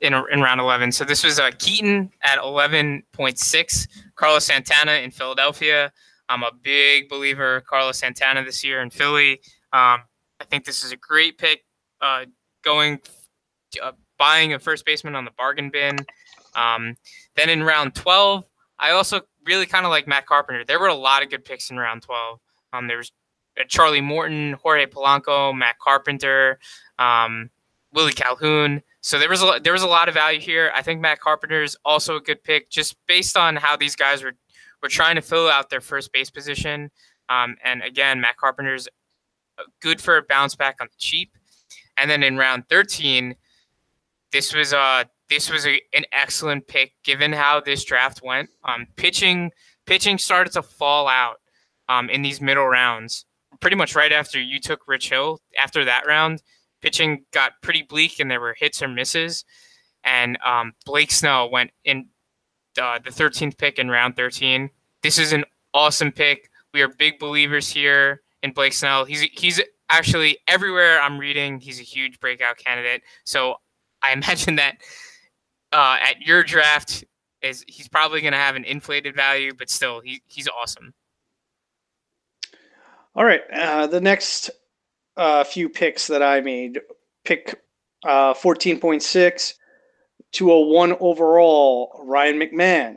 in, 0.02 0.14
in 0.30 0.42
round 0.42 0.60
11. 0.60 0.92
So 0.92 1.06
this 1.06 1.24
was 1.24 1.40
uh, 1.40 1.52
Keaton 1.58 2.12
at 2.22 2.38
11.6, 2.40 3.88
Carlos 4.16 4.46
Santana 4.46 4.92
in 4.92 5.12
Philadelphia. 5.12 5.90
I'm 6.28 6.44
a 6.44 6.52
big 6.62 7.08
believer 7.08 7.62
Carlos 7.62 7.98
Santana 7.98 8.44
this 8.44 8.62
year 8.62 8.82
in 8.82 8.90
Philly. 8.90 9.40
Um, 9.72 10.02
I 10.42 10.46
think 10.50 10.66
this 10.66 10.84
is 10.84 10.92
a 10.92 10.98
great 10.98 11.38
pick. 11.38 11.62
Uh, 12.02 12.26
going, 12.62 13.00
uh, 13.82 13.94
buying 14.20 14.54
a 14.54 14.60
first 14.60 14.86
baseman 14.86 15.16
on 15.16 15.24
the 15.24 15.32
bargain 15.38 15.70
bin. 15.70 15.98
Um, 16.56 16.96
then 17.36 17.50
in 17.50 17.64
round 17.64 17.96
12, 17.96 18.44
I 18.80 18.92
also 18.92 19.22
really 19.46 19.66
kind 19.66 19.86
of 19.86 19.90
like 19.90 20.08
Matt 20.08 20.26
Carpenter. 20.26 20.64
There 20.66 20.80
were 20.80 20.88
a 20.88 20.96
lot 20.96 21.24
of 21.24 21.30
good 21.30 21.46
picks 21.46 21.70
in 21.70 21.78
round 21.78 22.02
12. 22.02 22.40
Um, 22.74 22.88
there 22.88 22.98
was 22.98 23.12
uh, 23.60 23.64
Charlie 23.68 24.02
Morton, 24.02 24.54
Jorge 24.54 24.86
Polanco, 24.86 25.56
Matt 25.56 25.80
Carpenter, 25.80 26.60
um, 27.00 27.50
Willie 27.94 28.14
Calhoun. 28.14 28.82
So 29.02 29.20
there 29.20 29.30
was 29.30 29.42
a 29.42 29.60
there 29.64 29.74
was 29.74 29.84
a 29.84 29.88
lot 29.88 30.08
of 30.08 30.14
value 30.14 30.40
here. 30.40 30.72
I 30.74 30.82
think 30.82 31.00
Matt 31.00 31.20
Carpenter 31.20 31.64
is 31.64 31.78
also 31.86 32.16
a 32.16 32.22
good 32.22 32.44
pick, 32.44 32.70
just 32.70 32.96
based 33.08 33.38
on 33.38 33.56
how 33.56 33.78
these 33.78 33.96
guys 33.96 34.24
were 34.24 34.34
were 34.82 34.90
trying 34.90 35.16
to 35.16 35.22
fill 35.22 35.48
out 35.48 35.70
their 35.70 35.82
first 35.82 36.12
base 36.12 36.30
position. 36.30 36.92
Um, 37.30 37.56
and 37.64 37.82
again, 37.84 38.20
Matt 38.20 38.38
Carpenter's 38.38 38.88
good 39.82 40.02
for 40.02 40.18
a 40.18 40.24
bounce 40.24 40.56
back 40.56 40.78
on 40.82 40.88
the 40.88 40.98
cheap. 40.98 41.32
And 41.98 42.10
then 42.10 42.24
in 42.24 42.38
round 42.38 42.68
13, 42.70 43.36
this 44.32 44.54
was 44.54 44.74
uh 44.74 45.06
this 45.30 45.50
was 45.50 45.66
a, 45.66 45.82
an 45.94 46.06
excellent 46.12 46.68
pick 46.68 46.94
given 47.04 47.34
how 47.34 47.60
this 47.60 47.84
draft 47.84 48.22
went. 48.24 48.50
Um, 48.64 48.88
pitching 48.96 49.52
pitching 49.86 50.18
started 50.18 50.54
to 50.54 50.62
fall 50.62 51.08
out 51.08 51.38
um, 51.90 52.10
in 52.10 52.22
these 52.22 52.42
middle 52.42 52.68
rounds. 52.68 53.26
Pretty 53.62 53.76
much 53.76 53.96
right 53.96 54.12
after 54.12 54.40
you 54.40 54.60
took 54.60 54.88
Rich 54.88 55.10
Hill, 55.10 55.40
after 55.62 55.86
that 55.86 56.06
round, 56.06 56.42
pitching 56.82 57.24
got 57.32 57.54
pretty 57.62 57.84
bleak 57.84 58.20
and 58.20 58.30
there 58.30 58.42
were 58.42 58.56
hits 58.58 58.82
or 58.82 58.88
misses. 58.88 59.46
And 60.04 60.38
um, 60.46 60.74
Blake 60.86 61.12
Snell 61.12 61.50
went 61.50 61.72
in 61.84 62.08
uh, 62.80 63.00
the 63.00 63.10
13th 63.10 63.58
pick 63.58 63.80
in 63.80 63.90
round 63.90 64.16
13. 64.16 64.70
This 65.02 65.18
is 65.18 65.34
an 65.34 65.46
awesome 65.74 66.12
pick. 66.12 66.50
We 66.74 66.82
are 66.82 66.90
big 66.90 67.20
believers 67.20 67.70
here 67.70 68.22
in 68.44 68.52
Blake 68.52 68.74
Snell. 68.74 69.06
He's 69.06 69.22
he's 69.22 69.62
actually 69.90 70.38
everywhere 70.48 71.00
I'm 71.00 71.18
reading. 71.18 71.60
He's 71.60 71.80
a 71.80 71.84
huge 71.84 72.20
breakout 72.20 72.58
candidate. 72.58 73.02
So 73.24 73.56
I 74.02 74.12
imagine 74.14 74.58
that 74.58 74.78
uh, 75.76 75.98
at 76.02 76.22
your 76.22 76.42
draft 76.42 77.04
is 77.42 77.66
he's 77.68 77.90
probably 77.90 78.22
going 78.22 78.32
to 78.32 78.40
have 78.40 78.56
an 78.56 78.64
inflated 78.64 79.14
value, 79.14 79.54
but 79.54 79.70
still 79.70 80.00
he 80.00 80.22
he's 80.26 80.48
awesome. 80.48 80.94
All 83.14 83.26
right, 83.26 83.42
uh, 83.54 83.88
the 83.88 84.00
next 84.02 84.50
uh, 85.18 85.44
few 85.44 85.68
picks 85.70 86.08
that 86.08 86.24
I 86.24 86.40
made 86.40 86.80
pick 87.26 87.62
uh, 88.06 88.34
14.6, 88.34 89.54
201 90.32 90.98
overall, 91.00 92.02
Ryan 92.06 92.40
McMahon. 92.40 92.96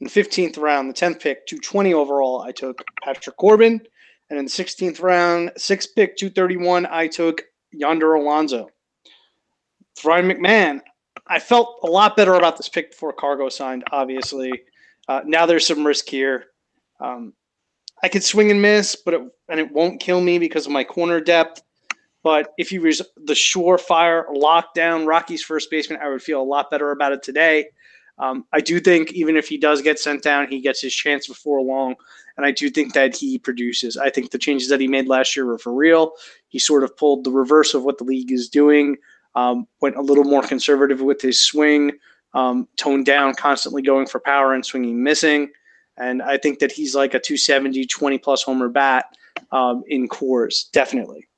In 0.00 0.04
the 0.04 0.10
15th 0.10 0.58
round, 0.58 0.90
the 0.90 0.94
10th 0.94 1.20
pick, 1.20 1.46
220 1.46 1.94
overall, 1.94 2.42
I 2.42 2.52
took 2.52 2.84
Patrick 3.02 3.36
Corbin. 3.36 3.80
And 4.28 4.38
in 4.38 4.44
the 4.44 4.50
16th 4.50 5.00
round, 5.00 5.52
sixth 5.56 5.90
pick, 5.94 6.16
231, 6.16 6.86
I 6.86 7.06
took 7.06 7.42
Yonder 7.72 8.14
Alonso. 8.14 8.68
Ryan 10.04 10.28
McMahon, 10.28 10.80
I 11.28 11.38
felt 11.38 11.80
a 11.82 11.86
lot 11.86 12.16
better 12.16 12.34
about 12.34 12.56
this 12.56 12.68
pick 12.68 12.92
before 12.92 13.12
Cargo 13.12 13.48
signed, 13.48 13.84
obviously. 13.90 14.52
Uh, 15.08 15.20
now 15.24 15.46
there's 15.46 15.66
some 15.66 15.86
risk 15.86 16.08
here. 16.08 16.46
Um, 17.00 17.32
I 18.02 18.08
could 18.08 18.24
swing 18.24 18.50
and 18.50 18.62
miss, 18.62 18.96
but 18.96 19.14
it, 19.14 19.20
and 19.48 19.60
it 19.60 19.72
won't 19.72 20.00
kill 20.00 20.20
me 20.20 20.38
because 20.38 20.66
of 20.66 20.72
my 20.72 20.84
corner 20.84 21.20
depth. 21.20 21.62
But 22.22 22.52
if 22.58 22.70
he 22.70 22.78
was 22.78 23.02
the 23.16 23.34
surefire 23.34 24.24
lockdown 24.34 25.06
Rockies 25.06 25.42
first 25.42 25.70
baseman, 25.70 26.00
I 26.02 26.08
would 26.08 26.22
feel 26.22 26.40
a 26.40 26.44
lot 26.44 26.70
better 26.70 26.90
about 26.90 27.12
it 27.12 27.22
today. 27.22 27.66
Um, 28.18 28.44
I 28.52 28.60
do 28.60 28.80
think 28.80 29.12
even 29.12 29.36
if 29.36 29.48
he 29.48 29.58
does 29.58 29.82
get 29.82 29.98
sent 29.98 30.22
down, 30.22 30.48
he 30.48 30.60
gets 30.60 30.80
his 30.80 30.94
chance 30.94 31.28
before 31.28 31.60
long. 31.62 31.94
And 32.36 32.46
I 32.46 32.50
do 32.50 32.70
think 32.70 32.94
that 32.94 33.16
he 33.16 33.38
produces. 33.38 33.96
I 33.96 34.10
think 34.10 34.30
the 34.30 34.38
changes 34.38 34.68
that 34.68 34.80
he 34.80 34.88
made 34.88 35.06
last 35.06 35.36
year 35.36 35.46
were 35.46 35.58
for 35.58 35.72
real. 35.72 36.12
He 36.48 36.58
sort 36.58 36.82
of 36.82 36.96
pulled 36.96 37.24
the 37.24 37.30
reverse 37.30 37.74
of 37.74 37.84
what 37.84 37.98
the 37.98 38.04
league 38.04 38.32
is 38.32 38.48
doing, 38.48 38.96
um, 39.36 39.68
went 39.80 39.96
a 39.96 40.00
little 40.00 40.24
more 40.24 40.42
conservative 40.42 41.00
with 41.00 41.20
his 41.20 41.40
swing, 41.40 41.92
um, 42.34 42.66
toned 42.76 43.06
down, 43.06 43.34
constantly 43.34 43.82
going 43.82 44.06
for 44.06 44.18
power 44.18 44.54
and 44.54 44.64
swinging 44.64 45.02
missing. 45.02 45.50
And 45.98 46.22
I 46.22 46.38
think 46.38 46.58
that 46.58 46.72
he's 46.72 46.94
like 46.94 47.14
a 47.14 47.20
270, 47.20 47.86
20 47.86 48.18
plus 48.18 48.42
homer 48.42 48.68
bat 48.68 49.06
um, 49.52 49.84
in 49.86 50.08
Coors, 50.08 50.70
definitely. 50.72 51.28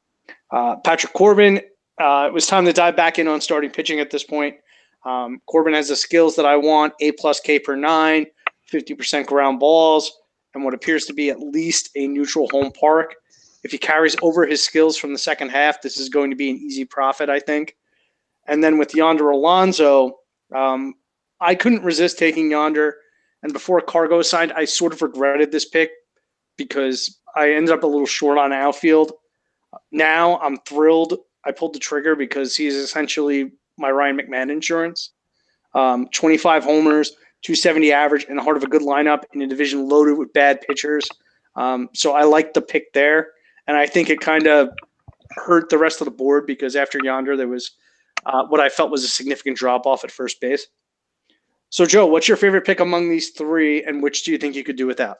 Uh, 0.51 0.76
Patrick 0.76 1.12
Corbin, 1.12 1.61
uh, 2.01 2.26
it 2.26 2.32
was 2.32 2.46
time 2.46 2.64
to 2.64 2.72
dive 2.72 2.96
back 2.96 3.18
in 3.18 3.28
on 3.28 3.40
starting 3.40 3.70
pitching 3.70 4.01
at 4.01 4.11
this 4.11 4.24
point. 4.24 4.57
Um, 5.05 5.40
Corbin 5.46 5.74
has 5.74 5.88
the 5.88 5.96
skills 5.96 6.36
that 6.36 6.46
I 6.46 6.57
want 6.57 6.94
A 7.01 7.12
plus 7.12 7.40
K 7.40 7.59
per 7.59 7.76
nine, 7.76 8.26
50% 8.72 9.26
ground 9.26 9.61
balls, 9.61 10.18
and 10.55 10.64
what 10.64 10.74
appears 10.74 11.05
to 11.07 11.12
be 11.12 11.30
at 11.30 11.40
least 11.40 11.90
a 11.96 12.07
neutral 12.07 12.49
home 12.51 12.72
park. 12.72 13.14
If 13.64 13.72
he 13.72 13.78
carries 13.78 14.16
over 14.22 14.46
his 14.46 14.62
skills 14.62 14.96
from 14.96 15.12
the 15.12 15.18
second 15.18 15.51
half, 15.51 15.82
this 15.82 15.99
is 15.99 16.09
going 16.09 16.30
to 16.30 16.36
be 16.36 16.51
an 16.51 16.57
easy 16.57 16.84
profit, 16.84 17.28
I 17.28 17.40
think. 17.40 17.76
And 18.49 18.64
then 18.64 18.78
with 18.78 18.94
Yonder 18.94 19.30
Alonso, 19.30 20.18
um, 20.55 20.94
I 21.40 21.55
couldn't 21.55 21.84
resist 21.84 22.18
taking 22.18 22.51
Yonder. 22.51 22.96
And 23.42 23.53
before 23.53 23.80
Cargo 23.80 24.22
signed, 24.22 24.53
I 24.53 24.64
sort 24.64 24.92
of 24.92 25.03
regretted 25.03 25.53
this 25.53 25.64
pick 25.64 25.90
because 26.57 27.18
I 27.36 27.53
ended 27.53 27.72
up 27.72 27.84
a 27.84 27.86
little 27.86 28.07
short 28.07 28.38
on 28.38 28.53
outfield. 28.53 29.12
Now 29.92 30.38
I'm 30.40 30.57
thrilled 30.59 31.18
I 31.49 31.53
pulled 31.53 31.74
the 31.74 31.78
trigger 31.78 32.14
because 32.14 32.57
he's 32.57 32.74
essentially 32.74 33.53
my 33.78 33.90
Ryan 33.90 34.18
McMahon 34.18 34.51
insurance. 34.51 35.11
Um, 35.74 36.09
25 36.12 36.64
homers, 36.64 37.11
270 37.42 37.92
average, 37.92 38.26
and 38.28 38.38
the 38.38 38.42
heart 38.42 38.57
of 38.57 38.62
a 38.62 38.68
good 38.68 38.82
lineup 38.82 39.22
in 39.32 39.42
a 39.42 39.46
division 39.46 39.88
loaded 39.88 40.18
with 40.18 40.32
bad 40.32 40.61
pitchers. 40.61 41.09
Um, 41.57 41.88
so 41.94 42.12
I 42.12 42.24
like 42.24 42.55
the 42.55 42.61
pick 42.61 42.92
there, 42.92 43.28
and 43.66 43.76
I 43.76 43.86
think 43.86 44.11
it 44.11 44.20
kind 44.20 44.46
of 44.46 44.70
hurt 45.30 45.70
the 45.70 45.78
rest 45.78 46.01
of 46.01 46.05
the 46.05 46.11
board 46.11 46.46
because 46.46 46.76
after 46.76 46.99
Yonder 47.03 47.36
there 47.36 47.49
was 47.49 47.72
uh, 48.28 48.44
what 48.46 48.60
I 48.60 48.68
felt 48.68 48.90
was 48.90 49.04
a 49.04 49.08
significant 49.08 49.56
drop 49.56 49.86
off 49.86 50.04
at 50.04 50.10
first 50.10 50.40
base. 50.40 50.66
So 51.70 51.84
Joe, 51.84 52.06
what's 52.06 52.28
your 52.28 52.36
favorite 52.36 52.64
pick 52.64 52.80
among 52.80 53.10
these 53.10 53.30
three, 53.30 53.82
and 53.84 54.02
which 54.02 54.24
do 54.24 54.32
you 54.32 54.38
think 54.38 54.54
you 54.54 54.64
could 54.64 54.76
do 54.76 54.86
without? 54.86 55.18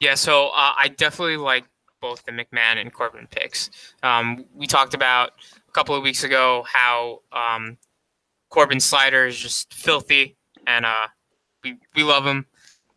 Yeah, 0.00 0.14
so 0.14 0.48
uh, 0.48 0.72
I 0.78 0.88
definitely 0.96 1.36
like 1.36 1.64
both 2.00 2.24
the 2.24 2.32
McMahon 2.32 2.80
and 2.80 2.92
Corbin 2.92 3.28
picks. 3.30 3.70
Um, 4.02 4.44
we 4.54 4.66
talked 4.66 4.94
about 4.94 5.30
a 5.68 5.72
couple 5.72 5.94
of 5.94 6.02
weeks 6.02 6.24
ago 6.24 6.64
how 6.66 7.20
um, 7.32 7.78
Corbin's 8.48 8.84
slider 8.84 9.26
is 9.26 9.38
just 9.38 9.72
filthy, 9.72 10.36
and 10.66 10.84
uh, 10.84 11.06
we 11.62 11.78
we 11.94 12.02
love 12.02 12.26
him. 12.26 12.46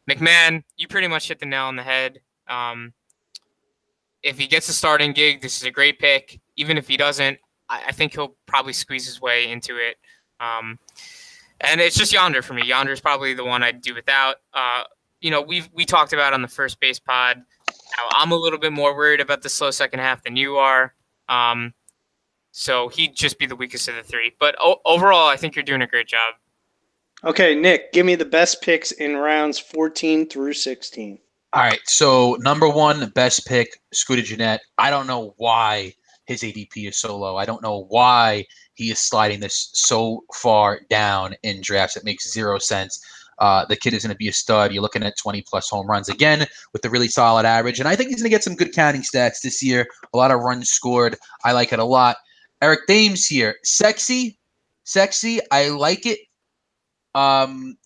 McMahon, 0.10 0.64
you 0.78 0.88
pretty 0.88 1.08
much 1.08 1.28
hit 1.28 1.40
the 1.40 1.46
nail 1.46 1.66
on 1.66 1.76
the 1.76 1.84
head. 1.84 2.20
Um, 2.48 2.94
if 4.24 4.38
he 4.40 4.48
gets 4.48 4.70
a 4.70 4.74
starting 4.74 5.14
gig, 5.14 5.42
this 5.42 5.58
is 5.58 5.64
a 5.64 5.72
great 5.72 6.00
pick. 6.00 6.40
Even 6.58 6.78
if 6.78 6.88
he 6.88 6.98
doesn't, 6.98 7.38
I, 7.70 7.86
I 7.88 7.92
think 7.92 8.14
he'll 8.14 8.36
probably 8.46 8.74
squeeze 8.74 9.06
his 9.06 9.22
way 9.22 9.50
into 9.52 9.78
it. 9.78 9.98
Um, 10.40 10.80
and 11.62 11.80
it's 11.80 11.98
just 11.98 12.14
Yonder 12.14 12.42
for 12.42 12.54
me. 12.54 12.66
Yonder 12.66 12.92
is 12.92 13.02
probably 13.02 13.34
the 13.34 13.46
one 13.46 13.64
I'd 13.64 13.82
do 13.82 13.94
without. 13.94 14.38
Uh, 14.54 14.84
you 15.22 15.32
know, 15.32 15.42
we 15.42 15.64
we 15.74 15.86
talked 15.86 16.14
about 16.14 16.34
on 16.34 16.42
the 16.42 16.48
first 16.48 16.80
base 16.80 17.00
pod 17.00 17.42
how 17.92 18.08
I'm 18.12 18.32
a 18.32 18.36
little 18.36 18.60
bit 18.60 18.74
more 18.74 18.96
worried 18.96 19.22
about 19.22 19.42
the 19.42 19.50
slow 19.50 19.72
second 19.72 20.00
half 20.00 20.24
than 20.24 20.36
you 20.36 20.58
are. 20.58 20.94
Um, 21.30 21.74
so 22.52 22.90
he'd 22.90 23.16
just 23.16 23.40
be 23.40 23.46
the 23.46 23.56
weakest 23.56 23.88
of 23.88 23.96
the 23.96 24.04
three. 24.04 24.34
But 24.40 24.56
o- 24.60 24.82
overall, 24.86 25.28
I 25.28 25.38
think 25.38 25.56
you're 25.56 25.64
doing 25.64 25.82
a 25.82 25.88
great 25.88 26.08
job. 26.08 26.36
Okay, 27.24 27.56
Nick, 27.56 27.92
give 27.92 28.06
me 28.06 28.16
the 28.16 28.26
best 28.26 28.62
picks 28.62 28.92
in 28.92 29.16
rounds 29.16 29.58
14 29.58 30.28
through 30.30 30.54
16. 30.54 31.18
All 31.54 31.62
right. 31.62 31.80
So 31.86 32.38
number 32.40 32.70
one, 32.70 33.10
best 33.10 33.46
pick, 33.48 33.82
Scooter 33.94 34.22
Gennett. 34.22 34.62
I 34.78 34.90
don't 34.90 35.08
know 35.08 35.34
why 35.38 35.94
his 36.26 36.42
ADP 36.42 36.90
is 36.90 36.98
so 36.98 37.18
low. 37.18 37.38
I 37.38 37.46
don't 37.46 37.62
know 37.62 37.86
why 37.90 38.46
he 38.74 38.92
is 38.92 39.00
sliding 39.00 39.40
this 39.40 39.70
so 39.74 40.24
far 40.34 40.82
down 40.90 41.36
in 41.44 41.62
drafts. 41.62 41.98
It 41.98 42.04
makes 42.04 42.32
zero 42.32 42.60
sense. 42.60 43.00
Uh, 43.40 43.66
the 43.66 43.76
kid 43.76 43.94
is 43.94 44.04
going 44.04 44.14
to 44.14 44.18
be 44.18 44.30
a 44.30 44.34
stud. 44.34 44.72
You're 44.72 44.82
looking 44.82 45.04
at 45.04 45.18
20 45.18 45.42
plus 45.42 45.70
home 45.70 45.88
runs 45.88 46.10
again 46.10 46.46
with 46.74 46.86
a 46.86 46.90
really 46.90 47.08
solid 47.08 47.46
average. 47.46 47.80
And 47.80 47.88
I 47.88 47.96
think 47.96 48.10
he's 48.10 48.22
going 48.22 48.30
to 48.30 48.36
get 48.36 48.44
some 48.44 48.56
good 48.56 48.74
counting 48.74 49.02
stats 49.02 49.42
this 49.42 49.62
year. 49.62 49.86
A 50.14 50.18
lot 50.18 50.32
of 50.32 50.40
runs 50.42 50.70
scored. 50.70 51.18
I 51.44 51.52
like 51.52 51.74
it 51.74 51.80
a 51.80 51.84
lot. 51.84 52.18
Eric 52.62 52.88
Thames 52.88 53.26
here. 53.26 53.56
Sexy. 53.64 54.40
Sexy. 54.84 55.40
I 55.52 55.70
like 55.70 56.06
it. 56.06 56.20
Um, 57.14 57.78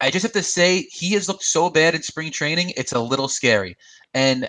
I 0.00 0.10
just 0.10 0.22
have 0.22 0.32
to 0.32 0.42
say, 0.42 0.82
he 0.90 1.12
has 1.12 1.28
looked 1.28 1.44
so 1.44 1.70
bad 1.70 1.94
in 1.94 2.02
spring 2.02 2.32
training. 2.32 2.72
It's 2.76 2.92
a 2.92 3.00
little 3.00 3.28
scary. 3.28 3.76
And 4.14 4.48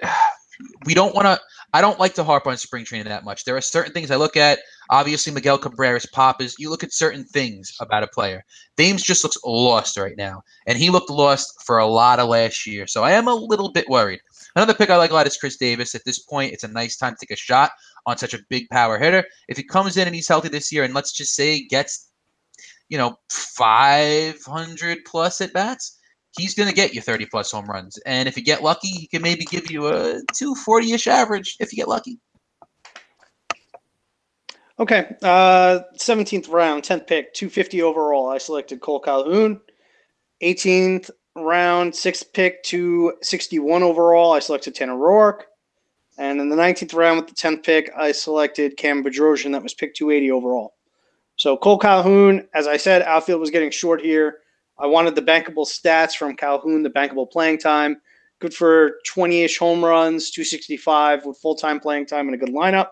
we 0.86 0.94
don't 0.94 1.14
want 1.14 1.26
to. 1.26 1.40
I 1.74 1.80
don't 1.80 1.98
like 1.98 2.14
to 2.14 2.22
harp 2.22 2.46
on 2.46 2.56
spring 2.56 2.84
training 2.84 3.08
that 3.08 3.24
much. 3.24 3.44
There 3.44 3.56
are 3.56 3.60
certain 3.60 3.92
things 3.92 4.12
I 4.12 4.16
look 4.16 4.36
at. 4.36 4.60
Obviously, 4.90 5.32
Miguel 5.32 5.58
Cabrera's 5.58 6.06
pop 6.06 6.40
is 6.40 6.54
you 6.56 6.70
look 6.70 6.84
at 6.84 6.92
certain 6.92 7.24
things 7.24 7.76
about 7.80 8.04
a 8.04 8.06
player. 8.06 8.44
Thames 8.76 9.02
just 9.02 9.24
looks 9.24 9.36
lost 9.44 9.96
right 9.96 10.16
now, 10.16 10.44
and 10.68 10.78
he 10.78 10.88
looked 10.88 11.10
lost 11.10 11.64
for 11.66 11.78
a 11.78 11.86
lot 11.86 12.20
of 12.20 12.28
last 12.28 12.64
year. 12.64 12.86
So 12.86 13.02
I 13.02 13.10
am 13.10 13.26
a 13.26 13.34
little 13.34 13.72
bit 13.72 13.88
worried. 13.88 14.20
Another 14.54 14.72
pick 14.72 14.88
I 14.88 14.96
like 14.96 15.10
a 15.10 15.14
lot 15.14 15.26
is 15.26 15.36
Chris 15.36 15.56
Davis. 15.56 15.96
At 15.96 16.04
this 16.04 16.20
point, 16.20 16.52
it's 16.52 16.62
a 16.62 16.68
nice 16.68 16.96
time 16.96 17.14
to 17.14 17.26
take 17.26 17.36
a 17.36 17.36
shot 17.36 17.72
on 18.06 18.18
such 18.18 18.34
a 18.34 18.38
big 18.48 18.68
power 18.68 18.96
hitter. 18.96 19.24
If 19.48 19.56
he 19.56 19.64
comes 19.64 19.96
in 19.96 20.06
and 20.06 20.14
he's 20.14 20.28
healthy 20.28 20.50
this 20.50 20.70
year, 20.70 20.84
and 20.84 20.94
let's 20.94 21.10
just 21.10 21.34
say 21.34 21.66
gets, 21.66 22.08
you 22.88 22.98
know, 22.98 23.18
500 23.30 24.98
plus 25.04 25.40
at 25.40 25.52
bats, 25.52 25.98
he's 26.36 26.54
going 26.54 26.68
to 26.68 26.74
get 26.74 26.94
you 26.94 27.00
30 27.00 27.26
plus 27.26 27.50
home 27.50 27.66
runs. 27.66 27.98
And 28.06 28.28
if 28.28 28.36
you 28.36 28.42
get 28.42 28.62
lucky, 28.62 28.88
he 28.88 29.06
can 29.06 29.22
maybe 29.22 29.44
give 29.44 29.70
you 29.70 29.86
a 29.88 30.20
240 30.34 30.92
ish 30.92 31.06
average 31.06 31.56
if 31.60 31.72
you 31.72 31.76
get 31.76 31.88
lucky. 31.88 32.18
Okay. 34.78 35.14
Uh, 35.22 35.80
17th 35.98 36.50
round, 36.50 36.82
10th 36.82 37.06
pick, 37.06 37.32
250 37.34 37.82
overall. 37.82 38.28
I 38.28 38.38
selected 38.38 38.80
Cole 38.80 39.00
Calhoun. 39.00 39.60
18th 40.42 41.10
round, 41.36 41.92
6th 41.92 42.32
pick, 42.32 42.62
261 42.64 43.82
overall. 43.82 44.32
I 44.32 44.40
selected 44.40 44.74
Tanner 44.74 44.94
Roark. 44.94 45.42
And 46.18 46.40
in 46.40 46.48
the 46.48 46.56
19th 46.56 46.94
round 46.94 47.20
with 47.20 47.28
the 47.28 47.34
10th 47.34 47.64
pick, 47.64 47.90
I 47.96 48.12
selected 48.12 48.76
Cam 48.76 49.02
Bedrosian. 49.02 49.52
That 49.52 49.62
was 49.62 49.74
pick 49.74 49.94
280 49.94 50.30
overall. 50.30 50.74
So 51.36 51.56
Cole 51.56 51.78
Calhoun, 51.78 52.46
as 52.54 52.66
I 52.66 52.76
said, 52.76 53.02
outfield 53.02 53.40
was 53.40 53.50
getting 53.50 53.70
short 53.70 54.00
here. 54.00 54.38
I 54.78 54.86
wanted 54.86 55.14
the 55.14 55.22
bankable 55.22 55.66
stats 55.66 56.16
from 56.16 56.36
Calhoun, 56.36 56.82
the 56.82 56.90
bankable 56.90 57.30
playing 57.30 57.58
time. 57.58 58.00
Good 58.40 58.54
for 58.54 58.96
20 59.06 59.42
ish 59.42 59.58
home 59.58 59.84
runs, 59.84 60.30
265 60.30 61.24
with 61.24 61.38
full 61.38 61.54
time 61.54 61.80
playing 61.80 62.06
time 62.06 62.26
and 62.26 62.34
a 62.34 62.38
good 62.38 62.54
lineup. 62.54 62.88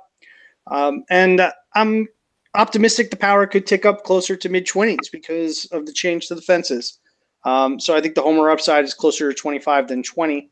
Um, 0.68 1.04
and 1.10 1.40
uh, 1.40 1.52
I'm 1.74 2.06
optimistic 2.54 3.10
the 3.10 3.16
power 3.16 3.46
could 3.46 3.66
tick 3.66 3.84
up 3.84 4.04
closer 4.04 4.36
to 4.36 4.48
mid 4.48 4.66
20s 4.66 5.10
because 5.10 5.64
of 5.66 5.86
the 5.86 5.92
change 5.92 6.28
to 6.28 6.34
the 6.34 6.42
fences. 6.42 6.98
Um, 7.44 7.80
so 7.80 7.96
I 7.96 8.00
think 8.00 8.14
the 8.14 8.22
homer 8.22 8.50
upside 8.50 8.84
is 8.84 8.94
closer 8.94 9.28
to 9.32 9.34
25 9.34 9.88
than 9.88 10.02
20. 10.02 10.50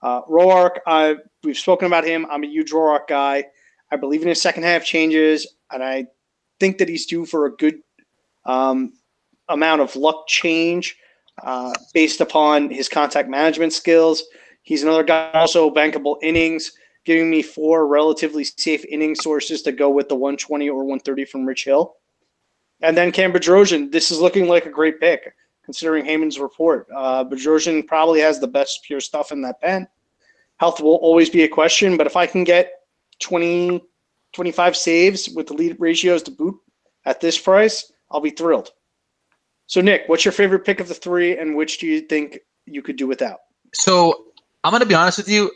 Uh, 0.00 0.22
Roark, 0.22 0.76
uh, 0.86 1.14
we've 1.42 1.58
spoken 1.58 1.86
about 1.86 2.04
him. 2.04 2.26
I'm 2.30 2.44
a 2.44 2.46
huge 2.46 2.70
Roark 2.70 3.08
guy. 3.08 3.44
I 3.90 3.96
believe 3.96 4.22
in 4.22 4.28
his 4.28 4.40
second 4.40 4.62
half 4.62 4.84
changes, 4.84 5.46
and 5.72 5.82
I 5.82 6.06
think 6.60 6.78
that 6.78 6.88
he's 6.88 7.06
due 7.06 7.24
for 7.24 7.46
a 7.46 7.56
good 7.56 7.80
um, 8.44 8.92
amount 9.48 9.80
of 9.80 9.94
luck 9.96 10.26
change 10.26 10.96
uh, 11.42 11.72
based 11.94 12.20
upon 12.20 12.70
his 12.70 12.88
contact 12.88 13.28
management 13.28 13.72
skills. 13.72 14.24
He's 14.62 14.82
another 14.82 15.04
guy 15.04 15.30
also 15.32 15.70
bankable 15.70 16.16
innings, 16.22 16.72
giving 17.04 17.30
me 17.30 17.42
four 17.42 17.86
relatively 17.86 18.44
safe 18.44 18.84
inning 18.84 19.14
sources 19.14 19.62
to 19.62 19.72
go 19.72 19.88
with 19.88 20.08
the 20.08 20.14
120 20.14 20.68
or 20.68 20.78
130 20.78 21.24
from 21.24 21.46
Rich 21.46 21.64
Hill. 21.64 21.96
And 22.80 22.96
then 22.96 23.12
Cam 23.12 23.32
Bedrosian, 23.32 23.90
this 23.90 24.10
is 24.10 24.20
looking 24.20 24.46
like 24.46 24.66
a 24.66 24.70
great 24.70 25.00
pick 25.00 25.32
considering 25.68 26.02
Heyman's 26.02 26.38
report. 26.38 26.86
Uh, 26.96 27.22
Bedrosian 27.24 27.86
probably 27.86 28.20
has 28.20 28.40
the 28.40 28.48
best 28.48 28.82
pure 28.84 29.00
stuff 29.00 29.32
in 29.32 29.42
that 29.42 29.60
pen. 29.60 29.86
Health 30.56 30.80
will 30.80 30.94
always 30.96 31.28
be 31.28 31.42
a 31.42 31.48
question, 31.48 31.98
but 31.98 32.06
if 32.06 32.16
I 32.16 32.26
can 32.26 32.42
get 32.42 32.72
20, 33.20 33.84
25 34.32 34.76
saves 34.76 35.28
with 35.28 35.46
the 35.46 35.52
lead 35.52 35.76
ratios 35.78 36.22
to 36.22 36.30
boot 36.30 36.58
at 37.04 37.20
this 37.20 37.38
price, 37.38 37.92
I'll 38.10 38.22
be 38.22 38.30
thrilled. 38.30 38.70
So, 39.68 39.82
Nick, 39.82 40.04
what's 40.06 40.24
your 40.24 40.32
favorite 40.32 40.64
pick 40.64 40.80
of 40.80 40.88
the 40.88 40.94
three, 40.94 41.36
and 41.36 41.54
which 41.54 41.78
do 41.78 41.86
you 41.86 42.00
think 42.00 42.40
you 42.64 42.82
could 42.82 42.96
do 42.96 43.06
without? 43.06 43.38
So, 43.74 44.24
I'm 44.64 44.72
going 44.72 44.80
to 44.80 44.86
be 44.86 44.94
honest 44.94 45.18
with 45.18 45.28
you. 45.28 45.52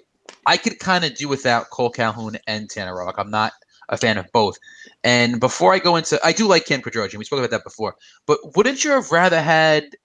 I 0.47 0.59
could 0.59 0.79
kind 0.79 1.05
of 1.05 1.15
do 1.15 1.29
without 1.29 1.71
Cole 1.71 1.91
Calhoun 1.91 2.37
and 2.47 2.69
Tanner 2.69 2.95
Roark. 2.95 3.15
I'm 3.17 3.31
not 3.31 3.53
a 3.89 3.97
fan 3.97 4.19
of 4.19 4.31
both. 4.33 4.59
And 5.03 5.41
before 5.41 5.73
I 5.73 5.79
go 5.79 5.97
into, 5.97 6.21
I 6.23 6.33
do 6.33 6.47
like 6.47 6.67
Cam 6.67 6.83
Bedrosian. 6.83 7.17
We 7.17 7.25
spoke 7.25 7.39
about 7.39 7.51
that 7.51 7.65
before. 7.65 7.97
But 8.27 8.39
wouldn't 8.55 8.85
you 8.85 8.91
have 8.91 9.11
rather 9.11 9.41
had 9.41 9.97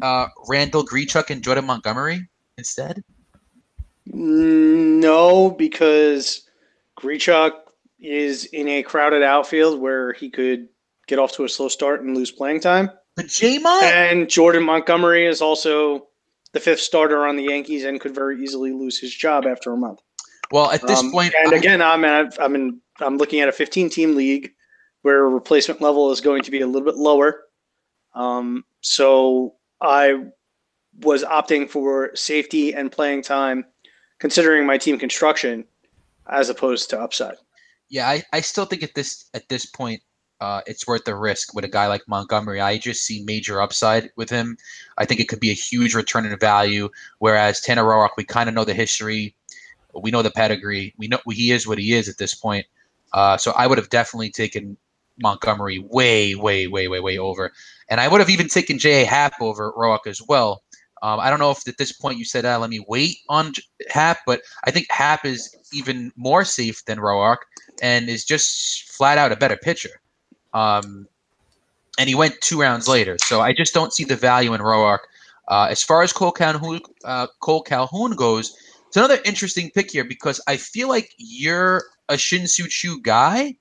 uh, 0.00 0.26
Randall 0.48 0.84
Grichuk 0.84 1.30
and 1.30 1.42
Jordan 1.42 1.64
Montgomery 1.64 2.28
instead? 2.58 3.04
No, 4.06 5.50
because 5.50 6.48
Grichuk 6.98 7.52
is 8.00 8.46
in 8.46 8.68
a 8.68 8.82
crowded 8.82 9.22
outfield 9.22 9.80
where 9.80 10.12
he 10.12 10.28
could 10.28 10.68
get 11.06 11.20
off 11.20 11.32
to 11.34 11.44
a 11.44 11.48
slow 11.48 11.68
start 11.68 12.02
and 12.02 12.16
lose 12.16 12.32
playing 12.32 12.60
time. 12.60 12.90
But 13.16 13.28
J-Mont? 13.28 13.84
And 13.84 14.28
Jordan 14.28 14.62
Montgomery 14.62 15.26
is 15.26 15.42
also 15.42 16.08
the 16.52 16.60
fifth 16.60 16.80
starter 16.80 17.26
on 17.26 17.36
the 17.36 17.44
Yankees 17.44 17.84
and 17.84 18.00
could 18.00 18.14
very 18.14 18.42
easily 18.42 18.72
lose 18.72 18.98
his 18.98 19.14
job 19.14 19.46
after 19.46 19.72
a 19.72 19.76
month. 19.76 20.00
Well, 20.50 20.70
at 20.70 20.86
this 20.86 21.00
um, 21.00 21.12
point, 21.12 21.34
and 21.34 21.52
again, 21.52 21.80
I'm 21.80 22.04
at, 22.04 22.40
I'm 22.40 22.54
in 22.54 22.80
I'm 23.00 23.16
looking 23.16 23.40
at 23.40 23.48
a 23.48 23.52
15 23.52 23.88
team 23.88 24.14
league 24.14 24.52
where 25.00 25.28
replacement 25.28 25.80
level 25.80 26.10
is 26.10 26.20
going 26.20 26.42
to 26.42 26.50
be 26.50 26.60
a 26.60 26.66
little 26.66 26.84
bit 26.84 26.96
lower. 26.96 27.44
Um, 28.14 28.64
so 28.82 29.54
I 29.80 30.26
was 31.00 31.24
opting 31.24 31.68
for 31.68 32.14
safety 32.14 32.74
and 32.74 32.92
playing 32.92 33.22
time, 33.22 33.64
considering 34.18 34.66
my 34.66 34.76
team 34.76 34.98
construction, 34.98 35.64
as 36.28 36.50
opposed 36.50 36.90
to 36.90 37.00
upside. 37.00 37.36
Yeah, 37.88 38.08
I, 38.08 38.22
I 38.32 38.40
still 38.40 38.64
think 38.64 38.82
at 38.82 38.94
this 38.94 39.28
at 39.34 39.48
this 39.48 39.66
point, 39.66 40.02
uh, 40.42 40.60
it's 40.66 40.88
worth 40.88 41.04
the 41.04 41.14
risk 41.14 41.54
with 41.54 41.64
a 41.64 41.68
guy 41.68 41.86
like 41.86 42.02
Montgomery. 42.08 42.60
I 42.60 42.76
just 42.76 43.06
see 43.06 43.22
major 43.24 43.62
upside 43.62 44.10
with 44.16 44.28
him. 44.28 44.56
I 44.98 45.04
think 45.04 45.20
it 45.20 45.28
could 45.28 45.38
be 45.38 45.50
a 45.50 45.54
huge 45.54 45.94
return 45.94 46.26
in 46.26 46.36
value. 46.36 46.88
Whereas 47.20 47.60
Tanner 47.60 47.84
Roark, 47.84 48.16
we 48.16 48.24
kind 48.24 48.48
of 48.48 48.54
know 48.56 48.64
the 48.64 48.74
history, 48.74 49.36
we 49.94 50.10
know 50.10 50.20
the 50.20 50.32
pedigree, 50.32 50.94
we 50.98 51.06
know 51.06 51.20
he 51.30 51.52
is 51.52 51.68
what 51.68 51.78
he 51.78 51.92
is 51.92 52.08
at 52.08 52.18
this 52.18 52.34
point. 52.34 52.66
Uh, 53.12 53.36
so 53.36 53.52
I 53.52 53.68
would 53.68 53.78
have 53.78 53.88
definitely 53.88 54.30
taken 54.30 54.76
Montgomery 55.22 55.78
way, 55.78 56.34
way, 56.34 56.66
way, 56.66 56.88
way, 56.88 56.98
way 56.98 57.18
over. 57.18 57.52
And 57.88 58.00
I 58.00 58.08
would 58.08 58.20
have 58.20 58.30
even 58.30 58.48
taken 58.48 58.80
J.A. 58.80 59.06
Happ 59.06 59.40
over 59.40 59.72
Roark 59.78 60.08
as 60.08 60.20
well. 60.26 60.64
Um, 61.02 61.20
I 61.20 61.30
don't 61.30 61.38
know 61.38 61.52
if 61.52 61.68
at 61.68 61.78
this 61.78 61.92
point 61.92 62.18
you 62.18 62.24
said, 62.24 62.44
ah, 62.44 62.56
let 62.56 62.70
me 62.70 62.84
wait 62.88 63.18
on 63.28 63.52
Happ, 63.90 64.18
but 64.26 64.40
I 64.64 64.72
think 64.72 64.90
Happ 64.90 65.24
is 65.24 65.54
even 65.72 66.10
more 66.16 66.44
safe 66.44 66.84
than 66.84 66.98
Roark 66.98 67.38
and 67.80 68.08
is 68.08 68.24
just 68.24 68.90
flat 68.90 69.18
out 69.18 69.30
a 69.30 69.36
better 69.36 69.56
pitcher. 69.56 70.01
Um, 70.54 71.08
and 71.98 72.08
he 72.08 72.14
went 72.14 72.40
two 72.40 72.60
rounds 72.60 72.88
later. 72.88 73.16
So 73.18 73.40
I 73.40 73.52
just 73.52 73.74
don't 73.74 73.92
see 73.92 74.04
the 74.04 74.16
value 74.16 74.54
in 74.54 74.60
Roark. 74.60 75.00
Uh, 75.48 75.68
as 75.70 75.82
far 75.82 76.02
as 76.02 76.12
Cole 76.12 76.32
Calhoun, 76.32 76.80
uh, 77.04 77.26
Cole 77.40 77.62
Calhoun 77.62 78.12
goes, 78.12 78.56
it's 78.86 78.96
another 78.96 79.18
interesting 79.24 79.70
pick 79.70 79.90
here 79.90 80.04
because 80.04 80.40
I 80.46 80.56
feel 80.56 80.88
like 80.88 81.12
you're 81.16 81.82
a 82.08 82.16
Shin-Soo 82.16 82.66
Choo 82.68 83.00
guy, 83.00 83.56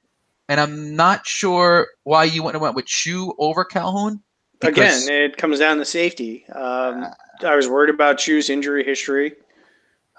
and 0.50 0.60
I'm 0.60 0.96
not 0.96 1.26
sure 1.26 1.88
why 2.04 2.26
you 2.26 2.44
went 2.44 2.56
and 2.56 2.62
went 2.62 2.76
with 2.76 2.86
Choo 2.86 3.34
over 3.40 3.64
Calhoun. 3.64 4.22
Again, 4.62 5.08
it 5.08 5.38
comes 5.38 5.60
down 5.60 5.78
to 5.78 5.86
safety. 5.86 6.46
Um, 6.54 7.08
I 7.44 7.56
was 7.56 7.68
worried 7.68 7.90
about 7.90 8.20
Choo's 8.20 8.50
injury 8.50 8.84
history. 8.84 9.34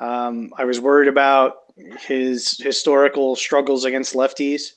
Um, 0.01 0.53
I 0.57 0.65
was 0.65 0.81
worried 0.81 1.09
about 1.09 1.59
his 2.01 2.59
historical 2.59 3.37
struggles 3.37 3.85
against 3.85 4.15
lefties. 4.15 4.73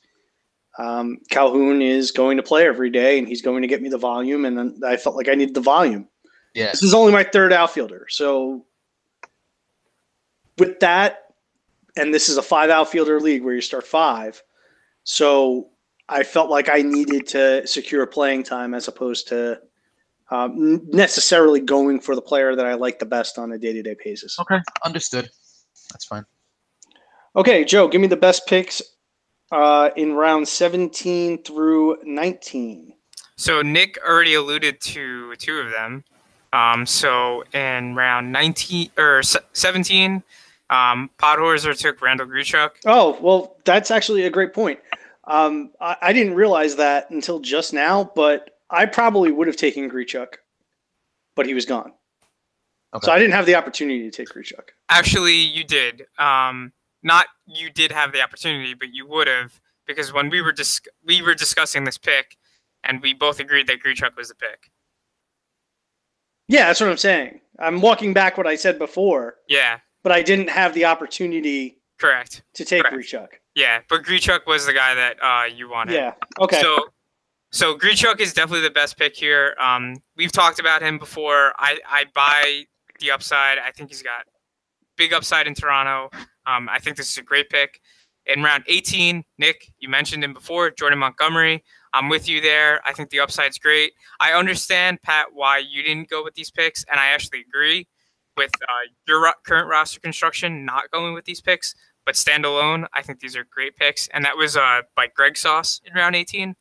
Um, 0.78 1.20
Calhoun 1.30 1.82
is 1.82 2.12
going 2.12 2.38
to 2.38 2.44
play 2.44 2.68
every 2.68 2.90
day, 2.90 3.18
and 3.18 3.28
he's 3.28 3.42
going 3.42 3.62
to 3.62 3.68
get 3.68 3.82
me 3.82 3.90
the 3.90 3.98
volume, 3.98 4.46
and 4.46 4.58
then 4.58 4.80
I 4.86 4.98
felt 4.98 5.16
like 5.16 5.30
I 5.30 5.36
needed 5.36 5.56
the 5.56 5.62
volume. 5.62 6.08
Yeah. 6.54 6.72
This 6.72 6.84
is 6.84 6.94
only 6.94 7.14
my 7.14 7.24
third 7.24 7.54
outfielder, 7.54 8.08
so 8.10 8.66
with 10.58 10.80
that, 10.80 11.34
and 11.98 12.14
this 12.14 12.30
is 12.30 12.38
a 12.38 12.42
five 12.42 12.70
outfielder 12.70 13.20
league 13.20 13.44
where 13.44 13.56
you 13.56 13.62
start 13.62 13.86
five. 13.86 14.42
So 15.04 15.70
I 16.10 16.24
felt 16.24 16.50
like 16.50 16.70
I 16.70 16.82
needed 16.82 17.28
to 17.28 17.66
secure 17.68 18.06
playing 18.06 18.44
time 18.44 18.74
as 18.74 18.88
opposed 18.88 19.28
to 19.30 19.60
um, 20.32 20.82
necessarily 20.92 21.60
going 21.60 22.00
for 22.00 22.16
the 22.16 22.22
player 22.22 22.56
that 22.56 22.66
I 22.66 22.74
like 22.74 23.00
the 23.00 23.06
best 23.06 23.38
on 23.38 23.52
a 23.52 23.58
day 23.58 23.74
to 23.74 23.82
day 23.82 23.96
basis. 24.04 24.40
Okay, 24.40 24.60
understood. 24.84 25.30
That's 25.92 26.06
fine. 26.06 26.26
Okay, 27.36 27.64
Joe, 27.64 27.88
give 27.88 28.02
me 28.02 28.08
the 28.08 28.18
best 28.18 28.48
picks 28.48 28.82
uh, 29.56 29.90
in 29.96 30.14
round 30.14 30.48
17 30.48 31.42
through 31.44 31.98
19. 32.04 32.94
So 33.38 33.62
Nick 33.62 33.98
already 34.06 34.34
alluded 34.34 34.82
to 34.82 35.34
two 35.38 35.60
of 35.60 35.72
them. 35.72 36.04
Um, 36.52 36.86
so 36.86 37.44
in 37.54 37.96
round 37.96 38.34
19 38.34 38.92
or 38.98 39.22
17, 39.24 40.24
um, 40.70 41.10
Podhorzer 41.18 41.78
took 41.78 42.02
Randall 42.02 42.28
Grichuk. 42.28 42.72
Oh, 42.86 43.18
well, 43.22 43.56
that's 43.64 43.92
actually 43.92 44.26
a 44.26 44.30
great 44.30 44.54
point. 44.54 44.80
Um, 45.26 45.72
I, 45.80 45.96
I, 46.02 46.14
didn't 46.14 46.36
realize 46.36 46.76
that 46.76 47.10
until 47.10 47.40
just 47.40 47.74
now, 47.74 48.12
but 48.16 48.58
I 48.70 48.86
probably 48.86 49.32
would 49.32 49.48
have 49.48 49.56
taken 49.56 49.90
Grichuk, 49.90 50.36
but 51.36 51.46
he 51.48 51.54
was 51.54 51.66
gone. 51.66 51.94
Okay. 52.94 53.06
So 53.06 53.12
I 53.12 53.18
didn't 53.20 53.34
have 53.34 53.46
the 53.46 53.56
opportunity 53.56 54.10
to 54.10 54.12
take 54.12 54.30
Grichuk. 54.30 54.70
Actually, 54.90 55.36
you 55.36 55.64
did. 55.64 56.06
Um, 56.20 56.74
not 57.06 57.28
you 57.46 57.70
did 57.70 57.92
have 57.94 58.12
the 58.12 58.22
opportunity, 58.22 58.74
but 58.74 58.90
you 58.92 59.08
would 59.08 59.28
have 59.28 59.62
because 59.88 60.12
when 60.12 60.30
we 60.30 60.42
were 60.42 60.52
dis- 60.52 60.82
we 61.06 61.22
were 61.22 61.36
discussing 61.36 61.86
this 61.86 61.98
pick, 61.98 62.38
and 62.84 63.02
we 63.02 63.14
both 63.14 63.40
agreed 63.40 63.68
that 63.68 63.82
Grichuk 63.82 64.18
was 64.18 64.28
the 64.28 64.36
pick. 64.36 64.72
Yeah, 66.50 66.68
that's 66.68 66.82
what 66.82 66.90
I'm 66.90 66.98
saying. 66.98 67.40
I'm 67.58 67.80
walking 67.80 68.14
back 68.14 68.38
what 68.38 68.46
I 68.46 68.56
said 68.56 68.78
before. 68.78 69.36
Yeah 69.48 69.80
but 70.06 70.12
I 70.12 70.22
didn't 70.22 70.52
have 70.52 70.76
the 70.76 70.86
opportunity. 70.86 71.80
Correct. 72.00 72.44
To 72.54 72.64
take 72.64 72.84
Correct. 72.84 72.96
Grichuk. 72.96 73.28
Yeah, 73.56 73.80
but 73.90 74.04
Grichuk 74.04 74.46
was 74.46 74.68
the 74.68 74.74
guy 74.74 74.94
that 74.94 75.18
uh, 75.20 75.46
you 75.46 75.68
wanted. 75.68 75.96
Yeah. 75.96 76.14
Okay. 76.40 76.62
So, 76.62 76.78
so 77.52 77.76
Grichuk 77.76 78.20
is 78.20 78.32
definitely 78.32 78.62
the 78.62 78.70
best 78.70 79.00
pick 79.00 79.16
here. 79.16 79.56
Um, 79.60 79.96
we've 80.16 80.32
talked 80.32 80.60
about 80.60 80.84
him 80.84 81.00
before. 81.00 81.54
I 81.58 81.80
I 81.90 82.06
buy 82.14 82.66
the 83.00 83.10
upside. 83.10 83.58
I 83.58 83.72
think 83.72 83.90
he's 83.90 84.04
got 84.04 84.26
big 84.98 85.14
upside 85.14 85.48
in 85.48 85.54
Toronto. 85.54 86.10
Um, 86.46 86.70
I 86.70 86.80
think 86.80 86.98
this 86.98 87.10
is 87.10 87.18
a 87.18 87.24
great 87.24 87.50
pick. 87.50 87.80
In 88.28 88.42
round 88.42 88.64
18, 88.68 89.24
Nick, 89.38 89.72
you 89.78 89.88
mentioned 89.88 90.24
him 90.24 90.34
before, 90.34 90.72
Jordan 90.72 91.00
Montgomery. 91.00 91.64
I'm 91.94 92.10
with 92.10 92.28
you 92.28 92.42
there. 92.42 92.82
I 92.86 92.92
think 92.92 93.10
the 93.10 93.20
upside's 93.20 93.58
great. 93.58 93.94
I 94.20 94.34
understand, 94.34 95.02
Pat, 95.04 95.28
why 95.32 95.60
you 95.60 95.84
didn't 95.84 96.10
go 96.10 96.24
with 96.24 96.34
these 96.34 96.52
picks, 96.52 96.84
and 96.90 97.00
I 97.00 97.08
actually 97.08 97.42
agree 97.48 97.88
with 98.36 98.52
uh, 98.64 98.90
your 99.08 99.24
ro- 99.24 99.32
current 99.46 99.70
roster 99.70 100.00
construction 100.00 100.66
not 100.66 100.92
going 100.92 101.14
with 101.14 101.26
these 101.26 101.40
picks. 101.42 101.76
But 102.06 102.16
standalone, 102.16 102.86
I 102.94 103.02
think 103.02 103.20
these 103.20 103.36
are 103.36 103.46
great 103.50 103.76
picks, 103.78 104.08
and 104.10 104.24
that 104.26 104.38
was 104.38 104.56
uh, 104.56 104.82
by 104.96 105.08
Greg 105.08 105.38
Sauce 105.38 105.82
in 105.86 105.94
round 105.94 106.16
18, 106.16 106.56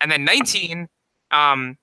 and 0.00 0.10
then 0.10 0.24
19. 0.24 0.88
Um, 1.30 1.78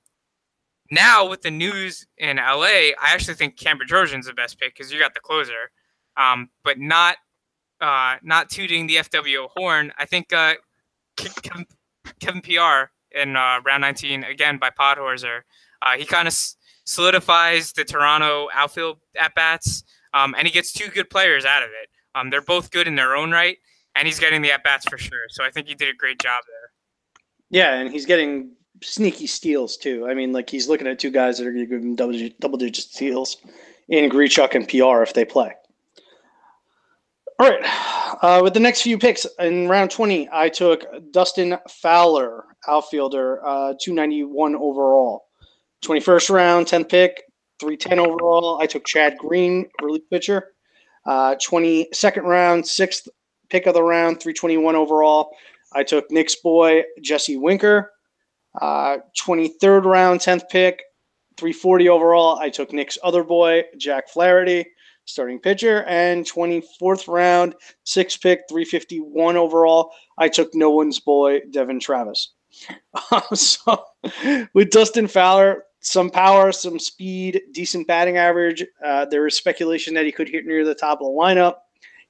now 0.91 1.27
with 1.27 1.41
the 1.41 1.51
news 1.51 2.05
in 2.17 2.37
LA, 2.37 2.91
I 2.99 3.13
actually 3.13 3.35
think 3.35 3.57
Cam 3.57 3.79
Bedrosian's 3.79 4.25
the 4.25 4.33
best 4.33 4.59
pick 4.59 4.75
because 4.75 4.91
you 4.91 4.99
got 4.99 5.13
the 5.13 5.19
closer, 5.21 5.71
um, 6.19 6.49
but 6.63 6.77
not 6.77 7.17
uh, 7.81 8.17
not 8.21 8.49
tooting 8.49 8.85
the 8.87 8.97
FWO 8.97 9.47
horn. 9.55 9.91
I 9.97 10.05
think 10.05 10.33
uh, 10.33 10.55
Kevin, 11.15 11.65
Kevin 12.19 12.41
Pillar 12.41 12.91
in 13.11 13.35
uh, 13.35 13.61
round 13.65 13.81
19 13.81 14.25
again 14.25 14.57
by 14.57 14.69
Podhorzer. 14.69 15.41
Uh, 15.81 15.97
he 15.97 16.05
kind 16.05 16.27
of 16.27 16.33
s- 16.33 16.57
solidifies 16.85 17.71
the 17.71 17.85
Toronto 17.85 18.49
outfield 18.53 18.97
at 19.17 19.33
bats, 19.33 19.83
um, 20.13 20.35
and 20.37 20.45
he 20.45 20.53
gets 20.53 20.73
two 20.73 20.89
good 20.89 21.09
players 21.09 21.45
out 21.45 21.63
of 21.63 21.69
it. 21.69 21.89
Um, 22.15 22.29
they're 22.29 22.41
both 22.41 22.69
good 22.71 22.87
in 22.87 22.95
their 22.95 23.15
own 23.15 23.31
right, 23.31 23.57
and 23.95 24.05
he's 24.05 24.19
getting 24.19 24.41
the 24.41 24.51
at 24.51 24.63
bats 24.63 24.85
for 24.89 24.97
sure. 24.97 25.27
So 25.29 25.43
I 25.45 25.49
think 25.51 25.67
he 25.67 25.73
did 25.75 25.87
a 25.87 25.93
great 25.97 26.19
job 26.19 26.41
there. 26.47 26.71
Yeah, 27.49 27.79
and 27.79 27.89
he's 27.91 28.05
getting 28.05 28.51
sneaky 28.83 29.27
steals 29.27 29.77
too. 29.77 30.07
I 30.09 30.13
mean, 30.13 30.33
like 30.33 30.49
he's 30.49 30.67
looking 30.67 30.87
at 30.87 30.99
two 30.99 31.11
guys 31.11 31.37
that 31.37 31.47
are 31.47 31.51
going 31.51 31.65
to 31.65 31.69
give 31.69 31.81
him 31.81 31.95
double 31.95 32.11
digit, 32.11 32.39
double 32.41 32.57
digit 32.57 32.83
steals 32.85 33.37
in 33.87 34.09
Grichuk 34.09 34.53
and 34.53 34.67
Pillar 34.67 35.01
if 35.01 35.13
they 35.13 35.23
play. 35.23 35.53
All 37.39 37.49
right, 37.49 37.61
uh, 38.21 38.41
with 38.43 38.53
the 38.53 38.59
next 38.59 38.81
few 38.81 38.97
picks 38.97 39.25
in 39.39 39.69
round 39.69 39.91
twenty, 39.91 40.27
I 40.29 40.49
took 40.49 40.83
Dustin 41.11 41.57
Fowler, 41.69 42.43
outfielder, 42.67 43.39
uh, 43.47 43.75
two 43.79 43.93
ninety 43.93 44.25
one 44.25 44.55
overall. 44.55 45.23
Twenty 45.81 46.01
first 46.01 46.29
round, 46.29 46.67
tenth 46.67 46.89
pick, 46.89 47.23
three 47.57 47.77
ten 47.77 47.97
overall. 47.97 48.59
I 48.61 48.65
took 48.65 48.85
Chad 48.85 49.17
Green, 49.17 49.69
relief 49.81 50.01
pitcher. 50.09 50.47
Uh, 51.05 51.35
twenty 51.41 51.87
second 51.93 52.25
round, 52.25 52.67
sixth 52.67 53.07
pick 53.49 53.67
of 53.67 53.73
the 53.73 53.83
round, 53.83 54.19
three 54.19 54.33
twenty 54.33 54.57
one 54.57 54.75
overall. 54.75 55.29
I 55.71 55.83
took 55.83 56.11
Nick's 56.11 56.35
boy 56.35 56.83
Jesse 57.01 57.37
Winker. 57.37 57.93
Uh, 58.59 58.97
23rd 59.17 59.85
round, 59.85 60.19
10th 60.19 60.49
pick, 60.49 60.81
340 61.37 61.87
overall. 61.87 62.39
I 62.39 62.49
took 62.49 62.73
Nick's 62.73 62.97
other 63.03 63.23
boy, 63.23 63.63
Jack 63.77 64.09
Flaherty, 64.09 64.65
starting 65.09 65.39
pitcher. 65.39 65.83
And 65.83 66.25
24th 66.25 67.07
round, 67.07 67.55
six 67.83 68.15
pick, 68.17 68.41
351 68.49 69.37
overall. 69.37 69.91
I 70.17 70.29
took 70.29 70.53
no 70.53 70.69
one's 70.69 70.99
boy, 70.99 71.41
Devon 71.51 71.79
Travis. 71.79 72.33
so 73.33 73.85
with 74.53 74.71
Dustin 74.71 75.07
Fowler, 75.07 75.65
some 75.81 76.09
power, 76.09 76.51
some 76.51 76.79
speed, 76.79 77.41
decent 77.51 77.87
batting 77.87 78.17
average. 78.17 78.65
Uh, 78.83 79.05
there 79.05 79.25
is 79.25 79.35
speculation 79.35 79.93
that 79.93 80.05
he 80.05 80.11
could 80.11 80.29
hit 80.29 80.45
near 80.45 80.65
the 80.65 80.75
top 80.75 80.99
of 80.99 81.07
the 81.07 81.11
lineup. 81.11 81.55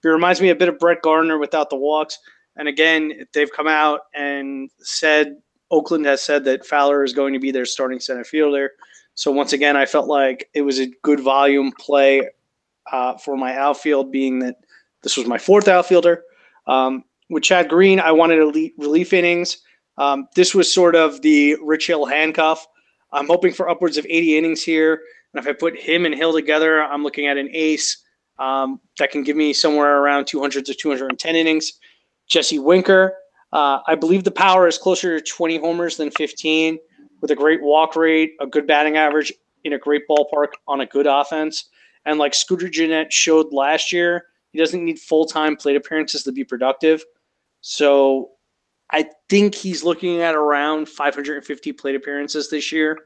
He 0.02 0.10
reminds 0.10 0.42
me 0.42 0.50
a 0.50 0.56
bit 0.56 0.70
of 0.70 0.80
Brett 0.80 1.02
Gardner 1.02 1.38
without 1.38 1.70
the 1.70 1.76
walks. 1.76 2.18
And 2.56 2.68
again, 2.68 3.26
they've 3.34 3.52
come 3.52 3.68
out 3.68 4.02
and 4.16 4.70
said 4.80 5.38
Oakland 5.72 6.06
has 6.06 6.22
said 6.22 6.44
that 6.46 6.66
Fowler 6.66 7.04
is 7.04 7.14
going 7.14 7.34
to 7.34 7.40
be 7.40 7.52
their 7.52 7.66
starting 7.66 8.00
center 8.00 8.24
fielder. 8.24 8.72
So 9.14 9.32
once 9.32 9.54
again, 9.54 9.76
I 9.76 9.86
felt 9.86 10.08
like 10.08 10.50
it 10.54 10.62
was 10.62 10.80
a 10.80 10.88
good 11.04 11.20
volume 11.20 11.72
play 11.78 12.28
uh, 12.92 13.18
for 13.18 13.38
my 13.38 13.56
outfield, 13.56 14.12
being 14.12 14.40
that 14.40 14.56
this 15.04 15.18
was 15.18 15.28
my 15.28 15.38
fourth 15.38 15.68
outfielder. 15.68 16.24
Um, 16.68 17.04
with 17.30 17.44
Chad 17.44 17.70
Green, 17.70 18.00
I 18.00 18.12
wanted 18.12 18.40
elite 18.40 18.74
relief 18.78 19.14
innings. 19.14 19.60
Um, 19.98 20.28
this 20.36 20.56
was 20.56 20.74
sort 20.74 20.96
of 20.96 21.22
the 21.22 21.56
Rich 21.62 21.88
Hill 21.88 22.06
handcuff. 22.06 22.66
I'm 23.12 23.28
hoping 23.28 23.54
for 23.54 23.70
upwards 23.70 23.98
of 23.98 24.06
80 24.06 24.38
innings 24.38 24.64
here. 24.64 25.02
And 25.34 25.44
if 25.44 25.48
I 25.48 25.54
put 25.54 25.78
him 25.78 26.06
and 26.06 26.16
Hill 26.16 26.34
together, 26.34 26.84
I'm 26.84 27.04
looking 27.04 27.28
at 27.28 27.38
an 27.38 27.50
ace 27.54 28.04
um, 28.40 28.80
that 28.98 29.12
can 29.12 29.24
give 29.24 29.36
me 29.36 29.54
somewhere 29.54 30.02
around 30.02 30.26
200 30.26 30.66
to 30.66 30.74
210 30.74 31.36
innings. 31.36 31.74
Jesse 32.28 32.60
Winker, 32.60 33.16
uh, 33.52 33.80
I 33.88 33.96
believe 33.96 34.24
the 34.24 34.32
power 34.32 34.68
is 34.68 34.78
closer 34.78 35.20
to 35.20 35.26
20 35.26 35.58
homers 35.58 35.98
than 35.98 36.12
15, 36.12 36.80
with 37.22 37.32
a 37.32 37.36
great 37.36 37.62
walk 37.62 37.96
rate, 37.96 38.34
a 38.40 38.48
good 38.48 38.66
batting 38.66 38.98
average 38.98 39.34
in 39.64 39.74
a 39.74 39.80
great 39.80 40.04
ballpark 40.10 40.50
on 40.68 40.82
a 40.82 40.86
good 40.86 41.08
offense. 41.08 41.70
And 42.06 42.20
like 42.20 42.34
Scooter 42.34 42.70
Gennett 42.70 43.12
showed 43.12 43.52
last 43.52 43.92
year, 43.92 44.26
he 44.52 44.60
doesn't 44.60 44.84
need 44.84 45.00
full 45.00 45.26
time 45.26 45.56
plate 45.56 45.76
appearances 45.76 46.24
to 46.24 46.32
be 46.32 46.44
productive. 46.44 47.04
So 47.62 48.32
I 48.92 49.10
think 49.30 49.54
he's 49.54 49.84
looking 49.84 50.22
at 50.22 50.36
around 50.36 50.90
550 50.90 51.74
plate 51.74 51.96
appearances 51.96 52.50
this 52.50 52.72
year. 52.72 52.98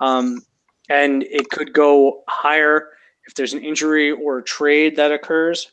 Um, 0.00 0.40
and 0.88 1.22
it 1.24 1.48
could 1.50 1.72
go 1.72 2.24
higher 2.28 2.88
if 3.26 3.34
there's 3.34 3.52
an 3.52 3.62
injury 3.62 4.10
or 4.10 4.38
a 4.38 4.42
trade 4.42 4.96
that 4.96 5.12
occurs. 5.12 5.72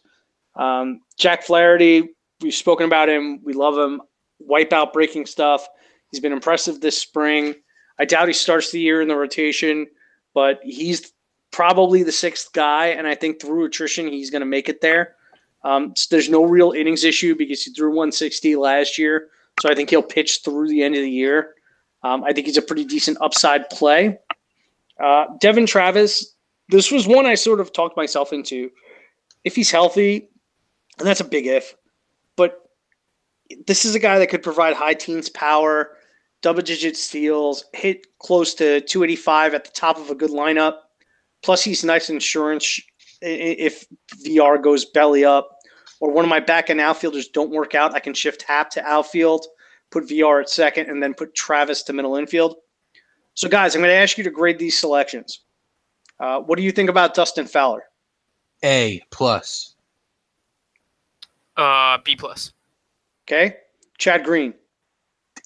Um, 0.56 1.02
Jack 1.18 1.44
Flaherty, 1.44 2.10
we've 2.41 2.54
spoken 2.54 2.86
about 2.86 3.10
him. 3.10 3.41
We 3.44 3.54
love 3.54 3.78
him 3.78 4.02
wipeout 4.48 4.94
breaking 4.94 5.26
stuff. 5.26 5.68
He's 6.12 6.20
been 6.20 6.32
impressive 6.32 6.80
this 6.80 6.98
spring. 6.98 7.56
I 7.99 8.06
doubt 8.06 8.28
he 8.28 8.34
starts 8.34 8.72
the 8.72 8.80
year 8.80 9.02
in 9.02 9.08
the 9.08 9.16
rotation, 9.16 9.88
but 10.34 10.60
he's 10.64 11.12
probably 11.52 12.03
the 12.03 12.11
sixth 12.11 12.52
guy, 12.53 12.88
and 12.88 13.07
I 13.07 13.15
think 13.15 13.41
through 13.41 13.65
attrition 13.65 14.07
he's 14.07 14.30
going 14.30 14.41
to 14.41 14.45
make 14.45 14.69
it 14.69 14.82
there. 14.82 15.15
Um, 15.64 15.94
so 15.95 16.07
there's 16.11 16.30
no 16.30 16.44
real 16.44 16.72
innings 16.72 17.03
issue 17.03 17.36
because 17.36 17.64
he 17.64 17.72
threw 17.72 17.90
160 17.90 18.56
last 18.56 18.98
year, 18.98 19.30
so 19.61 19.69
I 19.69 19.76
think 19.76 19.90
he'll 19.90 20.03
pitch 20.03 20.41
through 20.44 20.69
the 20.69 20.84
end 20.84 20.95
of 20.95 21.02
the 21.02 21.10
year. 21.10 21.56
Um, 22.03 22.24
I 22.24 22.32
think 22.32 22.48
he's 22.48 22.57
a 22.57 22.61
pretty 22.61 22.86
decent 22.86 23.18
upside 23.22 23.69
play. 23.69 24.18
Uh, 25.03 25.26
Devon 25.40 25.65
Travis, 25.65 26.36
this 26.69 26.91
was 26.91 27.07
one 27.07 27.26
I 27.26 27.36
sort 27.36 27.60
of 27.60 27.74
talked 27.74 27.98
myself 27.98 28.34
into. 28.34 28.69
If 29.44 29.56
he's 29.56 29.72
healthy, 29.72 30.30
and 30.99 31.07
that's 31.07 31.19
a 31.19 31.26
big 31.26 31.48
if, 31.48 31.76
but 32.36 32.69
this 33.65 33.86
is 33.86 33.95
a 33.95 33.99
guy 33.99 34.19
that 34.19 34.28
could 34.28 34.44
provide 34.44 34.74
high 34.74 34.94
teens 34.94 35.30
power, 35.30 35.98
double 36.41 36.61
digit 36.61 36.98
steals, 36.98 37.65
hit 37.74 38.07
close 38.19 38.53
to 38.56 38.82
285 38.82 39.53
at 39.53 39.65
the 39.65 39.72
top 39.72 39.98
of 39.98 40.10
a 40.10 40.15
good 40.15 40.32
lineup. 40.32 40.80
Plus, 41.43 41.64
he's 41.64 41.84
nice 41.84 42.09
insurance 42.09 42.80
if 43.22 43.85
Villar 44.23 44.57
goes 44.57 44.85
belly 44.85 45.26
up 45.26 45.57
or 45.99 46.11
one 46.11 46.26
of 46.26 46.30
my 46.30 46.39
back 46.39 46.69
end 46.69 46.80
outfielders 46.80 47.27
don't 47.27 47.51
work 47.51 47.76
out. 47.76 47.93
I 47.93 47.99
can 47.99 48.14
shift 48.14 48.43
Happ 48.43 48.69
to 48.72 48.84
outfield, 48.85 49.45
put 49.89 50.07
Villar 50.07 50.41
at 50.41 50.49
second, 50.49 50.89
and 50.89 51.01
then 51.01 51.14
put 51.14 51.35
Travis 51.35 51.84
to 51.84 51.93
middle 51.93 52.15
infield. 52.15 52.55
So, 53.34 53.47
guys, 53.47 53.76
I'm 53.76 53.81
going 53.81 53.91
to 53.91 53.95
ask 53.95 54.18
you 54.18 54.23
to 54.23 54.31
grade 54.31 54.59
these 54.59 54.77
selections. 54.77 55.41
Uh, 56.19 56.39
what 56.39 56.57
do 56.57 56.64
you 56.64 56.72
think 56.72 56.89
about 56.89 57.14
Dustin 57.14 57.45
Fowler? 57.45 57.84
A 58.64 59.01
plus. 59.11 59.76
Uh, 61.55 61.99
B 62.03 62.15
plus. 62.15 62.53
Okay. 63.26 63.57
Chad 63.97 64.23
Green. 64.23 64.53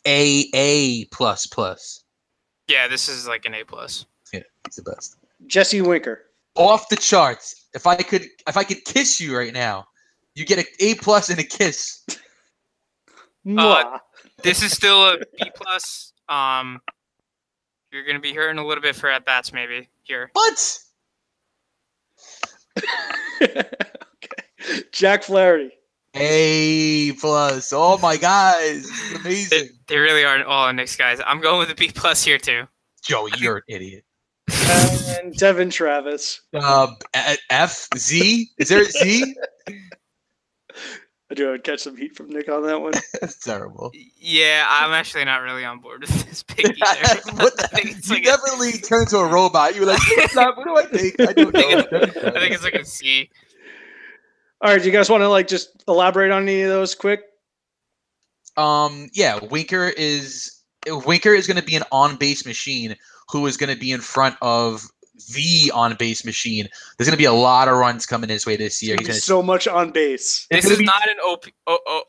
A 0.07 0.45
A 0.53 1.05
plus 1.05 1.45
plus. 1.45 2.03
Yeah, 2.67 2.87
this 2.87 3.09
is 3.09 3.27
like 3.27 3.45
an 3.45 3.53
A 3.53 3.63
plus. 3.65 4.05
Yeah, 4.33 4.43
he's 4.65 4.77
the 4.77 4.83
best. 4.83 5.17
Jesse 5.47 5.81
Winker. 5.81 6.21
Off 6.55 6.89
the 6.89 6.95
charts. 6.95 7.67
If 7.73 7.87
I 7.87 7.95
could 7.95 8.23
if 8.47 8.57
I 8.57 8.63
could 8.63 8.83
kiss 8.83 9.19
you 9.19 9.37
right 9.37 9.53
now, 9.53 9.85
you 10.35 10.45
get 10.45 10.59
an 10.59 10.65
A 10.79 10.95
plus 10.95 11.29
and 11.29 11.39
a 11.39 11.43
kiss. 11.43 12.05
Uh, 13.57 13.97
this 14.43 14.61
is 14.61 14.71
still 14.71 15.03
a 15.09 15.17
B 15.17 15.51
plus. 15.55 16.13
Um, 16.29 16.79
you're 17.91 18.05
gonna 18.05 18.19
be 18.19 18.33
hurting 18.33 18.59
a 18.59 18.65
little 18.65 18.81
bit 18.81 18.95
for 18.95 19.09
at 19.09 19.25
bats, 19.25 19.53
maybe 19.53 19.89
here. 20.03 20.29
What? 20.33 20.79
okay. 23.43 23.63
Jack 24.91 25.23
Flaherty. 25.23 25.71
A 26.13 27.13
plus. 27.13 27.71
Oh 27.73 27.97
my 27.99 28.17
guys, 28.17 28.85
amazing. 29.15 29.49
They, 29.49 29.69
they 29.87 29.97
really 29.97 30.25
are 30.25 30.43
all 30.43 30.71
Nick's 30.73 30.97
guys. 30.97 31.19
I'm 31.25 31.39
going 31.39 31.59
with 31.59 31.71
a 31.71 31.75
B 31.75 31.89
plus 31.93 32.23
here 32.23 32.37
too. 32.37 32.67
Joey, 33.01 33.31
you're 33.37 33.57
an 33.57 33.63
idiot. 33.67 34.03
And 34.51 35.35
Devon 35.35 35.69
Travis. 35.69 36.41
Uh, 36.53 36.93
F 37.49 37.87
Z. 37.95 38.49
Is 38.57 38.69
there 38.69 38.81
a 38.81 38.85
Z? 38.85 39.35
I 41.31 41.33
do 41.33 41.53
I 41.53 41.57
catch 41.59 41.79
some 41.79 41.95
heat 41.95 42.13
from 42.13 42.29
Nick 42.29 42.49
on 42.49 42.63
that 42.63 42.81
one. 42.81 42.91
That's 43.21 43.39
terrible. 43.39 43.91
Yeah, 44.19 44.67
I'm 44.69 44.91
actually 44.91 45.23
not 45.23 45.37
really 45.37 45.63
on 45.63 45.79
board 45.79 46.01
with 46.01 46.25
this 46.25 46.43
pick 46.43 46.65
either. 46.85 47.21
what 47.35 47.55
the, 47.55 47.69
I 47.71 47.79
think 47.79 48.05
you 48.05 48.15
like 48.15 48.23
definitely 48.23 48.69
a, 48.71 48.77
turn 48.77 49.03
into 49.03 49.15
a 49.15 49.25
robot. 49.25 49.73
You're 49.73 49.85
like, 49.85 50.01
what 50.35 50.65
do 50.65 50.77
I 50.77 50.83
think? 50.83 51.21
I 51.21 51.31
don't 51.31 51.53
know. 51.53 51.61
I 51.61 52.39
think 52.39 52.53
it's 52.53 52.63
like 52.63 52.73
a 52.73 52.83
C. 52.83 53.29
All 54.61 54.71
right, 54.71 54.81
do 54.81 54.85
you 54.85 54.91
guys 54.91 55.09
want 55.09 55.21
to 55.21 55.29
like 55.29 55.47
just 55.47 55.83
elaborate 55.87 56.31
on 56.31 56.43
any 56.43 56.63
of 56.63 56.69
those 56.69 56.93
quick? 56.95 57.21
Um, 58.57 59.07
yeah, 59.13 59.39
Winker 59.45 59.87
is 59.87 60.63
Winker 60.85 61.33
is 61.33 61.47
going 61.47 61.57
to 61.57 61.63
be 61.63 61.77
an 61.77 61.83
on-base 61.93 62.45
machine 62.45 62.97
who 63.31 63.47
is 63.47 63.57
going 63.57 63.73
to 63.73 63.79
be 63.79 63.91
in 63.91 64.01
front 64.01 64.35
of 64.41 64.83
the 65.33 65.71
on 65.73 65.95
base 65.95 66.25
machine. 66.25 66.67
There's 66.97 67.07
going 67.07 67.15
to 67.15 67.21
be 67.21 67.25
a 67.25 67.33
lot 67.33 67.67
of 67.67 67.77
runs 67.77 68.05
coming 68.05 68.29
his 68.29 68.45
way 68.45 68.55
this 68.55 68.81
year. 68.83 68.95
He's 68.99 69.07
gonna, 69.07 69.19
so 69.19 69.41
much 69.41 69.67
on 69.67 69.91
base. 69.91 70.47
This 70.49 70.65
is 70.65 70.79
not 70.81 71.07
an 71.07 71.17
OP, 71.23 71.45
o, 71.67 71.77
o, 71.87 72.03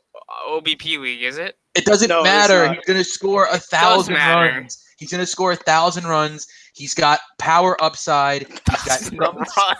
OBP 0.60 0.98
league, 0.98 1.22
is 1.22 1.38
it? 1.38 1.56
it 1.74 1.84
doesn't 1.84 2.08
No, 2.08 2.22
matter. 2.22 2.72
He's 2.74 2.84
going 2.86 2.98
to 2.98 3.04
score 3.04 3.46
a 3.50 3.58
thousand 3.58 4.14
runs. 4.14 4.82
He's 4.98 5.10
going 5.10 5.20
to 5.20 5.26
score 5.26 5.52
a 5.52 5.56
thousand 5.56 6.04
runs. 6.04 6.46
He's 6.74 6.94
got 6.94 7.20
power 7.38 7.82
upside. 7.82 8.46
He's 8.48 8.82
got 8.84 9.00
some- 9.00 9.18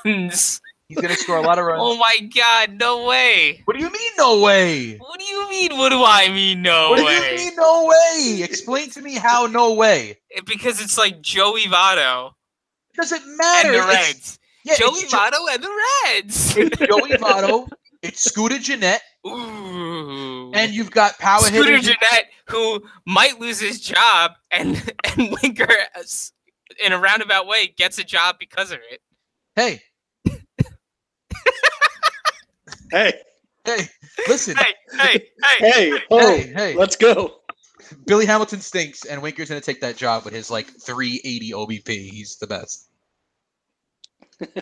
runs. 0.04 0.60
He's 0.94 1.00
going 1.02 1.14
to 1.14 1.20
score 1.20 1.36
a 1.36 1.40
lot 1.42 1.58
of 1.58 1.64
runs. 1.64 1.80
Oh 1.84 1.96
my 1.96 2.18
god, 2.34 2.78
no 2.78 3.06
way. 3.06 3.62
What 3.64 3.76
do 3.76 3.82
you 3.82 3.90
mean, 3.90 4.10
no 4.18 4.40
way? 4.42 4.96
What 4.98 5.18
do 5.18 5.24
you 5.24 5.48
mean? 5.48 5.76
What 5.78 5.88
do 5.90 6.02
I 6.04 6.28
mean? 6.28 6.62
No 6.62 6.90
What 6.90 6.98
do 6.98 7.04
way. 7.04 7.16
you 7.32 7.36
mean, 7.36 7.56
no 7.56 7.86
way? 7.86 8.40
Explain 8.42 8.90
to 8.90 9.02
me 9.02 9.14
how 9.14 9.46
no 9.46 9.72
way. 9.74 10.18
It- 10.30 10.46
Because 10.46 10.80
it's 10.80 10.98
like 10.98 11.20
Joey 11.22 11.62
Votto 11.64 12.32
It 12.92 12.96
doesn't 12.96 13.22
matter. 13.36 13.68
and 13.68 13.74
the 13.74 13.78
It's- 13.78 14.06
Reds. 14.06 14.38
yeah, 14.64 14.74
Joey 14.76 14.88
it's 15.00 15.10
Jo- 15.10 15.18
Votto 15.18 15.54
and 15.54 15.62
the 15.62 15.70
Reds. 16.14 16.56
It's 16.56 16.76
Joey 16.88 17.10
Votto. 17.18 17.68
It's 18.02 18.20
Scooter 18.24 18.58
Gennett. 18.58 19.00
Ooh. 19.26 20.50
And 20.54 20.72
you've 20.72 20.90
got 20.90 21.18
power 21.18 21.40
Scooter 21.40 21.76
hitters. 21.76 21.82
Gennett, 21.86 22.26
who 22.48 22.82
might 23.06 23.38
lose 23.40 23.60
his 23.60 23.80
job, 23.80 24.32
and 24.50 24.76
and 25.16 25.36
Winker, 25.42 25.68
uh, 25.94 26.02
in 26.84 26.92
a 26.92 26.98
roundabout 26.98 27.46
way, 27.46 27.68
gets 27.76 27.98
a 27.98 28.04
job 28.04 28.36
because 28.40 28.72
of 28.72 28.78
it. 28.90 29.00
Hey, 29.54 29.82
Hey, 32.92 33.14
hey, 33.64 33.88
listen. 34.28 34.54
Hey, 34.54 34.74
hey, 35.00 35.26
hey! 35.58 35.90
hey, 35.90 35.98
oh, 36.10 36.18
Hey, 36.36 36.52
hey. 36.54 36.74
let's 36.76 36.94
go. 36.94 37.36
Billy 38.06 38.26
Hamilton 38.26 38.60
stinks, 38.60 39.06
and 39.06 39.22
Winker's 39.22 39.48
going 39.48 39.60
to 39.60 39.64
take 39.64 39.80
that 39.80 39.96
job 39.96 40.26
with 40.26 40.34
his 40.34 40.50
like 40.50 40.66
380 40.66 41.52
OBP. 41.52 41.88
He's 42.10 42.36
the 42.36 42.46
best. 42.46 42.90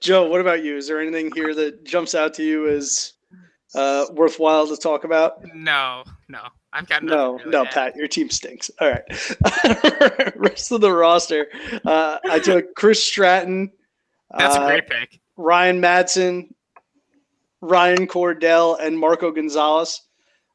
Joe, 0.00 0.28
what 0.28 0.40
about 0.40 0.62
you? 0.62 0.76
Is 0.76 0.86
there 0.86 1.00
anything 1.00 1.32
here 1.34 1.52
that 1.52 1.84
jumps 1.84 2.14
out 2.14 2.32
to 2.34 2.44
you 2.44 2.68
as 2.68 3.14
uh, 3.74 4.06
worthwhile 4.12 4.68
to 4.68 4.76
talk 4.76 5.02
about? 5.02 5.42
No, 5.52 6.04
no, 6.28 6.42
I've 6.72 6.88
got 6.88 7.02
nothing 7.02 7.18
No, 7.18 7.32
really 7.38 7.50
no, 7.50 7.64
to. 7.64 7.70
Pat, 7.70 7.96
your 7.96 8.06
team 8.06 8.30
stinks. 8.30 8.70
All 8.80 8.88
right. 8.88 10.32
Rest 10.36 10.70
of 10.70 10.80
the 10.80 10.92
roster. 10.92 11.48
Uh, 11.84 12.18
I 12.24 12.38
took 12.38 12.74
Chris 12.76 13.02
Stratton, 13.02 13.72
That's 14.38 14.56
uh, 14.56 14.62
a 14.62 14.66
great 14.66 14.86
pick. 14.88 15.20
Ryan 15.36 15.80
Madson, 15.82 16.50
Ryan 17.62 18.06
Cordell, 18.06 18.76
and 18.80 18.98
Marco 18.98 19.30
Gonzalez. 19.30 20.02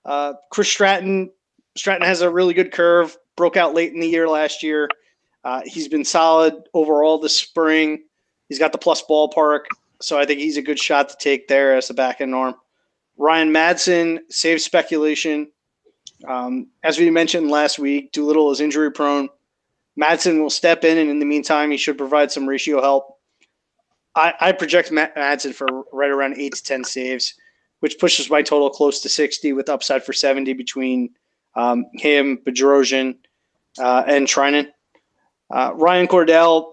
Uh, 0.05 0.34
Chris 0.51 0.67
Stratton, 0.67 1.31
Stratton 1.75 2.05
has 2.05 2.21
a 2.21 2.29
really 2.29 2.53
good 2.53 2.71
curve. 2.71 3.17
Broke 3.35 3.57
out 3.57 3.73
late 3.73 3.93
in 3.93 3.99
the 3.99 4.07
year 4.07 4.27
last 4.27 4.61
year. 4.61 4.89
Uh, 5.43 5.61
he's 5.65 5.88
been 5.88 6.03
solid 6.03 6.55
overall 6.73 7.17
this 7.17 7.35
spring. 7.35 8.03
He's 8.49 8.59
got 8.59 8.71
the 8.71 8.77
plus 8.77 9.03
ballpark, 9.03 9.61
so 10.01 10.19
I 10.19 10.25
think 10.25 10.39
he's 10.39 10.57
a 10.57 10.61
good 10.61 10.79
shot 10.79 11.09
to 11.09 11.17
take 11.17 11.47
there 11.47 11.75
as 11.75 11.89
a 11.89 11.93
back 11.93 12.21
end 12.21 12.35
arm. 12.35 12.55
Ryan 13.17 13.51
Madson 13.51 14.19
saves 14.29 14.63
speculation. 14.63 15.51
Um, 16.27 16.67
as 16.84 16.97
we 16.97 17.09
mentioned 17.09 17.49
last 17.49 17.79
week, 17.79 18.11
Doolittle 18.11 18.51
is 18.51 18.59
injury 18.59 18.91
prone. 18.91 19.29
Madson 19.99 20.41
will 20.41 20.49
step 20.49 20.84
in, 20.84 20.97
and 20.97 21.09
in 21.09 21.19
the 21.19 21.25
meantime, 21.25 21.71
he 21.71 21.77
should 21.77 21.97
provide 21.97 22.31
some 22.31 22.47
ratio 22.47 22.81
help. 22.81 23.16
I, 24.18 24.34
I 24.39 24.52
project 24.52 24.91
Madson 24.91 25.53
for 25.53 25.68
right 25.94 26.10
around 26.10 26.38
eight 26.38 26.56
to 26.56 26.64
ten 26.64 26.84
saves, 26.84 27.35
which 27.80 27.99
pushes 27.99 28.30
my 28.30 28.41
total 28.41 28.69
close 28.69 28.99
to 29.02 29.10
sixty, 29.10 29.53
with 29.53 29.69
upside 29.69 30.03
for 30.03 30.14
seventy 30.14 30.53
between 30.53 31.11
um, 31.56 31.85
him, 31.94 32.39
Bedrosian, 32.45 33.18
uh, 33.80 34.03
and 34.07 34.27
Treinen. 34.27 34.68
Uh, 35.49 35.72
Ryan 35.76 36.07
Cordell. 36.07 36.72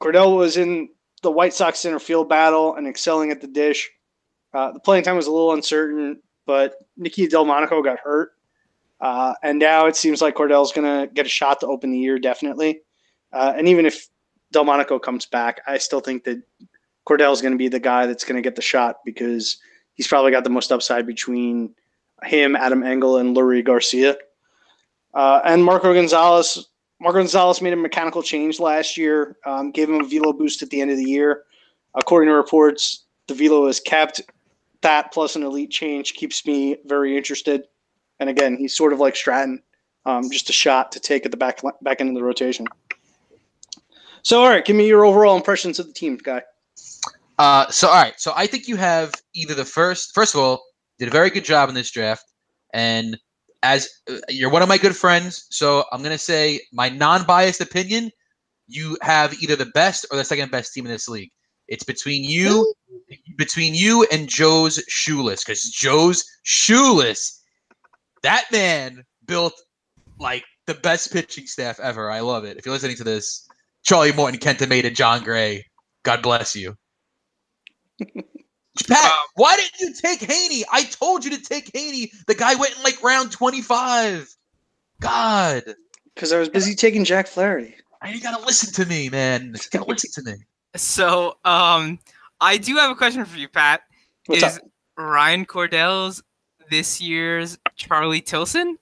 Cordell 0.00 0.36
was 0.36 0.56
in 0.56 0.90
the 1.22 1.30
White 1.30 1.54
Sox 1.54 1.78
center 1.78 1.98
field 1.98 2.28
battle 2.28 2.76
and 2.76 2.86
excelling 2.86 3.30
at 3.30 3.40
the 3.40 3.46
dish. 3.46 3.90
Uh, 4.52 4.72
the 4.72 4.80
playing 4.80 5.04
time 5.04 5.16
was 5.16 5.26
a 5.26 5.32
little 5.32 5.52
uncertain, 5.52 6.20
but 6.46 6.74
Nicky 6.96 7.26
Delmonico 7.26 7.82
got 7.82 7.98
hurt. 7.98 8.32
Uh, 9.00 9.34
and 9.42 9.58
now 9.58 9.86
it 9.86 9.96
seems 9.96 10.20
like 10.20 10.34
Cordell's 10.34 10.72
going 10.72 10.86
to 10.86 11.12
get 11.12 11.24
a 11.24 11.28
shot 11.28 11.60
to 11.60 11.66
open 11.66 11.90
the 11.90 11.98
year, 11.98 12.18
definitely. 12.18 12.80
Uh, 13.32 13.54
and 13.56 13.66
even 13.66 13.86
if 13.86 14.08
Delmonico 14.52 14.98
comes 14.98 15.26
back, 15.26 15.60
I 15.66 15.78
still 15.78 16.00
think 16.00 16.24
that 16.24 16.42
Cordell's 17.06 17.40
going 17.40 17.52
to 17.52 17.58
be 17.58 17.68
the 17.68 17.80
guy 17.80 18.06
that's 18.06 18.24
going 18.24 18.36
to 18.36 18.46
get 18.46 18.56
the 18.56 18.62
shot 18.62 18.98
because 19.04 19.58
he's 19.94 20.06
probably 20.06 20.30
got 20.30 20.44
the 20.44 20.50
most 20.50 20.72
upside 20.72 21.06
between 21.06 21.74
him, 22.24 22.56
Adam 22.56 22.82
Engel, 22.82 23.16
and 23.18 23.36
Leury 23.36 23.64
Garcia. 23.64 24.16
Uh, 25.14 25.40
and 25.44 25.64
Marco 25.64 25.92
Gonzalez. 25.92 26.68
Marco 27.00 27.18
Gonzalez 27.18 27.62
made 27.62 27.72
a 27.72 27.76
mechanical 27.76 28.22
change 28.22 28.60
last 28.60 28.96
year, 28.96 29.36
um, 29.46 29.70
gave 29.70 29.88
him 29.88 30.00
a 30.00 30.04
velo 30.04 30.32
boost 30.32 30.62
at 30.62 30.70
the 30.70 30.80
end 30.80 30.90
of 30.90 30.98
the 30.98 31.04
year. 31.04 31.44
According 31.94 32.28
to 32.28 32.34
reports, 32.34 33.04
the 33.26 33.34
velo 33.34 33.66
is 33.66 33.80
kept. 33.80 34.20
That 34.82 35.12
plus 35.12 35.34
an 35.34 35.42
elite 35.42 35.70
change 35.70 36.14
keeps 36.14 36.44
me 36.46 36.76
very 36.84 37.16
interested. 37.16 37.64
And 38.18 38.28
again, 38.28 38.56
he's 38.56 38.76
sort 38.76 38.92
of 38.92 39.00
like 39.00 39.16
Stratton, 39.16 39.62
um, 40.04 40.30
just 40.30 40.50
a 40.50 40.52
shot 40.52 40.92
to 40.92 41.00
take 41.00 41.24
at 41.24 41.30
the 41.30 41.36
back 41.36 41.60
back 41.82 42.00
end 42.00 42.10
of 42.10 42.14
the 42.14 42.22
rotation. 42.22 42.66
So, 44.22 44.40
all 44.40 44.48
right, 44.48 44.64
give 44.64 44.76
me 44.76 44.86
your 44.86 45.04
overall 45.04 45.36
impressions 45.36 45.78
of 45.78 45.86
the 45.86 45.92
team, 45.92 46.16
guy. 46.16 46.42
Uh, 47.40 47.66
so 47.70 47.88
all 47.88 47.94
right, 47.94 48.20
so 48.20 48.34
I 48.36 48.46
think 48.46 48.68
you 48.68 48.76
have 48.76 49.14
either 49.34 49.54
the 49.54 49.64
first. 49.64 50.14
First 50.14 50.34
of 50.34 50.40
all, 50.42 50.62
did 50.98 51.08
a 51.08 51.10
very 51.10 51.30
good 51.30 51.44
job 51.44 51.70
in 51.70 51.74
this 51.74 51.90
draft, 51.90 52.24
and 52.74 53.16
as 53.62 53.88
uh, 54.10 54.16
you're 54.28 54.50
one 54.50 54.60
of 54.60 54.68
my 54.68 54.76
good 54.76 54.94
friends, 54.94 55.46
so 55.50 55.84
I'm 55.90 56.02
gonna 56.02 56.18
say 56.18 56.60
my 56.70 56.90
non-biased 56.90 57.62
opinion. 57.62 58.10
You 58.68 58.98
have 59.00 59.32
either 59.42 59.56
the 59.56 59.70
best 59.72 60.04
or 60.10 60.18
the 60.18 60.24
second 60.24 60.50
best 60.50 60.74
team 60.74 60.84
in 60.84 60.92
this 60.92 61.08
league. 61.08 61.30
It's 61.66 61.82
between 61.82 62.24
you, 62.24 62.74
between 63.38 63.74
you 63.74 64.06
and 64.12 64.28
Joe's 64.28 64.82
shoeless, 64.88 65.42
because 65.42 65.62
Joe's 65.62 66.22
shoeless. 66.42 67.42
That 68.22 68.44
man 68.52 69.02
built 69.26 69.54
like 70.18 70.44
the 70.66 70.74
best 70.74 71.10
pitching 71.10 71.46
staff 71.46 71.80
ever. 71.80 72.10
I 72.10 72.20
love 72.20 72.44
it. 72.44 72.58
If 72.58 72.66
you're 72.66 72.74
listening 72.74 72.96
to 72.96 73.04
this, 73.04 73.48
Charlie 73.82 74.12
Morton, 74.12 74.38
Kenta 74.38 74.66
Maeda, 74.66 74.94
Jon 74.94 75.22
Gray, 75.22 75.66
God 76.02 76.22
bless 76.22 76.54
you. 76.54 76.76
Pat, 78.88 79.12
why 79.34 79.56
didn't 79.56 79.80
you 79.80 79.92
take 79.92 80.20
Heaney? 80.20 80.62
I 80.72 80.84
told 80.84 81.24
you 81.24 81.30
to 81.36 81.42
take 81.42 81.72
Heaney. 81.72 82.10
The 82.26 82.34
guy 82.34 82.54
went 82.54 82.76
in 82.76 82.82
like 82.82 83.02
round 83.02 83.30
25. 83.32 84.34
God. 85.00 85.62
Because 86.14 86.32
I 86.32 86.38
was 86.38 86.48
busy 86.48 86.74
taking 86.74 87.04
Jack 87.04 87.26
Flaherty. 87.26 87.74
I 88.02 88.10
you 88.12 88.20
gotta 88.20 88.42
listen 88.44 88.72
to 88.74 88.88
me, 88.88 89.08
man. 89.08 89.54
You 89.54 89.60
gotta 89.70 89.84
listen 89.88 90.24
to 90.24 90.30
me. 90.30 90.38
So, 90.76 91.36
um, 91.44 91.98
I 92.40 92.56
do 92.56 92.76
have 92.76 92.90
a 92.90 92.94
question 92.94 93.24
for 93.24 93.38
you, 93.38 93.48
Pat. 93.48 93.82
What's 94.26 94.42
is 94.42 94.60
Ryan 94.96 95.44
Cordell's 95.44 96.22
this 96.70 97.00
year's 97.00 97.58
Charlie 97.76 98.20
Tilson? 98.20 98.78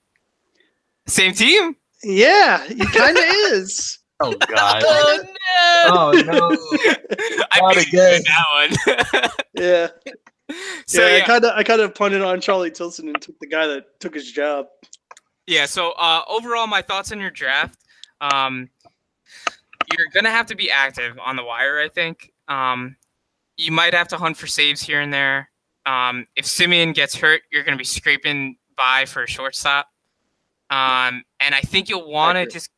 Same 1.07 1.33
team? 1.33 1.75
Yeah, 2.03 2.65
he 2.65 2.85
kind 2.85 3.17
of 3.17 3.23
is. 3.51 3.98
Oh 4.21 4.33
God. 4.47 4.83
Oh 4.85 5.23
no! 5.23 5.93
Oh 5.93 6.11
no. 6.25 6.57
I 7.51 7.59
Not 7.61 7.75
beat 7.75 7.87
again. 7.87 8.11
you 8.11 8.17
with 8.17 8.25
that 8.25 9.21
one. 9.23 9.31
Yeah. 9.53 9.87
so 10.87 11.05
yeah, 11.07 11.17
I 11.17 11.21
kind 11.21 11.43
of 11.45 11.51
I 11.55 11.63
kind 11.63 11.81
of 11.81 11.93
punted 11.93 12.21
on 12.21 12.39
Charlie 12.41 12.71
Tilson 12.71 13.07
and 13.07 13.21
took 13.21 13.37
the 13.39 13.47
guy 13.47 13.67
that 13.67 13.99
took 13.99 14.13
his 14.15 14.31
job. 14.31 14.67
yeah. 15.47 15.65
So 15.65 15.91
uh, 15.91 16.21
overall, 16.27 16.67
my 16.67 16.81
thoughts 16.81 17.11
on 17.11 17.19
your 17.19 17.31
draft. 17.31 17.79
Um, 18.21 18.69
you're 19.97 20.07
gonna 20.13 20.31
have 20.31 20.45
to 20.47 20.55
be 20.55 20.71
active 20.71 21.17
on 21.23 21.35
the 21.35 21.43
wire. 21.43 21.79
I 21.79 21.89
think. 21.89 22.31
Um, 22.47 22.95
you 23.57 23.71
might 23.71 23.93
have 23.93 24.07
to 24.09 24.17
hunt 24.17 24.37
for 24.37 24.47
saves 24.47 24.81
here 24.81 25.01
and 25.01 25.13
there. 25.13 25.49
Um, 25.85 26.25
if 26.35 26.45
Semien 26.45 26.93
gets 26.93 27.15
hurt, 27.15 27.41
you're 27.51 27.63
gonna 27.63 27.77
be 27.77 27.83
scraping 27.83 28.57
by 28.77 29.05
for 29.05 29.23
a 29.23 29.27
shortstop. 29.27 29.87
Um, 30.69 31.23
and 31.39 31.53
I 31.55 31.61
think 31.61 31.89
you'll 31.89 32.09
want 32.09 32.37
to 32.37 32.45
just. 32.47 32.69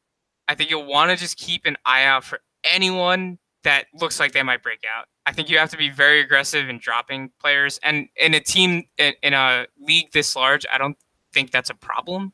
I 0.52 0.56
think 0.56 0.69
you'll 0.69 0.86
want 0.86 1.10
to 1.11 1.15
just 1.15 1.38
keep 1.38 1.65
an 1.65 1.78
eye 1.86 2.03
out 2.03 2.26
for 2.26 2.41
anyone 2.69 3.38
that 3.64 3.86
looks 3.94 4.19
like 4.19 4.34
they 4.34 4.44
might 4.44 4.61
break 4.61 4.82
out. 4.84 5.06
I 5.26 5.32
think 5.32 5.49
you 5.49 5.57
have 5.60 5.69
to 5.69 5.78
be 5.78 5.90
very 5.90 6.19
aggressive 6.19 6.68
in 6.68 6.78
dropping 6.78 7.32
players, 7.40 7.80
and 7.84 8.10
in 8.18 8.34
a 8.34 8.41
team 8.41 8.84
in, 8.98 9.14
in 9.23 9.34
a 9.34 9.68
league 9.80 10.11
this 10.11 10.36
large, 10.36 10.65
I 10.69 10.78
don't 10.78 10.98
think 11.32 11.52
that's 11.52 11.69
a 11.69 11.73
problem. 11.73 12.34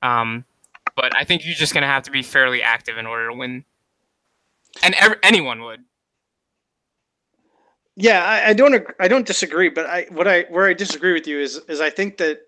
Um, 0.00 0.46
but 0.96 1.14
I 1.14 1.24
think 1.24 1.44
you're 1.44 1.54
just 1.54 1.74
going 1.74 1.82
to 1.82 1.88
have 1.88 2.04
to 2.04 2.10
be 2.10 2.22
fairly 2.22 2.62
active 2.62 2.96
in 2.96 3.04
order 3.04 3.28
to 3.28 3.34
win, 3.34 3.66
and 4.82 4.94
ev- 4.94 5.18
anyone 5.22 5.62
would. 5.64 5.84
Yeah, 7.96 8.24
I, 8.24 8.48
I 8.48 8.52
don't 8.54 8.82
I 8.98 9.08
don't 9.08 9.26
disagree, 9.26 9.68
but 9.68 9.84
I 9.84 10.06
what 10.10 10.26
I 10.26 10.44
where 10.44 10.66
I 10.66 10.72
disagree 10.72 11.12
with 11.12 11.26
you 11.26 11.38
is 11.38 11.60
is 11.68 11.82
I 11.82 11.90
think 11.90 12.16
that 12.16 12.40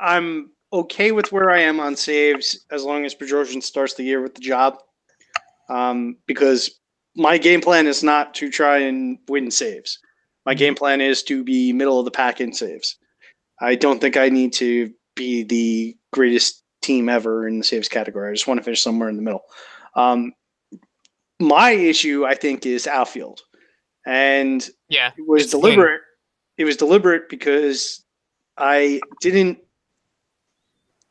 I'm 0.00 0.51
okay 0.72 1.12
with 1.12 1.32
where 1.32 1.50
I 1.50 1.60
am 1.60 1.80
on 1.80 1.96
saves 1.96 2.64
as 2.70 2.84
long 2.84 3.04
as 3.04 3.14
Bedrosian 3.14 3.62
starts 3.62 3.94
the 3.94 4.04
year 4.04 4.22
with 4.22 4.34
the 4.34 4.40
job, 4.40 4.78
um, 5.68 6.16
because 6.26 6.80
my 7.16 7.38
game 7.38 7.60
plan 7.60 7.86
is 7.86 8.02
not 8.02 8.34
to 8.34 8.50
try 8.50 8.78
and 8.78 9.18
win 9.28 9.50
saves. 9.50 9.98
My 10.46 10.54
game 10.54 10.74
plan 10.74 11.00
is 11.00 11.22
to 11.24 11.44
be 11.44 11.72
middle 11.72 11.98
of 11.98 12.04
the 12.04 12.10
pack 12.10 12.40
in 12.40 12.52
saves. 12.52 12.96
I 13.60 13.74
don't 13.74 14.00
think 14.00 14.16
I 14.16 14.28
need 14.28 14.52
to 14.54 14.92
be 15.14 15.44
the 15.44 15.96
greatest 16.12 16.62
team 16.82 17.08
ever 17.08 17.46
in 17.46 17.58
the 17.58 17.64
saves 17.64 17.88
category. 17.88 18.30
I 18.30 18.34
just 18.34 18.46
want 18.46 18.58
to 18.58 18.64
finish 18.64 18.82
somewhere 18.82 19.08
in 19.08 19.16
the 19.16 19.22
middle. 19.22 19.44
Um, 19.94 20.32
my 21.38 21.70
issue, 21.70 22.24
I 22.24 22.34
think, 22.34 22.66
is 22.66 22.86
outfield, 22.86 23.40
and 24.06 24.68
yeah, 24.88 25.10
it 25.16 25.26
was 25.26 25.50
deliberate. 25.50 26.00
It 26.56 26.64
was 26.64 26.76
deliberate 26.76 27.28
because 27.28 28.04
I 28.56 29.00
didn't. 29.20 29.58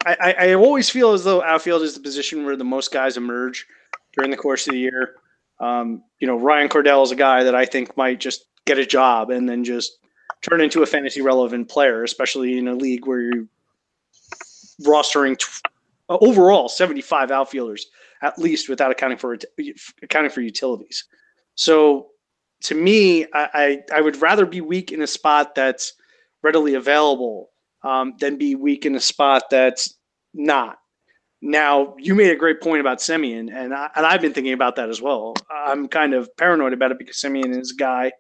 I, 0.06 0.36
I, 0.40 0.53
always 0.53 0.90
feel 0.90 1.14
as 1.14 1.23
though 1.23 1.44
outfield 1.44 1.84
is 1.84 1.94
the 1.94 1.99
position 1.99 2.45
where 2.45 2.56
the 2.56 2.64
most 2.64 2.91
guys 2.91 3.18
emerge 3.18 3.68
during 4.14 4.32
the 4.32 4.38
course 4.38 4.68
of 4.68 4.73
the 4.73 4.80
year. 4.80 5.15
Um, 5.60 6.03
you 6.19 6.28
know, 6.28 6.38
Ryan 6.38 6.69
Cordell 6.69 7.03
is 7.03 7.11
a 7.11 7.15
guy 7.15 7.44
that 7.44 7.56
I 7.56 7.65
think 7.65 7.95
might 7.95 8.19
just 8.19 8.45
get 8.65 8.80
a 8.80 8.86
job 8.86 9.30
and 9.30 9.48
then 9.48 9.64
just 9.64 9.99
turn 10.41 10.61
into 10.61 10.82
a 10.82 10.86
fantasy 10.86 11.22
relevant 11.22 11.69
player, 11.69 12.03
especially 12.03 12.57
in 12.57 12.68
a 12.68 12.73
league 12.73 13.06
where 13.06 13.22
you're 13.22 13.45
rostering 14.82 15.38
t- 15.38 15.69
overall 16.10 16.68
75 16.68 17.32
outfielders 17.32 17.88
at 18.23 18.38
least 18.38 18.69
without 18.69 18.91
accounting 18.91 19.18
for 19.18 19.38
accounting 20.03 20.32
for 20.32 20.41
utilities. 20.41 21.06
So 21.56 22.07
to 22.64 22.76
me, 22.76 23.26
I, 23.34 23.49
I, 23.53 23.98
I 23.98 24.02
would 24.02 24.22
rather 24.22 24.45
be 24.45 24.61
weak 24.61 24.91
in 24.91 25.02
a 25.02 25.07
spot 25.07 25.56
that's 25.56 25.94
readily 26.44 26.76
available 26.76 27.51
um, 27.84 28.14
than 28.20 28.38
be 28.38 28.56
weak 28.56 28.86
in 28.86 28.95
a 28.95 28.99
spot 28.99 29.44
that's 29.49 29.95
not. 30.34 30.78
Now, 31.41 31.95
you 31.98 32.14
made 32.14 32.32
a 32.32 32.36
great 32.36 32.62
point 32.62 32.82
about 32.82 32.99
Semien, 32.99 33.52
and 33.52 33.74
I, 33.74 33.90
and 33.95 34.06
I've 34.06 34.22
been 34.22 34.34
thinking 34.34 34.53
about 34.53 34.76
that 34.76 34.90
as 34.90 35.02
well. 35.02 35.34
I'm 35.49 35.88
kind 35.88 36.14
of 36.14 36.30
paranoid 36.38 36.74
about 36.74 36.91
it 36.91 36.99
because 36.99 37.18
Semien 37.18 37.60
is 37.60 37.72
a 37.72 37.76
guy 37.76 38.12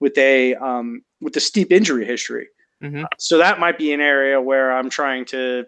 with 0.00 0.16
a 0.16 0.54
um, 0.54 1.02
with 1.20 1.36
a 1.36 1.40
steep 1.40 1.70
injury 1.70 2.06
history. 2.06 2.48
Mm-hmm. 2.82 3.04
Uh, 3.04 3.08
so 3.18 3.38
that 3.38 3.58
might 3.58 3.78
be 3.78 3.92
an 3.92 4.00
area 4.00 4.40
where 4.40 4.72
I'm 4.72 4.88
trying 4.88 5.26
to 5.26 5.64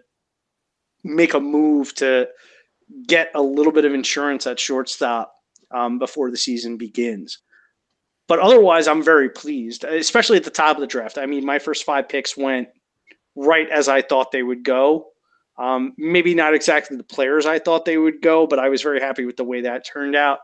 make 1.03 1.33
a 1.35 1.39
move 1.39 1.93
to 1.95 2.27
get 3.07 3.29
a 3.35 3.41
little 3.41 3.71
bit 3.71 3.85
of 3.85 3.93
insurance 3.93 4.47
at 4.47 4.59
shortstop 4.59 5.33
um, 5.71 5.99
before 5.99 6.31
the 6.31 6.37
season 6.37 6.77
begins. 6.77 7.39
But 8.27 8.39
otherwise, 8.39 8.87
I'm 8.87 9.03
very 9.03 9.29
pleased, 9.29 9.83
especially 9.83 10.37
at 10.37 10.43
the 10.43 10.51
top 10.51 10.77
of 10.77 10.81
the 10.81 10.87
draft. 10.87 11.17
I 11.17 11.25
mean, 11.25 11.45
my 11.45 11.59
first 11.59 11.83
five 11.83 12.09
picks 12.09 12.37
went 12.37 12.67
right 13.39 13.69
as 13.69 13.87
I 13.87 14.01
thought 14.01 14.31
they 14.31 14.43
would 14.43 14.63
go. 14.63 15.07
Um, 15.57 15.93
maybe 15.97 16.33
not 16.33 16.53
exactly 16.53 16.95
the 16.95 17.03
players 17.03 17.45
I 17.45 17.59
thought 17.59 17.85
they 17.85 17.97
would 17.97 18.21
go, 18.21 18.47
but 18.47 18.59
I 18.59 18.69
was 18.69 18.81
very 18.81 18.99
happy 18.99 19.25
with 19.25 19.37
the 19.37 19.43
way 19.43 19.61
that 19.61 19.85
turned 19.85 20.15
out. 20.15 20.39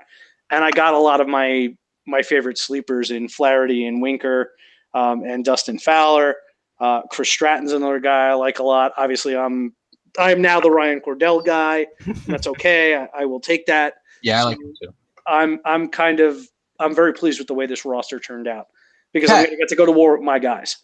And 0.50 0.64
I 0.64 0.72
got 0.72 0.94
a 0.94 1.00
lot 1.00 1.22
of 1.22 1.28
my 1.28 1.76
my 2.08 2.22
favorite 2.22 2.58
sleepers 2.58 3.12
in 3.12 3.28
Flaherty 3.28 3.86
and 3.88 4.02
Winker 4.02 4.52
um, 4.94 5.24
and 5.24 5.44
Dustin 5.44 5.80
Fowler. 5.80 6.36
Uh, 6.80 7.02
Chris 7.10 7.30
Stratton's 7.30 7.72
another 7.72 8.00
guy 8.00 8.28
I 8.28 8.34
like 8.34 8.60
a 8.60 8.64
lot. 8.64 8.92
Obviously, 8.98 9.36
I'm 9.36 9.74
I'm 10.20 10.42
now 10.42 10.60
the 10.60 10.70
Ryan 10.72 11.02
Cordell 11.02 11.44
guy. 11.46 11.88
That's 12.28 12.48
okay. 12.48 12.96
I, 12.96 13.10
I 13.22 13.26
will 13.26 13.40
take 13.40 13.66
that. 13.68 13.96
Yeah, 14.22 14.42
I 14.42 14.44
like 14.44 14.58
too. 14.58 14.94
I'm 15.28 15.60
I'm 15.66 15.88
kind 15.88 16.20
of 16.20 16.48
I'm 16.80 16.94
very 16.94 17.14
pleased 17.14 17.40
with 17.40 17.48
the 17.48 17.54
way 17.54 17.66
this 17.66 17.86
roster 17.86 18.20
turned 18.20 18.48
out 18.48 18.68
because 19.14 19.32
I'm 19.32 19.46
going 19.46 19.52
to 19.52 19.58
get 19.58 19.70
to 19.70 19.76
go 19.76 19.86
to 19.86 19.92
war 19.92 20.18
with 20.18 20.26
my 20.26 20.40
guys. 20.40 20.78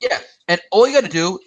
Yeah, 0.00 0.18
and 0.46 0.60
all 0.70 0.86
you 0.86 0.92
got 0.92 1.04
to 1.04 1.10
do 1.10 1.38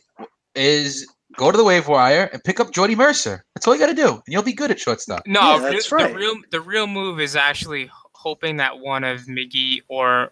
is 0.56 1.07
go 1.38 1.52
to 1.52 1.57
the 1.57 1.64
waiver 1.64 1.91
wire 1.91 2.30
and 2.34 2.44
pick 2.44 2.60
up 2.60 2.72
Jordy 2.72 2.95
Mercer. 2.95 3.44
That's 3.56 3.68
all 3.68 3.73
you 3.73 3.80
got 3.80 3.88
to 3.88 3.94
do, 3.94 4.10
and 4.10 4.22
you'll 4.28 4.44
be 4.44 4.53
good 4.53 4.72
at 4.72 4.80
shortstop. 4.80 5.23
No, 5.26 5.56
Yeah, 5.56 5.60
that's 5.72 5.90
the, 5.90 5.95
right. 5.95 6.10
the 6.11 6.15
real 6.18 6.36
the 6.52 6.61
real 6.61 6.88
move 6.88 7.19
is 7.19 7.36
actually 7.36 7.90
hoping 8.14 8.57
that 8.57 8.80
one 8.80 9.03
of 9.03 9.22
Miggy 9.22 9.82
or 9.88 10.32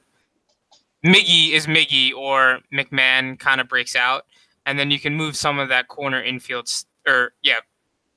Miggy 1.05 1.51
is 1.51 1.65
Miggy 1.67 2.13
or 2.13 2.59
McMahon 2.73 3.39
kind 3.39 3.61
of 3.61 3.69
breaks 3.69 3.95
out, 3.95 4.25
and 4.65 4.77
then 4.77 4.91
you 4.91 4.99
can 4.99 5.15
move 5.15 5.35
some 5.35 5.57
of 5.59 5.69
that 5.69 5.87
corner 5.87 6.21
infield 6.21 6.65
s- 6.67 6.85
or 7.07 7.33
yeah, 7.41 7.59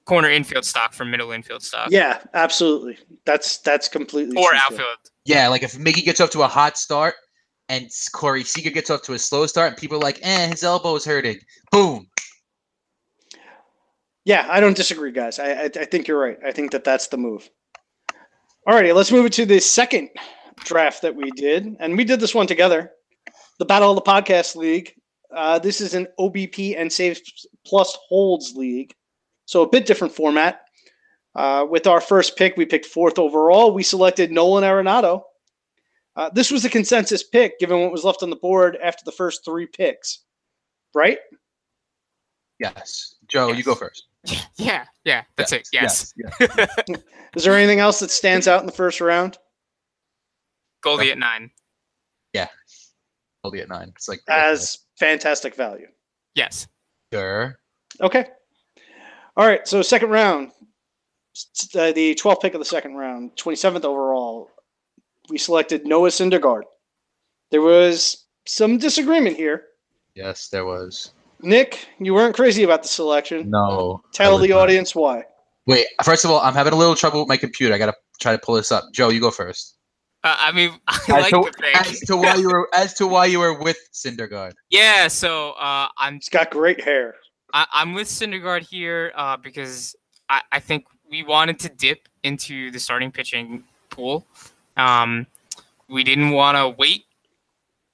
corner 0.05 0.29
infield 0.29 0.65
stock 0.65 0.93
from 0.93 1.11
middle 1.11 1.31
infield 1.31 1.63
stock. 1.63 1.89
Yeah, 1.91 2.21
absolutely. 2.35 2.99
That's 3.25 3.59
that's 3.59 3.87
completely 3.89 4.37
or 4.37 4.49
true, 4.51 4.59
too. 4.59 4.65
outfield. 4.65 4.97
Yeah, 5.25 5.47
like 5.49 5.63
if 5.63 5.75
Miggy 5.75 6.03
gets 6.05 6.21
up 6.21 6.31
to 6.31 6.43
a 6.43 6.49
hot 6.49 6.77
start 6.77 7.15
and 7.73 7.91
Corey 8.13 8.45
Seager 8.45 8.69
gets 8.69 8.91
off 8.91 9.01
to 9.03 9.15
a 9.15 9.19
slow 9.19 9.47
start, 9.47 9.69
and 9.69 9.77
people 9.79 9.97
are 9.97 10.03
like, 10.03 10.19
"Eh, 10.23 10.49
his 10.49 10.63
elbow 10.63 10.95
is 10.95 11.07
hurting." 11.07 11.39
Boom. 11.71 12.07
Yeah, 14.25 14.47
I 14.51 14.61
don't 14.61 14.77
disagree, 14.77 15.11
guys. 15.11 15.39
I, 15.39 15.53
I 15.53 15.65
I 15.65 15.85
think 15.87 16.07
you're 16.07 16.21
right. 16.21 16.39
I 16.45 16.53
think 16.53 16.71
that 16.73 16.85
that's 16.85 17.09
the 17.09 17.17
move. 17.17 17.49
All 18.67 18.75
righty, 18.75 18.93
let's 18.93 19.11
move 19.11 19.25
it 19.25 19.33
to 19.35 19.47
the 19.47 19.59
second 19.59 20.11
draft 20.59 21.01
that 21.03 21.17
we 21.17 21.31
did, 21.31 21.75
and 21.81 21.97
we 21.97 22.05
did 22.05 22.21
this 22.21 22.35
one 22.35 22.47
together. 22.47 22.93
The 23.59 23.65
Battle 23.65 23.91
of 23.91 23.97
the 23.97 24.03
Podcast 24.03 24.55
League. 24.55 24.95
Uh, 25.35 25.59
this 25.59 25.81
is 25.81 25.95
an 25.95 26.07
OBP 26.21 26.79
and 26.79 26.93
Saves 26.93 27.47
Plus 27.65 27.97
Holds 28.09 28.55
league, 28.55 28.95
so 29.47 29.63
a 29.63 29.69
bit 29.69 29.87
different 29.87 30.15
format. 30.15 30.61
Uh, 31.35 31.67
with 31.69 31.87
our 31.87 32.03
first 32.03 32.37
pick, 32.37 32.59
we 32.59 32.67
picked 32.67 32.85
fourth 32.85 33.19
overall. 33.19 33.73
We 33.73 33.83
selected 33.83 34.31
Nolan 34.31 34.63
Arenado. 34.63 35.23
Uh, 36.15 36.31
this 36.31 36.51
was 36.51 36.65
a 36.65 36.69
consensus 36.69 37.23
pick, 37.23 37.59
given 37.59 37.81
what 37.81 37.93
was 37.93 38.05
left 38.05 38.23
on 38.23 38.31
the 38.31 38.37
board 38.37 38.77
after 38.83 39.03
the 39.05 39.13
first 39.13 39.45
three 39.45 39.67
picks, 39.67 40.21
right? 40.95 41.19
Yes, 42.59 43.15
Joe, 43.29 43.53
you 43.53 43.63
go 43.63 43.75
first. 43.75 44.07
Yeah, 44.57 44.85
yeah, 45.05 45.25
that's 45.37 45.51
it. 45.51 45.69
Yes. 45.73 46.15
yes. 46.39 46.79
Is 47.37 47.43
there 47.43 47.57
anything 47.57 47.81
else 47.81 47.99
that 47.99 48.11
stands 48.13 48.47
out 48.47 48.61
in 48.61 48.67
the 48.67 48.73
first 48.73 49.01
round? 49.01 49.37
Goldie 50.81 51.11
at 51.11 51.19
nine. 51.19 51.51
Yeah, 52.33 52.47
Goldie 53.43 53.63
at 53.63 53.69
nine. 53.69 53.93
It's 53.97 54.09
like 54.09 54.21
As 54.29 54.79
fantastic 54.97 55.57
value. 55.57 55.89
Yes. 56.37 56.69
sure. 57.13 57.59
Okay. 58.01 58.27
All 59.37 59.47
right. 59.47 59.67
So 59.67 59.83
second 59.83 60.11
round, 60.11 60.53
uh, 61.75 61.93
the 61.93 62.15
12th 62.15 62.41
pick 62.41 62.55
of 62.55 62.61
the 62.61 62.65
second 62.65 62.95
round, 62.95 63.33
27th 63.37 63.85
overall, 63.85 64.51
we 65.29 65.39
selected 65.39 65.87
Noah 65.87 66.09
Syndergaard. 66.09 66.63
There 67.51 67.63
was 67.63 68.27
some 68.47 68.79
disagreement 68.79 69.37
here. 69.37 69.65
Yes, 70.15 70.49
there 70.49 70.65
was. 70.65 71.13
Nick, 71.41 71.87
you 71.99 72.15
weren't 72.15 72.35
crazy 72.35 72.63
about 72.63 72.83
the 72.83 72.89
selection. 72.89 73.51
No. 73.51 74.03
Tell 74.13 74.39
the 74.39 74.49
not. 74.49 74.61
audience 74.61 74.95
why. 74.95 75.25
Wait, 75.67 75.87
first 76.05 76.25
of 76.25 76.31
all, 76.31 76.41
I'm 76.41 76.55
having 76.55 76.73
a 76.73 76.77
little 76.77 76.95
trouble 76.95 77.21
with 77.21 77.29
my 77.29 77.37
computer. 77.37 77.75
I 77.75 77.79
gotta 77.79 77.95
try 78.21 78.33
to 78.33 78.39
pull 78.39 78.55
this 78.57 78.73
up. 78.73 78.85
Joe, 78.93 79.11
you 79.11 79.21
go 79.21 79.31
first. 79.31 79.77
Uh, 80.25 80.37
I 80.39 80.53
mean, 80.53 80.71
I 80.89 80.95
As, 80.95 81.09
like 81.09 81.31
to, 81.31 81.51
the 81.51 81.53
pick. 81.59 81.81
as 81.81 82.01
to 82.01 82.17
why 82.17 82.35
you 82.37 82.49
were 82.49 82.69
as 82.75 82.95
to 82.95 83.07
why 83.07 83.27
you 83.27 83.41
were 83.41 83.59
with 83.59 83.79
Syndergaard. 83.93 84.53
Yeah, 84.71 85.09
so 85.09 85.51
uh, 85.53 85.89
I'm 85.99 86.15
He's 86.15 86.29
got 86.29 86.51
great 86.51 86.83
hair. 86.83 87.15
I, 87.53 87.67
I'm 87.73 87.93
with 87.93 88.09
Syndergaard 88.09 88.63
here 88.63 89.13
uh, 89.15 89.37
because 89.37 89.95
I, 90.29 90.41
I 90.53 90.61
think 90.61 90.85
we 91.11 91.23
wanted 91.23 91.59
to 91.61 91.69
dip 91.69 92.09
into 92.23 92.71
the 92.71 92.81
starting 92.81 93.13
pitching 93.13 93.65
pool. 93.91 94.27
Um, 94.77 95.27
we 95.89 96.05
didn't 96.05 96.31
want 96.31 96.57
to 96.57 96.71
wait 96.71 97.05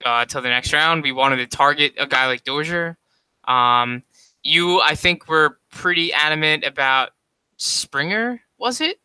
uh, 0.05 0.25
till 0.25 0.43
the 0.43 0.49
next 0.49 0.73
round. 0.73 1.03
We 1.03 1.13
wanted 1.13 1.37
to 1.37 1.47
target 1.47 1.95
a 1.99 2.07
guy 2.07 2.27
like 2.27 2.45
Dozier. 2.45 2.97
Um, 3.47 4.03
you, 4.43 4.81
I 4.81 4.95
think, 4.95 5.29
were 5.29 5.59
pretty 5.71 6.13
adamant 6.13 6.65
about 6.65 7.11
Springer. 7.57 8.41
Was 8.59 8.81
it? 8.81 9.01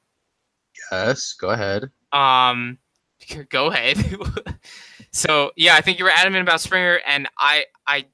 Yes, 0.91 1.33
go 1.33 1.49
ahead. 1.49 1.89
Um, 2.11 2.77
go 3.49 3.67
ahead. 3.67 3.97
so 5.11 5.51
yeah, 5.55 5.75
I 5.75 5.81
think 5.81 5.99
you 5.99 6.05
were 6.05 6.11
adamant 6.11 6.43
about 6.43 6.61
Springer, 6.61 6.99
and 7.05 7.27
I 7.37 7.65
I 7.87 8.05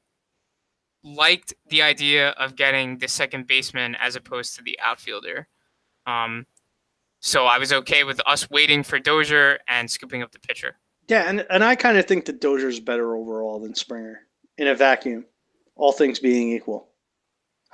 liked 1.03 1.53
the 1.69 1.81
idea 1.81 2.30
of 2.31 2.56
getting 2.56 2.98
the 2.98 3.07
second 3.07 3.48
baseman 3.48 3.95
as 3.95 4.15
opposed 4.15 4.56
to 4.56 4.64
the 4.64 4.77
outfielder. 4.81 5.48
Um, 6.06 6.45
so 7.20 7.46
I 7.46 7.58
was 7.58 7.74
okay 7.74 8.04
with 8.04 8.22
us 8.26 8.50
waiting 8.50 8.84
for 8.84 9.00
Dozier 9.00 9.60
and 9.68 9.90
scooping 9.90 10.22
up 10.22 10.32
the 10.32 10.40
pitcher. 10.40 10.76
Yeah, 11.08 11.28
and, 11.28 11.46
and 11.50 11.64
I 11.64 11.76
kind 11.76 11.98
of 11.98 12.06
think 12.06 12.26
that 12.26 12.40
Dozier's 12.40 12.80
better 12.80 13.16
overall 13.16 13.60
than 13.60 13.74
Springer 13.74 14.22
in 14.58 14.68
a 14.68 14.76
vacuum, 14.76 15.26
all 15.76 15.91
things 15.91 16.20
being 16.20 16.52
equal. 16.52 16.88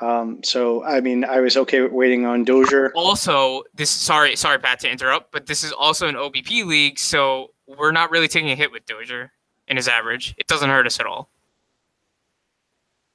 Um, 0.02 0.44
so 0.44 0.84
I 0.84 1.00
mean, 1.02 1.24
I 1.24 1.40
was 1.40 1.56
okay 1.58 1.82
with 1.82 1.92
waiting 1.92 2.26
on 2.26 2.44
Dozier. 2.44 2.92
Also, 2.96 3.64
this 3.74 3.90
sorry 3.90 4.36
sorry 4.36 4.60
Pat 4.60 4.80
to 4.82 4.90
interrupt, 4.90 5.32
but 5.32 5.46
this 5.46 5.64
is 5.64 5.72
also 5.72 6.08
an 6.08 6.16
OBP 6.16 6.66
league, 6.66 7.00
so 7.00 7.52
we're 7.68 7.92
not 7.92 8.12
really 8.12 8.28
taking 8.28 8.52
a 8.52 8.56
hit 8.56 8.72
with 8.72 8.86
Dozier 8.86 9.32
in 9.68 9.78
his 9.78 9.88
average. 9.88 10.36
It 10.38 10.48
doesn't 10.48 10.70
hurt 10.70 10.86
us 10.86 11.00
at 11.00 11.06
all. 11.06 11.30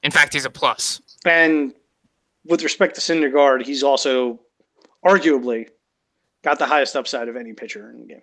In 0.03 0.11
fact, 0.11 0.33
he's 0.33 0.45
a 0.45 0.49
plus. 0.49 1.01
And 1.25 1.73
with 2.45 2.63
respect 2.63 2.95
to 2.95 3.01
Syndergaard, 3.01 3.63
he's 3.63 3.83
also 3.83 4.39
arguably 5.05 5.67
got 6.43 6.59
the 6.59 6.65
highest 6.65 6.95
upside 6.95 7.27
of 7.27 7.35
any 7.35 7.53
pitcher 7.53 7.89
in 7.91 7.99
the 7.99 8.05
game. 8.05 8.21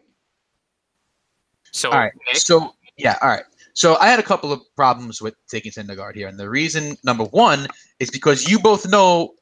So, 1.73 1.91
All 1.91 1.99
right. 1.99 2.13
Nick? 2.27 2.37
So 2.37 2.75
yeah, 2.97 3.17
all 3.23 3.29
right. 3.29 3.45
So 3.75 3.97
I 3.97 4.09
had 4.09 4.19
a 4.19 4.25
couple 4.25 4.53
of 4.53 4.61
problems 4.75 5.23
with 5.23 5.35
taking 5.49 5.71
Syndergaard 5.71 6.17
here, 6.17 6.27
and 6.27 6.39
the 6.39 6.51
reason 6.51 6.97
number 7.05 7.25
one 7.25 7.69
is 8.01 8.11
because 8.11 8.51
you 8.51 8.59
both 8.59 8.89
know 8.89 9.35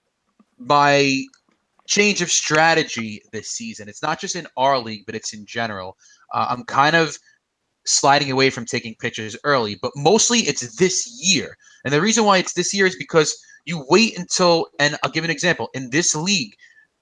my 0.59 1.25
change 1.87 2.21
of 2.21 2.31
strategy 2.31 3.23
this 3.33 3.49
season. 3.49 3.89
It's 3.89 4.03
not 4.03 4.21
just 4.21 4.37
in 4.37 4.47
our 4.57 4.79
league, 4.79 5.07
but 5.07 5.15
it's 5.15 5.33
in 5.33 5.47
general. 5.47 5.97
Uh, 6.35 6.47
I'm 6.51 6.65
kind 6.65 6.97
of 6.97 7.17
sliding 7.85 8.31
away 8.31 8.51
from 8.51 8.67
taking 8.67 8.95
pitchers 8.97 9.37
early, 9.45 9.77
but 9.81 9.93
mostly 9.97 10.41
it's 10.41 10.77
this 10.77 11.09
year. 11.23 11.57
And 11.85 11.95
the 11.95 12.01
reason 12.01 12.25
why 12.25 12.39
it's 12.39 12.53
this 12.53 12.75
year 12.75 12.87
is 12.87 12.97
because 12.97 13.35
you 13.65 13.87
wait 13.89 14.19
until, 14.19 14.67
and 14.81 14.97
I'll 15.03 15.11
give 15.11 15.25
an 15.25 15.31
example. 15.31 15.71
In 15.73 15.91
this 15.91 16.15
league, 16.15 16.55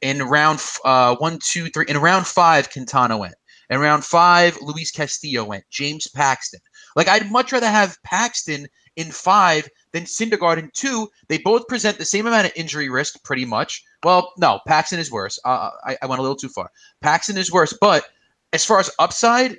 in 0.05 0.23
round 0.23 0.63
uh, 0.85 1.17
one, 1.17 1.39
two, 1.43 1.69
three. 1.71 1.87
In 1.89 1.97
round 1.97 2.27
five, 2.27 2.71
Quintana 2.71 3.17
went. 3.17 3.35
In 3.71 3.81
round 3.81 4.05
five, 4.05 4.59
Luis 4.61 4.91
Castillo 4.91 5.45
went. 5.45 5.65
James 5.71 6.07
Paxton. 6.07 6.61
Like 6.95 7.09
I'd 7.09 7.33
much 7.33 7.53
rather 7.53 7.71
have 7.71 8.01
Paxton 8.05 8.69
in 8.97 9.11
five 9.11 9.69
than 9.93 10.05
Syndergaard 10.05 10.59
in 10.59 10.71
two. 10.75 11.09
They 11.29 11.39
both 11.39 11.67
present 11.67 11.97
the 11.97 12.05
same 12.05 12.27
amount 12.27 12.47
of 12.47 12.53
injury 12.55 12.91
risk, 12.91 13.25
pretty 13.25 13.47
much. 13.47 13.83
Well, 14.05 14.31
no, 14.37 14.61
Paxton 14.69 14.99
is 14.99 15.11
worse. 15.11 15.39
Uh, 15.43 15.71
I, 15.85 15.97
I 16.03 16.07
went 16.07 16.19
a 16.19 16.23
little 16.23 16.37
too 16.37 16.51
far. 16.51 16.71
Paxton 17.01 17.39
is 17.39 17.51
worse, 17.51 17.77
but 17.81 18.05
as 18.53 18.65
far 18.65 18.79
as 18.81 18.91
upside, 18.99 19.57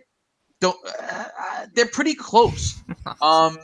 don't 0.62 0.78
uh, 1.02 1.66
they're 1.74 1.88
pretty 1.88 2.16
close. 2.16 2.82
Um, 3.22 3.58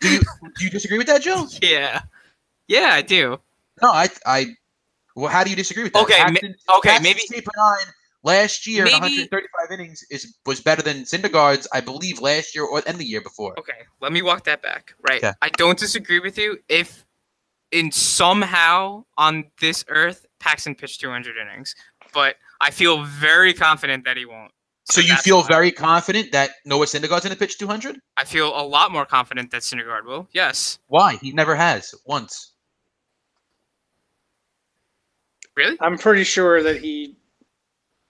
do 0.00 0.10
you 0.12 0.20
do 0.56 0.64
you 0.64 0.70
disagree 0.70 0.98
with 0.98 1.06
that, 1.06 1.22
Joe? 1.22 1.46
Yeah. 1.60 2.02
Yeah, 2.68 2.90
I 2.92 3.02
do. 3.02 3.38
No, 3.82 3.90
I 3.90 4.08
I. 4.26 4.46
Well, 5.16 5.30
how 5.30 5.44
do 5.44 5.50
you 5.50 5.56
disagree 5.56 5.82
with 5.84 5.92
that? 5.92 6.02
Okay, 6.04 6.18
ma- 6.18 6.26
Paxton, 6.30 6.54
okay, 6.78 6.88
Paxton's 6.90 7.30
maybe- 7.30 7.46
last 8.24 8.66
year, 8.66 8.84
Maybe- 8.84 8.94
135 9.00 9.70
innings, 9.72 10.04
is 10.10 10.36
was 10.46 10.60
better 10.60 10.82
than 10.82 11.02
Syndergaard's, 11.04 11.66
I 11.72 11.80
believe, 11.80 12.20
last 12.20 12.54
year 12.54 12.64
or 12.64 12.82
and 12.86 12.98
the 12.98 13.04
year 13.04 13.20
before. 13.20 13.58
Okay, 13.58 13.72
let 14.00 14.12
me 14.12 14.22
walk 14.22 14.44
that 14.44 14.62
back. 14.62 14.94
Right. 15.08 15.22
Okay. 15.22 15.32
I 15.42 15.48
don't 15.50 15.78
disagree 15.78 16.20
with 16.20 16.38
you. 16.38 16.58
If 16.68 17.04
in 17.70 17.90
somehow 17.90 19.04
on 19.16 19.44
this 19.60 19.84
earth 19.88 20.26
Paxton 20.40 20.74
pitched 20.74 21.00
200 21.00 21.36
innings, 21.36 21.74
but 22.12 22.36
I 22.60 22.70
feel 22.70 23.04
very 23.04 23.54
confident 23.54 24.04
that 24.04 24.16
he 24.16 24.24
won't. 24.24 24.52
So 24.84 25.00
you 25.00 25.08
that's 25.08 25.22
feel 25.22 25.42
very 25.42 25.70
confident 25.70 26.32
that 26.32 26.50
Noah 26.66 26.86
Syndergaard's 26.86 27.22
going 27.22 27.30
to 27.32 27.36
pitch 27.36 27.56
200? 27.58 27.98
I 28.16 28.24
feel 28.24 28.48
a 28.48 28.62
lot 28.66 28.90
more 28.90 29.06
confident 29.06 29.52
that 29.52 29.62
Syndergaard 29.62 30.04
will. 30.04 30.28
Yes. 30.32 30.80
Why? 30.88 31.16
He 31.16 31.32
never 31.32 31.54
has 31.54 31.94
once. 32.04 32.51
Really? 35.56 35.76
I'm 35.80 35.98
pretty 35.98 36.24
sure 36.24 36.62
that 36.62 36.80
he. 36.80 37.16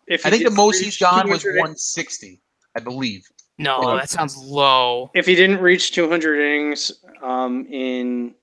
If 0.06 0.26
I 0.26 0.30
think 0.30 0.44
the 0.44 0.50
most 0.50 0.76
reach 0.76 0.84
he's 0.84 0.98
gone 0.98 1.28
was 1.30 1.44
160, 1.44 2.40
I 2.76 2.80
believe. 2.80 3.26
No, 3.58 3.78
Oh. 3.82 3.96
that 3.96 4.10
sounds 4.10 4.36
low. 4.36 5.10
If 5.14 5.26
he 5.26 5.34
didn't 5.34 5.60
reach 5.60 5.92
200 5.92 6.40
innings 6.40 6.90
um, 7.22 7.66
in 7.66 8.34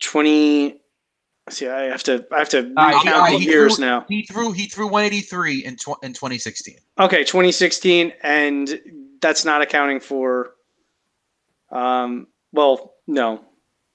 20, 0.00 0.80
see, 1.50 1.68
I 1.68 1.84
have 1.84 2.02
to, 2.04 2.26
I 2.32 2.38
have 2.38 2.48
to 2.50 2.58
All 2.58 2.64
right, 2.74 2.94
recount 2.94 3.08
all 3.16 3.22
right, 3.22 3.32
the 3.32 3.38
he 3.38 3.44
years 3.46 3.76
threw, 3.76 3.84
now. 3.84 4.04
He 4.08 4.22
threw 4.24 4.52
he 4.52 4.66
threw 4.66 4.86
183 4.86 5.64
in 5.64 5.76
tw- 5.76 6.02
in 6.02 6.12
2016. 6.12 6.76
Okay, 7.00 7.24
2016, 7.24 8.12
and 8.22 8.80
that's 9.20 9.44
not 9.44 9.62
accounting 9.62 10.00
for. 10.00 10.54
Um, 11.70 12.28
well, 12.52 12.94
no, 13.06 13.44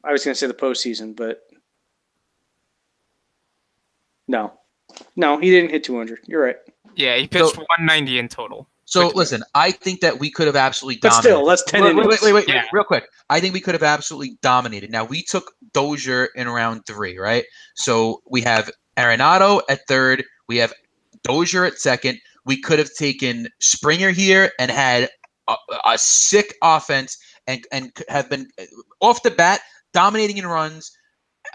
I 0.04 0.12
was 0.12 0.24
going 0.24 0.34
to 0.34 0.38
say 0.40 0.48
the 0.48 0.54
postseason, 0.54 1.16
but 1.16 1.42
no, 4.28 4.54
no, 5.16 5.38
he 5.40 5.50
didn't 5.50 5.72
hit 5.72 5.84
200. 5.84 6.20
You're 6.28 6.44
right. 6.44 6.58
Yeah, 6.96 7.16
he 7.18 7.28
pitched 7.28 7.58
190 7.58 8.20
in 8.20 8.28
total. 8.28 8.70
So 8.86 9.08
listen, 9.16 9.44
I 9.56 9.72
think 9.72 10.02
that 10.02 10.20
we 10.20 10.30
could 10.30 10.46
have 10.46 10.56
absolutely 10.58 11.00
But 11.02 11.10
dominated. 11.12 11.30
still, 11.30 11.46
that's 11.46 11.64
10 11.64 11.84
wait, 11.84 11.96
wait, 11.96 12.04
innings. 12.06 12.22
wait, 12.22 12.34
wait, 12.34 12.34
wait, 12.48 12.48
Yeah. 12.54 12.66
real 12.74 12.84
quick. 12.84 13.06
I 13.30 13.40
think 13.40 13.54
we 13.54 13.62
could 13.62 13.74
have 13.74 13.82
absolutely 13.84 14.38
dominated. 14.42 14.92
Now 14.92 15.04
we 15.06 15.24
took 15.24 15.54
Dozier 15.74 16.30
in 16.36 16.48
round 16.50 16.86
three, 16.86 17.18
right? 17.18 17.46
So 17.76 18.22
we 18.30 18.42
have 18.42 18.70
Arenado 18.98 19.62
at 19.70 19.80
third. 19.88 20.24
We 20.48 20.58
have 20.58 20.74
Dozier 21.24 21.66
at 21.66 21.80
second. 21.80 22.20
We 22.46 22.60
could 22.62 22.78
have 22.78 22.94
taken 22.94 23.48
Springer 23.60 24.12
here 24.12 24.52
and 24.60 24.70
had 24.70 25.10
a, 25.48 25.56
a 25.86 25.98
sick 25.98 26.54
offense 26.62 27.18
and 27.48 27.66
and 27.72 27.92
have 28.10 28.30
been 28.30 28.48
off 29.00 29.24
the 29.24 29.32
bat 29.32 29.62
dominating 29.94 30.38
in 30.38 30.46
runs. 30.46 30.92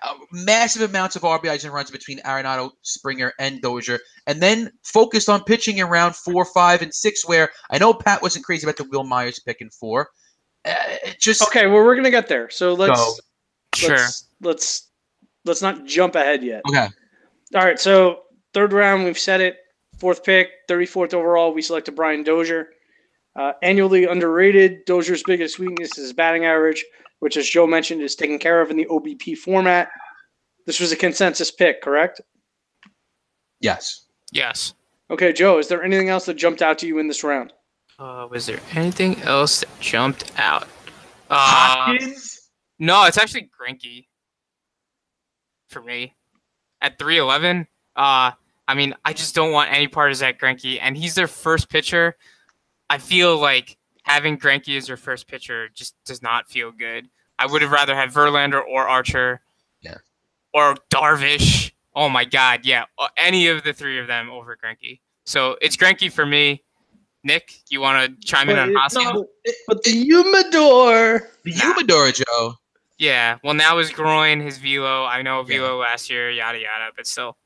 Uh, 0.02 0.14
massive 0.30 0.82
amounts 0.82 1.16
of 1.16 1.22
RBIs 1.22 1.64
and 1.64 1.72
runs 1.72 1.90
between 1.90 2.20
Arenado, 2.20 2.70
Springer, 2.82 3.32
and 3.38 3.60
Dozier, 3.60 3.98
and 4.26 4.40
then 4.40 4.70
focused 4.84 5.28
on 5.28 5.42
pitching 5.42 5.78
in 5.78 5.86
round 5.86 6.14
four, 6.14 6.44
five, 6.44 6.82
and 6.82 6.94
six. 6.94 7.26
Where 7.26 7.50
I 7.70 7.78
know 7.78 7.92
Pat 7.92 8.22
wasn't 8.22 8.44
crazy 8.44 8.64
about 8.64 8.76
the 8.76 8.84
Wil 8.84 9.04
Myers 9.04 9.40
pick 9.40 9.60
in 9.60 9.70
four. 9.70 10.10
Uh, 10.64 10.74
just 11.18 11.42
Okay, 11.42 11.66
well, 11.66 11.84
we're 11.84 11.96
gonna 11.96 12.10
get 12.10 12.28
there. 12.28 12.48
So 12.50 12.74
let's 12.74 13.00
Go. 13.00 13.14
Sure. 13.74 13.96
let's 13.96 14.24
let's 14.40 14.88
let's 15.44 15.62
not 15.62 15.84
jump 15.84 16.14
ahead 16.14 16.42
yet. 16.42 16.62
okay. 16.68 16.88
All 17.54 17.64
right, 17.64 17.78
so 17.78 18.22
third 18.52 18.72
round, 18.72 19.04
we've 19.04 19.18
said 19.18 19.40
it. 19.40 19.56
Fourth 19.98 20.22
pick, 20.22 20.50
34th 20.68 21.14
overall, 21.14 21.52
we 21.52 21.62
selected 21.62 21.96
Brian 21.96 22.22
Dozier. 22.22 22.68
Uh, 23.38 23.52
annually 23.62 24.04
underrated. 24.04 24.84
Dozier's 24.84 25.22
biggest 25.24 25.60
weakness 25.60 25.96
is 25.96 26.06
his 26.06 26.12
batting 26.12 26.44
average, 26.44 26.84
which, 27.20 27.36
as 27.36 27.48
Joe 27.48 27.68
mentioned, 27.68 28.02
is 28.02 28.16
taken 28.16 28.36
care 28.38 28.60
of 28.60 28.70
in 28.70 28.76
the 28.76 28.86
OBP 28.86 29.38
format. 29.38 29.88
This 30.66 30.80
was 30.80 30.90
a 30.90 30.96
consensus 30.96 31.52
pick, 31.52 31.80
correct? 31.80 32.20
Yes. 33.60 34.06
Yes. 34.32 34.74
Okay, 35.10 35.32
Joe, 35.32 35.58
is 35.58 35.68
there 35.68 35.84
anything 35.84 36.08
else 36.08 36.26
that 36.26 36.34
jumped 36.34 36.62
out 36.62 36.78
to 36.80 36.86
you 36.88 36.98
in 36.98 37.06
this 37.06 37.22
round? 37.22 37.52
Uh, 37.98 38.26
was 38.28 38.46
there 38.46 38.58
anything 38.74 39.22
else 39.22 39.60
that 39.60 39.68
jumped 39.80 40.32
out? 40.36 40.64
Uh, 41.30 41.36
Hoskins. 41.36 42.50
no, 42.80 43.04
it's 43.04 43.18
actually 43.18 43.48
Greinke 43.58 44.06
for 45.68 45.80
me 45.80 46.14
at 46.80 46.98
311. 46.98 47.68
Uh, 47.94 48.32
I 48.66 48.74
mean, 48.74 48.94
I 49.04 49.12
just 49.12 49.34
don't 49.34 49.52
want 49.52 49.72
any 49.72 49.86
part 49.86 50.10
of 50.10 50.16
Zack 50.16 50.40
Greinke, 50.40 50.78
and 50.82 50.96
he's 50.96 51.14
their 51.14 51.28
first 51.28 51.70
pitcher. 51.70 52.16
I 52.90 52.98
feel 52.98 53.38
like 53.38 53.76
having 54.04 54.38
Greinke 54.38 54.76
as 54.76 54.88
your 54.88 54.96
first 54.96 55.26
pitcher 55.28 55.68
just 55.74 55.94
does 56.04 56.22
not 56.22 56.48
feel 56.48 56.72
good. 56.72 57.08
I 57.38 57.46
would 57.46 57.62
have 57.62 57.70
rather 57.70 57.94
had 57.94 58.10
Verlander 58.10 58.62
or 58.64 58.88
Archer. 58.88 59.40
Yeah. 59.82 59.96
Or 60.54 60.74
Darvish. 60.90 61.72
Oh 61.94 62.08
my 62.08 62.24
God, 62.24 62.60
yeah, 62.64 62.84
uh, 62.98 63.08
any 63.16 63.48
of 63.48 63.64
the 63.64 63.72
three 63.72 63.98
of 63.98 64.06
them 64.06 64.30
over 64.30 64.56
Greinke. 64.56 65.00
So 65.26 65.56
it's 65.60 65.76
Greinke 65.76 66.10
for 66.12 66.24
me. 66.24 66.62
Nick, 67.24 67.52
you 67.68 67.80
want 67.80 68.20
to 68.20 68.26
chime 68.26 68.48
in 68.48 68.58
on 68.58 68.72
Hoskins? 68.74 69.24
but 69.66 69.82
the 69.82 69.90
humidor. 69.90 71.28
The 71.42 71.50
humidor, 71.50 72.12
Joe. 72.12 72.54
Yeah, 72.98 73.38
well, 73.44 73.54
now 73.54 73.78
his 73.78 73.90
groin, 73.90 74.40
his 74.40 74.58
velo. 74.58 75.04
I 75.04 75.22
know 75.22 75.42
velo 75.42 75.76
last 75.78 76.08
year, 76.10 76.30
yada 76.30 76.58
yada, 76.58 76.92
but 76.96 77.06
still, 77.06 77.36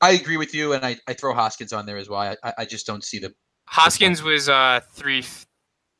I 0.00 0.10
agree 0.12 0.36
with 0.36 0.54
you, 0.54 0.72
and 0.74 0.84
I, 0.84 0.96
I 1.08 1.14
throw 1.14 1.34
Hoskins 1.34 1.72
on 1.72 1.86
there 1.86 1.96
as 1.96 2.08
well. 2.08 2.20
I, 2.20 2.36
I- 2.42 2.54
I 2.58 2.64
just 2.64 2.86
don't 2.86 3.04
see 3.04 3.18
the 3.18 3.34
Hoskins 3.72 4.22
was 4.22 4.48
uh 4.48 4.80
three, 4.92 5.24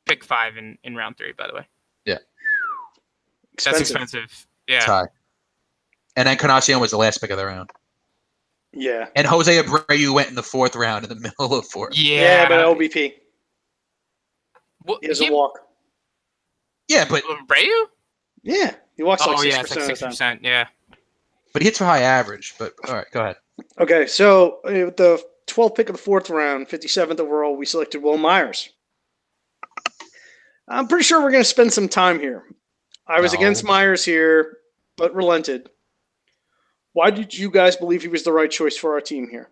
pick 0.07 0.23
five 0.25 0.57
in 0.57 0.77
in 0.85 0.95
round 0.95 1.17
three. 1.17 1.33
By 1.33 1.47
the 1.47 1.55
way, 1.55 1.67
yeah 2.05 2.19
that's 3.65 3.81
expensive. 3.81 4.47
Yeah, 4.69 4.81
tie. 4.81 5.07
And 6.17 6.27
then 6.27 6.33
Encarnacion 6.35 6.79
was 6.81 6.91
the 6.91 6.99
last 6.99 7.19
pick 7.21 7.31
of 7.31 7.39
the 7.39 7.47
round. 7.47 7.71
Yeah. 8.75 9.09
And 9.17 9.27
Jose 9.27 9.63
Abreu 9.63 10.13
went 10.15 10.29
in 10.29 10.35
the 10.35 10.43
fourth 10.43 10.77
round 10.77 11.05
in 11.05 11.09
the 11.11 11.17
middle 11.39 11.59
of 11.59 11.67
four. 11.67 11.89
yeah, 11.93 12.21
yeah 12.43 12.49
but 12.49 12.61
OBP. 12.65 13.15
Well, 14.85 14.99
He 15.01 15.09
has 15.09 15.19
he- 15.19 15.29
a 15.29 15.33
walk. 15.33 15.59
Yeah, 16.89 17.07
but 17.09 17.23
Abreu. 17.25 17.85
Yeah, 18.43 18.75
he 18.97 19.03
walks 19.03 19.27
like 19.27 19.39
Oh 19.39 19.43
six 19.43 19.55
yeah, 19.55 19.61
it's 19.61 19.71
like 19.71 19.79
percent 19.79 19.87
six 19.87 20.03
of 20.03 20.11
the 20.11 20.17
time. 20.17 20.37
percent. 20.37 20.41
Yeah. 20.45 20.67
but 21.53 21.63
he 21.63 21.69
hits 21.69 21.79
for 21.79 21.85
high 21.85 22.01
average. 22.03 22.55
But 22.59 22.75
all 22.89 22.95
right, 22.95 23.07
go 23.13 23.21
ahead. 23.21 23.37
Okay, 23.79 24.07
so 24.07 24.59
uh, 24.65 24.71
the 24.71 25.23
12th 25.49 25.75
pick 25.77 25.89
of 25.89 25.97
the 25.97 26.03
fourth 26.03 26.31
round, 26.31 26.69
57th 26.69 27.21
overall, 27.21 27.57
we 27.57 27.67
selected 27.67 28.03
Wil 28.03 28.19
Myers. 28.19 28.69
I'm 30.69 30.87
pretty 30.89 31.05
sure 31.05 31.23
we're 31.23 31.31
going 31.33 31.43
to 31.43 31.49
spend 31.49 31.73
some 31.73 31.89
time 31.89 32.21
here. 32.21 32.45
I 33.07 33.21
was 33.21 33.33
No. 33.33 33.39
against 33.39 33.65
Myers 33.65 34.05
here, 34.05 34.59
but 34.97 35.15
relented. 35.15 35.69
Why 36.95 37.11
did 37.11 37.37
you 37.37 37.51
guys 37.51 37.77
believe 37.77 38.03
he 38.03 38.09
was 38.09 38.23
the 38.23 38.33
right 38.33 38.51
choice 38.51 38.77
for 38.77 38.93
our 38.95 39.01
team 39.01 39.29
here? 39.31 39.51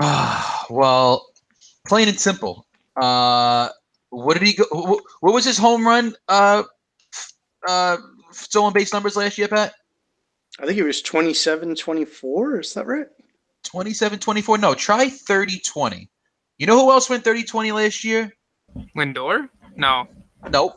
Ah, 0.00 0.66
well, 0.70 1.26
plain 1.86 2.08
and 2.08 2.18
simple. 2.20 2.66
Uh, 3.00 3.68
what 4.10 4.34
did 4.38 4.46
he 4.46 4.54
go? 4.54 4.64
wh- 4.72 5.22
What 5.22 5.34
was 5.34 5.44
his 5.44 5.58
home 5.58 5.86
run? 5.86 6.14
Uh, 6.28 6.62
uh, 7.68 7.96
stolen 8.30 8.72
base 8.72 8.92
numbers 8.92 9.16
last 9.16 9.38
year, 9.38 9.48
Pat. 9.48 9.74
I 10.60 10.66
think 10.66 10.78
it 10.78 10.84
was 10.84 11.02
27 11.02 11.74
24. 11.74 12.60
Is 12.60 12.74
that 12.74 12.86
right? 12.86 13.06
27 13.64 14.18
24. 14.18 14.58
No, 14.58 14.74
try 14.74 15.08
30 15.08 15.60
20. 15.60 16.10
You 16.58 16.66
know 16.66 16.78
who 16.78 16.90
else 16.90 17.08
went 17.08 17.24
30 17.24 17.44
20 17.44 17.72
last 17.72 18.04
year? 18.04 18.32
Lindor? 18.96 19.48
No. 19.76 20.06
Nope. 20.50 20.74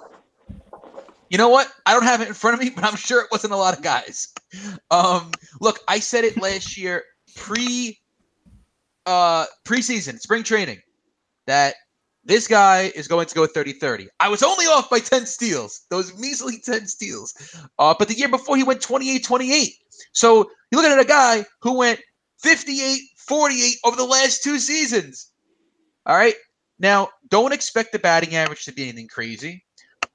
You 1.29 1.37
know 1.37 1.49
what? 1.49 1.71
I 1.85 1.93
don't 1.93 2.03
have 2.03 2.21
it 2.21 2.27
in 2.27 2.33
front 2.33 2.55
of 2.55 2.59
me, 2.59 2.69
but 2.75 2.83
I'm 2.83 2.95
sure 2.95 3.21
it 3.21 3.27
wasn't 3.31 3.53
a 3.53 3.57
lot 3.57 3.75
of 3.75 3.83
guys. 3.83 4.33
Um, 4.91 5.31
look, 5.59 5.79
I 5.87 5.99
said 5.99 6.23
it 6.23 6.41
last 6.41 6.77
year 6.77 7.03
pre 7.35 7.99
uh 9.05 9.45
preseason, 9.65 10.19
spring 10.19 10.43
training, 10.43 10.79
that 11.47 11.75
this 12.25 12.47
guy 12.47 12.91
is 12.95 13.07
going 13.07 13.27
to 13.27 13.35
go 13.35 13.45
30-30. 13.45 14.07
I 14.19 14.29
was 14.29 14.43
only 14.43 14.65
off 14.65 14.89
by 14.89 14.99
10 14.99 15.25
steals, 15.25 15.81
those 15.89 16.17
measly 16.17 16.59
10 16.63 16.87
steals. 16.87 17.33
Uh, 17.79 17.93
but 17.97 18.07
the 18.07 18.13
year 18.13 18.29
before 18.29 18.55
he 18.55 18.63
went 18.63 18.81
28-28. 18.81 19.69
So 20.13 20.49
you're 20.71 20.81
looking 20.81 20.97
at 20.97 20.99
a 20.99 21.07
guy 21.07 21.45
who 21.61 21.77
went 21.77 21.99
58-48 22.43 23.73
over 23.85 23.95
the 23.95 24.05
last 24.05 24.43
two 24.43 24.59
seasons. 24.59 25.31
All 26.05 26.15
right. 26.15 26.35
Now, 26.79 27.09
don't 27.29 27.53
expect 27.53 27.91
the 27.91 27.99
batting 27.99 28.35
average 28.35 28.65
to 28.65 28.73
be 28.73 28.83
anything 28.83 29.07
crazy, 29.07 29.63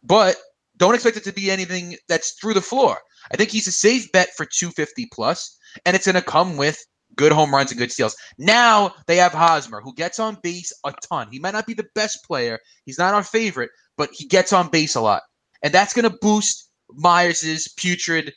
but 0.02 0.36
don't 0.76 0.94
expect 0.94 1.16
it 1.16 1.24
to 1.24 1.32
be 1.32 1.50
anything 1.50 1.96
that's 2.09 2.32
through 2.32 2.55
the 2.55 2.60
floor. 2.60 2.98
I 3.32 3.36
think 3.36 3.50
he's 3.50 3.66
a 3.66 3.72
safe 3.72 4.10
bet 4.12 4.30
for 4.36 4.44
250 4.44 5.06
plus, 5.12 5.59
and 5.84 5.94
it's 5.94 6.06
going 6.06 6.14
to 6.14 6.22
come 6.22 6.56
with 6.56 6.84
good 7.16 7.32
home 7.32 7.55
runs 7.55 7.70
and 7.70 7.78
good 7.78 7.92
steals. 7.92 8.16
Now 8.38 8.92
they 9.06 9.16
have 9.16 9.32
Hosmer, 9.32 9.80
who 9.80 9.94
gets 9.94 10.18
on 10.18 10.38
base 10.42 10.72
a 10.84 10.92
ton. 11.09 11.28
He 11.30 11.38
might 11.38 11.55
not 11.55 11.66
be 11.66 11.74
the 11.74 11.88
best 11.94 12.24
player. 12.24 12.59
He's 12.84 12.98
not 12.98 13.14
our 13.14 13.24
favorite, 13.24 13.70
but 13.96 14.10
he 14.12 14.26
gets 14.26 14.52
on 14.52 14.68
base 14.68 14.94
a 14.94 15.00
lot, 15.00 15.22
and 15.62 15.72
that's 15.72 15.94
going 15.94 16.10
to 16.10 16.18
boost 16.20 16.70
Myers's 16.92 17.68
putrid 17.76 18.32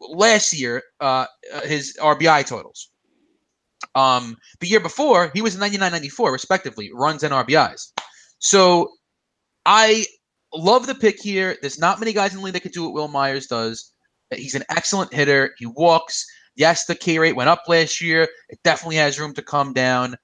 last 0.00 0.52
year 0.52 0.82
uh, 1.00 1.26
his 1.64 1.96
RBI 2.00 2.46
totals. 2.46 2.90
Um, 3.96 4.36
the 4.60 4.68
year 4.68 4.80
before, 4.80 5.32
he 5.34 5.42
was 5.42 5.56
99 5.56 5.90
94, 5.90 6.30
respectively, 6.30 6.90
runs 6.92 7.22
and 7.22 7.32
RBIs. 7.32 7.92
So 8.38 8.90
I 9.64 10.04
love 10.54 10.86
the 10.86 10.94
pick 10.94 11.20
here. 11.20 11.56
There's 11.60 11.78
not 11.78 11.98
many 11.98 12.12
guys 12.12 12.32
in 12.32 12.38
the 12.38 12.44
league 12.44 12.54
that 12.54 12.60
could 12.60 12.72
do 12.72 12.84
what 12.84 12.92
Wil 12.92 13.08
Myers 13.08 13.46
does. 13.46 13.92
He's 14.34 14.54
an 14.54 14.64
excellent 14.68 15.14
hitter. 15.14 15.54
He 15.58 15.66
walks. 15.66 16.26
Yes, 16.56 16.84
the 16.84 16.94
K 16.94 17.18
rate 17.18 17.36
went 17.36 17.48
up 17.48 17.62
last 17.68 18.00
year. 18.00 18.28
It 18.50 18.58
definitely 18.62 18.96
has 18.96 19.18
room 19.18 19.34
to 19.34 19.42
come 19.42 19.72
down. 19.72 20.16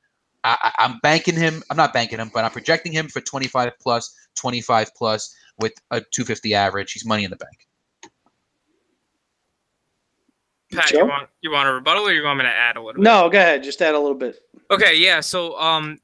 I, 0.45 0.73
am 0.79 0.99
banking 1.03 1.37
him. 1.37 1.63
I'm 1.71 1.77
not 1.77 1.93
banking 1.93 2.19
him, 2.19 2.31
but 2.35 2.45
I'm 2.45 2.51
projecting 2.51 2.93
him 2.93 3.09
for 3.09 3.21
25 3.21 3.73
plus, 3.81 4.13
25 4.37 4.91
plus 4.97 5.35
with 5.59 5.73
a 5.91 6.01
250 6.01 6.55
average. 6.55 6.93
He's 6.93 7.07
money 7.07 7.25
in 7.25 7.31
the 7.31 7.37
bank. 7.37 7.69
Pat, 10.73 10.91
you 10.91 11.07
want 11.07 11.29
you 11.41 11.51
want 11.51 11.69
a 11.69 11.73
rebuttal 11.73 12.05
or 12.05 12.13
you 12.13 12.25
want 12.25 12.39
me 12.39 12.45
to 12.45 12.51
add 12.51 12.77
a 12.77 12.81
little? 12.81 12.95
bit? 12.95 13.05
No, 13.05 13.29
go 13.29 13.39
ahead. 13.39 13.63
Just 13.63 13.81
add 13.83 13.95
a 13.95 13.99
little 13.99 14.17
bit. 14.17 14.41
Okay, 14.71 14.97
yeah. 14.97 15.21
So 15.21 15.59
um, 15.59 15.99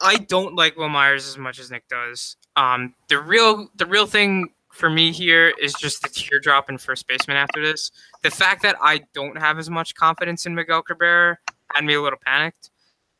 I 0.00 0.16
don't 0.16 0.54
like 0.54 0.76
Wil 0.76 0.88
Myers 0.88 1.28
as 1.28 1.36
much 1.36 1.58
as 1.58 1.70
Nick 1.70 1.86
does. 1.88 2.36
Um, 2.56 2.94
the 3.08 3.20
real 3.20 3.68
the 3.76 3.86
real 3.86 4.06
thing 4.06 4.52
for 4.72 4.88
me 4.88 5.12
here 5.12 5.52
is 5.60 5.74
just 5.74 6.02
the 6.02 6.08
tier 6.08 6.40
drop 6.40 6.70
in 6.70 6.78
first 6.78 7.06
baseman 7.06 7.36
after 7.36 7.62
this. 7.62 7.90
The 8.22 8.30
fact 8.30 8.62
that 8.62 8.76
I 8.80 9.02
don't 9.12 9.36
have 9.36 9.58
as 9.58 9.68
much 9.68 9.94
confidence 9.94 10.46
in 10.46 10.54
Miguel 10.54 10.82
Cabrera 10.82 11.38
had 11.74 11.84
me 11.84 11.94
a 11.94 12.02
little 12.02 12.18
panicked. 12.24 12.70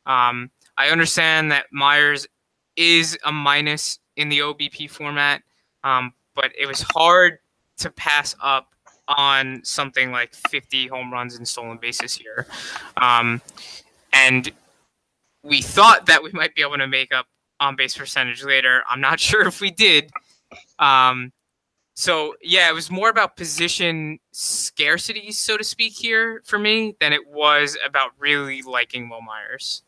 Um, 0.05 0.49
I 0.77 0.87
understand 0.89 1.51
that 1.51 1.67
Myers 1.71 2.27
is 2.75 3.17
a 3.25 3.31
minus 3.31 3.99
in 4.15 4.29
the 4.29 4.39
OBP 4.39 4.89
format, 4.89 5.43
um, 5.83 6.13
but 6.35 6.51
it 6.57 6.65
was 6.65 6.81
hard 6.93 7.39
to 7.77 7.91
pass 7.91 8.35
up 8.41 8.70
on 9.17 9.61
something 9.63 10.11
like 10.11 10.33
50 10.33 10.87
home 10.87 11.11
runs 11.11 11.35
and 11.35 11.47
stolen 11.47 11.77
bases 11.77 12.13
here. 12.13 12.47
Um, 12.97 13.41
and 14.13 14.51
we 15.43 15.61
thought 15.61 16.05
that 16.07 16.23
we 16.23 16.31
might 16.31 16.55
be 16.55 16.61
able 16.61 16.77
to 16.77 16.87
make 16.87 17.13
up 17.13 17.27
on 17.59 17.75
base 17.75 17.97
percentage 17.97 18.43
later. 18.43 18.83
I'm 18.89 19.01
not 19.01 19.19
sure 19.29 19.47
if 19.47 19.61
we 19.61 19.71
did. 19.71 20.11
Um, 20.79 21.31
so 21.93 22.35
yeah, 22.41 22.69
it 22.69 22.73
was 22.73 22.89
more 22.89 23.09
about 23.09 23.35
position 23.35 24.19
scarcity, 24.31 25.31
so 25.31 25.57
to 25.57 25.63
speak, 25.63 25.93
here 25.93 26.41
for 26.45 26.57
me 26.57 26.95
than 26.99 27.13
it 27.13 27.27
was 27.27 27.77
about 27.85 28.11
really 28.17 28.61
liking 28.61 29.09
Wil 29.09 29.21
Myers. 29.21 29.83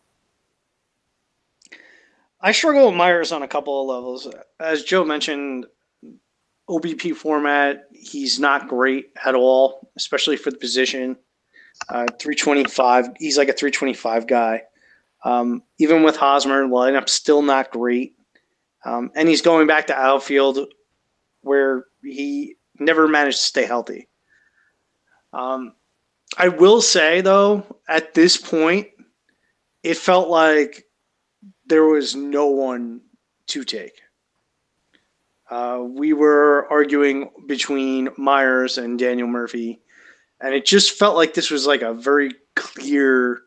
I 2.41 2.52
struggle 2.52 2.88
with 2.88 2.95
Myers 2.95 3.32
on 3.32 3.41
a 3.41 3.48
couple 3.48 3.82
of 3.82 3.88
levels. 3.88 4.28
As 4.60 4.84
Joe 4.84 5.06
mentioned, 5.06 5.66
OBP 6.69 7.15
format, 7.15 7.88
he's 7.91 8.40
not 8.40 8.68
great 8.68 9.11
at 9.26 9.35
all, 9.35 9.90
especially 9.98 10.38
for 10.38 10.52
the 10.52 10.57
position. 10.57 11.18
Uh, 11.90 12.06
325, 12.19 13.10
he's 13.18 13.38
like 13.38 13.49
a 13.49 13.53
325 13.53 14.27
guy. 14.27 14.61
Um, 15.26 15.64
even 15.80 16.03
with 16.03 16.15
Hosmer, 16.15 16.65
lineup 16.65 17.10
still 17.10 17.41
not 17.41 17.72
great. 17.72 18.15
Um, 18.85 19.11
and 19.15 19.27
he's 19.27 19.41
going 19.41 19.68
back 19.68 19.88
to 19.88 19.95
outfield 19.95 20.60
where 21.41 21.85
he 22.02 22.56
never 22.80 23.07
managed 23.07 23.38
to 23.38 23.44
stay 23.44 23.65
healthy. 23.65 24.07
Um, 25.31 25.73
I 26.38 26.49
will 26.49 26.81
say, 26.81 27.22
though, 27.22 27.65
at 27.88 28.14
this 28.14 28.38
point, 28.38 28.88
it 29.84 29.98
felt 29.98 30.30
like 30.30 30.85
there 31.65 31.85
was 31.85 32.15
no 32.15 32.48
one 32.48 33.02
to 33.48 33.64
take. 33.64 34.03
Uh, 35.54 35.84
we 35.84 36.14
were 36.14 36.68
arguing 36.72 37.30
between 37.46 38.10
Myers 38.18 38.80
and 38.80 38.98
Daniel 38.98 39.28
Murphy, 39.28 39.80
and 40.42 40.56
it 40.56 40.66
just 40.66 40.98
felt 40.98 41.16
like 41.16 41.36
this 41.36 41.52
was 41.52 41.68
like 41.68 41.84
a 41.84 41.94
very 41.94 42.32
clear 42.56 43.42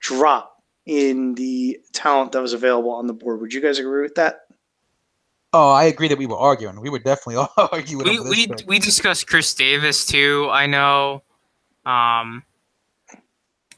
drop 0.00 0.56
in 0.86 1.36
the 1.36 1.78
talent 1.92 2.32
that 2.32 2.42
was 2.42 2.52
available 2.52 2.90
on 2.90 3.06
the 3.06 3.12
board. 3.12 3.40
Would 3.40 3.54
you 3.54 3.60
guys 3.60 3.78
agree 3.78 4.02
with 4.02 4.16
that? 4.16 4.40
Oh, 5.52 5.70
I 5.70 5.84
agree 5.84 6.08
that 6.08 6.18
we 6.18 6.26
were 6.26 6.36
arguing. 6.36 6.80
We 6.80 6.90
were 6.90 6.98
definitely 6.98 7.46
arguing. 7.56 8.08
We 8.08 8.18
we, 8.18 8.48
we 8.66 8.78
discussed 8.80 9.28
Chris 9.28 9.54
Davis 9.54 10.04
too. 10.04 10.48
I 10.50 10.66
know. 10.66 11.22
Um, 11.86 12.42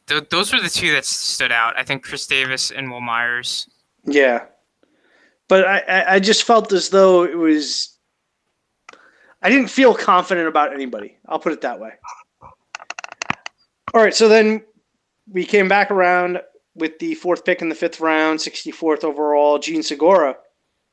th- 0.07 0.31
those 0.31 0.55
were 0.55 0.61
the 0.62 0.70
two 0.70 0.91
that 0.93 1.05
stood 1.05 1.53
out. 1.53 1.79
I 1.79 1.83
think 1.83 2.03
Chris 2.03 2.27
Davis 2.27 2.70
and 2.70 2.91
Wil 2.91 3.03
Myers. 3.03 3.69
Yeah, 4.07 4.47
but 5.53 5.69
I, 5.69 6.15
I 6.15 6.19
just 6.19 6.45
felt 6.45 6.73
as 6.73 6.89
though 6.89 7.24
it 7.24 7.37
was. 7.37 7.99
I 9.43 9.51
didn't 9.51 9.69
feel 9.69 9.95
confident 9.95 10.49
about 10.49 10.73
anybody. 10.73 11.19
I'll 11.29 11.39
put 11.39 11.53
it 11.53 11.61
that 11.61 11.79
way. 11.79 11.91
All 13.93 14.03
right, 14.03 14.15
so 14.15 14.29
then 14.31 14.65
we 15.31 15.45
came 15.45 15.69
back 15.69 15.91
around 15.91 16.41
with 16.74 16.99
the 17.01 17.16
fourth 17.16 17.45
pick 17.45 17.61
in 17.61 17.69
the 17.69 17.74
fifth 17.74 18.01
round, 18.01 18.39
64th 18.39 19.05
overall, 19.05 19.59
Jean 19.59 19.83
Segura. 19.83 20.39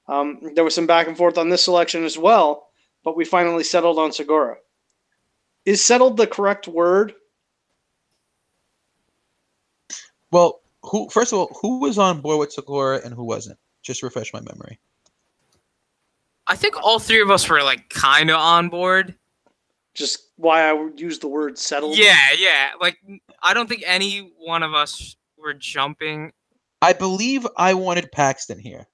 Um, 0.10 0.41
there 0.56 0.65
was 0.65 0.76
some 0.76 0.88
back 0.88 1.07
and 1.07 1.15
forth 1.15 1.38
on 1.38 1.48
this 1.48 1.64
selection 1.64 2.03
as 2.03 2.18
well, 2.18 2.68
but 3.06 3.15
we 3.15 3.23
finally 3.23 3.64
settled 3.64 3.98
on 3.98 4.11
Segura. 4.11 4.57
Is 5.64 5.81
settled 5.81 6.18
the 6.18 6.27
correct 6.27 6.68
word? 6.68 7.14
Well, 10.31 10.60
who 10.84 11.07
first 11.07 11.31
of 11.31 11.40
all, 11.40 11.57
who 11.61 11.80
was 11.80 11.98
on 11.98 12.19
board 12.19 12.40
with 12.40 12.52
Segura 12.52 12.99
and 13.06 13.14
who 13.14 13.23
wasn't? 13.23 13.57
Just 13.84 14.03
refresh 14.03 14.34
my 14.34 14.41
memory. 14.41 14.80
I 16.47 16.56
think 16.56 16.76
all 16.81 16.99
three 16.99 17.22
of 17.22 17.30
us 17.30 17.47
were 17.47 17.61
like 17.64 17.89
kind 17.89 18.30
of 18.30 18.38
on 18.38 18.69
board. 18.69 19.15
Just 19.93 20.30
why 20.38 20.64
I 20.64 20.73
would 20.73 20.99
use 20.99 21.19
the 21.19 21.27
word 21.27 21.57
settled. 21.57 21.97
Yeah, 21.97 22.31
yeah. 22.38 22.72
Like 22.81 22.97
I 23.43 23.53
don't 23.53 23.69
think 23.69 23.84
any 23.85 24.31
one 24.39 24.64
of 24.64 24.73
us 24.73 25.15
were 25.38 25.53
jumping. 25.53 26.34
I 26.81 26.93
believe 26.93 27.45
I 27.57 27.73
wanted 27.73 28.11
Paxton 28.11 28.60
here. 28.60 28.88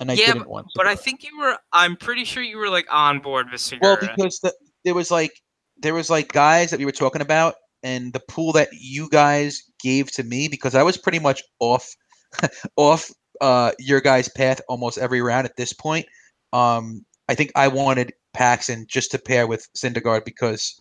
And 0.00 0.10
I 0.10 0.14
yeah, 0.14 0.26
didn't 0.26 0.40
but, 0.40 0.48
want. 0.48 0.66
But 0.74 0.86
I 0.86 0.96
think 0.96 1.22
you 1.22 1.38
were. 1.38 1.58
I'm 1.72 1.96
pretty 1.96 2.24
sure 2.24 2.42
you 2.42 2.56
were 2.56 2.70
like 2.70 2.86
on 2.90 3.20
board 3.20 3.48
with 3.52 3.60
Segura. 3.60 3.98
Well, 4.00 4.16
because 4.16 4.40
the, 4.40 4.52
there 4.84 4.94
was 4.94 5.10
like 5.10 5.42
there 5.78 5.94
was 5.94 6.08
like 6.08 6.32
guys 6.32 6.70
that 6.70 6.78
we 6.78 6.86
were 6.86 6.92
talking 6.92 7.20
about, 7.20 7.56
and 7.82 8.12
the 8.12 8.20
pool 8.20 8.52
that 8.52 8.68
you 8.72 9.08
guys 9.10 9.62
gave 9.82 10.10
to 10.12 10.24
me 10.24 10.48
because 10.48 10.74
I 10.74 10.82
was 10.82 10.96
pretty 10.96 11.18
much 11.18 11.42
off 11.60 11.94
off 12.76 13.10
uh, 13.40 13.72
your 13.78 14.00
guys' 14.00 14.28
path 14.28 14.60
almost 14.68 14.98
every 14.98 15.22
round 15.22 15.46
at 15.46 15.56
this 15.56 15.72
point. 15.72 16.06
Um, 16.52 17.04
I 17.28 17.34
think 17.34 17.52
I 17.54 17.68
wanted 17.68 18.12
Paxton 18.34 18.86
just 18.88 19.10
to 19.12 19.18
pair 19.18 19.46
with 19.46 19.68
Syndergaard 19.76 20.24
because, 20.24 20.80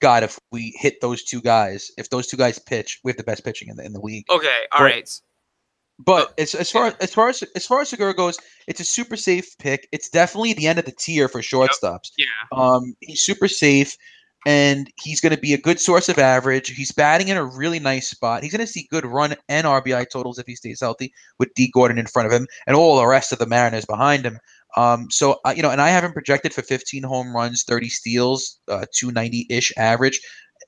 God, 0.00 0.22
if 0.22 0.38
we 0.50 0.74
hit 0.78 1.00
those 1.00 1.22
two 1.22 1.40
guys, 1.40 1.90
if 1.98 2.10
those 2.10 2.26
two 2.26 2.36
guys 2.36 2.58
pitch, 2.58 3.00
we 3.04 3.10
have 3.10 3.16
the 3.16 3.24
best 3.24 3.44
pitching 3.44 3.68
in 3.68 3.76
the 3.76 3.84
in 3.84 3.92
the 3.92 4.00
league. 4.00 4.24
Okay, 4.30 4.48
all 4.72 4.78
but, 4.78 4.84
right. 4.84 5.20
But 5.98 6.32
as, 6.38 6.54
as 6.54 6.70
far 6.70 6.94
as 7.00 7.12
far 7.12 7.28
as 7.28 7.42
as 7.56 7.66
far 7.66 7.80
as 7.80 7.88
Segura 7.88 8.14
goes, 8.14 8.38
it's 8.68 8.80
a 8.80 8.84
super 8.84 9.16
safe 9.16 9.58
pick. 9.58 9.88
It's 9.90 10.08
definitely 10.08 10.52
the 10.52 10.68
end 10.68 10.78
of 10.78 10.84
the 10.84 10.92
tier 10.92 11.28
for 11.28 11.40
shortstops. 11.40 12.12
Yep. 12.16 12.28
Yeah. 12.52 12.58
Um, 12.58 12.94
he's 13.00 13.20
super 13.20 13.48
safe 13.48 13.96
and 14.46 14.90
he's 15.00 15.20
going 15.20 15.34
to 15.34 15.40
be 15.40 15.52
a 15.52 15.58
good 15.58 15.80
source 15.80 16.08
of 16.08 16.18
average. 16.18 16.70
He's 16.70 16.92
batting 16.92 17.28
in 17.28 17.36
a 17.36 17.44
really 17.44 17.80
nice 17.80 18.08
spot. 18.08 18.42
He's 18.42 18.52
going 18.52 18.64
to 18.64 18.72
see 18.72 18.88
good 18.90 19.04
run 19.04 19.34
and 19.48 19.66
RBI 19.66 20.08
totals 20.10 20.38
if 20.38 20.46
he 20.46 20.54
stays 20.54 20.80
healthy 20.80 21.12
with 21.38 21.52
Dee 21.54 21.70
Gordon 21.72 21.98
in 21.98 22.06
front 22.06 22.26
of 22.26 22.32
him 22.32 22.46
and 22.66 22.76
all 22.76 22.96
the 22.96 23.06
rest 23.06 23.32
of 23.32 23.38
the 23.38 23.46
Mariners 23.46 23.84
behind 23.84 24.24
him. 24.24 24.38
Um, 24.76 25.10
so 25.10 25.40
uh, 25.44 25.54
you 25.56 25.62
know, 25.62 25.70
and 25.70 25.80
I 25.80 25.88
haven't 25.88 26.12
projected 26.12 26.54
for 26.54 26.62
15 26.62 27.02
home 27.02 27.34
runs, 27.34 27.64
30 27.64 27.88
steals, 27.88 28.58
uh, 28.68 28.86
290 28.94 29.46
ish 29.50 29.72
average. 29.76 30.20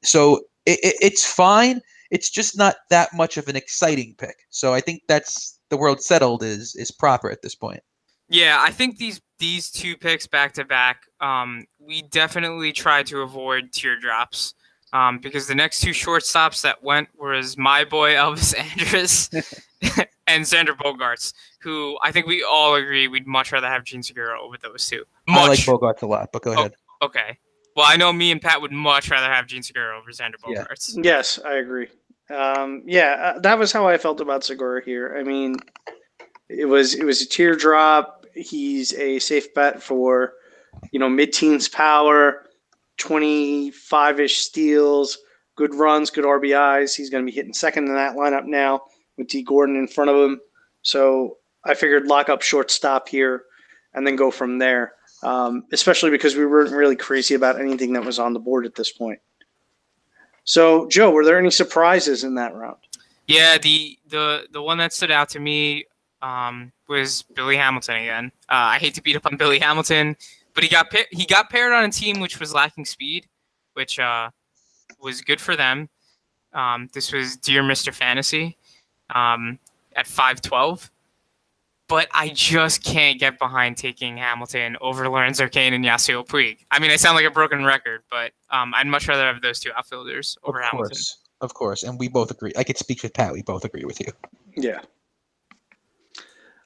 So 0.02 0.38
it, 0.66 0.80
it, 0.82 0.96
it's 1.00 1.24
fine. 1.24 1.80
It's 2.10 2.30
just 2.30 2.58
not 2.58 2.76
that 2.88 3.14
much 3.14 3.36
of 3.36 3.48
an 3.48 3.56
exciting 3.56 4.14
pick. 4.18 4.36
So 4.50 4.74
I 4.74 4.80
think 4.80 5.02
that's 5.06 5.60
the 5.68 5.76
world 5.76 6.02
settled 6.02 6.42
is 6.42 6.74
is 6.74 6.90
proper 6.90 7.30
at 7.30 7.42
this 7.42 7.54
point. 7.54 7.80
Yeah, 8.30 8.58
I 8.60 8.70
think 8.70 8.96
these 8.96 9.20
these 9.40 9.70
two 9.70 9.96
picks 9.96 10.26
back 10.26 10.52
to 10.54 10.64
back, 10.64 11.02
um, 11.20 11.66
we 11.78 12.02
definitely 12.02 12.72
tried 12.72 13.06
to 13.06 13.22
avoid 13.22 13.72
tier 13.72 13.98
drops 13.98 14.54
um, 14.92 15.18
because 15.18 15.48
the 15.48 15.54
next 15.54 15.80
two 15.80 15.90
shortstops 15.90 16.62
that 16.62 16.82
went 16.82 17.08
was 17.18 17.58
my 17.58 17.84
boy 17.84 18.12
Elvis 18.12 18.56
Andrus 18.72 19.28
and 20.26 20.44
Xander 20.44 20.76
Bogaerts, 20.76 21.32
who 21.60 21.98
I 22.02 22.12
think 22.12 22.26
we 22.26 22.44
all 22.48 22.76
agree 22.76 23.08
we'd 23.08 23.26
much 23.26 23.50
rather 23.50 23.68
have 23.68 23.84
Jean 23.84 24.02
Segura 24.02 24.40
over 24.40 24.56
those 24.62 24.88
two. 24.88 25.04
Much. 25.26 25.38
I 25.38 25.48
like 25.48 25.58
Bogaerts 25.58 26.02
a 26.02 26.06
lot, 26.06 26.30
but 26.32 26.42
go 26.42 26.52
ahead. 26.52 26.74
Oh, 27.00 27.06
okay. 27.06 27.36
Well, 27.74 27.86
I 27.88 27.96
know 27.96 28.12
me 28.12 28.30
and 28.30 28.40
Pat 28.40 28.60
would 28.60 28.72
much 28.72 29.10
rather 29.10 29.32
have 29.32 29.46
Jean 29.46 29.62
Segura 29.62 29.98
over 29.98 30.10
Xander 30.10 30.36
Bogaerts. 30.44 30.94
Yeah. 30.94 31.02
Yes, 31.02 31.40
I 31.44 31.54
agree. 31.54 31.88
Um, 32.28 32.82
yeah, 32.86 33.34
uh, 33.34 33.40
that 33.40 33.58
was 33.58 33.72
how 33.72 33.88
I 33.88 33.98
felt 33.98 34.20
about 34.20 34.44
Segura 34.44 34.84
here. 34.84 35.16
I 35.18 35.24
mean, 35.24 35.56
it 36.48 36.66
was 36.66 36.94
it 36.94 37.04
was 37.04 37.22
a 37.22 37.26
tier 37.26 37.56
drop 37.56 38.19
he's 38.40 38.92
a 38.94 39.18
safe 39.18 39.52
bet 39.54 39.82
for, 39.82 40.34
you 40.92 40.98
know, 40.98 41.08
mid-teens 41.08 41.68
power, 41.68 42.46
25 42.98 44.20
ish 44.20 44.38
steals, 44.38 45.18
good 45.56 45.74
runs, 45.74 46.10
good 46.10 46.24
RBIs. 46.24 46.96
He's 46.96 47.10
going 47.10 47.24
to 47.24 47.30
be 47.30 47.34
hitting 47.34 47.52
second 47.52 47.86
in 47.88 47.94
that 47.94 48.16
lineup 48.16 48.46
now 48.46 48.82
with 49.16 49.28
Dee 49.28 49.42
Gordon 49.42 49.76
in 49.76 49.88
front 49.88 50.10
of 50.10 50.16
him. 50.16 50.40
So 50.82 51.38
I 51.64 51.74
figured 51.74 52.06
lock 52.06 52.28
up 52.28 52.42
shortstop 52.42 53.08
here 53.08 53.44
and 53.94 54.06
then 54.06 54.16
go 54.16 54.30
from 54.30 54.58
there, 54.58 54.94
um, 55.22 55.64
especially 55.72 56.10
because 56.10 56.36
we 56.36 56.46
weren't 56.46 56.72
really 56.72 56.96
crazy 56.96 57.34
about 57.34 57.60
anything 57.60 57.92
that 57.94 58.04
was 58.04 58.18
on 58.18 58.32
the 58.32 58.40
board 58.40 58.66
at 58.66 58.74
this 58.74 58.90
point. 58.90 59.18
So, 60.44 60.88
Joe, 60.88 61.10
were 61.10 61.24
there 61.24 61.38
any 61.38 61.50
surprises 61.50 62.24
in 62.24 62.34
that 62.36 62.54
round? 62.54 62.78
Yeah, 63.26 63.58
the 63.58 63.98
the 64.08 64.48
the 64.50 64.62
one 64.62 64.78
that 64.78 64.92
stood 64.92 65.10
out 65.10 65.28
to 65.30 65.38
me 65.38 65.84
um, 66.22 66.72
was 66.88 67.22
Billy 67.34 67.56
Hamilton 67.56 67.96
again. 67.96 68.32
Uh, 68.48 68.74
I 68.74 68.78
hate 68.78 68.94
to 68.94 69.02
beat 69.02 69.16
up 69.16 69.26
on 69.26 69.36
Billy 69.36 69.58
Hamilton, 69.58 70.16
but 70.54 70.64
he 70.64 70.70
got 70.70 70.90
pa- 70.90 71.08
he 71.10 71.24
got 71.26 71.50
paired 71.50 71.72
on 71.72 71.84
a 71.84 71.90
team 71.90 72.20
which 72.20 72.38
was 72.40 72.52
lacking 72.54 72.84
speed, 72.84 73.26
which 73.74 73.98
uh, 73.98 74.30
was 75.02 75.20
good 75.20 75.40
for 75.40 75.56
them. 75.56 75.88
Um, 76.52 76.88
this 76.92 77.12
was 77.12 77.36
Dear 77.36 77.62
Mr. 77.62 77.92
Fantasy 77.94 78.56
um, 79.14 79.58
at 79.96 80.06
five 80.06 80.40
twelve, 80.40 80.90
but 81.88 82.08
I 82.12 82.28
just 82.28 82.84
can't 82.84 83.18
get 83.18 83.38
behind 83.38 83.76
taking 83.76 84.16
Hamilton 84.16 84.76
over 84.80 85.08
Lorenzo 85.08 85.48
Cain 85.48 85.72
and 85.72 85.84
Yasiel 85.84 86.26
Puig. 86.26 86.58
I 86.70 86.78
mean, 86.78 86.90
I 86.90 86.96
sound 86.96 87.16
like 87.16 87.26
a 87.26 87.30
broken 87.30 87.64
record, 87.64 88.02
but 88.10 88.32
um, 88.50 88.74
I'd 88.74 88.86
much 88.86 89.08
rather 89.08 89.24
have 89.24 89.40
those 89.42 89.60
two 89.60 89.70
outfielders 89.76 90.36
over 90.42 90.60
of 90.60 90.66
Hamilton. 90.66 90.88
course, 90.90 91.18
of 91.40 91.54
course, 91.54 91.82
and 91.82 91.98
we 91.98 92.08
both 92.08 92.30
agree. 92.30 92.52
I 92.56 92.64
could 92.64 92.78
speak 92.78 93.02
with 93.02 93.14
Pat. 93.14 93.32
We 93.32 93.42
both 93.42 93.64
agree 93.64 93.84
with 93.84 94.00
you. 94.00 94.08
Yeah. 94.56 94.80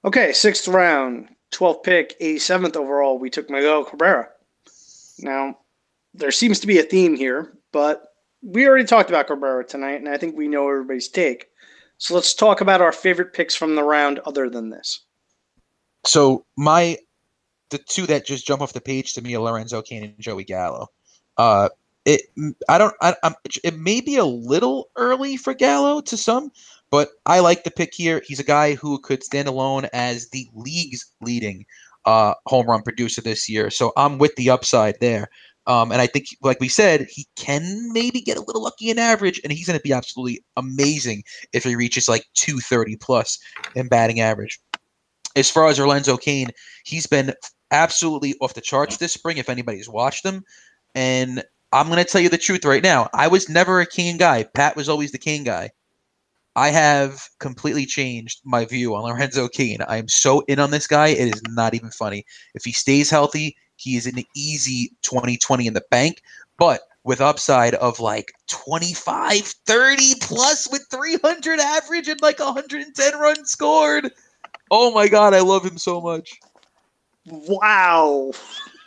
Okay, 0.04 0.32
sixth 0.32 0.68
round, 0.68 1.28
12th 1.52 1.82
pick, 1.82 2.18
87th 2.20 2.76
overall. 2.76 3.18
We 3.18 3.30
took 3.30 3.48
Miguel 3.48 3.84
Cabrera. 3.84 4.28
Now, 5.20 5.58
there 6.12 6.30
seems 6.30 6.60
to 6.60 6.66
be 6.66 6.78
a 6.78 6.82
theme 6.82 7.16
here, 7.16 7.56
but 7.72 8.14
we 8.42 8.66
already 8.68 8.84
talked 8.84 9.08
about 9.08 9.26
Cabrera 9.26 9.64
tonight, 9.64 10.00
and 10.00 10.08
I 10.08 10.18
think 10.18 10.36
we 10.36 10.48
know 10.48 10.68
everybody's 10.68 11.08
take. 11.08 11.48
So 11.98 12.14
let's 12.14 12.34
talk 12.34 12.60
about 12.60 12.82
our 12.82 12.92
favorite 12.92 13.32
picks 13.32 13.54
from 13.54 13.76
the 13.76 13.82
round 13.82 14.18
other 14.20 14.50
than 14.50 14.68
this. 14.70 15.00
So 16.04 16.44
my 16.56 16.98
the 17.70 17.78
two 17.78 18.06
that 18.06 18.26
just 18.26 18.46
jump 18.46 18.60
off 18.60 18.74
the 18.74 18.80
page 18.80 19.14
to 19.14 19.22
me 19.22 19.34
are 19.34 19.40
Lorenzo 19.40 19.80
Cain 19.80 20.04
and 20.04 20.14
Joey 20.18 20.44
Gallo. 20.44 20.88
Uh, 21.38 21.70
it 22.04 22.22
I 22.68 22.78
don't 22.78 22.94
I, 23.00 23.14
I'm, 23.22 23.34
it 23.62 23.78
may 23.78 24.00
be 24.00 24.16
a 24.16 24.24
little 24.24 24.90
early 24.96 25.36
for 25.36 25.54
Gallo 25.54 26.00
to 26.02 26.16
some, 26.16 26.52
but 26.94 27.08
I 27.26 27.40
like 27.40 27.64
the 27.64 27.72
pick 27.72 27.92
here. 27.92 28.22
He's 28.24 28.38
a 28.38 28.44
guy 28.44 28.76
who 28.76 29.00
could 29.00 29.24
stand 29.24 29.48
alone 29.48 29.88
as 29.92 30.28
the 30.28 30.46
league's 30.54 31.04
leading 31.20 31.66
uh, 32.04 32.34
home 32.46 32.66
run 32.68 32.82
producer 32.82 33.20
this 33.20 33.48
year. 33.48 33.68
So 33.68 33.92
I'm 33.96 34.16
with 34.18 34.36
the 34.36 34.48
upside 34.48 35.00
there. 35.00 35.26
Um, 35.66 35.90
and 35.90 36.00
I 36.00 36.06
think, 36.06 36.26
like 36.40 36.60
we 36.60 36.68
said, 36.68 37.08
he 37.10 37.26
can 37.34 37.92
maybe 37.92 38.20
get 38.20 38.36
a 38.36 38.42
little 38.42 38.62
lucky 38.62 38.90
in 38.90 39.00
average, 39.00 39.40
and 39.42 39.52
he's 39.52 39.66
going 39.66 39.76
to 39.76 39.82
be 39.82 39.92
absolutely 39.92 40.44
amazing 40.56 41.24
if 41.52 41.64
he 41.64 41.74
reaches 41.74 42.08
like 42.08 42.26
230 42.34 42.94
plus 42.98 43.40
in 43.74 43.88
batting 43.88 44.20
average. 44.20 44.60
As 45.34 45.50
far 45.50 45.66
as 45.66 45.80
Lorenzo 45.80 46.16
Cain, 46.16 46.50
he's 46.84 47.08
been 47.08 47.34
absolutely 47.72 48.36
off 48.40 48.54
the 48.54 48.60
charts 48.60 48.98
this 48.98 49.14
spring, 49.14 49.38
if 49.38 49.48
anybody's 49.48 49.88
watched 49.88 50.24
him. 50.24 50.44
And 50.94 51.42
I'm 51.72 51.88
going 51.88 51.98
to 51.98 52.04
tell 52.04 52.20
you 52.20 52.28
the 52.28 52.38
truth 52.38 52.64
right 52.64 52.84
now. 52.84 53.10
I 53.12 53.26
was 53.26 53.48
never 53.48 53.80
a 53.80 53.86
Cain 53.86 54.16
guy. 54.16 54.44
Pat 54.44 54.76
was 54.76 54.88
always 54.88 55.10
the 55.10 55.18
Cain 55.18 55.42
guy. 55.42 55.70
I 56.56 56.70
have 56.70 57.28
completely 57.40 57.84
changed 57.84 58.40
my 58.44 58.64
view 58.64 58.94
on 58.94 59.04
Lorenzo 59.04 59.48
Cain. 59.48 59.78
I 59.88 59.96
am 59.96 60.08
so 60.08 60.40
in 60.42 60.60
on 60.60 60.70
this 60.70 60.86
guy. 60.86 61.08
It 61.08 61.34
is 61.34 61.42
not 61.48 61.74
even 61.74 61.90
funny. 61.90 62.24
If 62.54 62.64
he 62.64 62.72
stays 62.72 63.10
healthy, 63.10 63.56
he 63.76 63.96
is 63.96 64.06
an 64.06 64.22
easy 64.36 64.92
2020 65.02 65.66
in 65.66 65.74
the 65.74 65.84
bank, 65.90 66.22
but 66.56 66.82
with 67.02 67.20
upside 67.20 67.74
of 67.74 68.00
like 68.00 68.32
25, 68.48 69.40
30 69.66 70.14
plus 70.20 70.70
with 70.70 70.86
300 70.90 71.60
average 71.60 72.08
and 72.08 72.22
like 72.22 72.38
110 72.38 73.18
runs 73.18 73.50
scored. 73.50 74.12
Oh 74.70 74.90
my 74.92 75.08
god, 75.08 75.34
I 75.34 75.40
love 75.40 75.64
him 75.64 75.76
so 75.76 76.00
much. 76.00 76.38
Wow. 77.26 78.32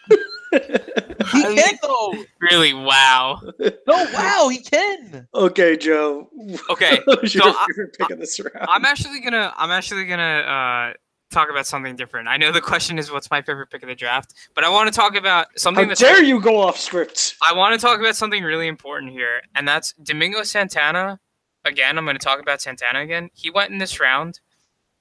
he 1.31 1.41
can 1.55 1.77
though. 1.81 2.13
Really, 2.39 2.73
wow. 2.73 3.41
No, 3.59 4.07
wow, 4.13 4.47
he 4.49 4.59
can. 4.59 5.27
Okay, 5.33 5.77
Joe. 5.77 6.29
Okay, 6.69 6.99
What 7.05 7.21
was 7.21 7.33
so 7.33 7.41
I- 7.43 7.65
favorite 7.67 7.97
pick 7.97 8.09
of 8.11 8.19
this 8.19 8.39
round? 8.39 8.67
I'm 8.69 8.85
actually 8.85 9.19
gonna 9.19 9.53
I'm 9.57 9.71
actually 9.71 10.05
gonna 10.05 10.23
uh, 10.23 10.93
talk 11.31 11.49
about 11.49 11.65
something 11.67 11.95
different. 11.95 12.27
I 12.27 12.37
know 12.37 12.51
the 12.51 12.61
question 12.61 12.97
is 12.97 13.11
what's 13.11 13.29
my 13.29 13.41
favorite 13.41 13.69
pick 13.69 13.83
of 13.83 13.89
the 13.89 13.95
draft, 13.95 14.33
but 14.55 14.63
I 14.63 14.69
want 14.69 14.91
to 14.91 14.97
talk 14.97 15.15
about 15.15 15.47
something 15.57 15.85
How 15.85 15.89
that's 15.89 15.99
dare 16.01 16.23
you 16.23 16.39
go 16.39 16.59
off 16.59 16.77
script? 16.79 17.35
I 17.41 17.53
want 17.53 17.79
to 17.79 17.85
talk 17.85 17.99
about 17.99 18.15
something 18.15 18.43
really 18.43 18.67
important 18.67 19.11
here, 19.11 19.41
and 19.55 19.67
that's 19.67 19.93
Domingo 19.93 20.43
Santana. 20.43 21.19
Again, 21.65 21.97
I'm 21.97 22.05
going 22.05 22.15
to 22.17 22.23
talk 22.23 22.39
about 22.39 22.61
Santana 22.61 23.01
again. 23.01 23.29
He 23.33 23.49
went 23.49 23.71
in 23.71 23.77
this 23.77 23.99
round. 23.99 24.39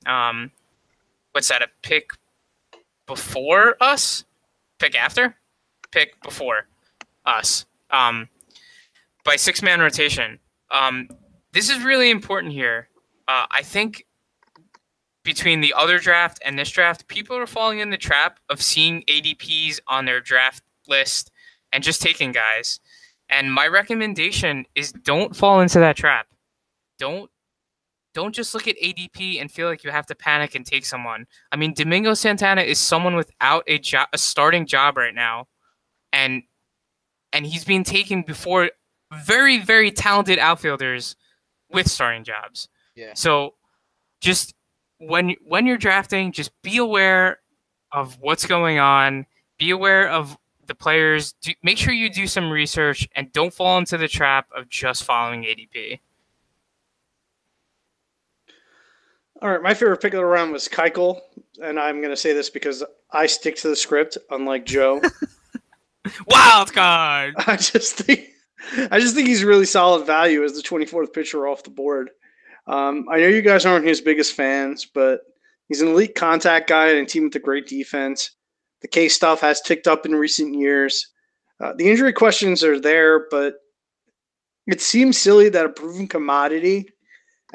Um, 0.04 0.50
what's 1.30 1.48
that? 1.48 1.62
A 1.62 1.68
pick 1.82 2.10
before 3.06 3.76
us? 3.80 4.24
Pick 4.78 4.94
after? 4.94 5.36
Pick 5.90 6.20
before 6.22 6.66
us. 7.24 7.66
Um, 7.90 8.28
by 9.24 9.36
six 9.36 9.62
man 9.62 9.80
rotation. 9.80 10.38
Um, 10.70 11.08
this 11.52 11.70
is 11.70 11.82
really 11.82 12.10
important 12.10 12.52
here. 12.52 12.88
Uh, 13.28 13.46
I 13.50 13.62
think 13.62 14.06
between 15.22 15.60
the 15.60 15.74
other 15.74 15.98
draft 15.98 16.40
and 16.44 16.58
this 16.58 16.70
draft, 16.70 17.08
people 17.08 17.36
are 17.36 17.46
falling 17.46 17.80
in 17.80 17.90
the 17.90 17.96
trap 17.96 18.38
of 18.48 18.62
seeing 18.62 19.02
ADPs 19.08 19.80
on 19.88 20.04
their 20.04 20.20
draft 20.20 20.62
list 20.86 21.30
and 21.72 21.82
just 21.82 22.00
taking 22.00 22.32
guys. 22.32 22.80
And 23.28 23.52
my 23.52 23.66
recommendation 23.66 24.66
is 24.74 24.92
don't 24.92 25.34
fall 25.34 25.60
into 25.60 25.80
that 25.80 25.96
trap. 25.96 26.28
Don't 26.98 27.30
don't 28.16 28.34
just 28.34 28.54
look 28.54 28.66
at 28.66 28.76
ADP 28.82 29.42
and 29.42 29.52
feel 29.52 29.68
like 29.68 29.84
you 29.84 29.90
have 29.90 30.06
to 30.06 30.14
panic 30.14 30.54
and 30.54 30.64
take 30.64 30.86
someone. 30.86 31.26
I 31.52 31.56
mean, 31.56 31.74
Domingo 31.74 32.14
Santana 32.14 32.62
is 32.62 32.78
someone 32.78 33.14
without 33.14 33.62
a 33.66 33.78
job, 33.78 34.08
a 34.14 34.16
starting 34.16 34.64
job 34.64 34.96
right 34.96 35.14
now, 35.14 35.48
and 36.14 36.42
and 37.34 37.44
he's 37.44 37.66
being 37.66 37.84
taken 37.84 38.22
before 38.22 38.70
very 39.12 39.58
very 39.58 39.90
talented 39.90 40.38
outfielders 40.38 41.14
with 41.70 41.90
starting 41.90 42.24
jobs. 42.24 42.70
Yeah. 42.94 43.12
So 43.14 43.52
just 44.22 44.54
when 44.96 45.36
when 45.44 45.66
you're 45.66 45.76
drafting, 45.76 46.32
just 46.32 46.52
be 46.62 46.78
aware 46.78 47.40
of 47.92 48.16
what's 48.18 48.46
going 48.46 48.78
on. 48.78 49.26
Be 49.58 49.68
aware 49.68 50.08
of 50.08 50.38
the 50.66 50.74
players. 50.74 51.34
Do, 51.42 51.52
make 51.62 51.76
sure 51.76 51.92
you 51.92 52.08
do 52.08 52.26
some 52.26 52.50
research 52.50 53.06
and 53.14 53.30
don't 53.32 53.52
fall 53.52 53.76
into 53.76 53.98
the 53.98 54.08
trap 54.08 54.48
of 54.56 54.70
just 54.70 55.04
following 55.04 55.42
ADP. 55.42 56.00
All 59.42 59.50
right, 59.50 59.62
my 59.62 59.74
favorite 59.74 60.00
pick 60.00 60.14
of 60.14 60.18
the 60.18 60.24
round 60.24 60.52
was 60.52 60.66
Keuchel, 60.66 61.20
and 61.62 61.78
I'm 61.78 62.00
going 62.00 62.10
to 62.10 62.16
say 62.16 62.32
this 62.32 62.48
because 62.48 62.82
I 63.10 63.26
stick 63.26 63.56
to 63.56 63.68
the 63.68 63.76
script, 63.76 64.16
unlike 64.30 64.64
Joe. 64.64 65.02
Wild 66.26 66.72
card. 66.72 67.34
I 67.46 67.56
just 67.56 67.96
think, 67.96 68.28
I 68.90 68.98
just 68.98 69.14
think 69.14 69.28
he's 69.28 69.44
really 69.44 69.66
solid 69.66 70.06
value 70.06 70.42
as 70.42 70.54
the 70.54 70.62
24th 70.62 71.12
pitcher 71.12 71.46
off 71.46 71.64
the 71.64 71.70
board. 71.70 72.10
Um, 72.66 73.06
I 73.10 73.18
know 73.18 73.28
you 73.28 73.42
guys 73.42 73.66
aren't 73.66 73.86
his 73.86 74.00
biggest 74.00 74.32
fans, 74.32 74.86
but 74.86 75.20
he's 75.68 75.82
an 75.82 75.88
elite 75.88 76.14
contact 76.14 76.68
guy 76.68 76.88
and 76.88 76.98
a 77.00 77.04
team 77.04 77.24
with 77.24 77.36
a 77.36 77.40
great 77.40 77.66
defense. 77.66 78.30
The 78.80 78.88
K 78.88 79.08
stuff 79.08 79.40
has 79.42 79.60
ticked 79.60 79.86
up 79.86 80.06
in 80.06 80.14
recent 80.14 80.54
years. 80.54 81.12
Uh, 81.60 81.74
the 81.76 81.90
injury 81.90 82.14
questions 82.14 82.64
are 82.64 82.80
there, 82.80 83.26
but 83.30 83.56
it 84.66 84.80
seems 84.80 85.18
silly 85.18 85.50
that 85.50 85.66
a 85.66 85.70
proven 85.70 86.08
commodity 86.08 86.88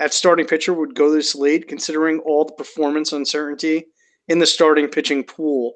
at 0.01 0.13
starting 0.13 0.47
pitcher 0.47 0.73
would 0.73 0.95
go 0.95 1.11
this 1.11 1.35
late, 1.35 1.67
considering 1.67 2.19
all 2.21 2.43
the 2.43 2.53
performance 2.53 3.13
uncertainty 3.13 3.85
in 4.27 4.39
the 4.39 4.47
starting 4.47 4.87
pitching 4.87 5.23
pool 5.23 5.75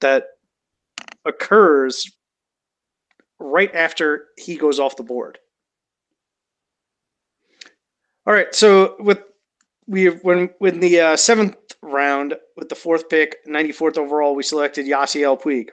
that 0.00 0.24
occurs 1.24 2.04
right 3.38 3.72
after 3.72 4.26
he 4.36 4.56
goes 4.56 4.80
off 4.80 4.96
the 4.96 5.04
board. 5.04 5.38
All 8.26 8.34
right, 8.34 8.52
so 8.52 8.96
with 8.98 9.20
we 9.86 10.06
when 10.06 10.50
when 10.58 10.80
the 10.80 11.00
uh, 11.00 11.16
seventh 11.16 11.56
round 11.80 12.34
with 12.56 12.68
the 12.68 12.74
fourth 12.74 13.08
pick, 13.08 13.36
ninety 13.46 13.72
fourth 13.72 13.96
overall, 13.96 14.34
we 14.34 14.42
selected 14.42 14.86
Yasiel 14.86 15.40
Puig. 15.40 15.68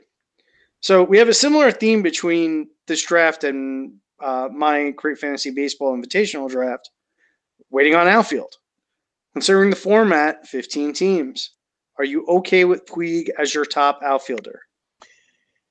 So 0.82 1.04
we 1.04 1.18
have 1.18 1.30
a 1.30 1.34
similar 1.34 1.72
theme 1.72 2.04
between 2.04 2.68
this 2.86 3.04
draft 3.04 3.44
and 3.44 3.94
uh, 4.24 4.50
my 4.54 4.92
Great 4.92 5.18
Fantasy 5.18 5.50
Baseball 5.50 5.98
Invitational 5.98 6.48
draft. 6.48 6.92
Waiting 7.70 7.96
on 7.96 8.08
outfield. 8.08 8.54
Considering 9.34 9.70
the 9.70 9.76
format, 9.76 10.48
15 10.48 10.94
teams. 10.94 11.52
Are 11.98 12.06
you 12.06 12.26
okay 12.28 12.66
with 12.66 12.86
Puig 12.86 13.30
as 13.40 13.54
your 13.54 13.66
top 13.66 14.00
outfielder? 14.04 14.62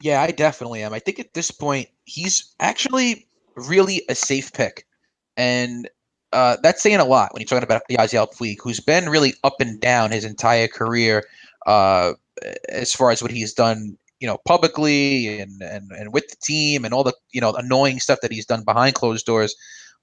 Yeah, 0.01 0.23
I 0.23 0.31
definitely 0.31 0.83
am. 0.83 0.93
I 0.93 0.99
think 0.99 1.19
at 1.19 1.35
this 1.35 1.51
point 1.51 1.89
he's 2.05 2.55
actually 2.61 3.27
really 3.55 4.03
a 4.09 4.15
safe 4.15 4.53
pick, 4.53 4.87
and 5.37 5.89
uh, 6.33 6.59
that's 6.63 6.83
saying 6.83 6.99
a 6.99 7.05
lot 7.05 7.33
when 7.33 7.41
you're 7.41 7.47
talking 7.47 7.63
about 7.63 7.83
Yasiel 7.91 8.33
Puig, 8.35 8.57
who's 8.61 8.81
been 8.81 9.09
really 9.09 9.35
up 9.43 9.61
and 9.61 9.81
down 9.81 10.11
his 10.11 10.25
entire 10.25 10.69
career 10.69 11.25
uh, 11.67 12.13
as 12.69 12.93
far 12.93 13.11
as 13.11 13.23
what 13.23 13.31
he's 13.31 13.55
done 13.55 13.97
you 14.21 14.27
know, 14.27 14.39
publicly 14.47 15.41
and 15.41 15.61
and 15.63 15.91
and 15.93 16.13
with 16.13 16.29
the 16.29 16.37
team 16.43 16.85
and 16.85 16.95
all 16.95 17.05
the 17.05 17.15
you 17.33 17.41
know 17.41 17.53
annoying 17.53 18.01
stuff 18.01 18.21
that 18.23 18.33
he's 18.33 18.47
done 18.47 18.65
behind 18.65 18.95
closed 18.95 19.27
doors. 19.27 19.55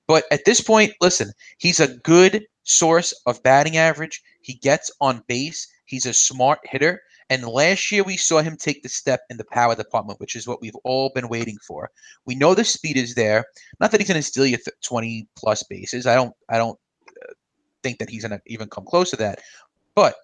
But 0.07 0.25
at 0.31 0.45
this 0.45 0.61
point, 0.61 0.93
listen, 1.01 1.31
he's 1.57 1.79
a 1.79 1.95
good 1.99 2.45
source 2.63 3.13
of 3.25 3.41
batting 3.43 3.77
average. 3.77 4.21
He 4.41 4.55
gets 4.55 4.91
on 5.01 5.23
base. 5.27 5.67
He's 5.85 6.05
a 6.05 6.13
smart 6.13 6.59
hitter. 6.63 7.01
And 7.29 7.47
last 7.47 7.91
year 7.91 8.03
we 8.03 8.17
saw 8.17 8.41
him 8.41 8.57
take 8.57 8.83
the 8.83 8.89
step 8.89 9.21
in 9.29 9.37
the 9.37 9.45
power 9.45 9.75
department, 9.75 10.19
which 10.19 10.35
is 10.35 10.47
what 10.47 10.61
we've 10.61 10.75
all 10.83 11.09
been 11.15 11.29
waiting 11.29 11.57
for. 11.65 11.89
We 12.25 12.35
know 12.35 12.53
the 12.53 12.63
speed 12.63 12.97
is 12.97 13.15
there. 13.15 13.45
Not 13.79 13.91
that 13.91 14.01
he's 14.01 14.09
going 14.09 14.19
to 14.19 14.23
steal 14.23 14.45
you 14.45 14.57
20 14.83 15.27
plus 15.35 15.63
bases. 15.63 16.05
I 16.05 16.15
don't. 16.15 16.35
I 16.49 16.57
don't 16.57 16.77
uh, 17.07 17.33
think 17.81 17.99
that 17.99 18.09
he's 18.09 18.23
going 18.23 18.37
to 18.37 18.41
even 18.47 18.69
come 18.69 18.85
close 18.85 19.09
to 19.11 19.15
that. 19.17 19.39
But 19.95 20.15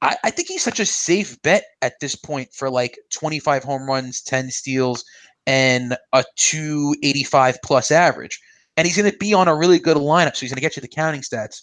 I, 0.00 0.16
I 0.24 0.30
think 0.30 0.48
he's 0.48 0.62
such 0.62 0.80
a 0.80 0.86
safe 0.86 1.40
bet 1.42 1.64
at 1.82 2.00
this 2.00 2.14
point 2.14 2.52
for 2.54 2.70
like 2.70 2.98
25 3.10 3.64
home 3.64 3.86
runs, 3.86 4.22
10 4.22 4.50
steals, 4.50 5.04
and 5.46 5.96
a 6.12 6.24
285 6.36 7.58
plus 7.64 7.90
average. 7.90 8.40
And 8.78 8.86
he's 8.86 8.96
going 8.96 9.10
to 9.10 9.18
be 9.18 9.34
on 9.34 9.48
a 9.48 9.56
really 9.56 9.80
good 9.80 9.96
lineup, 9.96 10.36
so 10.36 10.40
he's 10.40 10.50
going 10.50 10.56
to 10.56 10.62
get 10.62 10.76
you 10.76 10.80
the 10.80 10.88
counting 10.88 11.20
stats. 11.20 11.60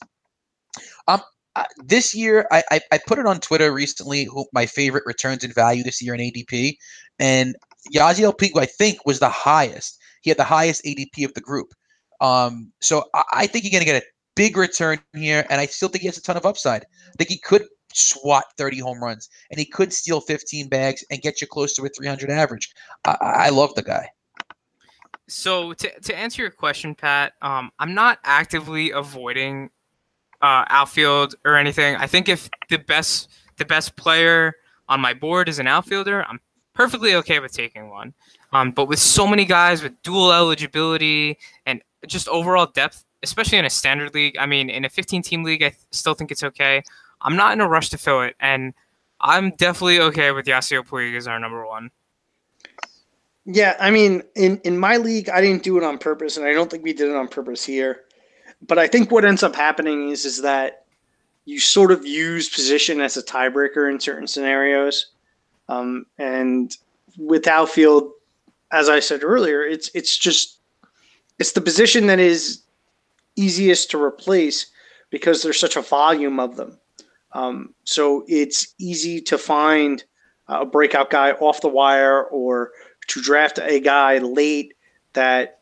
Um, 1.08 1.22
uh, 1.56 1.64
this 1.78 2.14
year, 2.14 2.46
I, 2.52 2.62
I, 2.70 2.82
I 2.92 3.00
put 3.08 3.18
it 3.18 3.26
on 3.26 3.40
Twitter 3.40 3.72
recently. 3.72 4.26
Who 4.26 4.46
my 4.52 4.66
favorite 4.66 5.06
returns 5.06 5.46
in 5.46 5.54
value 5.54 5.82
this 5.82 6.02
year 6.02 6.14
in 6.14 6.20
ADP, 6.20 6.76
and 7.18 7.56
Yasiel 7.96 8.38
Puig, 8.38 8.52
I 8.60 8.66
think, 8.66 9.06
was 9.06 9.20
the 9.20 9.30
highest. 9.30 9.98
He 10.22 10.30
had 10.30 10.38
the 10.38 10.44
highest 10.44 10.84
ADP 10.84 11.24
of 11.24 11.34
the 11.34 11.42
group. 11.42 11.74
Um, 12.20 12.74
so 12.82 13.06
I, 13.14 13.24
I 13.32 13.48
think 13.48 13.64
you're 13.64 13.72
going 13.72 13.86
to 13.86 13.92
get 13.92 14.04
a 14.04 14.06
big 14.36 14.58
return 14.58 15.00
here, 15.14 15.46
and 15.50 15.62
I 15.62 15.68
still 15.68 15.88
think 15.88 16.02
he 16.02 16.08
has 16.08 16.18
a 16.18 16.22
ton 16.22 16.36
of 16.36 16.46
upside. 16.46 16.84
I 16.84 17.16
think 17.18 17.30
he 17.30 17.40
could 17.40 17.64
swat 17.94 18.44
30 18.58 18.80
home 18.80 19.02
runs, 19.02 19.30
and 19.50 19.58
he 19.58 19.66
could 19.66 19.94
steal 19.94 20.20
15 20.20 20.68
bags 20.68 21.06
and 21.10 21.22
get 21.22 21.40
you 21.40 21.48
close 21.48 21.74
to 21.76 21.86
a 21.86 21.90
300 21.90 22.30
average. 22.30 22.70
I, 23.06 23.16
I 23.22 23.50
love 23.50 23.74
the 23.76 23.84
guy. 23.84 24.10
So 25.27 25.73
to, 25.73 25.99
to 26.02 26.18
answer 26.18 26.41
your 26.41 26.52
question, 26.52 26.93
Pat, 26.93 27.34
um, 27.41 27.72
I'm 27.80 27.93
not 27.93 28.19
actively 28.23 28.91
avoiding 28.91 29.69
uh, 30.41 30.65
outfield 30.68 31.35
or 31.45 31.57
anything. 31.57 31.95
I 31.95 32.07
think 32.07 32.30
if 32.30 32.49
the 32.69 32.77
best 32.77 33.30
the 33.57 33.65
best 33.65 33.95
player 33.95 34.53
on 34.89 34.99
my 34.99 35.14
board 35.14 35.49
is 35.49 35.60
an 35.60 35.68
outfielder, 35.68 36.26
I'm 36.27 36.39
perfectly 36.73 37.15
okay 37.15 37.39
with 37.39 37.53
taking 37.53 37.89
one. 37.89 38.14
Um, 38.53 38.72
but 38.72 38.85
with 38.85 38.99
so 38.99 39.26
many 39.26 39.45
guys 39.45 39.81
with 39.81 39.99
dual 40.03 40.31
eligibility 40.31 41.38
and 41.65 41.81
just 42.06 42.27
overall 42.27 42.68
depth, 42.68 43.03
especially 43.23 43.57
in 43.57 43.65
a 43.65 43.69
standard 43.69 44.14
league, 44.14 44.38
I 44.38 44.45
mean, 44.45 44.69
in 44.69 44.85
a 44.85 44.89
15 44.89 45.22
team 45.22 45.43
league, 45.43 45.64
I 45.64 45.69
th- 45.69 45.81
still 45.91 46.14
think 46.14 46.31
it's 46.31 46.43
okay. 46.43 46.84
I'm 47.22 47.35
not 47.35 47.53
in 47.53 47.61
a 47.61 47.68
rush 47.68 47.89
to 47.89 47.97
fill 47.97 48.22
it, 48.22 48.35
and 48.39 48.73
I'm 49.22 49.52
definitely 49.52 49.99
okay 50.02 50.31
with 50.31 50.45
Yasiel 50.45 50.85
Puig 50.85 51.18
as 51.18 51.27
our 51.27 51.39
number 51.39 51.65
one. 51.65 51.89
Yeah, 53.46 53.76
I 53.80 53.92
mean, 53.92 54.24
in 54.36 54.60
in 54.64 54.78
my 54.78 54.98
league, 54.98 55.30
I 55.30 55.40
didn't 55.40 55.64
do 55.64 55.78
it 55.78 55.84
on 55.84 55.98
purpose, 56.00 56.38
and 56.38 56.46
I 56.46 56.54
don't 56.54 56.70
think 56.70 56.84
we 56.84 56.94
did 56.94 57.10
it 57.10 57.16
on 57.16 57.28
purpose 57.28 57.64
here. 57.64 58.02
But 58.68 58.80
I 58.80 58.88
think 58.88 59.12
what 59.12 59.26
ends 59.26 59.44
up 59.44 59.56
happening 59.56 60.10
is 60.10 60.26
is 60.26 60.42
that 60.42 60.86
you 61.46 61.60
sort 61.60 61.92
of 61.92 62.06
use 62.06 62.50
position 62.50 63.02
as 63.02 63.18
a 63.18 63.24
tiebreaker 63.24 63.90
in 63.90 64.00
certain 64.00 64.26
scenarios, 64.26 65.12
um, 65.70 66.08
and 66.18 66.76
with 67.18 67.48
outfield, 67.48 68.12
as 68.72 68.90
I 68.90 69.00
said 69.00 69.24
earlier, 69.24 69.62
it's 69.64 69.92
it's 69.94 70.18
just 70.18 70.60
it's 71.38 71.52
the 71.52 71.62
position 71.62 72.08
that 72.08 72.20
is 72.20 72.64
easiest 73.36 73.92
to 73.92 74.02
replace 74.02 74.68
because 75.12 75.44
there's 75.44 75.60
such 75.60 75.76
a 75.76 75.82
volume 75.82 76.40
of 76.40 76.56
them. 76.56 76.80
Um, 77.34 77.76
so 77.84 78.24
it's 78.28 78.74
easy 78.80 79.22
to 79.22 79.38
find 79.38 80.04
a 80.48 80.66
breakout 80.66 81.10
guy 81.10 81.32
off 81.34 81.62
the 81.62 81.68
wire 81.68 82.24
or 82.24 82.72
to 83.07 83.22
draft 83.22 83.60
a 83.61 83.80
guy 83.80 84.18
late 84.19 84.73
that 85.14 85.60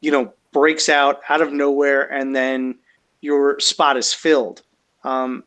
you 0.00 0.10
know 0.10 0.32
breaks 0.52 0.88
out 0.88 1.20
out 1.28 1.40
of 1.40 1.52
nowhere 1.52 2.10
and 2.12 2.34
then 2.34 2.78
your 3.20 3.58
spot 3.60 3.96
is 3.96 4.12
filled. 4.12 4.62
Um, 5.04 5.44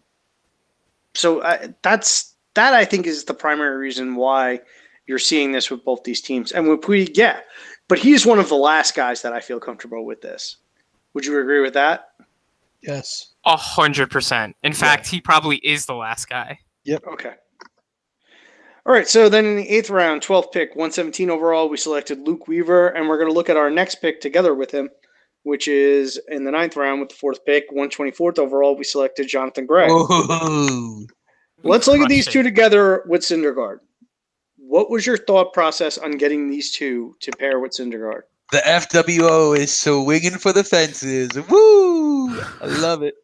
so 1.15 1.39
uh, 1.39 1.67
that's 1.81 2.35
that 2.53 2.73
I 2.73 2.85
think 2.85 3.07
is 3.07 3.25
the 3.25 3.33
primary 3.33 3.77
reason 3.77 4.15
why 4.15 4.59
you're 5.07 5.19
seeing 5.19 5.51
this 5.51 5.71
with 5.71 5.83
both 5.83 6.03
these 6.03 6.21
teams. 6.21 6.51
And 6.51 6.67
with 6.67 6.81
Puig, 6.81 7.17
yeah, 7.17 7.41
but 7.87 7.99
he's 7.99 8.25
one 8.25 8.39
of 8.39 8.49
the 8.49 8.55
last 8.55 8.95
guys 8.95 9.21
that 9.23 9.33
I 9.33 9.39
feel 9.39 9.59
comfortable 9.59 10.05
with 10.05 10.21
this. 10.21 10.57
Would 11.13 11.25
you 11.25 11.39
agree 11.39 11.61
with 11.61 11.73
that? 11.73 12.11
Yes. 12.81 13.33
A 13.45 13.57
hundred 13.57 14.11
percent. 14.11 14.55
In 14.63 14.73
fact, 14.73 15.07
he 15.07 15.19
probably 15.19 15.57
is 15.57 15.85
the 15.85 15.95
last 15.95 16.29
guy. 16.29 16.59
Yep. 16.83 17.03
Okay. 17.13 17.33
All 18.85 18.93
right, 18.93 19.07
so 19.07 19.29
then 19.29 19.45
in 19.45 19.55
the 19.57 19.69
eighth 19.69 19.89
round, 19.89 20.21
12th 20.21 20.51
pick, 20.51 20.69
117 20.69 21.29
overall, 21.29 21.69
we 21.69 21.77
selected 21.77 22.25
Luke 22.25 22.47
Weaver, 22.47 22.87
and 22.89 23.07
we're 23.07 23.17
going 23.17 23.29
to 23.29 23.33
look 23.33 23.49
at 23.49 23.57
our 23.57 23.69
next 23.69 23.95
pick 23.95 24.21
together 24.21 24.55
with 24.55 24.71
him, 24.71 24.89
which 25.43 25.67
is 25.67 26.19
in 26.29 26.45
the 26.45 26.51
ninth 26.51 26.75
round 26.75 26.99
with 26.99 27.09
the 27.09 27.15
fourth 27.15 27.43
pick, 27.45 27.69
124th 27.71 28.39
overall, 28.39 28.77
we 28.77 28.83
selected 28.83 29.27
Jonathan 29.27 29.65
Gray. 29.65 29.87
Let's 31.63 31.87
look 31.87 31.99
at 31.99 32.09
these 32.09 32.25
two 32.25 32.41
together 32.41 33.03
with 33.05 33.21
Syndergaard. 33.21 33.79
What 34.57 34.89
was 34.89 35.05
your 35.05 35.17
thought 35.17 35.51
process 35.53 35.97
on 35.97 36.11
getting 36.11 36.49
these 36.49 36.71
two 36.71 37.15
to 37.19 37.31
pair 37.31 37.59
with 37.59 37.71
Syndergaard? 37.71 38.21
The 38.51 38.59
FWO 38.59 39.57
is 39.57 39.75
swinging 39.75 40.37
for 40.37 40.53
the 40.53 40.63
fences. 40.63 41.29
Woo! 41.49 42.39
I 42.39 42.65
love 42.65 43.03
it. 43.03 43.15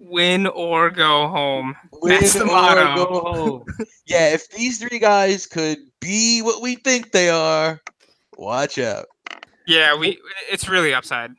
Win 0.00 0.46
or 0.46 0.90
go 0.90 1.28
home. 1.28 1.76
Win 1.92 2.18
That's 2.20 2.32
the 2.34 2.42
or 2.44 2.46
motto. 2.46 2.94
go 3.04 3.20
home. 3.20 3.64
yeah, 4.06 4.32
if 4.32 4.48
these 4.50 4.78
three 4.78 4.98
guys 4.98 5.46
could 5.46 5.76
be 6.00 6.40
what 6.40 6.62
we 6.62 6.76
think 6.76 7.12
they 7.12 7.28
are, 7.28 7.80
watch 8.38 8.78
out. 8.78 9.06
Yeah, 9.66 9.96
we. 9.96 10.18
It's 10.50 10.68
really 10.68 10.94
upside. 10.94 11.32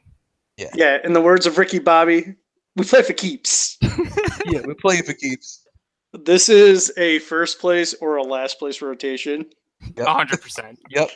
Yeah, 0.58 0.70
Yeah, 0.76 0.98
in 1.04 1.14
the 1.14 1.22
words 1.22 1.48
of 1.48 1.58
Ricky 1.58 1.80
Bobby, 1.80 2.36
we 2.76 2.84
play 2.86 3.02
for 3.04 3.14
keeps. 3.14 3.78
Yeah, 4.48 4.62
we're 4.66 4.74
playing 4.76 5.04
for 5.04 5.14
keeps. 5.14 5.64
This 6.14 6.50
is 6.50 6.92
a 6.98 7.20
first 7.20 7.60
place 7.60 7.94
or 8.02 8.16
a 8.18 8.24
last 8.24 8.58
place 8.60 8.82
rotation. 8.82 9.46
Yep. 9.96 10.08
Hundred 10.08 10.42
percent. 10.42 10.80
Yep. 10.90 11.10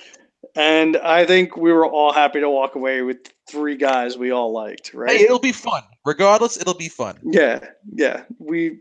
And 0.56 0.98
I 0.98 1.26
think 1.26 1.58
we 1.58 1.72
were 1.74 1.86
all 1.88 2.14
happy 2.14 2.40
to 2.40 2.50
walk 2.50 2.76
away 2.76 3.02
with 3.02 3.18
three 3.50 3.76
guys 3.78 4.16
we 4.18 4.32
all 4.32 4.52
liked, 4.54 4.94
right? 4.94 5.10
Hey, 5.18 5.24
it'll 5.24 5.40
be 5.40 5.52
fun. 5.52 5.82
Regardless, 6.06 6.57
it'll 6.57 6.73
be 6.76 6.90
fun. 6.90 7.18
Yeah, 7.23 7.60
yeah. 7.94 8.23
We 8.40 8.80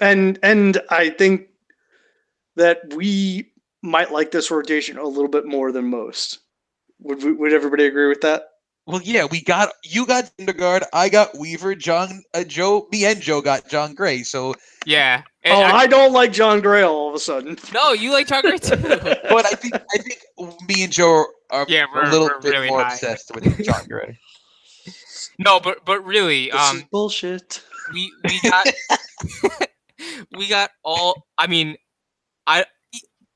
and 0.00 0.38
and 0.42 0.80
I 0.90 1.10
think 1.10 1.48
that 2.56 2.94
we 2.94 3.50
might 3.82 4.12
like 4.12 4.30
this 4.30 4.50
rotation 4.50 4.98
a 4.98 5.04
little 5.04 5.28
bit 5.28 5.46
more 5.46 5.72
than 5.72 5.86
most. 5.90 6.38
Would 7.00 7.22
we, 7.24 7.32
would 7.32 7.52
everybody 7.52 7.86
agree 7.86 8.08
with 8.08 8.20
that? 8.22 8.44
Well, 8.86 9.00
yeah, 9.02 9.26
we 9.30 9.42
got 9.42 9.70
you 9.84 10.06
got 10.06 10.30
Syndergaard, 10.36 10.82
I 10.92 11.08
got 11.08 11.36
Weaver, 11.38 11.74
John, 11.74 12.22
uh, 12.34 12.44
Joe, 12.44 12.88
me 12.90 13.04
and 13.04 13.20
Joe 13.20 13.40
got 13.40 13.68
Jon 13.68 13.94
Gray. 13.94 14.22
So, 14.22 14.54
Yeah. 14.84 15.22
Oh, 15.46 15.60
I- 15.62 15.70
I 15.82 15.86
don't 15.86 16.12
like 16.12 16.32
Jon 16.32 16.60
Gray 16.60 16.82
all 16.82 17.08
of 17.08 17.14
a 17.14 17.18
sudden. 17.18 17.56
no, 17.74 17.92
you 17.92 18.12
like 18.12 18.26
Jon 18.26 18.42
Gray 18.42 18.58
too. 18.58 18.76
but 18.76 19.46
I 19.46 19.50
think 19.50 19.74
I 19.74 19.98
think 19.98 20.20
me 20.68 20.82
and 20.84 20.92
Joe 20.92 21.24
are 21.50 21.66
Yeah, 21.68 21.86
we're- 21.94 22.08
a 22.08 22.10
little 22.10 22.26
we're 22.28 22.40
bit 22.40 22.50
really 22.52 22.68
more 22.68 22.82
high. 22.82 22.92
obsessed 22.94 23.32
with 23.34 23.62
Jon 23.64 23.86
Gray. 23.88 24.18
No, 25.40 25.58
but 25.60 25.84
but 25.84 26.04
really, 26.04 26.50
This 26.50 26.54
is 26.62 26.70
um, 26.70 26.88
bullshit. 26.92 27.62
we 27.92 28.12
we 28.24 28.40
got 28.42 28.66
we 30.36 30.48
got 30.48 30.70
all. 30.84 31.26
I 31.38 31.46
mean, 31.46 31.76
I 32.46 32.64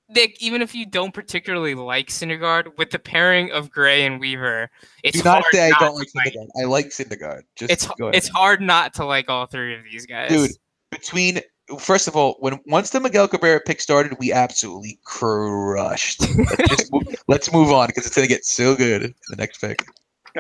Nick. 0.09 0.37
Even 0.41 0.63
if 0.63 0.75
you 0.75 0.87
don't 0.87 1.13
particularly 1.13 1.75
like 1.75 2.09
Syndergaard, 2.09 2.77
with 2.79 2.91
the 2.91 2.99
pairing 2.99 3.51
of 3.53 3.71
Gray 3.71 4.05
and 4.07 4.21
Weaver, 4.21 4.71
it's 5.03 5.19
Do 5.19 5.25
not 5.25 5.43
hard 5.43 5.45
say 5.53 5.67
I 5.67 5.71
not 5.71 5.81
don't 5.81 5.95
like 5.97 6.09
to 6.09 6.19
like. 6.19 6.35
Syndergaard. 6.35 6.49
I 6.61 6.65
like 6.65 6.87
Syndergaard. 6.87 7.43
Just 7.57 7.73
It's 7.73 7.87
go 7.99 8.05
ahead. 8.07 8.15
it's 8.15 8.29
hard 8.29 8.61
not 8.61 8.95
to 8.95 9.05
like 9.05 9.29
all 9.29 9.47
three 9.47 9.75
of 9.75 9.81
these 9.91 10.07
guys, 10.07 10.29
dude. 10.31 10.51
Between 10.91 11.41
first 11.79 12.07
of 12.07 12.15
all, 12.15 12.37
when 12.41 12.61
once 12.67 12.91
the 12.91 13.01
Miguel 13.01 13.27
Cabrera 13.27 13.61
pick 13.61 13.81
started, 13.81 14.17
we 14.21 14.33
absolutely 14.33 14.99
crushed. 15.05 16.21
let's, 16.21 16.69
just 16.69 16.93
move, 16.93 17.03
let's 17.27 17.53
move 17.53 17.73
on 17.73 17.87
because 17.89 18.07
it's 18.07 18.15
gonna 18.15 18.29
get 18.29 18.45
so 18.45 18.77
good 18.77 19.03
in 19.03 19.15
the 19.31 19.37
next 19.37 19.59
pick. 19.61 19.85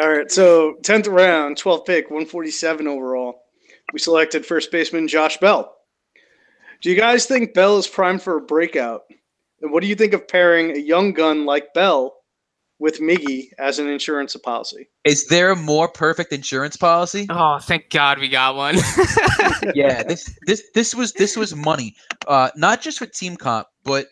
All 0.00 0.08
right, 0.08 0.30
so 0.30 0.74
tenth 0.82 1.06
round, 1.06 1.56
twelfth 1.56 1.86
pick, 1.86 2.10
one 2.10 2.26
forty 2.26 2.50
seven 2.50 2.88
overall. 2.88 3.42
We 3.92 3.98
selected 3.98 4.44
first 4.44 4.72
baseman 4.72 5.06
Josh 5.06 5.36
Bell. 5.38 5.72
Do 6.82 6.90
you 6.90 6.96
guys 6.96 7.26
think 7.26 7.54
Bell 7.54 7.78
is 7.78 7.86
primed 7.86 8.22
for 8.22 8.36
a 8.36 8.40
breakout? 8.40 9.02
And 9.62 9.72
what 9.72 9.82
do 9.82 9.88
you 9.88 9.94
think 9.94 10.12
of 10.12 10.26
pairing 10.26 10.72
a 10.72 10.78
young 10.80 11.12
gun 11.12 11.46
like 11.46 11.72
Bell 11.74 12.14
with 12.78 13.00
Miggy 13.00 13.48
as 13.58 13.78
an 13.78 13.88
insurance 13.88 14.36
policy? 14.36 14.88
Is 15.04 15.26
there 15.28 15.52
a 15.52 15.56
more 15.56 15.88
perfect 15.88 16.32
insurance 16.32 16.76
policy? 16.76 17.26
Oh, 17.30 17.58
thank 17.58 17.90
God 17.90 18.18
we 18.18 18.28
got 18.28 18.56
one. 18.56 18.76
yeah, 19.74 20.02
this 20.02 20.36
this 20.46 20.62
this 20.74 20.94
was 20.94 21.12
this 21.12 21.36
was 21.36 21.54
money. 21.54 21.94
Uh, 22.26 22.50
not 22.56 22.82
just 22.82 22.98
for 22.98 23.06
team 23.06 23.36
comp, 23.36 23.68
but 23.84 24.08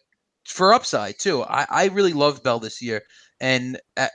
for 0.47 0.73
upside 0.73 1.19
too. 1.19 1.43
I 1.43 1.67
I 1.69 1.87
really 1.89 2.13
love 2.13 2.43
Bell 2.43 2.61
this 2.61 2.81
year, 2.81 3.03
and 3.41 3.81
uh, 3.97 4.07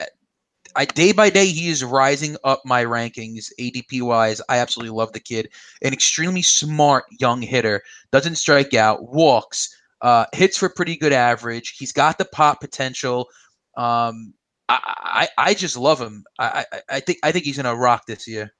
I 0.76 0.86
day 0.86 1.12
by 1.12 1.30
day 1.30 1.48
he 1.48 1.70
is 1.70 1.84
rising 1.84 2.38
up 2.44 2.62
my 2.66 2.84
rankings 2.84 3.52
ADP 3.60 4.02
wise. 4.02 4.42
I 4.50 4.58
absolutely 4.58 4.96
love 4.96 5.14
the 5.14 5.20
kid. 5.20 5.50
An 5.82 5.94
extremely 5.94 6.42
smart 6.42 7.06
young 7.20 7.42
hitter, 7.42 7.84
doesn't 8.12 8.36
strike 8.36 8.74
out, 8.74 9.12
walks. 9.12 9.74
Uh, 10.02 10.26
hits 10.34 10.58
for 10.58 10.70
pretty 10.70 10.96
good 10.96 11.14
average. 11.14 11.76
He's 11.78 11.92
got 11.92 12.18
the 12.18 12.26
pop 12.26 12.62
potential. 12.62 13.28
Um, 13.76 14.34
I, 14.70 15.28
I 15.38 15.50
I 15.50 15.54
just 15.54 15.78
love 15.78 16.00
him. 16.00 16.24
I, 16.40 16.66
I 16.72 16.82
I 16.90 17.00
think 17.00 17.20
I 17.24 17.32
think 17.32 17.46
he's 17.46 17.58
gonna 17.58 17.76
rock 17.76 18.06
this 18.06 18.28
year. 18.28 18.54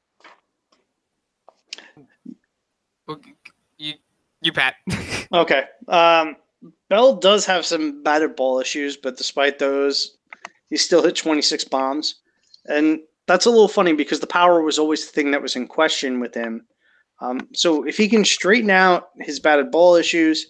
You 3.78 3.94
you 4.42 4.52
Pat. 4.52 4.76
Okay. 5.34 5.66
Um, 5.90 6.38
Bell 6.90 7.18
does 7.18 7.46
have 7.46 7.66
some 7.66 8.02
batted 8.02 8.38
ball 8.38 8.62
issues, 8.62 8.96
but 8.96 9.18
despite 9.18 9.60
those, 9.60 10.17
he 10.70 10.78
still 10.78 11.04
hit 11.04 11.16
26 11.16 11.64
bombs. 11.66 12.16
And 12.66 13.00
that's 13.28 13.46
a 13.46 13.50
little 13.50 13.68
funny 13.68 13.94
because 13.94 14.20
the 14.20 14.28
power 14.28 14.62
was 14.62 14.80
always 14.80 15.06
the 15.06 15.12
thing 15.12 15.32
that 15.32 15.42
was 15.42 15.56
in 15.56 15.68
question 15.68 16.20
with 16.20 16.34
him. 16.34 16.66
Um, 17.22 17.48
so 17.54 17.84
if 17.84 17.98
he 17.98 18.08
can 18.08 18.26
straighten 18.26 18.70
out 18.70 19.10
his 19.22 19.40
batted 19.40 19.72
ball 19.72 19.96
issues, 19.96 20.48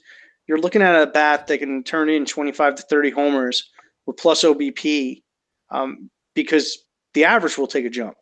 you're 0.48 0.60
looking 0.60 0.82
at 0.82 1.02
a 1.02 1.08
bat 1.08 1.48
that 1.48 1.60
can 1.60 1.84
turn 1.84 2.10
in 2.10 2.26
25 2.26 2.76
to 2.76 2.82
30 2.84 3.12
homers 3.12 3.70
with 4.06 4.18
plus 4.18 4.44
OBP 4.44 5.24
um, 5.72 6.10
because 6.34 6.78
the 7.14 7.26
average 7.26 7.58
will 7.58 7.68
take 7.68 7.86
a 7.86 7.90
jump. 7.90 8.16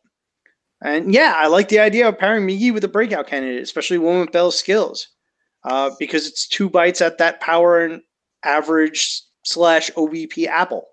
And 0.84 1.13
yeah, 1.13 1.34
I 1.35 1.47
like 1.47 1.69
the 1.69 1.80
idea 1.80 2.07
of 2.07 2.17
pairing 2.17 2.47
Miggy 2.47 2.73
with 2.73 2.84
a 2.84 2.89
breakout 2.89 3.27
candidate, 3.27 3.63
especially 3.63 3.97
one 3.97 4.19
with 4.19 4.31
Bell's 4.31 4.57
skills, 4.57 5.07
uh, 5.63 5.91
because 5.99 6.27
it's 6.27 6.47
two 6.47 6.69
bites 6.69 7.01
at 7.01 7.17
that 7.17 7.39
power 7.41 7.84
and 7.84 8.01
average 8.43 9.23
slash 9.43 9.89
OBP 9.91 10.47
apple. 10.47 10.85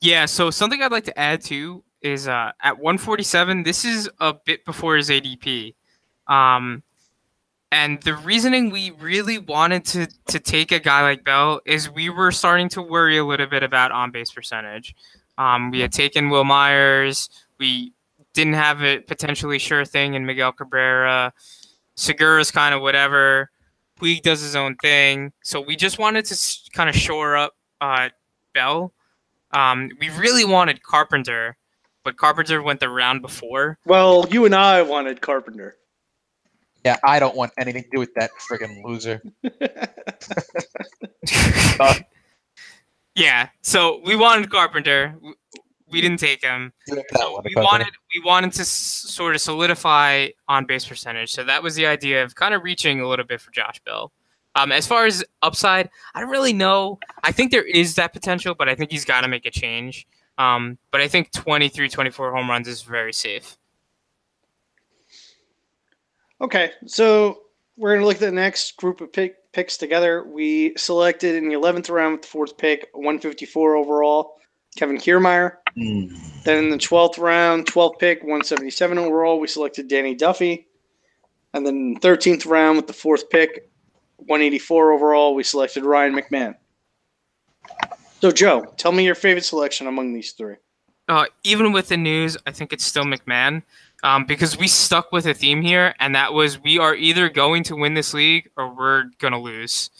Yeah, 0.00 0.26
so 0.26 0.50
something 0.50 0.82
I'd 0.82 0.92
like 0.92 1.04
to 1.04 1.18
add 1.18 1.42
to 1.44 1.82
is 2.02 2.28
uh, 2.28 2.52
at 2.62 2.78
147, 2.78 3.64
this 3.64 3.84
is 3.84 4.08
a 4.20 4.34
bit 4.44 4.64
before 4.64 4.96
his 4.96 5.10
ADP. 5.10 5.74
Um, 6.28 6.82
and 7.72 8.00
the 8.02 8.14
reasoning 8.14 8.70
we 8.70 8.92
really 8.92 9.38
wanted 9.38 9.84
to, 9.86 10.08
to 10.28 10.38
take 10.38 10.72
a 10.72 10.78
guy 10.78 11.02
like 11.02 11.24
Bell 11.24 11.60
is 11.66 11.90
we 11.90 12.08
were 12.08 12.30
starting 12.30 12.68
to 12.70 12.82
worry 12.82 13.18
a 13.18 13.24
little 13.24 13.46
bit 13.46 13.62
about 13.62 13.90
on 13.90 14.10
base 14.10 14.30
percentage. 14.30 14.94
Um, 15.36 15.70
we 15.70 15.80
had 15.80 15.92
taken 15.92 16.30
Wil 16.30 16.44
Myers. 16.44 17.28
We 17.58 17.92
didn't 18.32 18.54
have 18.54 18.82
a 18.82 19.00
potentially 19.00 19.58
sure 19.58 19.84
thing 19.84 20.14
in 20.14 20.24
Miguel 20.24 20.52
Cabrera. 20.52 21.32
Segura's 21.96 22.50
kind 22.50 22.74
of 22.74 22.80
whatever. 22.80 23.50
Puig 24.00 24.22
does 24.22 24.40
his 24.40 24.56
own 24.56 24.76
thing. 24.76 25.32
So 25.42 25.60
we 25.60 25.76
just 25.76 25.98
wanted 25.98 26.24
to 26.26 26.70
kind 26.72 26.88
of 26.88 26.96
shore 26.96 27.36
up 27.36 27.54
uh, 27.80 28.08
Bell. 28.54 28.92
Um, 29.52 29.90
we 30.00 30.10
really 30.10 30.44
wanted 30.44 30.82
Carpenter, 30.82 31.56
but 32.04 32.16
Carpenter 32.16 32.62
went 32.62 32.80
the 32.80 32.88
round 32.88 33.22
before. 33.22 33.78
Well, 33.86 34.26
you 34.30 34.44
and 34.44 34.54
I 34.54 34.82
wanted 34.82 35.20
Carpenter. 35.20 35.76
Yeah, 36.84 36.96
I 37.04 37.18
don't 37.18 37.36
want 37.36 37.52
anything 37.58 37.82
to 37.84 37.88
do 37.92 37.98
with 37.98 38.14
that 38.14 38.30
friggin' 38.48 38.82
loser. 38.84 39.20
yeah, 43.14 43.48
so 43.62 44.00
we 44.04 44.16
wanted 44.16 44.50
Carpenter. 44.50 45.16
We 45.90 46.00
didn't 46.00 46.18
take 46.18 46.42
him. 46.42 46.72
So 46.86 47.40
we 47.44 47.54
wanted 47.56 47.88
we 48.14 48.22
wanted 48.24 48.52
to 48.52 48.60
s- 48.60 48.68
sort 48.68 49.34
of 49.34 49.40
solidify 49.40 50.28
on 50.46 50.66
base 50.66 50.86
percentage. 50.86 51.32
So 51.32 51.44
that 51.44 51.62
was 51.62 51.74
the 51.74 51.86
idea 51.86 52.22
of 52.22 52.34
kind 52.34 52.54
of 52.54 52.62
reaching 52.62 53.00
a 53.00 53.08
little 53.08 53.24
bit 53.24 53.40
for 53.40 53.50
Josh 53.50 53.80
Bell. 53.84 54.12
Um, 54.58 54.72
as 54.72 54.88
far 54.88 55.06
as 55.06 55.24
upside, 55.40 55.88
I 56.16 56.20
don't 56.20 56.30
really 56.30 56.52
know. 56.52 56.98
I 57.22 57.30
think 57.30 57.52
there 57.52 57.62
is 57.62 57.94
that 57.94 58.12
potential, 58.12 58.56
but 58.58 58.68
I 58.68 58.74
think 58.74 58.90
he's 58.90 59.04
got 59.04 59.20
to 59.20 59.28
make 59.28 59.46
a 59.46 59.52
change. 59.52 60.04
Um, 60.36 60.78
but 60.90 61.00
I 61.00 61.06
think 61.06 61.30
23, 61.30 61.88
24 61.88 62.34
home 62.34 62.50
runs 62.50 62.66
is 62.66 62.82
very 62.82 63.12
safe. 63.12 63.56
Okay, 66.40 66.72
so 66.86 67.42
we're 67.76 67.90
going 67.90 68.00
to 68.00 68.06
look 68.06 68.16
at 68.16 68.20
the 68.20 68.32
next 68.32 68.76
group 68.76 69.00
of 69.00 69.12
pick, 69.12 69.36
picks 69.52 69.76
together. 69.76 70.24
We 70.24 70.76
selected 70.76 71.36
in 71.36 71.48
the 71.48 71.54
11th 71.54 71.88
round 71.88 72.14
with 72.14 72.22
the 72.22 72.28
fourth 72.28 72.58
pick, 72.58 72.88
154 72.94 73.76
overall, 73.76 74.38
Kevin 74.76 74.98
Kiermaier. 74.98 75.58
Then 76.44 76.64
in 76.64 76.70
the 76.70 76.78
12th 76.78 77.18
round, 77.18 77.66
12th 77.66 78.00
pick, 78.00 78.22
177 78.22 78.98
overall, 78.98 79.38
we 79.38 79.46
selected 79.46 79.86
Danny 79.86 80.16
Duffy. 80.16 80.66
And 81.54 81.64
then 81.64 81.96
13th 82.00 82.44
round 82.46 82.76
with 82.76 82.88
the 82.88 82.92
fourth 82.92 83.30
pick, 83.30 83.67
184 84.18 84.92
overall, 84.92 85.34
we 85.34 85.42
selected 85.42 85.84
Ryan 85.84 86.14
McMahon. 86.14 86.54
So, 88.20 88.30
Joe, 88.30 88.72
tell 88.76 88.92
me 88.92 89.04
your 89.04 89.14
favorite 89.14 89.44
selection 89.44 89.86
among 89.86 90.12
these 90.12 90.32
three. 90.32 90.56
Uh, 91.08 91.26
even 91.44 91.72
with 91.72 91.88
the 91.88 91.96
news, 91.96 92.36
I 92.46 92.50
think 92.50 92.72
it's 92.72 92.84
still 92.84 93.04
McMahon 93.04 93.62
um, 94.02 94.26
because 94.26 94.58
we 94.58 94.68
stuck 94.68 95.12
with 95.12 95.26
a 95.26 95.34
theme 95.34 95.62
here, 95.62 95.94
and 96.00 96.14
that 96.14 96.34
was 96.34 96.60
we 96.62 96.78
are 96.78 96.94
either 96.94 97.28
going 97.28 97.62
to 97.64 97.76
win 97.76 97.94
this 97.94 98.12
league 98.12 98.50
or 98.56 98.74
we're 98.74 99.04
going 99.18 99.32
to 99.32 99.38
lose. 99.38 99.90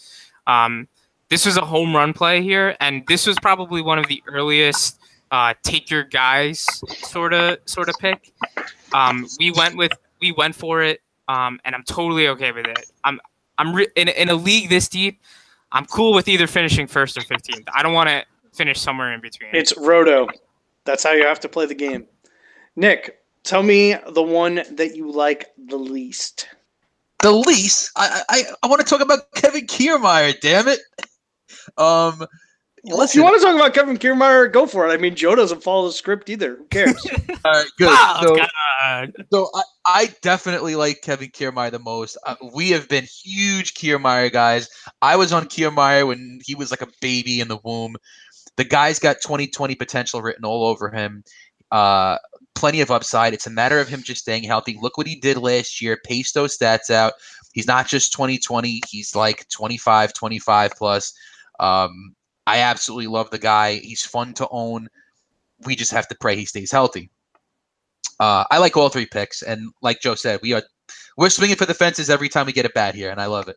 Um, 0.46 0.88
this 1.30 1.46
was 1.46 1.56
a 1.56 1.64
home 1.64 1.94
run 1.94 2.12
play 2.12 2.42
here, 2.42 2.76
and 2.80 3.06
this 3.06 3.26
was 3.26 3.38
probably 3.40 3.82
one 3.82 3.98
of 3.98 4.06
the 4.08 4.22
earliest 4.26 4.98
uh, 5.30 5.54
take 5.62 5.90
your 5.90 6.04
guys 6.04 6.66
sort 6.98 7.34
of 7.34 7.58
sort 7.66 7.88
of 7.88 7.94
pick. 8.00 8.32
Um, 8.92 9.26
we 9.38 9.50
went 9.50 9.76
with 9.76 9.92
we 10.20 10.32
went 10.32 10.54
for 10.54 10.82
it, 10.82 11.00
um, 11.28 11.60
and 11.64 11.74
I'm 11.74 11.84
totally 11.84 12.28
okay 12.28 12.52
with 12.52 12.66
it. 12.66 12.90
I'm 13.04 13.20
I'm 13.58 13.74
re- 13.74 13.88
in 13.96 14.08
in 14.08 14.28
a 14.28 14.34
league 14.34 14.70
this 14.70 14.88
deep. 14.88 15.20
I'm 15.72 15.84
cool 15.86 16.14
with 16.14 16.28
either 16.28 16.46
finishing 16.46 16.86
first 16.86 17.18
or 17.18 17.20
15th. 17.20 17.68
I 17.74 17.82
don't 17.82 17.92
want 17.92 18.08
to 18.08 18.24
finish 18.54 18.80
somewhere 18.80 19.12
in 19.12 19.20
between. 19.20 19.50
It's 19.52 19.76
Roto. 19.76 20.26
That's 20.84 21.04
how 21.04 21.12
you 21.12 21.26
have 21.26 21.40
to 21.40 21.48
play 21.48 21.66
the 21.66 21.74
game. 21.74 22.06
Nick, 22.74 23.18
tell 23.42 23.62
me 23.62 23.94
the 24.08 24.22
one 24.22 24.62
that 24.72 24.96
you 24.96 25.10
like 25.10 25.48
the 25.58 25.76
least. 25.76 26.48
The 27.20 27.32
least? 27.32 27.90
I 27.96 28.22
I, 28.28 28.42
I 28.62 28.66
want 28.68 28.80
to 28.80 28.86
talk 28.86 29.00
about 29.00 29.32
Kevin 29.34 29.66
Kiermaier. 29.66 30.40
Damn 30.40 30.68
it. 30.68 30.80
Um, 31.76 32.26
Well, 32.84 33.02
if 33.02 33.14
you 33.14 33.22
want 33.22 33.40
to 33.40 33.44
talk 33.44 33.54
about 33.54 33.74
Kevin 33.74 33.96
Kiermaier, 33.96 34.52
go 34.52 34.66
for 34.66 34.88
it. 34.88 34.92
I 34.92 34.96
mean, 34.96 35.14
Joe 35.14 35.34
doesn't 35.34 35.62
follow 35.62 35.86
the 35.86 35.92
script 35.92 36.28
either. 36.30 36.56
Who 36.56 36.64
cares? 36.66 37.06
All 37.44 37.52
right, 37.52 37.66
good. 37.78 37.88
Oh, 38.00 38.20
so, 38.22 38.36
God. 38.36 39.12
so 39.32 39.50
I, 39.54 39.62
I 39.86 40.14
definitely 40.22 40.76
like 40.76 41.02
Kevin 41.02 41.30
Kiermaier 41.30 41.70
the 41.70 41.78
most. 41.78 42.16
Uh, 42.26 42.36
we 42.54 42.70
have 42.70 42.88
been 42.88 43.04
huge 43.04 43.74
Kiermaier 43.74 44.32
guys. 44.32 44.68
I 45.02 45.16
was 45.16 45.32
on 45.32 45.46
Kiermaier 45.46 46.06
when 46.06 46.40
he 46.44 46.54
was 46.54 46.70
like 46.70 46.82
a 46.82 46.88
baby 47.00 47.40
in 47.40 47.48
the 47.48 47.58
womb. 47.64 47.96
The 48.56 48.64
guy's 48.64 48.98
got 48.98 49.20
2020 49.22 49.74
potential 49.74 50.22
written 50.22 50.44
all 50.44 50.64
over 50.66 50.90
him. 50.90 51.24
Uh, 51.70 52.18
plenty 52.54 52.80
of 52.80 52.90
upside. 52.90 53.34
It's 53.34 53.46
a 53.46 53.50
matter 53.50 53.78
of 53.78 53.88
him 53.88 54.02
just 54.02 54.22
staying 54.22 54.44
healthy. 54.44 54.78
Look 54.80 54.96
what 54.98 55.06
he 55.06 55.16
did 55.16 55.36
last 55.36 55.80
year. 55.80 55.98
Pace 56.04 56.32
those 56.32 56.56
stats 56.56 56.90
out. 56.90 57.12
He's 57.52 57.66
not 57.66 57.88
just 57.88 58.12
2020. 58.12 58.80
He's 58.88 59.14
like 59.14 59.48
25, 59.48 60.12
25 60.12 60.72
plus. 60.76 61.12
Um, 61.60 62.14
I 62.48 62.60
absolutely 62.60 63.08
love 63.08 63.28
the 63.28 63.38
guy. 63.38 63.74
He's 63.74 64.02
fun 64.02 64.32
to 64.34 64.48
own. 64.50 64.88
We 65.66 65.76
just 65.76 65.92
have 65.92 66.08
to 66.08 66.16
pray 66.18 66.34
he 66.34 66.46
stays 66.46 66.72
healthy. 66.72 67.10
Uh, 68.18 68.44
I 68.50 68.56
like 68.56 68.74
all 68.74 68.88
three 68.88 69.04
picks, 69.04 69.42
and 69.42 69.70
like 69.82 70.00
Joe 70.00 70.14
said, 70.14 70.40
we 70.42 70.54
are 70.54 70.62
we're 71.18 71.28
swinging 71.28 71.56
for 71.56 71.66
the 71.66 71.74
fences 71.74 72.08
every 72.08 72.30
time 72.30 72.46
we 72.46 72.54
get 72.54 72.64
a 72.64 72.70
bat 72.70 72.94
here, 72.94 73.10
and 73.10 73.20
I 73.20 73.26
love 73.26 73.48
it. 73.48 73.56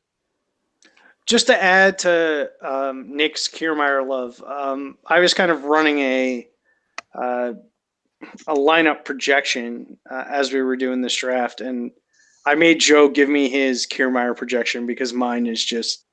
Just 1.26 1.48
to 1.48 1.64
add 1.64 2.00
to 2.00 2.52
um, 2.62 3.16
Nick's 3.16 3.48
Kiermaier 3.48 4.06
love, 4.06 4.44
um, 4.44 4.98
I 5.08 5.20
was 5.20 5.34
kind 5.34 5.52
of 5.52 5.64
running 5.64 6.00
a 6.00 6.48
uh, 7.16 7.54
a 8.48 8.54
lineup 8.54 9.06
projection 9.06 9.98
uh, 10.10 10.26
as 10.30 10.52
we 10.52 10.62
were 10.62 10.76
doing 10.76 11.02
this 11.02 11.16
draft, 11.16 11.62
and 11.62 11.92
I 12.46 12.56
made 12.56 12.82
Joe 12.82 13.08
give 13.08 13.30
me 13.30 13.48
his 13.48 13.88
Kiermaier 13.88 14.36
projection 14.36 14.86
because 14.86 15.14
mine 15.14 15.48
is 15.48 15.64
just 15.64 16.06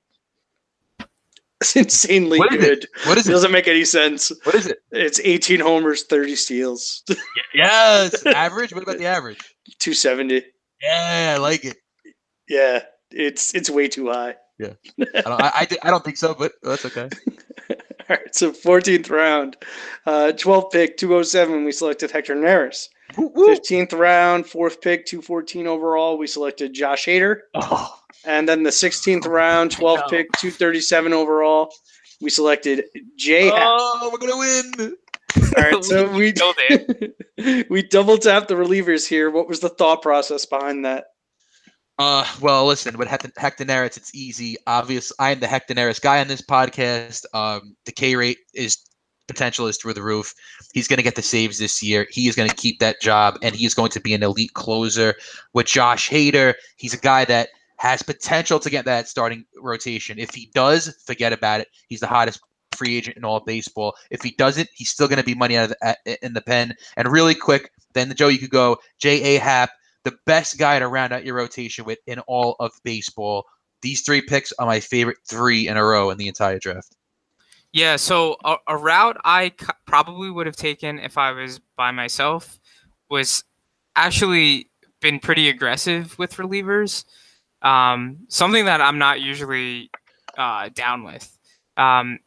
it's 1.60 1.74
insanely 1.74 2.38
What 2.38 2.50
good. 2.50 2.84
it? 2.84 2.86
What 3.04 3.18
is 3.18 3.28
it? 3.28 3.32
Doesn't 3.32 3.52
make 3.52 3.68
any 3.68 3.84
sense. 3.84 4.30
What 4.44 4.54
is 4.54 4.66
it? 4.66 4.78
It's 4.92 5.20
18 5.20 5.60
homers, 5.60 6.04
30 6.04 6.36
steals, 6.36 7.02
Yes, 7.54 8.24
average. 8.26 8.72
What 8.72 8.82
about 8.82 8.98
the 8.98 9.06
average? 9.06 9.38
270. 9.78 10.44
Yeah, 10.82 11.34
I 11.36 11.38
like 11.40 11.64
it. 11.64 11.76
Yeah, 12.48 12.82
it's 13.10 13.54
it's 13.54 13.68
way 13.68 13.88
too 13.88 14.08
high. 14.08 14.36
Yeah, 14.58 14.72
I 15.00 15.20
don't, 15.22 15.42
I, 15.42 15.50
I, 15.54 15.68
I 15.84 15.90
don't 15.90 16.04
think 16.04 16.16
so, 16.16 16.34
but 16.34 16.52
that's 16.62 16.84
okay. 16.86 17.08
All 17.70 17.76
right, 18.16 18.34
so 18.34 18.50
14th 18.52 19.10
round, 19.10 19.56
uh, 20.06 20.32
12th 20.34 20.72
pick, 20.72 20.96
207, 20.96 21.64
we 21.64 21.72
selected 21.72 22.10
Hector 22.10 22.34
Neris. 22.34 22.88
15th 23.14 23.92
round, 23.98 24.46
fourth 24.46 24.80
pick, 24.80 25.06
214 25.06 25.66
overall, 25.66 26.18
we 26.18 26.26
selected 26.26 26.72
Josh 26.74 27.06
Hader. 27.06 27.40
Oh, 27.54 27.94
And 28.24 28.48
then 28.48 28.62
the 28.62 28.70
16th 28.70 29.26
round, 29.26 29.70
12th 29.72 30.08
pick, 30.10 30.30
237 30.38 31.12
overall, 31.12 31.72
we 32.20 32.30
selected 32.30 32.84
Jay 33.16 33.46
Happ. 33.46 33.54
oh, 33.58 34.10
we're 34.12 34.18
gonna 34.18 34.36
win. 34.36 34.96
All 35.56 35.62
right, 35.62 35.84
so 35.84 36.10
we 36.16 36.32
killed 36.32 36.56
we 37.70 37.82
double 37.82 38.18
tapped 38.18 38.48
the 38.48 38.54
relievers 38.54 39.06
here. 39.08 39.30
What 39.30 39.48
was 39.48 39.60
the 39.60 39.68
thought 39.68 40.02
process 40.02 40.44
behind 40.46 40.84
that? 40.84 41.06
Uh, 42.00 42.24
well, 42.40 42.64
listen, 42.66 42.96
with 42.96 43.08
Hect- 43.08 43.36
Hector 43.36 43.64
Neris, 43.64 43.96
it's 43.96 44.14
easy. 44.14 44.56
Obvious, 44.66 45.12
I 45.18 45.30
am 45.32 45.40
the 45.40 45.48
Hector 45.48 45.74
Neris 45.74 46.00
guy 46.00 46.20
on 46.20 46.28
this 46.28 46.42
podcast. 46.42 47.24
Um, 47.34 47.74
the 47.86 47.92
K 47.92 48.14
rate 48.14 48.38
is 48.54 48.78
potential 49.28 49.66
is 49.66 49.76
through 49.76 49.94
the 49.94 50.02
roof. 50.02 50.34
He's 50.74 50.88
going 50.88 50.96
to 50.96 51.04
get 51.04 51.14
the 51.14 51.22
saves 51.22 51.58
this 51.58 51.82
year. 51.82 52.06
He 52.10 52.26
is 52.26 52.34
going 52.34 52.48
to 52.48 52.56
keep 52.56 52.80
that 52.80 53.00
job, 53.00 53.38
and 53.42 53.54
he 53.54 53.66
is 53.66 53.74
going 53.74 53.90
to 53.90 54.00
be 54.00 54.14
an 54.14 54.22
elite 54.22 54.54
closer. 54.54 55.14
With 55.52 55.66
Josh 55.66 56.10
Hader, 56.10 56.54
he's 56.76 56.94
a 56.94 56.98
guy 56.98 57.24
that 57.26 57.50
has 57.76 58.02
potential 58.02 58.58
to 58.58 58.70
get 58.70 58.84
that 58.86 59.08
starting 59.08 59.44
rotation. 59.60 60.18
If 60.18 60.34
he 60.34 60.50
does, 60.52 60.94
forget 61.06 61.32
about 61.32 61.60
it. 61.60 61.68
He's 61.88 62.00
the 62.00 62.08
hottest 62.08 62.40
free 62.74 62.96
agent 62.96 63.16
in 63.16 63.24
all 63.24 63.40
baseball. 63.40 63.94
If 64.10 64.22
he 64.22 64.32
doesn't, 64.32 64.68
he's 64.74 64.90
still 64.90 65.08
going 65.08 65.18
to 65.18 65.24
be 65.24 65.34
money 65.34 65.56
out 65.56 65.70
of 65.70 65.76
the, 65.80 65.88
uh, 65.88 66.16
in 66.22 66.32
the 66.32 66.40
pen. 66.40 66.74
And 66.96 67.08
really 67.08 67.34
quick, 67.34 67.70
then 67.94 68.08
the 68.08 68.14
Joe, 68.14 68.28
you 68.28 68.38
could 68.38 68.50
go 68.50 68.78
J. 68.98 69.36
A. 69.36 69.40
Happ, 69.40 69.70
the 70.04 70.16
best 70.26 70.58
guy 70.58 70.78
to 70.78 70.88
round 70.88 71.12
out 71.12 71.24
your 71.24 71.36
rotation 71.36 71.84
with 71.84 71.98
in 72.06 72.18
all 72.20 72.56
of 72.60 72.72
baseball. 72.82 73.44
These 73.82 74.02
three 74.02 74.22
picks 74.22 74.52
are 74.58 74.66
my 74.66 74.80
favorite 74.80 75.18
three 75.28 75.68
in 75.68 75.76
a 75.76 75.84
row 75.84 76.10
in 76.10 76.18
the 76.18 76.28
entire 76.28 76.58
draft. 76.58 76.96
Yeah, 77.72 77.96
so 77.96 78.36
a, 78.44 78.56
a 78.66 78.76
route 78.76 79.18
I 79.24 79.52
c- 79.60 79.66
probably 79.86 80.30
would 80.30 80.46
have 80.46 80.56
taken 80.56 80.98
if 80.98 81.18
I 81.18 81.32
was 81.32 81.60
by 81.76 81.90
myself 81.90 82.58
was 83.10 83.44
actually 83.94 84.70
been 85.00 85.20
pretty 85.20 85.48
aggressive 85.48 86.18
with 86.18 86.36
relievers. 86.36 87.04
Um, 87.62 88.18
something 88.28 88.64
that 88.64 88.80
I'm 88.80 88.98
not 88.98 89.20
usually 89.20 89.90
uh, 90.36 90.70
down 90.74 91.04
with. 91.04 91.38
Um, 91.76 92.20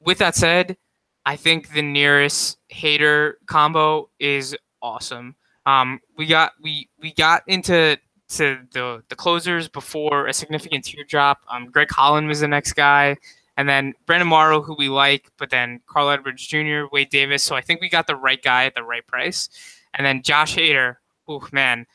with 0.00 0.18
that 0.18 0.34
said, 0.34 0.76
I 1.24 1.36
think 1.36 1.72
the 1.72 1.82
Neris 1.82 2.56
Hader 2.72 3.34
combo 3.46 4.10
is 4.18 4.56
awesome. 4.80 5.36
Um, 5.64 6.00
we 6.18 6.26
got 6.26 6.52
we 6.60 6.88
we 7.00 7.12
got 7.12 7.42
into 7.46 7.96
to 8.30 8.58
the 8.72 9.02
the 9.08 9.14
closers 9.14 9.68
before 9.68 10.26
a 10.26 10.32
significant 10.32 10.84
tier 10.84 11.04
drop. 11.04 11.38
Um, 11.48 11.66
Greg 11.66 11.90
Holland 11.90 12.26
was 12.26 12.40
the 12.40 12.48
next 12.48 12.72
guy, 12.72 13.16
and 13.56 13.68
then 13.68 13.94
Brandon 14.06 14.28
Morrow, 14.28 14.62
who 14.62 14.74
we 14.74 14.88
like, 14.88 15.30
but 15.38 15.50
then 15.50 15.80
Carl 15.86 16.10
Edwards 16.10 16.46
Jr., 16.46 16.84
Wade 16.90 17.10
Davis. 17.10 17.42
So 17.42 17.54
I 17.54 17.60
think 17.60 17.80
we 17.80 17.88
got 17.88 18.06
the 18.06 18.16
right 18.16 18.42
guy 18.42 18.64
at 18.64 18.74
the 18.74 18.82
right 18.82 19.06
price, 19.06 19.48
and 19.94 20.06
then 20.06 20.22
Josh 20.22 20.56
Hader. 20.56 20.96
Oh 21.28 21.46
man, 21.52 21.86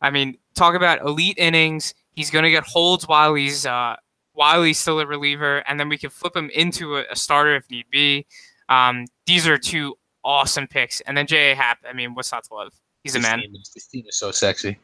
I 0.00 0.10
mean, 0.10 0.38
talk 0.54 0.74
about 0.74 1.02
elite 1.02 1.38
innings. 1.38 1.94
He's 2.12 2.30
going 2.30 2.44
to 2.44 2.50
get 2.50 2.64
holds 2.64 3.06
while 3.06 3.34
he's 3.34 3.66
uh, 3.66 3.96
while 4.32 4.62
he's 4.62 4.78
still 4.78 5.00
a 5.00 5.06
reliever, 5.06 5.58
and 5.68 5.78
then 5.78 5.88
we 5.88 5.98
can 5.98 6.10
flip 6.10 6.36
him 6.36 6.50
into 6.50 6.98
a, 6.98 7.04
a 7.10 7.16
starter 7.16 7.56
if 7.56 7.70
need 7.70 7.86
be. 7.90 8.26
Um, 8.68 9.06
these 9.26 9.46
are 9.46 9.58
two 9.58 9.96
awesome 10.24 10.66
picks, 10.66 11.00
and 11.02 11.16
then 11.16 11.26
J.A. 11.26 11.54
Happ. 11.54 11.78
I 11.88 11.92
mean, 11.92 12.14
what's 12.14 12.32
not 12.32 12.44
to 12.44 12.54
love? 12.54 12.72
He's 13.04 13.16
a 13.16 13.20
man. 13.20 13.40
Team 13.40 13.52
this 13.74 13.86
team 13.86 14.04
is 14.08 14.16
so 14.16 14.30
sexy. 14.30 14.78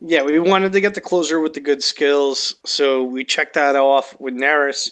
Yeah, 0.00 0.22
we 0.22 0.38
wanted 0.38 0.72
to 0.72 0.80
get 0.80 0.94
the 0.94 1.00
closer 1.00 1.40
with 1.40 1.54
the 1.54 1.60
good 1.60 1.82
skills, 1.82 2.56
so 2.66 3.02
we 3.02 3.24
checked 3.24 3.54
that 3.54 3.76
off 3.76 4.18
with 4.20 4.34
Neris. 4.34 4.90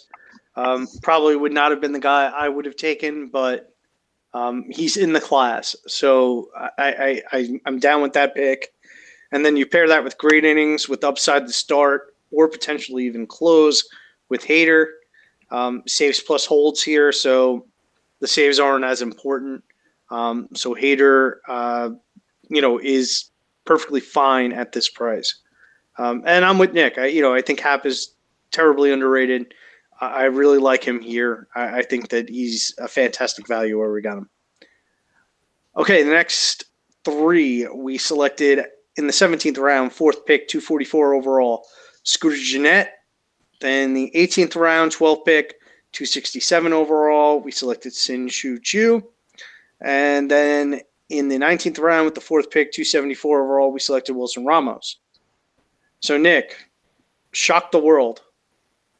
Um, 0.55 0.87
probably 1.03 1.35
would 1.35 1.53
not 1.53 1.69
have 1.71 1.79
been 1.79 1.91
the 1.91 1.99
guy 1.99 2.31
I 2.35 2.49
would 2.49 2.65
have 2.65 2.75
taken, 2.75 3.27
but 3.27 3.73
um, 4.33 4.65
he's 4.69 4.97
in 4.97 5.13
the 5.13 5.21
class, 5.21 5.75
so 5.87 6.49
I, 6.57 6.71
I, 6.77 7.21
I 7.31 7.59
I'm 7.65 7.79
down 7.79 8.01
with 8.01 8.13
that 8.13 8.33
pick. 8.33 8.73
And 9.31 9.45
then 9.45 9.57
you 9.57 9.65
pair 9.65 9.87
that 9.87 10.03
with 10.03 10.17
great 10.17 10.45
innings, 10.45 10.89
with 10.89 11.03
upside 11.03 11.45
to 11.45 11.53
start, 11.53 12.15
or 12.31 12.47
potentially 12.47 13.05
even 13.05 13.27
close 13.27 13.87
with 14.29 14.43
Hader. 14.43 14.85
Um, 15.51 15.83
saves 15.85 16.19
plus 16.19 16.45
holds 16.45 16.81
here, 16.81 17.11
so 17.11 17.65
the 18.19 18.27
saves 18.27 18.59
aren't 18.59 18.85
as 18.85 19.01
important. 19.01 19.63
Um, 20.09 20.47
so 20.53 20.73
Hader, 20.73 21.35
uh, 21.47 21.91
you 22.49 22.61
know, 22.61 22.79
is 22.79 23.29
perfectly 23.65 23.99
fine 23.99 24.53
at 24.53 24.71
this 24.71 24.89
price. 24.89 25.35
Um, 25.97 26.23
and 26.25 26.45
I'm 26.45 26.57
with 26.57 26.73
Nick. 26.73 26.97
I, 26.97 27.07
you 27.07 27.21
know, 27.21 27.33
I 27.33 27.41
think 27.41 27.59
Happ 27.59 27.85
is 27.85 28.13
terribly 28.51 28.91
underrated. 28.91 29.53
I, 29.99 30.07
I 30.07 30.23
really 30.25 30.57
like 30.57 30.83
him 30.83 30.99
here. 30.99 31.47
I, 31.55 31.79
I, 31.79 31.81
think 31.81 32.09
that 32.09 32.29
he's 32.29 32.73
a 32.77 32.87
fantastic 32.87 33.47
value 33.47 33.79
where 33.79 33.91
we 33.91 34.01
got 34.01 34.17
him. 34.17 34.29
Okay, 35.77 36.03
the 36.03 36.11
next 36.11 36.65
three 37.03 37.67
we 37.67 37.97
selected 37.97 38.65
in 38.97 39.07
the 39.07 39.13
17th 39.13 39.57
round, 39.57 39.93
fourth 39.93 40.25
pick, 40.25 40.47
244 40.47 41.13
overall, 41.13 41.65
Scooter 42.03 42.37
Gennett. 42.37 42.89
Then 43.61 43.93
the 43.93 44.11
18th 44.15 44.55
round, 44.55 44.91
12th 44.91 45.25
pick, 45.25 45.55
267 45.93 46.73
overall, 46.73 47.39
we 47.39 47.51
selected 47.51 47.93
Shin-Soo 47.93 48.59
Choo. 48.59 49.03
And 49.81 50.29
then 50.29 50.81
in 51.09 51.27
the 51.29 51.37
19th 51.37 51.79
round 51.79 52.05
with 52.05 52.15
the 52.15 52.21
fourth 52.21 52.49
pick, 52.49 52.71
274 52.71 53.43
overall, 53.43 53.71
we 53.71 53.79
selected 53.79 54.13
Wilson 54.13 54.45
Ramos. 54.45 54.97
So, 55.99 56.17
Nick, 56.17 56.69
shock 57.31 57.71
the 57.71 57.79
world. 57.79 58.21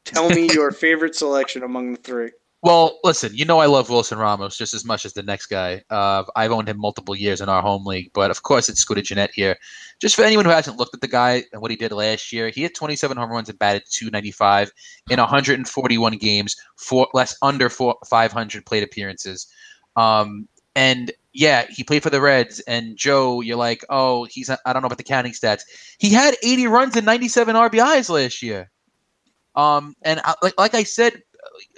Tell 0.03 0.29
me 0.29 0.47
your 0.53 0.71
favorite 0.85 1.15
selection 1.15 1.63
among 1.63 1.93
the 1.93 1.99
three. 1.99 2.31
Well, 2.65 2.99
listen, 3.03 3.31
you 3.35 3.45
know 3.45 3.59
I 3.59 3.67
love 3.67 3.91
Wilson 3.91 4.17
Ramos 4.17 4.57
just 4.57 4.73
as 4.73 4.83
much 4.83 5.05
as 5.05 5.13
the 5.13 5.21
next 5.21 5.47
guy. 5.47 5.83
Uh, 5.91 6.23
I've 6.35 6.51
owned 6.51 6.67
him 6.67 6.79
multiple 6.79 7.15
years 7.15 7.39
in 7.39 7.47
our 7.47 7.61
home 7.61 7.85
league, 7.85 8.09
but 8.11 8.31
of 8.31 8.41
course 8.41 8.69
it's 8.69 8.79
Scooter 8.79 9.03
Gennett 9.03 9.29
here. 9.35 9.55
Just 9.99 10.15
for 10.15 10.23
anyone 10.23 10.45
who 10.45 10.51
hasn't 10.51 10.77
looked 10.77 10.95
at 10.95 11.01
the 11.01 11.07
guy 11.07 11.43
and 11.53 11.61
what 11.61 11.69
he 11.69 11.77
did 11.77 11.91
last 11.91 12.33
year, 12.33 12.49
he 12.49 12.63
had 12.63 12.73
27 12.73 13.17
home 13.17 13.29
runs 13.29 13.49
and 13.49 13.59
batted 13.59 13.83
295 13.91 14.71
in 15.11 15.19
141 15.19 16.17
games, 16.17 16.55
four 16.75 17.07
less 17.13 17.37
under 17.43 17.69
four, 17.69 17.97
500 18.07 18.65
plate 18.65 18.81
appearances. 18.81 19.45
Um, 19.95 20.47
and 20.75 21.11
yeah, 21.35 21.65
he 21.69 21.83
played 21.83 22.01
for 22.01 22.09
the 22.09 22.21
Reds. 22.21 22.61
And 22.61 22.95
Joe, 22.95 23.41
you're 23.41 23.57
like, 23.57 23.83
oh, 23.89 24.23
he's 24.25 24.49
I 24.49 24.73
don't 24.73 24.81
know 24.81 24.87
about 24.87 24.97
the 24.97 25.03
counting 25.03 25.33
stats. 25.33 25.63
He 25.99 26.09
had 26.09 26.35
80 26.41 26.67
runs 26.67 26.95
and 26.95 27.05
97 27.05 27.55
RBIs 27.55 28.09
last 28.09 28.41
year. 28.41 28.71
Um, 29.55 29.95
and 30.01 30.21
I, 30.23 30.33
like 30.41 30.53
like 30.57 30.73
I 30.73 30.83
said, 30.83 31.21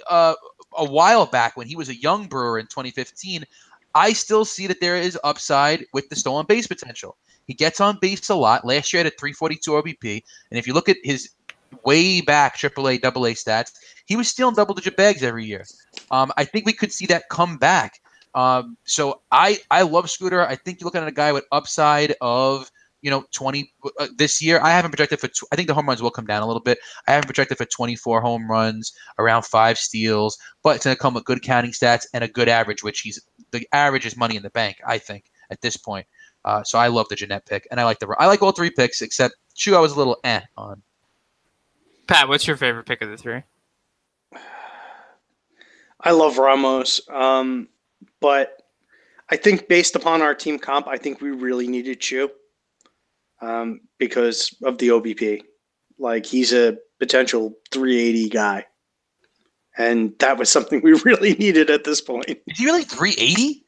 uh, 0.08 0.34
a 0.76 0.84
while 0.84 1.26
back 1.26 1.56
when 1.56 1.66
he 1.66 1.76
was 1.76 1.88
a 1.88 2.00
young 2.00 2.26
Brewer 2.26 2.58
in 2.58 2.66
2015, 2.66 3.44
I 3.94 4.12
still 4.12 4.44
see 4.44 4.68
that 4.68 4.80
there 4.80 4.96
is 4.96 5.18
upside 5.24 5.84
with 5.92 6.08
the 6.08 6.16
stolen 6.16 6.46
base 6.46 6.66
potential. 6.66 7.16
He 7.46 7.54
gets 7.54 7.80
on 7.80 7.98
base 8.00 8.28
a 8.28 8.34
lot. 8.34 8.64
Last 8.64 8.92
year, 8.92 9.00
at 9.00 9.06
a 9.06 9.16
342 9.18 9.70
OBP, 9.70 10.22
and 10.50 10.58
if 10.58 10.66
you 10.66 10.74
look 10.74 10.88
at 10.88 10.98
his 11.02 11.30
way 11.84 12.20
back 12.20 12.56
AAA, 12.56 13.04
AA 13.04 13.34
stats, 13.34 13.72
he 14.06 14.16
was 14.16 14.28
stealing 14.28 14.54
double-digit 14.54 14.96
bags 14.96 15.22
every 15.22 15.44
year. 15.44 15.64
Um, 16.10 16.30
I 16.36 16.44
think 16.44 16.66
we 16.66 16.72
could 16.72 16.92
see 16.92 17.06
that 17.06 17.28
come 17.30 17.56
back. 17.56 18.00
Um, 18.34 18.76
so 18.84 19.22
I 19.30 19.58
I 19.70 19.82
love 19.82 20.10
Scooter. 20.10 20.46
I 20.46 20.56
think 20.56 20.80
you're 20.80 20.86
looking 20.86 21.02
at 21.02 21.08
a 21.08 21.12
guy 21.12 21.32
with 21.32 21.44
upside 21.52 22.14
of 22.20 22.70
you 23.02 23.10
know 23.10 23.24
20 23.32 23.72
uh, 23.98 24.08
this 24.16 24.42
year. 24.42 24.60
I 24.62 24.70
haven't 24.70 24.90
projected 24.90 25.20
for. 25.20 25.28
Tw- 25.28 25.48
I 25.52 25.56
think 25.56 25.68
the 25.68 25.74
home 25.74 25.86
runs 25.86 26.02
will 26.02 26.10
come 26.10 26.26
down 26.26 26.42
a 26.42 26.46
little 26.46 26.62
bit. 26.62 26.78
I 27.06 27.12
haven't 27.12 27.26
projected 27.26 27.58
for 27.58 27.64
24 27.64 28.20
home 28.20 28.50
runs, 28.50 28.92
around 29.18 29.44
five 29.44 29.78
steals, 29.78 30.38
but 30.62 30.76
it's 30.76 30.84
going 30.84 30.96
to 30.96 31.00
come 31.00 31.14
with 31.14 31.24
good 31.24 31.42
counting 31.42 31.72
stats 31.72 32.06
and 32.12 32.24
a 32.24 32.28
good 32.28 32.48
average, 32.48 32.82
which 32.82 33.00
he's 33.00 33.20
the 33.50 33.66
average 33.72 34.06
is 34.06 34.16
money 34.16 34.36
in 34.36 34.42
the 34.42 34.50
bank. 34.50 34.78
I 34.86 34.98
think 34.98 35.24
at 35.50 35.60
this 35.60 35.76
point. 35.76 36.06
Uh, 36.44 36.62
so 36.62 36.78
I 36.78 36.88
love 36.88 37.08
the 37.08 37.16
Gennett 37.16 37.44
pick, 37.46 37.66
and 37.70 37.80
I 37.80 37.84
like 37.84 37.98
the 37.98 38.14
I 38.18 38.26
like 38.26 38.42
all 38.42 38.52
three 38.52 38.70
picks 38.70 39.02
except 39.02 39.34
Choo. 39.54 39.74
I 39.74 39.80
was 39.80 39.92
a 39.92 39.96
little 39.96 40.18
eh 40.24 40.40
on. 40.56 40.82
Pat, 42.06 42.28
what's 42.28 42.46
your 42.46 42.56
favorite 42.56 42.86
pick 42.86 43.02
of 43.02 43.10
the 43.10 43.16
three? 43.16 43.42
I 46.00 46.12
love 46.12 46.38
Ramos. 46.38 47.00
Um, 47.08 47.68
but 48.20 48.62
I 49.30 49.36
think 49.36 49.68
based 49.68 49.94
upon 49.94 50.22
our 50.22 50.34
team 50.34 50.58
comp, 50.58 50.88
I 50.88 50.96
think 50.96 51.20
we 51.20 51.30
really 51.30 51.66
needed 51.66 52.00
Choo 52.00 52.30
um, 53.40 53.80
because 53.98 54.54
of 54.62 54.78
the 54.78 54.88
OBP. 54.88 55.42
Like 55.98 56.24
he's 56.24 56.52
a 56.52 56.78
potential 56.98 57.54
380 57.70 58.28
guy. 58.28 58.66
And 59.76 60.12
that 60.18 60.38
was 60.38 60.50
something 60.50 60.80
we 60.84 60.92
really 61.04 61.34
needed 61.34 61.70
at 61.70 61.84
this 61.84 62.00
point. 62.00 62.26
Is 62.28 62.58
he 62.58 62.64
really 62.64 62.84
380? 62.84 63.64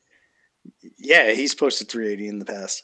Yeah, 0.99 1.33
he's 1.33 1.55
posted 1.55 1.89
380 1.89 2.29
in 2.29 2.39
the 2.39 2.45
past. 2.45 2.83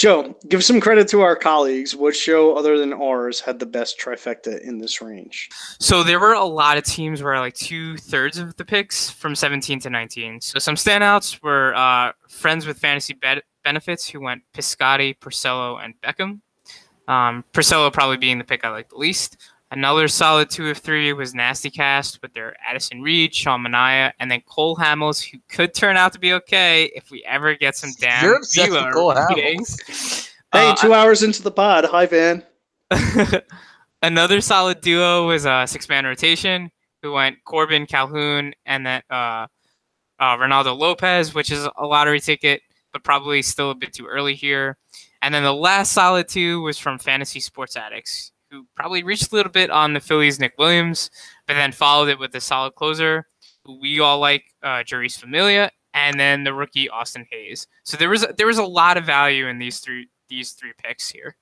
Joe, 0.00 0.34
give 0.48 0.64
some 0.64 0.80
credit 0.80 1.08
to 1.08 1.20
our 1.20 1.36
colleagues. 1.36 1.94
What 1.94 2.16
show 2.16 2.56
other 2.56 2.78
than 2.78 2.94
ours 2.94 3.38
had 3.38 3.58
the 3.58 3.66
best 3.66 4.00
trifecta 4.00 4.58
in 4.62 4.78
this 4.78 5.02
range? 5.02 5.50
So 5.78 6.02
there 6.02 6.18
were 6.18 6.32
a 6.32 6.42
lot 6.42 6.78
of 6.78 6.84
teams 6.84 7.22
where 7.22 7.38
like 7.38 7.52
two 7.52 7.98
thirds 7.98 8.38
of 8.38 8.56
the 8.56 8.64
picks 8.64 9.10
from 9.10 9.34
17 9.34 9.78
to 9.80 9.90
19. 9.90 10.40
So 10.40 10.58
some 10.58 10.76
standouts 10.76 11.42
were 11.42 11.74
uh, 11.74 12.12
friends 12.30 12.64
with 12.64 12.78
fantasy 12.78 13.12
be- 13.12 13.42
benefits 13.62 14.08
who 14.08 14.22
went 14.22 14.42
Piscotty, 14.54 15.18
Porcello, 15.18 15.84
and 15.84 15.92
Beckham. 16.00 16.40
Um, 17.06 17.44
probably 17.52 18.16
being 18.16 18.38
the 18.38 18.44
pick 18.44 18.64
I 18.64 18.70
like 18.70 18.88
the 18.88 18.96
least. 18.96 19.36
Another 19.72 20.08
solid 20.08 20.50
two 20.50 20.68
of 20.68 20.78
three 20.78 21.12
was 21.12 21.32
Nasty 21.32 21.70
Cast 21.70 22.20
with 22.22 22.34
their 22.34 22.56
Addison 22.66 23.02
Reed, 23.02 23.32
Sean 23.32 23.64
Manaea, 23.64 24.12
and 24.18 24.28
then 24.28 24.40
Cole 24.46 24.76
Hamels, 24.76 25.22
who 25.22 25.38
could 25.48 25.74
turn 25.74 25.96
out 25.96 26.12
to 26.12 26.18
be 26.18 26.32
okay 26.32 26.86
if 26.96 27.10
we 27.10 27.22
ever 27.24 27.54
get 27.54 27.76
some 27.76 27.90
damn 28.00 28.24
You're 28.24 28.36
obsessed 28.36 28.70
with 28.70 28.92
Cole 28.92 29.14
ratings. 29.14 30.26
Hey, 30.52 30.70
uh, 30.70 30.74
two 30.74 30.92
hours 30.92 31.22
into 31.22 31.42
the 31.42 31.52
pod. 31.52 31.84
Hi, 31.84 32.06
Van. 32.06 32.42
Another 34.02 34.40
solid 34.40 34.80
duo 34.80 35.28
was 35.28 35.44
a 35.44 35.64
six 35.68 35.88
man 35.88 36.04
rotation 36.04 36.72
who 37.02 37.12
went 37.12 37.36
Corbin, 37.44 37.86
Calhoun, 37.86 38.52
and 38.66 38.84
then 38.84 39.00
uh, 39.10 39.46
uh, 40.18 40.36
Reynaldo 40.36 40.76
Lopez, 40.76 41.34
which 41.34 41.52
is 41.52 41.68
a 41.76 41.86
lottery 41.86 42.18
ticket, 42.18 42.62
but 42.92 43.04
probably 43.04 43.42
still 43.42 43.70
a 43.70 43.76
bit 43.76 43.92
too 43.92 44.06
early 44.06 44.34
here. 44.34 44.76
And 45.22 45.32
then 45.32 45.44
the 45.44 45.54
last 45.54 45.92
solid 45.92 46.26
two 46.26 46.60
was 46.62 46.78
from 46.78 46.98
Fantasy 46.98 47.38
Sports 47.38 47.76
Addicts, 47.76 48.32
who 48.50 48.66
probably 48.74 49.02
reached 49.02 49.32
a 49.32 49.34
little 49.34 49.52
bit 49.52 49.70
on 49.70 49.92
the 49.92 50.00
Phillies' 50.00 50.40
Nick 50.40 50.54
Williams, 50.58 51.10
but 51.46 51.54
then 51.54 51.72
followed 51.72 52.08
it 52.08 52.18
with 52.18 52.34
a 52.34 52.40
solid 52.40 52.74
closer 52.74 53.26
who 53.64 53.78
we 53.80 54.00
all 54.00 54.18
like, 54.18 54.44
uh, 54.62 54.82
Jeurys 54.82 55.18
Familia, 55.18 55.70
and 55.94 56.18
then 56.18 56.44
the 56.44 56.54
rookie 56.54 56.88
Austin 56.88 57.26
Hays. 57.30 57.66
So 57.84 57.96
there 57.96 58.08
was 58.08 58.26
there 58.36 58.46
was 58.46 58.58
a 58.58 58.64
lot 58.64 58.96
of 58.96 59.04
value 59.04 59.46
in 59.46 59.58
these 59.58 59.80
three 59.80 60.08
these 60.28 60.52
three 60.52 60.72
picks 60.82 61.10
here. 61.10 61.36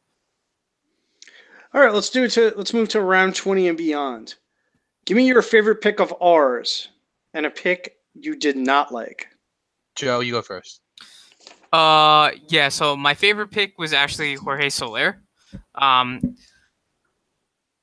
All 1.75 1.83
right, 1.83 1.93
let's 1.93 2.11
do 2.11 2.25
it 2.25 2.31
to 2.33 2.53
let's 2.57 2.73
move 2.73 2.89
to 2.91 3.01
round 3.01 3.35
20 3.35 3.69
and 3.69 3.77
beyond. 3.77 4.37
Give 5.05 5.17
me 5.17 5.27
your 5.27 5.43
favorite 5.43 5.81
pick 5.81 6.01
of 6.01 6.15
ours 6.21 6.89
and 7.35 7.47
a 7.47 7.51
pick 7.51 7.97
you 8.15 8.37
did 8.37 8.57
not 8.57 8.93
like. 8.93 9.29
Joe, 9.95 10.21
you 10.21 10.33
go 10.33 10.43
first. 10.43 10.81
Uh, 11.73 12.31
yeah. 12.49 12.69
So 12.69 12.97
my 12.97 13.15
favorite 13.15 13.49
pick 13.49 13.79
was 13.79 13.93
actually 13.93 14.35
Jorge 14.35 14.71
Soler, 14.71 15.23
um, 15.75 16.37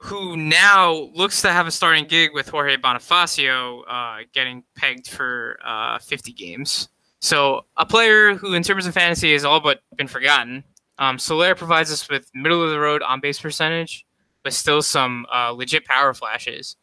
who 0.06 0.38
now 0.38 1.10
looks 1.16 1.42
to 1.42 1.52
have 1.52 1.66
a 1.66 1.72
starting 1.72 2.06
gig 2.06 2.32
with 2.34 2.48
Jorge 2.48 2.78
Bonifacio, 2.78 3.82
uh, 3.88 4.18
getting 4.34 4.64
pegged 4.76 5.08
for 5.10 5.58
uh 5.66 5.98
50 6.00 6.32
games. 6.32 6.90
So 7.22 7.66
a 7.78 7.86
player 7.88 8.36
who, 8.36 8.54
in 8.54 8.62
terms 8.62 8.86
of 8.86 8.94
fantasy, 8.94 9.34
has 9.34 9.44
all 9.44 9.60
but 9.60 9.82
been 9.96 10.08
forgotten. 10.08 10.64
Um, 11.00 11.18
provides 11.18 11.92
us 11.92 12.08
with 12.08 12.30
middle 12.36 12.64
of 12.64 12.70
the 12.70 12.80
road 12.80 13.02
on 13.02 13.20
base 13.20 13.40
percentage, 13.40 14.06
but 14.44 14.54
still 14.54 14.84
some 14.84 15.26
uh, 15.34 15.50
legit 15.50 15.86
power 15.86 16.14
flashes. 16.14 16.76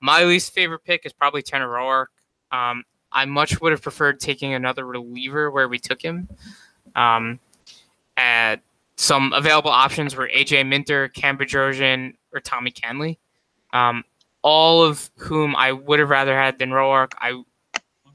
My 0.00 0.24
least 0.24 0.52
favorite 0.52 0.84
pick 0.84 1.06
is 1.06 1.12
probably 1.12 1.42
Tanner 1.42 1.68
Roark. 1.68 2.06
Um, 2.50 2.82
I 3.12 3.24
much 3.24 3.60
would 3.60 3.72
have 3.72 3.82
preferred 3.82 4.18
taking 4.20 4.52
another 4.52 4.84
reliever 4.84 5.50
where 5.50 5.68
we 5.68 5.78
took 5.78 6.02
him. 6.02 6.28
Um, 6.96 7.38
at 8.16 8.56
some 8.98 9.32
available 9.32 9.70
options 9.70 10.16
were 10.16 10.28
AJ 10.36 10.66
Minter, 10.66 11.06
Cam 11.08 11.38
Bedrosian, 11.38 12.14
or 12.32 12.40
Tommy 12.40 12.72
Kahnle, 12.72 13.16
um, 13.72 14.02
all 14.42 14.82
of 14.82 15.08
whom 15.16 15.54
I 15.54 15.70
would 15.70 16.00
have 16.00 16.10
rather 16.10 16.34
had 16.34 16.58
than 16.58 16.70
Roark. 16.70 17.12
I 17.20 17.40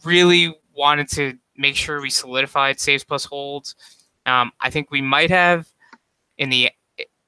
really 0.03 0.53
wanted 0.75 1.07
to 1.11 1.37
make 1.55 1.77
sure 1.77 2.01
we 2.01 2.09
solidified 2.09 2.81
saves 2.81 3.05
plus 3.05 3.23
holds. 3.23 3.75
Um, 4.25 4.51
I 4.59 4.69
think 4.69 4.91
we 4.91 5.01
might 5.01 5.29
have 5.29 5.69
in 6.37 6.49
the 6.49 6.69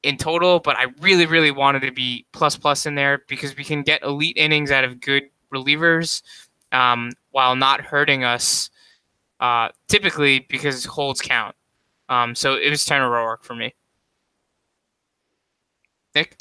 in 0.04 0.18
total, 0.18 0.60
but 0.60 0.76
I 0.76 0.88
really, 1.00 1.26
really 1.26 1.52
wanted 1.52 1.82
to 1.84 1.94
be 1.94 2.26
plus 2.34 2.58
plus 2.58 2.86
in 2.86 2.96
there 2.96 3.24
because 3.30 3.56
we 3.56 3.64
can 3.64 3.84
get 3.84 4.04
elite 4.04 4.36
innings 4.36 4.70
out 4.70 4.84
of 4.84 5.00
good 5.00 5.24
relievers 5.54 6.24
um, 6.74 7.12
while 7.32 7.56
not 7.56 7.80
hurting 7.80 8.26
us. 8.26 8.70
Uh, 9.40 9.70
typically 9.88 10.40
because 10.50 10.84
holds 10.84 11.22
count. 11.22 11.56
Um, 12.10 12.36
so 12.36 12.56
it 12.56 12.70
was 12.70 12.86
Tanner 12.86 13.10
Roark 13.10 13.44
for 13.44 13.56
me. 13.56 13.74
Nick. 16.14 16.38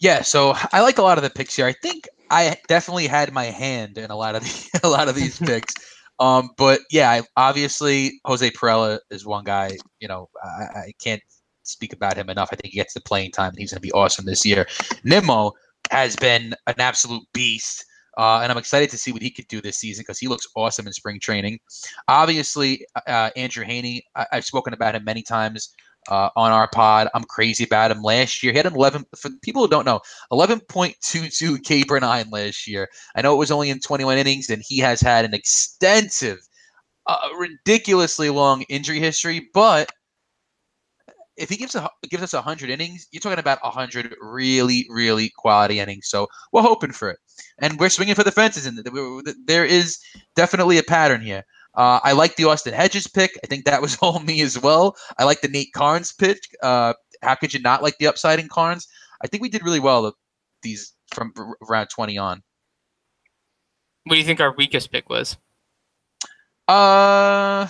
Yeah, 0.00 0.22
so 0.22 0.54
I 0.72 0.80
like 0.80 0.98
a 0.98 1.02
lot 1.02 1.18
of 1.18 1.24
the 1.24 1.30
picks 1.30 1.56
here. 1.56 1.66
I 1.66 1.72
think 1.72 2.08
I 2.30 2.56
definitely 2.68 3.06
had 3.06 3.32
my 3.32 3.44
hand 3.44 3.98
in 3.98 4.10
a 4.10 4.16
lot 4.16 4.34
of 4.34 4.42
the, 4.42 4.80
a 4.84 4.88
lot 4.88 5.08
of 5.08 5.14
these 5.14 5.38
picks. 5.44 5.74
Um, 6.18 6.50
but 6.56 6.80
yeah, 6.90 7.10
I, 7.10 7.22
obviously 7.36 8.20
Jose 8.24 8.48
Pirela 8.50 9.00
is 9.10 9.26
one 9.26 9.44
guy. 9.44 9.76
You 10.00 10.08
know, 10.08 10.28
I, 10.42 10.48
I, 10.48 10.92
can't 11.02 11.22
speak 11.64 11.92
about 11.92 12.16
him 12.16 12.30
enough. 12.30 12.50
I 12.52 12.56
think 12.56 12.72
he 12.72 12.78
gets 12.78 12.94
the 12.94 13.00
playing 13.00 13.32
time, 13.32 13.50
and 13.50 13.58
he's 13.58 13.72
going 13.72 13.80
to 13.80 13.86
be 13.86 13.92
awesome 13.92 14.24
this 14.24 14.46
year. 14.46 14.66
Nimmo 15.02 15.52
has 15.90 16.14
been 16.16 16.54
an 16.66 16.74
absolute 16.78 17.24
beast. 17.32 17.84
Uh, 18.16 18.40
and 18.42 18.50
I'm 18.52 18.58
excited 18.58 18.90
to 18.90 18.98
see 18.98 19.12
what 19.12 19.22
he 19.22 19.30
could 19.30 19.48
do 19.48 19.60
this 19.60 19.78
season 19.78 20.02
because 20.02 20.18
he 20.18 20.28
looks 20.28 20.46
awesome 20.54 20.86
in 20.86 20.92
spring 20.92 21.20
training. 21.20 21.58
Obviously, 22.08 22.86
uh, 23.06 23.30
Andrew 23.36 23.64
Heaney, 23.64 24.02
I- 24.14 24.26
have 24.32 24.44
spoken 24.44 24.72
about 24.72 24.94
him 24.94 25.04
many 25.04 25.22
times 25.22 25.74
uh, 26.08 26.28
on 26.36 26.52
our 26.52 26.68
pod. 26.68 27.08
I'm 27.14 27.24
crazy 27.24 27.64
about 27.64 27.90
him. 27.90 28.02
Last 28.02 28.42
year, 28.42 28.52
he 28.52 28.58
had 28.58 28.66
an 28.66 28.74
11. 28.74 29.04
For 29.16 29.30
people 29.42 29.62
who 29.62 29.68
don't 29.68 29.86
know, 29.86 30.00
11.22 30.32 31.62
K 31.64 31.84
per 31.84 31.98
nine 31.98 32.28
last 32.30 32.66
year. 32.66 32.88
I 33.16 33.22
know 33.22 33.34
it 33.34 33.38
was 33.38 33.50
only 33.50 33.70
in 33.70 33.80
21 33.80 34.18
innings, 34.18 34.50
and 34.50 34.62
he 34.66 34.78
has 34.78 35.00
had 35.00 35.24
an 35.24 35.34
extensive, 35.34 36.38
uh, 37.06 37.28
ridiculously 37.38 38.30
long 38.30 38.62
injury 38.62 39.00
history. 39.00 39.48
But 39.54 39.90
if 41.36 41.48
he 41.48 41.56
gives 41.56 41.74
a, 41.74 41.88
gives 42.08 42.22
us 42.22 42.32
100 42.32 42.70
innings, 42.70 43.06
you're 43.10 43.20
talking 43.20 43.38
about 43.38 43.62
100 43.62 44.14
really, 44.20 44.86
really 44.88 45.32
quality 45.36 45.80
innings. 45.80 46.08
So 46.08 46.28
we're 46.52 46.62
hoping 46.62 46.92
for 46.92 47.10
it, 47.10 47.18
and 47.58 47.78
we're 47.78 47.90
swinging 47.90 48.14
for 48.14 48.24
the 48.24 48.32
fences. 48.32 48.66
And 48.66 48.86
there 49.46 49.64
is 49.64 49.98
definitely 50.36 50.78
a 50.78 50.82
pattern 50.82 51.20
here. 51.20 51.44
Uh, 51.74 51.98
I 52.04 52.12
like 52.12 52.36
the 52.36 52.44
Austin 52.44 52.72
Hedges 52.72 53.08
pick. 53.08 53.32
I 53.42 53.46
think 53.46 53.64
that 53.64 53.82
was 53.82 53.96
all 54.02 54.20
me 54.20 54.40
as 54.42 54.58
well. 54.60 54.96
I 55.18 55.24
like 55.24 55.40
the 55.40 55.48
Nate 55.48 55.72
Karns 55.72 56.12
pick. 56.12 56.38
Uh, 56.62 56.94
how 57.22 57.34
could 57.34 57.52
you 57.52 57.60
not 57.60 57.82
like 57.82 57.98
the 57.98 58.06
upside 58.06 58.38
in 58.38 58.48
Karns? 58.48 58.86
I 59.22 59.26
think 59.26 59.42
we 59.42 59.48
did 59.48 59.64
really 59.64 59.80
well 59.80 60.14
these 60.62 60.92
from 61.12 61.32
round 61.68 61.90
20 61.90 62.18
on. 62.18 62.42
What 64.04 64.14
do 64.14 64.20
you 64.20 64.26
think 64.26 64.40
our 64.40 64.54
weakest 64.54 64.92
pick 64.92 65.08
was? 65.08 65.36
Uh, 66.68 67.66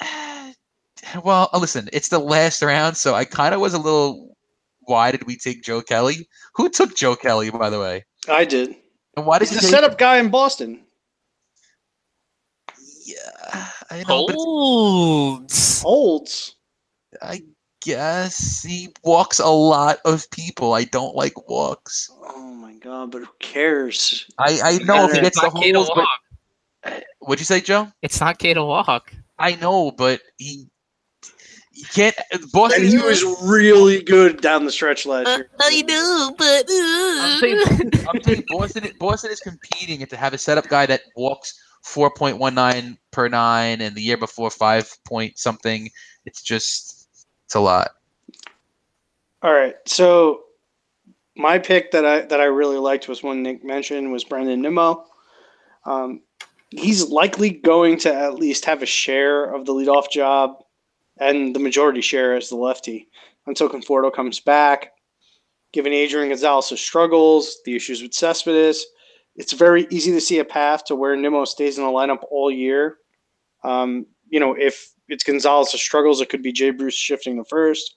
well, 1.24 1.50
listen, 1.54 1.88
it's 1.92 2.08
the 2.08 2.18
last 2.18 2.62
round, 2.62 2.96
so 2.96 3.14
I 3.14 3.24
kind 3.24 3.54
of 3.54 3.60
was 3.60 3.74
a 3.74 3.78
little. 3.78 4.36
Why 4.80 5.10
did 5.10 5.26
we 5.26 5.36
take 5.36 5.62
Joe 5.62 5.82
Kelly? 5.82 6.28
Who 6.54 6.68
took 6.68 6.94
Joe 6.96 7.16
Kelly, 7.16 7.50
by 7.50 7.70
the 7.70 7.80
way? 7.80 8.04
I 8.28 8.44
did. 8.44 8.76
And 9.16 9.26
why 9.26 9.38
did 9.38 9.48
He's 9.48 9.60
the 9.60 9.66
setup 9.66 9.98
guy 9.98 10.18
in 10.18 10.30
Boston? 10.30 10.84
Yeah, 13.04 13.68
I 13.90 13.98
know. 13.98 14.26
Holds. 14.28 15.82
Holds. 15.82 16.56
I 17.22 17.42
guess 17.82 18.62
he 18.62 18.88
walks 19.04 19.38
a 19.38 19.46
lot 19.46 19.98
of 20.04 20.28
people. 20.30 20.74
I 20.74 20.84
don't 20.84 21.14
like 21.14 21.48
walks. 21.48 22.10
Oh 22.22 22.52
my 22.54 22.74
god! 22.74 23.12
But 23.12 23.22
who 23.22 23.28
cares? 23.38 24.26
I 24.38 24.60
I 24.62 24.78
know 24.84 25.06
if 25.06 25.12
he 25.12 25.20
gets 25.20 25.40
the 25.40 25.50
holds, 25.50 25.90
but 25.94 26.92
uh, 26.92 27.00
what'd 27.20 27.40
you 27.40 27.44
say, 27.44 27.60
Joe? 27.60 27.88
It's 28.02 28.20
not 28.20 28.38
K 28.38 28.54
to 28.54 28.64
walk. 28.64 29.12
I 29.38 29.54
know, 29.56 29.90
but 29.90 30.20
he 30.38 30.68
you 31.76 31.84
can't. 31.92 32.16
Boston. 32.52 32.82
And 32.82 32.90
he 32.90 32.96
was 32.96 33.22
really 33.42 34.02
good 34.02 34.40
down 34.40 34.64
the 34.64 34.72
stretch 34.72 35.04
last 35.04 35.28
year. 35.28 35.50
I 35.60 35.82
know, 35.82 36.34
but 36.38 36.64
uh. 36.70 37.22
I'm, 37.22 37.38
saying, 37.38 38.06
I'm 38.08 38.22
saying 38.22 38.44
Boston. 38.48 38.88
Boston 38.98 39.30
is 39.30 39.40
competing, 39.40 40.00
and 40.00 40.08
to 40.10 40.16
have 40.16 40.32
a 40.32 40.38
setup 40.38 40.68
guy 40.68 40.86
that 40.86 41.02
walks 41.16 41.60
4.19 41.84 42.96
per 43.10 43.28
nine, 43.28 43.82
and 43.82 43.94
the 43.94 44.00
year 44.00 44.16
before 44.16 44.50
five 44.50 44.90
point 45.06 45.38
something, 45.38 45.90
it's 46.24 46.40
just 46.40 47.08
it's 47.44 47.54
a 47.54 47.60
lot. 47.60 47.90
All 49.42 49.52
right, 49.52 49.74
so 49.84 50.44
my 51.36 51.58
pick 51.58 51.90
that 51.90 52.06
I 52.06 52.22
that 52.22 52.40
I 52.40 52.44
really 52.44 52.78
liked 52.78 53.06
was 53.06 53.22
one 53.22 53.42
Nick 53.42 53.62
mentioned 53.62 54.10
was 54.10 54.24
Brandon 54.24 54.62
Nimmo. 54.62 55.04
Um, 55.84 56.22
he's 56.70 57.08
likely 57.08 57.50
going 57.50 57.98
to 58.00 58.14
at 58.14 58.34
least 58.34 58.64
have 58.64 58.82
a 58.82 58.86
share 58.86 59.44
of 59.44 59.66
the 59.66 59.72
leadoff 59.72 60.10
job 60.10 60.62
and 61.18 61.54
the 61.54 61.60
majority 61.60 62.00
share 62.00 62.34
as 62.34 62.48
the 62.48 62.56
lefty 62.56 63.08
until 63.46 63.68
Conforto 63.68 64.12
comes 64.12 64.40
back. 64.40 64.92
Given 65.72 65.92
Adrian 65.92 66.28
Gonzalez's 66.28 66.80
struggles, 66.80 67.58
the 67.64 67.76
issues 67.76 68.02
with 68.02 68.14
Cespedes, 68.14 68.86
it's 69.36 69.52
very 69.52 69.86
easy 69.90 70.12
to 70.12 70.20
see 70.20 70.38
a 70.38 70.44
path 70.44 70.84
to 70.86 70.96
where 70.96 71.16
Nimmo 71.16 71.44
stays 71.44 71.78
in 71.78 71.84
the 71.84 71.90
lineup 71.90 72.24
all 72.30 72.50
year. 72.50 72.98
Um, 73.62 74.06
you 74.28 74.40
know, 74.40 74.54
if 74.58 74.90
it's 75.08 75.24
Gonzalez's 75.24 75.80
struggles, 75.80 76.20
it 76.20 76.28
could 76.28 76.42
be 76.42 76.52
Jay 76.52 76.70
Bruce 76.70 76.96
shifting 76.96 77.36
the 77.36 77.44
first. 77.44 77.96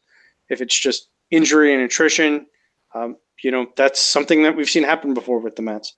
If 0.50 0.62
it's 0.62 0.78
just 0.78 1.10
injury 1.32 1.74
and 1.74 1.84
attrition, 1.84 2.48
um, 2.94 3.18
you 3.44 3.52
know, 3.52 3.68
that's 3.78 4.02
something 4.02 4.44
that 4.44 4.56
we've 4.56 4.70
seen 4.70 4.84
happen 4.84 5.14
before 5.14 5.40
with 5.40 5.56
the 5.56 5.62
Mets. 5.62 5.96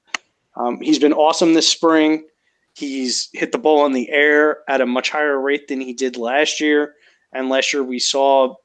Um, 0.56 0.80
he's 0.81 0.99
been 0.99 1.14
awesome 1.14 1.53
this 1.53 1.68
spring. 1.68 2.26
He's 2.73 3.30
hit 3.34 3.52
the 3.52 3.57
ball 3.57 3.85
in 3.85 3.91
the 3.91 4.10
air 4.10 4.60
at 4.68 4.81
a 4.81 4.85
much 4.85 5.10
higher 5.10 5.39
rate 5.39 5.68
than 5.68 5.81
he 5.81 5.93
did 5.93 6.18
last 6.18 6.60
year. 6.60 6.95
And 7.34 7.49
last 7.49 7.73
year 7.73 7.84
we 7.84 7.99
saw 7.99 8.56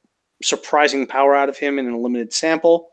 surprising 0.41 1.07
power 1.07 1.35
out 1.35 1.49
of 1.49 1.57
him 1.57 1.79
in 1.79 1.89
a 1.89 1.97
limited 1.97 2.33
sample. 2.33 2.89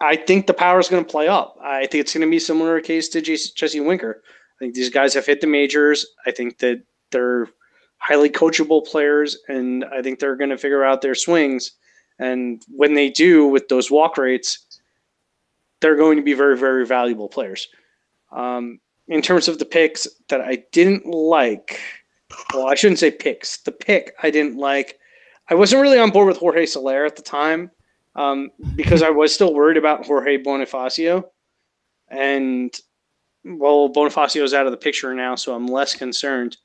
I 0.00 0.16
think 0.16 0.46
the 0.46 0.54
power 0.54 0.78
is 0.78 0.88
going 0.88 1.04
to 1.04 1.10
play 1.10 1.28
up. 1.28 1.58
I 1.62 1.80
think 1.80 2.00
it's 2.02 2.14
going 2.14 2.26
to 2.26 2.30
be 2.30 2.38
similar 2.38 2.80
case 2.80 3.08
to 3.10 3.20
Jesse 3.20 3.80
Winker. 3.80 4.22
I 4.24 4.58
think 4.58 4.74
these 4.74 4.88
guys 4.88 5.12
have 5.14 5.26
hit 5.26 5.40
the 5.40 5.46
majors. 5.46 6.06
I 6.26 6.30
think 6.30 6.58
that 6.58 6.82
they're 7.10 7.48
highly 7.98 8.30
coachable 8.30 8.86
players, 8.86 9.38
and 9.48 9.84
I 9.84 10.00
think 10.00 10.18
they're 10.18 10.36
going 10.36 10.50
to 10.50 10.58
figure 10.58 10.84
out 10.84 11.02
their 11.02 11.14
swings. 11.14 11.72
And 12.18 12.62
when 12.68 12.94
they 12.94 13.10
do, 13.10 13.46
with 13.46 13.68
those 13.68 13.90
walk 13.90 14.16
rates, 14.16 14.80
they're 15.80 15.96
going 15.96 16.16
to 16.16 16.22
be 16.22 16.34
very, 16.34 16.56
very 16.56 16.86
valuable 16.86 17.28
players. 17.28 17.68
Um, 18.32 18.80
in 19.10 19.20
terms 19.20 19.48
of 19.48 19.58
the 19.58 19.64
picks 19.64 20.06
that 20.28 20.40
I 20.40 20.62
didn't 20.70 21.04
like, 21.04 21.80
well, 22.54 22.68
I 22.68 22.76
shouldn't 22.76 23.00
say 23.00 23.10
picks. 23.10 23.58
The 23.58 23.72
pick 23.72 24.14
I 24.22 24.30
didn't 24.30 24.56
like. 24.56 24.98
I 25.50 25.54
wasn't 25.54 25.82
really 25.82 25.98
on 25.98 26.10
board 26.10 26.28
with 26.28 26.38
Jorge 26.38 26.64
Soler 26.64 27.04
at 27.04 27.16
the 27.16 27.22
time 27.22 27.72
um, 28.14 28.50
because 28.76 29.02
I 29.02 29.10
was 29.10 29.34
still 29.34 29.52
worried 29.52 29.76
about 29.76 30.06
Jorge 30.06 30.40
Bonifacio. 30.40 31.24
And, 32.08 32.72
well, 33.44 33.92
Bonifacio 33.92 34.44
is 34.44 34.54
out 34.54 34.66
of 34.66 34.70
the 34.70 34.78
picture 34.78 35.12
now, 35.12 35.34
so 35.34 35.56
I'm 35.56 35.66
less 35.66 35.92
concerned. 35.94 36.56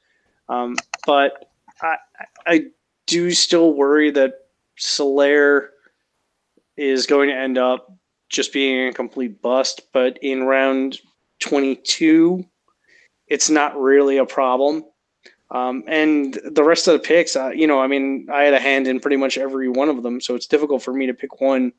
Um, 0.48 0.76
but 1.08 1.50
I, 1.82 1.96
I 2.46 2.66
do 3.08 3.32
still 3.32 3.74
worry 3.74 4.12
that 4.12 4.36
Soler 4.78 5.72
is 6.78 7.08
going 7.08 7.30
to 7.30 7.36
end 7.36 7.58
up 7.58 7.92
just 8.30 8.54
being 8.54 8.88
a 8.88 8.94
complete 8.94 9.42
bust. 9.42 9.82
But 9.94 10.20
in 10.22 10.44
round 10.44 11.00
22, 11.40 12.46
it's 13.28 13.50
not 13.50 13.80
really 13.80 14.18
a 14.18 14.26
problem. 14.26 14.84
Um, 15.52 15.84
and 15.88 16.40
the 16.44 16.64
rest 16.64 16.88
of 16.88 16.94
the 16.94 17.00
picks, 17.00 17.36
uh, 17.36 17.50
you 17.50 17.68
know, 17.68 17.80
I 17.80 17.88
mean, 17.88 18.28
I 18.34 18.44
had 18.44 18.54
a 18.54 18.60
hand 18.60 18.88
in 18.88 19.00
pretty 19.00 19.18
much 19.18 19.38
every 19.38 19.70
one 19.70 19.90
of 19.90 20.04
them, 20.04 20.20
so 20.20 20.36
it's 20.36 20.48
difficult 20.48 20.82
for 20.82 20.94
me 20.94 21.06
to 21.06 21.14
pick 21.14 21.40
one 21.40 21.72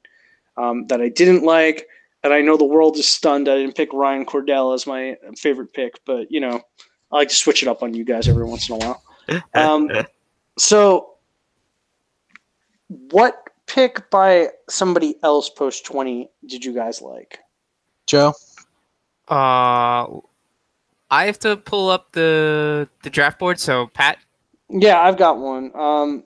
um, 0.56 0.86
that 0.86 1.00
I 1.00 1.08
didn't 1.08 1.42
like. 1.42 1.88
And 2.22 2.32
I 2.32 2.40
know 2.40 2.56
the 2.56 2.64
world 2.64 2.96
is 2.96 3.06
stunned 3.06 3.48
I 3.48 3.56
didn't 3.56 3.76
pick 3.76 3.92
Ryan 3.92 4.24
Cordell 4.24 4.74
as 4.74 4.86
my 4.86 5.16
favorite 5.36 5.72
pick, 5.72 5.94
but 6.04 6.30
you 6.30 6.40
know, 6.40 6.60
I 7.12 7.16
like 7.16 7.28
to 7.28 7.34
switch 7.34 7.62
it 7.62 7.68
up 7.68 7.82
on 7.82 7.94
you 7.94 8.04
guys 8.04 8.28
every 8.28 8.44
once 8.44 8.68
in 8.68 8.76
a 8.76 8.78
while. 8.78 9.02
Um, 9.54 9.90
so, 10.56 11.14
what 12.88 13.50
pick 13.66 14.08
by 14.08 14.50
somebody 14.68 15.16
else 15.24 15.50
post 15.50 15.84
twenty 15.84 16.30
did 16.46 16.64
you 16.64 16.72
guys 16.72 17.02
like? 17.02 17.40
Joe. 18.06 18.34
Uh, 19.28 20.20
I 21.11 21.27
have 21.27 21.39
to 21.40 21.57
pull 21.57 21.89
up 21.89 22.12
the 22.12 22.89
the 23.03 23.11
draft 23.11 23.39
board. 23.39 23.59
So 23.61 23.89
Pat. 23.89 24.19
Yeah, 24.69 25.01
I've 25.01 25.16
got 25.16 25.39
one. 25.39 25.70
Um, 25.74 26.24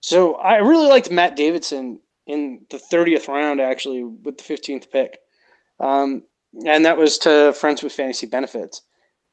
so 0.00 0.34
I 0.34 0.56
really 0.58 0.88
liked 0.88 1.10
Matt 1.10 1.36
Davidson 1.36 2.00
in 2.26 2.64
the 2.70 2.78
thirtieth 2.78 3.28
round, 3.28 3.60
actually, 3.60 4.04
with 4.04 4.38
the 4.38 4.44
fifteenth 4.44 4.90
pick, 4.90 5.18
um, 5.80 6.22
and 6.64 6.84
that 6.84 6.96
was 6.96 7.18
to 7.18 7.52
Friends 7.52 7.82
with 7.82 7.92
Fantasy 7.92 8.26
Benefits. 8.26 8.82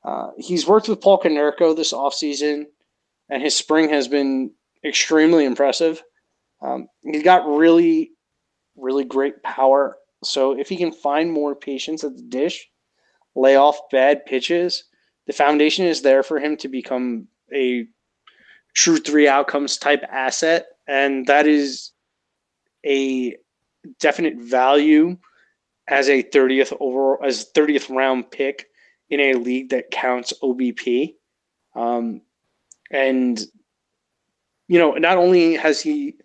Uh, 0.04 0.32
he's 0.38 0.68
worked 0.68 0.90
with 0.90 1.02
Paul 1.02 1.22
Konerko 1.22 1.76
this 1.76 1.94
offseason, 1.94 2.66
and 3.30 3.44
his 3.44 3.56
spring 3.56 3.90
has 3.90 4.08
been 4.08 4.52
extremely 4.84 5.46
impressive. 5.46 6.02
Um, 6.62 6.88
he's 7.04 7.24
got 7.24 7.48
really, 7.48 8.12
really 8.76 9.04
great 9.04 9.44
power. 9.44 9.98
So 10.24 10.58
if 10.58 10.70
he 10.70 10.78
can 10.78 10.92
find 10.92 11.32
more 11.32 11.56
patience 11.56 12.04
at 12.04 12.16
the 12.16 12.24
dish, 12.24 12.68
lay 13.36 13.56
off 13.56 13.90
bad 13.92 14.26
pitches, 14.26 14.84
the 15.28 15.34
foundation 15.34 15.86
is 15.86 16.02
there 16.02 16.24
for 16.24 16.40
him 16.40 16.58
to 16.58 16.68
become 16.68 17.28
a 17.54 17.88
true 18.74 18.98
three 18.98 19.28
outcomes 19.28 19.78
type 19.78 20.04
asset. 20.10 20.68
And 20.88 21.26
that 21.28 21.48
is 21.48 21.92
a 22.86 23.36
definite 24.00 24.38
value 24.38 25.18
as 25.88 26.10
a 26.10 26.24
30th 26.24 26.76
overall, 26.80 27.20
as 27.26 27.52
30th 27.54 27.94
round 27.96 28.32
pick 28.32 28.68
in 29.10 29.20
a 29.20 29.34
league 29.34 29.70
that 29.70 29.92
counts 29.92 30.34
OBP. 30.42 31.16
Um, 31.76 32.22
and, 32.92 33.40
you 34.68 34.80
know, 34.80 34.94
not 34.94 35.18
only 35.18 35.56
has 35.56 35.82
he 35.82 36.16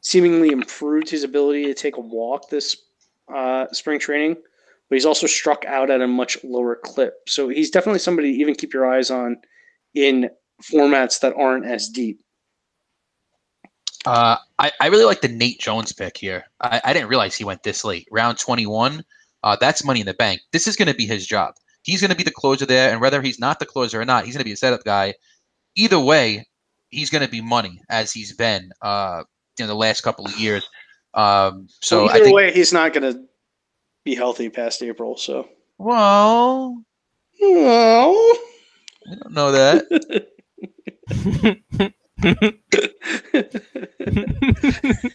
seemingly 0.00 0.50
improved 0.50 1.08
his 1.08 1.24
ability 1.24 1.64
to 1.64 1.74
take 1.74 1.96
a 1.96 2.00
walk 2.00 2.48
this 2.48 2.76
uh, 3.32 3.66
spring 3.72 3.98
training, 3.98 4.36
but 4.88 4.96
he's 4.96 5.06
also 5.06 5.26
struck 5.26 5.64
out 5.64 5.90
at 5.90 6.00
a 6.00 6.06
much 6.06 6.38
lower 6.44 6.76
clip. 6.76 7.14
So 7.26 7.48
he's 7.48 7.70
definitely 7.70 7.98
somebody 7.98 8.32
to 8.32 8.38
even 8.38 8.54
keep 8.54 8.72
your 8.72 8.90
eyes 8.90 9.10
on 9.10 9.36
in 9.94 10.30
formats 10.62 11.20
that 11.20 11.34
aren't 11.36 11.66
as 11.66 11.88
deep. 11.88 12.20
Uh, 14.04 14.36
I, 14.60 14.70
I 14.80 14.86
really 14.86 15.04
like 15.04 15.20
the 15.20 15.28
Nate 15.28 15.58
Jones 15.58 15.92
pick 15.92 16.16
here. 16.16 16.44
I, 16.60 16.80
I 16.84 16.92
didn't 16.92 17.08
realize 17.08 17.34
he 17.34 17.44
went 17.44 17.64
this 17.64 17.84
late. 17.84 18.06
Round 18.12 18.38
21, 18.38 19.04
uh, 19.42 19.56
that's 19.60 19.84
money 19.84 20.00
in 20.00 20.06
the 20.06 20.14
bank. 20.14 20.40
This 20.52 20.68
is 20.68 20.76
going 20.76 20.88
to 20.88 20.94
be 20.94 21.06
his 21.06 21.26
job. 21.26 21.54
He's 21.82 22.00
going 22.00 22.10
to 22.10 22.16
be 22.16 22.22
the 22.22 22.30
closer 22.30 22.66
there, 22.66 22.90
and 22.90 23.00
whether 23.00 23.20
he's 23.20 23.40
not 23.40 23.58
the 23.58 23.66
closer 23.66 24.00
or 24.00 24.04
not, 24.04 24.24
he's 24.24 24.34
going 24.34 24.42
to 24.42 24.44
be 24.44 24.52
a 24.52 24.56
setup 24.56 24.84
guy. 24.84 25.14
Either 25.76 25.98
way, 25.98 26.46
he's 26.90 27.10
going 27.10 27.24
to 27.24 27.30
be 27.30 27.40
money 27.40 27.80
as 27.90 28.12
he's 28.12 28.34
been 28.34 28.70
uh, 28.82 29.24
in 29.58 29.66
the 29.66 29.74
last 29.74 30.02
couple 30.02 30.24
of 30.24 30.38
years. 30.38 30.68
Um, 31.14 31.68
so 31.80 32.08
either 32.08 32.14
I 32.14 32.20
think, 32.20 32.36
way, 32.36 32.52
he's 32.52 32.72
not 32.72 32.92
going 32.92 33.12
to 33.12 33.24
be 34.06 34.14
healthy 34.14 34.48
past 34.48 34.82
April. 34.82 35.18
So 35.18 35.48
well, 35.76 36.82
well, 37.40 38.14
I 39.10 39.14
don't 39.20 39.32
know 39.32 39.52
that. 39.52 40.28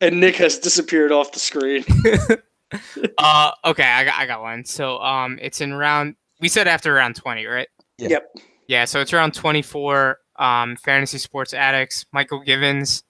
and 0.00 0.20
Nick 0.20 0.36
has 0.36 0.58
disappeared 0.58 1.12
off 1.12 1.32
the 1.32 1.38
screen. 1.38 1.84
uh, 3.18 3.50
okay, 3.66 3.84
I 3.84 4.04
got 4.04 4.18
I 4.18 4.26
got 4.26 4.40
one. 4.40 4.64
So 4.64 4.98
um, 4.98 5.38
it's 5.40 5.60
in 5.60 5.74
round. 5.74 6.16
We 6.40 6.48
said 6.48 6.66
after 6.66 6.92
round 6.94 7.16
twenty, 7.16 7.44
right? 7.44 7.68
Yeah. 7.98 8.08
Yep. 8.08 8.36
Yeah, 8.66 8.86
so 8.86 9.00
it's 9.00 9.12
around 9.12 9.34
twenty 9.34 9.62
four. 9.62 10.18
Um, 10.36 10.76
fantasy 10.76 11.18
sports 11.18 11.54
addicts, 11.54 12.06
Michael 12.12 12.40
Givens, 12.40 13.04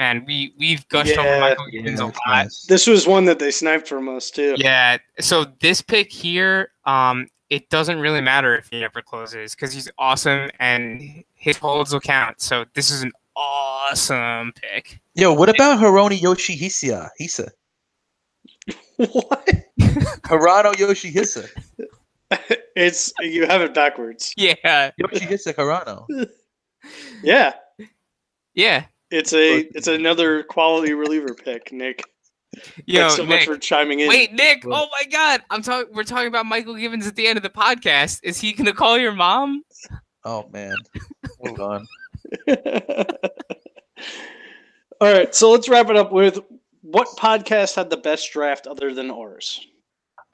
and 0.00 0.26
we 0.26 0.52
we've 0.58 0.88
gushed 0.88 1.16
over 1.16 1.28
Yeah. 1.28 1.40
Michael 1.40 1.66
Givens 1.70 2.00
a 2.00 2.06
lot. 2.06 2.48
This 2.68 2.86
was 2.86 3.06
one 3.06 3.26
that 3.26 3.38
they 3.38 3.50
sniped 3.50 3.86
from 3.86 4.08
us 4.08 4.30
too. 4.30 4.54
Yeah. 4.56 4.96
So 5.20 5.44
this 5.60 5.82
pick 5.82 6.10
here, 6.10 6.72
um, 6.86 7.28
it 7.50 7.68
doesn't 7.68 8.00
really 8.00 8.22
matter 8.22 8.56
if 8.56 8.68
he 8.70 8.82
ever 8.82 9.02
closes 9.02 9.54
because 9.54 9.72
he's 9.74 9.90
awesome 9.98 10.50
and 10.58 11.22
his 11.34 11.58
holds 11.58 11.92
will 11.92 12.00
count. 12.00 12.40
So 12.40 12.64
this 12.74 12.90
is 12.90 13.02
an 13.02 13.12
awesome 13.36 14.52
pick. 14.54 14.98
Yo, 15.14 15.34
what 15.34 15.50
about 15.50 15.78
Hironi 15.78 16.18
Yoshihisa? 16.18 17.10
Hisa. 17.20 17.48
What? 18.96 19.48
Hirano 19.78 20.72
Yoshihisa. 20.74 21.48
It's 22.76 23.12
you 23.20 23.46
have 23.46 23.60
it 23.60 23.74
backwards. 23.74 24.32
Yeah. 24.36 24.92
Yoshihisa 24.98 25.54
Hirano. 25.54 26.06
Yeah, 27.22 27.52
Yeah. 28.54 28.84
It's 29.10 29.32
a 29.32 29.60
it's 29.76 29.86
another 29.88 30.42
quality 30.44 30.92
reliever 30.94 31.34
pick, 31.34 31.72
Nick. 31.72 32.04
Yo, 32.84 33.02
Thanks 33.02 33.16
so 33.16 33.24
much 33.26 33.44
for 33.44 33.56
chiming 33.56 34.00
in. 34.00 34.08
Wait, 34.08 34.32
Nick! 34.32 34.64
Oh 34.66 34.88
my 34.90 35.04
God! 35.10 35.42
I'm 35.50 35.62
talking. 35.62 35.94
We're 35.94 36.02
talking 36.04 36.26
about 36.28 36.46
Michael 36.46 36.74
Givens 36.74 37.06
at 37.06 37.14
the 37.16 37.26
end 37.26 37.36
of 37.36 37.42
the 37.44 37.50
podcast. 37.50 38.20
Is 38.24 38.38
he 38.40 38.52
gonna 38.52 38.72
call 38.72 38.98
your 38.98 39.12
mom? 39.12 39.62
Oh 40.24 40.48
man. 40.52 40.74
Hold 41.40 41.60
on. 41.60 41.86
All 45.00 45.12
right, 45.12 45.34
so 45.34 45.50
let's 45.50 45.68
wrap 45.68 45.88
it 45.88 45.96
up 45.96 46.12
with 46.12 46.40
what 46.82 47.08
podcast 47.18 47.74
had 47.76 47.88
the 47.88 47.96
best 47.96 48.32
draft 48.32 48.66
other 48.66 48.92
than 48.92 49.10
ours? 49.10 49.66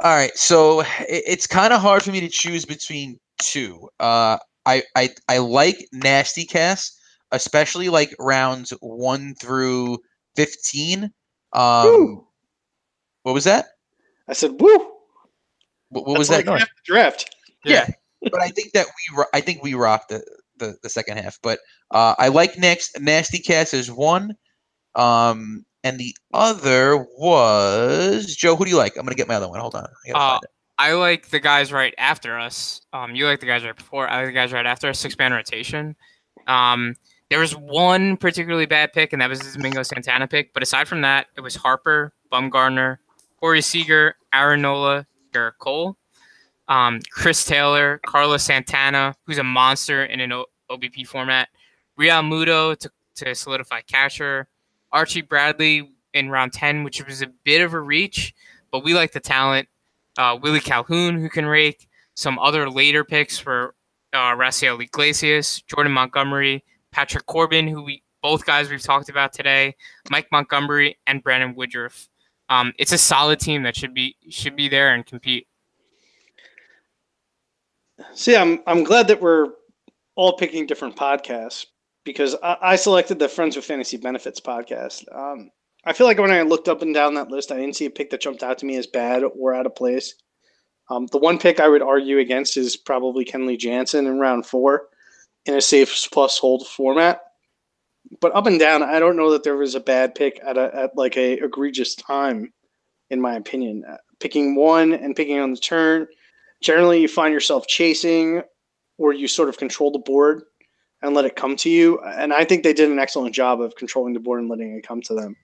All 0.02 0.14
right, 0.14 0.36
so 0.36 0.80
i- 0.82 1.04
it's 1.08 1.46
kind 1.46 1.72
of 1.72 1.80
hard 1.80 2.02
for 2.02 2.10
me 2.10 2.20
to 2.20 2.28
choose 2.28 2.64
between 2.64 3.18
two. 3.38 3.88
Uh, 4.00 4.38
I 4.64 4.82
I 4.96 5.10
I 5.28 5.38
like 5.38 5.86
Nasty 5.92 6.44
Cast, 6.44 6.98
especially 7.32 7.88
like 7.88 8.14
rounds 8.18 8.72
one 8.80 9.34
through 9.34 9.98
fifteen. 10.34 11.12
Um, 11.52 11.86
Woo. 11.86 12.26
what 13.22 13.32
was 13.32 13.44
that? 13.44 13.66
I 14.28 14.32
said, 14.32 14.60
"Woo!" 14.60 14.76
What, 15.90 16.06
what 16.06 16.18
was 16.18 16.28
that? 16.28 16.46
like 16.46 16.58
half 16.58 16.68
the 16.68 16.82
draft. 16.84 17.34
Yeah, 17.64 17.86
but 18.20 18.40
I 18.40 18.48
think 18.48 18.72
that 18.72 18.86
we 18.86 19.18
ro- 19.18 19.30
I 19.34 19.40
think 19.40 19.62
we 19.62 19.74
rocked 19.74 20.08
the, 20.10 20.22
the, 20.58 20.76
the 20.82 20.88
second 20.88 21.18
half. 21.18 21.38
But 21.42 21.58
uh, 21.90 22.14
I 22.18 22.28
like 22.28 22.58
next 22.58 23.00
Nasty 23.00 23.38
Cast 23.38 23.74
as 23.74 23.90
one, 23.90 24.36
um, 24.94 25.64
and 25.84 25.98
the 25.98 26.16
other 26.32 26.98
was 27.18 28.34
Joe. 28.36 28.56
Who 28.56 28.64
do 28.64 28.70
you 28.70 28.76
like? 28.76 28.96
I'm 28.96 29.04
gonna 29.04 29.16
get 29.16 29.28
my 29.28 29.36
other 29.36 29.48
one. 29.48 29.60
Hold 29.60 29.74
on. 29.74 29.88
I 30.08 30.34
Uh. 30.34 30.40
I 30.78 30.92
like 30.92 31.30
the 31.30 31.40
guys 31.40 31.72
right 31.72 31.94
after 31.96 32.38
us. 32.38 32.82
Um, 32.92 33.14
you 33.14 33.26
like 33.26 33.40
the 33.40 33.46
guys 33.46 33.64
right 33.64 33.74
before. 33.74 34.08
I 34.08 34.18
like 34.18 34.26
the 34.26 34.32
guys 34.32 34.52
right 34.52 34.66
after 34.66 34.88
us. 34.88 34.98
Six 34.98 35.16
man 35.16 35.32
rotation. 35.32 35.96
Um, 36.46 36.96
there 37.30 37.40
was 37.40 37.56
one 37.56 38.16
particularly 38.16 38.66
bad 38.66 38.92
pick, 38.92 39.12
and 39.12 39.20
that 39.20 39.28
was 39.28 39.40
the 39.40 39.56
Domingo 39.56 39.82
Santana 39.82 40.28
pick. 40.28 40.52
But 40.52 40.62
aside 40.62 40.88
from 40.88 41.00
that, 41.00 41.26
it 41.36 41.40
was 41.40 41.56
Harper, 41.56 42.12
Bumgarner, 42.32 42.98
Corey 43.40 43.62
Seager, 43.62 44.16
Aaron 44.32 44.62
Nola, 44.62 45.06
Gerrit 45.32 45.58
Cole, 45.58 45.96
um, 46.68 47.00
Chris 47.10 47.44
Taylor, 47.44 48.00
Carlos 48.06 48.42
Santana, 48.44 49.14
who's 49.24 49.38
a 49.38 49.44
monster 49.44 50.04
in 50.04 50.20
an 50.20 50.32
o- 50.32 50.46
OBP 50.70 51.06
format, 51.06 51.48
Realmuto 51.98 52.76
to, 52.78 52.90
to 53.16 53.34
solidify 53.34 53.80
catcher, 53.82 54.48
Archie 54.92 55.22
Bradley 55.22 55.90
in 56.14 56.30
round 56.30 56.52
10, 56.52 56.84
which 56.84 57.04
was 57.04 57.22
a 57.22 57.26
bit 57.44 57.60
of 57.60 57.74
a 57.74 57.80
reach, 57.80 58.34
but 58.70 58.84
we 58.84 58.94
like 58.94 59.12
the 59.12 59.20
talent. 59.20 59.68
Uh, 60.18 60.38
Willie 60.40 60.60
Calhoun, 60.60 61.20
who 61.20 61.28
can 61.28 61.44
rake. 61.44 61.88
Some 62.14 62.38
other 62.38 62.70
later 62.70 63.04
picks 63.04 63.38
for 63.38 63.74
uh, 64.14 64.34
Raisel 64.34 64.82
Iglesias, 64.82 65.60
Jordan 65.62 65.92
Montgomery, 65.92 66.64
Patrick 66.96 67.26
Corbin, 67.26 67.68
who 67.68 67.82
we 67.82 68.02
both 68.22 68.46
guys 68.46 68.70
we've 68.70 68.80
talked 68.80 69.10
about 69.10 69.30
today, 69.30 69.76
Mike 70.08 70.28
Montgomery, 70.32 70.96
and 71.06 71.22
Brandon 71.22 71.54
Woodruff. 71.54 72.08
Um, 72.48 72.72
it's 72.78 72.92
a 72.92 72.96
solid 72.96 73.38
team 73.38 73.64
that 73.64 73.76
should 73.76 73.92
be 73.92 74.16
should 74.30 74.56
be 74.56 74.66
there 74.66 74.94
and 74.94 75.04
compete. 75.04 75.46
See, 78.14 78.34
I'm 78.34 78.62
I'm 78.66 78.82
glad 78.82 79.08
that 79.08 79.20
we're 79.20 79.48
all 80.14 80.38
picking 80.38 80.64
different 80.64 80.96
podcasts 80.96 81.66
because 82.04 82.34
I, 82.42 82.56
I 82.62 82.76
selected 82.76 83.18
the 83.18 83.28
Friends 83.28 83.56
with 83.56 83.66
Fantasy 83.66 83.98
Benefits 83.98 84.40
podcast. 84.40 85.04
Um, 85.14 85.50
I 85.84 85.92
feel 85.92 86.06
like 86.06 86.18
when 86.18 86.30
I 86.30 86.40
looked 86.40 86.66
up 86.66 86.80
and 86.80 86.94
down 86.94 87.12
that 87.16 87.30
list, 87.30 87.52
I 87.52 87.56
didn't 87.56 87.76
see 87.76 87.84
a 87.84 87.90
pick 87.90 88.08
that 88.08 88.22
jumped 88.22 88.42
out 88.42 88.56
to 88.58 88.66
me 88.66 88.76
as 88.76 88.86
bad 88.86 89.22
or 89.22 89.54
out 89.54 89.66
of 89.66 89.74
place. 89.74 90.14
Um, 90.88 91.08
the 91.12 91.18
one 91.18 91.38
pick 91.38 91.60
I 91.60 91.68
would 91.68 91.82
argue 91.82 92.20
against 92.20 92.56
is 92.56 92.74
probably 92.74 93.26
Kenley 93.26 93.58
Jansen 93.58 94.06
in 94.06 94.18
round 94.18 94.46
four 94.46 94.88
in 95.46 95.54
a 95.54 95.60
save 95.60 95.90
plus 96.12 96.38
hold 96.38 96.66
format. 96.66 97.20
But 98.20 98.34
up 98.34 98.46
and 98.46 98.60
down, 98.60 98.82
I 98.82 99.00
don't 99.00 99.16
know 99.16 99.32
that 99.32 99.42
there 99.42 99.56
was 99.56 99.74
a 99.74 99.80
bad 99.80 100.14
pick 100.14 100.40
at 100.46 100.56
a 100.56 100.70
at 100.74 100.96
like 100.96 101.16
a 101.16 101.42
egregious 101.44 101.94
time, 101.94 102.52
in 103.10 103.20
my 103.20 103.34
opinion. 103.34 103.84
Uh, 103.88 103.96
picking 104.20 104.54
one 104.54 104.92
and 104.92 105.16
picking 105.16 105.38
on 105.38 105.50
the 105.50 105.58
turn 105.58 106.06
generally 106.60 107.00
you 107.00 107.08
find 107.08 107.32
yourself 107.32 107.66
chasing 107.66 108.42
or 108.98 109.12
you 109.12 109.28
sort 109.28 109.48
of 109.48 109.58
control 109.58 109.90
the 109.90 109.98
board 109.98 110.42
and 111.02 111.14
let 111.14 111.24
it 111.24 111.36
come 111.36 111.56
to 111.56 111.70
you. 111.70 112.00
And 112.00 112.32
I 112.32 112.44
think 112.44 112.62
they 112.62 112.72
did 112.72 112.90
an 112.90 112.98
excellent 112.98 113.34
job 113.34 113.60
of 113.60 113.76
controlling 113.76 114.14
the 114.14 114.20
board 114.20 114.40
and 114.40 114.48
letting 114.48 114.76
it 114.76 114.86
come 114.86 115.02
to 115.02 115.14
them. 115.14 115.36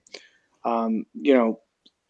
Um, 0.65 1.05
you 1.13 1.33
know, 1.33 1.59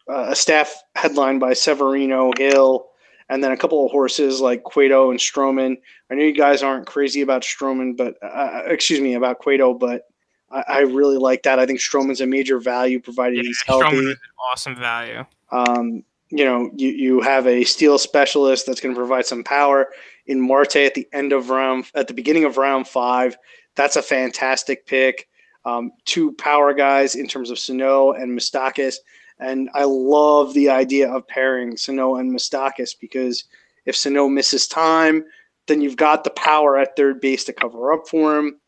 uh, 0.08 0.28
a 0.30 0.36
staff 0.36 0.74
headlined 0.94 1.40
by 1.40 1.52
Severino, 1.52 2.32
Hill, 2.36 2.86
and 3.28 3.42
then 3.42 3.52
a 3.52 3.56
couple 3.56 3.84
of 3.84 3.90
horses 3.90 4.40
like 4.40 4.64
Cueto 4.64 5.10
and 5.10 5.18
Stroman. 5.18 5.76
I 6.10 6.14
know 6.14 6.22
you 6.22 6.32
guys 6.32 6.62
aren't 6.62 6.86
crazy 6.86 7.22
about 7.22 7.42
Stroman, 7.42 7.96
but 7.96 8.16
uh, 8.22 8.62
excuse 8.66 9.00
me 9.00 9.14
about 9.14 9.38
Cueto, 9.38 9.74
but 9.74 10.02
I, 10.50 10.64
I, 10.68 10.78
really 10.80 11.16
like 11.16 11.42
that. 11.44 11.58
I 11.58 11.66
think 11.66 11.80
Stroman's 11.80 12.20
a 12.20 12.26
major 12.26 12.58
value 12.60 13.00
provided 13.00 13.36
yeah, 13.36 13.42
he's 13.44 13.62
healthy. 13.66 13.84
Stroman 13.84 14.10
is 14.10 14.18
awesome 14.52 14.76
value. 14.76 15.24
Um, 15.50 16.04
you 16.30 16.44
know, 16.44 16.70
you, 16.74 16.88
you 16.88 17.20
have 17.20 17.46
a 17.46 17.64
steal 17.64 17.98
specialist 17.98 18.66
that's 18.66 18.80
going 18.80 18.94
to 18.94 18.98
provide 18.98 19.26
some 19.26 19.44
power 19.44 19.88
in 20.26 20.40
Marte 20.40 20.76
at 20.76 20.94
the 20.94 21.06
end 21.12 21.32
of 21.32 21.50
round, 21.50 21.86
at 21.94 22.08
the 22.08 22.14
beginning 22.14 22.44
of 22.44 22.56
round 22.56 22.88
five. 22.88 23.36
That's 23.76 23.96
a 23.96 24.02
fantastic 24.02 24.86
pick. 24.86 25.28
Um, 25.64 25.92
two 26.04 26.32
power 26.32 26.74
guys 26.74 27.14
in 27.14 27.26
terms 27.26 27.50
of 27.50 27.58
Sano 27.58 28.12
and 28.12 28.38
Moustakas. 28.38 28.96
And 29.38 29.68
I 29.74 29.84
love 29.84 30.54
the 30.54 30.70
idea 30.70 31.10
of 31.10 31.26
pairing 31.26 31.76
Sano 31.76 32.16
and 32.16 32.32
Moustakas 32.32 32.90
because 32.98 33.44
if 33.84 33.96
Sano 33.96 34.28
misses 34.28 34.66
time, 34.66 35.24
then 35.66 35.80
you've 35.80 35.96
got 35.96 36.24
the 36.24 36.30
power 36.30 36.78
at 36.78 36.96
third 36.96 37.20
base 37.20 37.44
to 37.44 37.52
cover 37.52 37.92
up 37.92 38.06
for 38.08 38.38
him. 38.38 38.60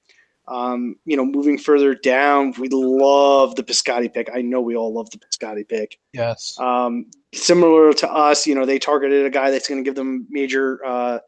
Um, 0.48 0.97
you 1.05 1.16
know, 1.16 1.24
moving 1.24 1.59
further 1.59 1.94
down, 1.94 2.55
we 2.59 2.68
love 2.70 3.56
the 3.56 3.64
Piscotty 3.64 4.12
pick. 4.12 4.30
I 4.32 4.43
know 4.43 4.60
we 4.60 4.76
all 4.76 4.93
love 4.93 5.10
the 5.10 5.18
Piscotty 5.18 5.68
pick. 5.68 5.98
Yes. 6.12 6.56
Um, 6.60 7.06
similar 7.34 7.93
to 7.94 8.10
us, 8.10 8.47
you 8.47 8.55
know, 8.55 8.64
they 8.64 8.78
targeted 8.78 9.26
a 9.26 9.30
guy 9.30 9.51
that's 9.51 9.68
going 9.68 9.82
to 9.82 9.88
give 9.88 9.97
them 9.97 10.26
major 10.30 10.84
uh, 10.86 11.18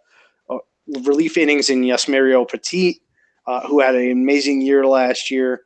uh, 0.48 0.58
relief 1.04 1.36
innings 1.36 1.68
in 1.68 1.82
Yusmeiro 1.82 2.48
Petit, 2.48 3.00
uh, 3.46 3.66
who 3.66 3.80
had 3.80 3.96
an 3.96 4.12
amazing 4.12 4.60
year 4.60 4.86
last 4.86 5.32
year. 5.32 5.62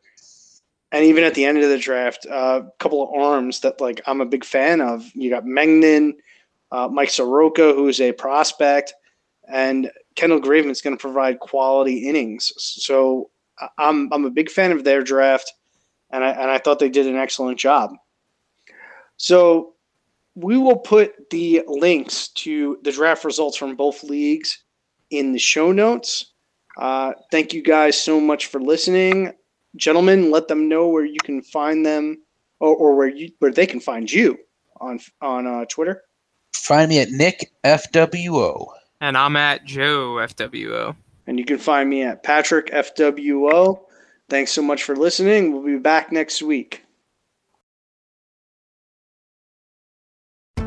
And 0.93 1.05
even 1.05 1.25
at 1.25 1.35
the 1.35 1.45
end 1.45 1.59
of 1.59 1.71
the 1.71 1.79
draft, 1.79 2.27
a 2.27 2.35
uh, 2.35 2.63
couple 2.79 3.03
of 3.03 3.19
arms 3.19 3.61
that 3.61 3.81
like 3.81 4.01
I'm 4.07 4.21
a 4.21 4.27
big 4.27 4.45
fan 4.45 4.81
of. 4.81 5.11
You 5.15 5.31
got 5.31 5.45
Mengden, 5.45 6.13
uh, 6.71 6.89
Mike 6.89 7.11
Soroka, 7.11 7.73
who's 7.73 8.01
a 8.01 8.13
prospect, 8.13 8.93
and 9.51 9.91
Kendall 10.15 10.41
Graveman's 10.41 10.83
going 10.83 10.97
to 10.97 11.01
provide 11.01 11.41
quality 11.41 12.07
innings. 12.07 12.53
So 12.59 13.31
I'm 13.79 14.13
I'm 14.13 14.25
a 14.25 14.31
big 14.31 14.51
fan 14.51 14.73
of 14.73 14.85
their 14.85 15.03
draft, 15.03 15.53
and 16.11 16.23
I 16.23 16.31
and 16.31 16.51
I 16.51 16.59
thought 16.59 16.79
they 16.79 16.89
did 16.89 17.07
an 17.07 17.17
excellent 17.17 17.59
job. 17.59 17.93
So 19.17 19.75
we 20.35 20.57
will 20.57 20.79
put 20.79 21.31
the 21.31 21.63
links 21.67 22.29
to 22.29 22.79
the 22.83 22.93
draft 22.93 23.25
results 23.25 23.57
from 23.57 23.77
both 23.77 24.03
leagues 24.03 24.63
in 25.11 25.33
the 25.33 25.39
show 25.39 25.73
notes. 25.73 26.33
Uh, 26.79 27.13
thank 27.31 27.53
you 27.53 27.63
guys 27.63 28.01
so 28.01 28.19
much 28.19 28.47
for 28.47 28.61
listening, 28.61 29.33
gentlemen. 29.77 30.31
Let 30.31 30.49
them 30.49 30.69
know 30.69 30.89
where 30.89 31.05
you 31.05 31.21
can 31.23 31.43
find 31.43 31.85
them, 31.85 32.23
or, 32.61 32.75
or 32.75 32.97
where 32.97 33.09
you 33.09 33.31
where 33.39 33.53
they 33.53 33.67
can 33.67 33.81
find 33.81 34.11
you 34.11 34.39
on 34.81 35.01
on 35.21 35.47
uh, 35.47 35.65
Twitter. 35.67 36.03
Find 36.55 36.89
me 36.89 37.01
at 37.01 37.11
Nick 37.11 37.51
FWO. 37.65 38.67
And 39.01 39.17
I'm 39.17 39.35
at 39.35 39.65
Joe 39.65 40.17
FWO. 40.21 40.95
And 41.27 41.39
you 41.39 41.45
can 41.45 41.59
find 41.59 41.91
me 41.91 42.03
at 42.03 42.23
Patrick 42.23 42.67
FWO. 42.69 43.81
Thanks 44.29 44.53
so 44.53 44.63
much 44.63 44.85
for 44.85 44.95
listening. 44.95 45.53
We'll 45.53 45.65
be 45.65 45.79
back 45.79 46.13
next 46.13 46.41
week. 46.41 46.85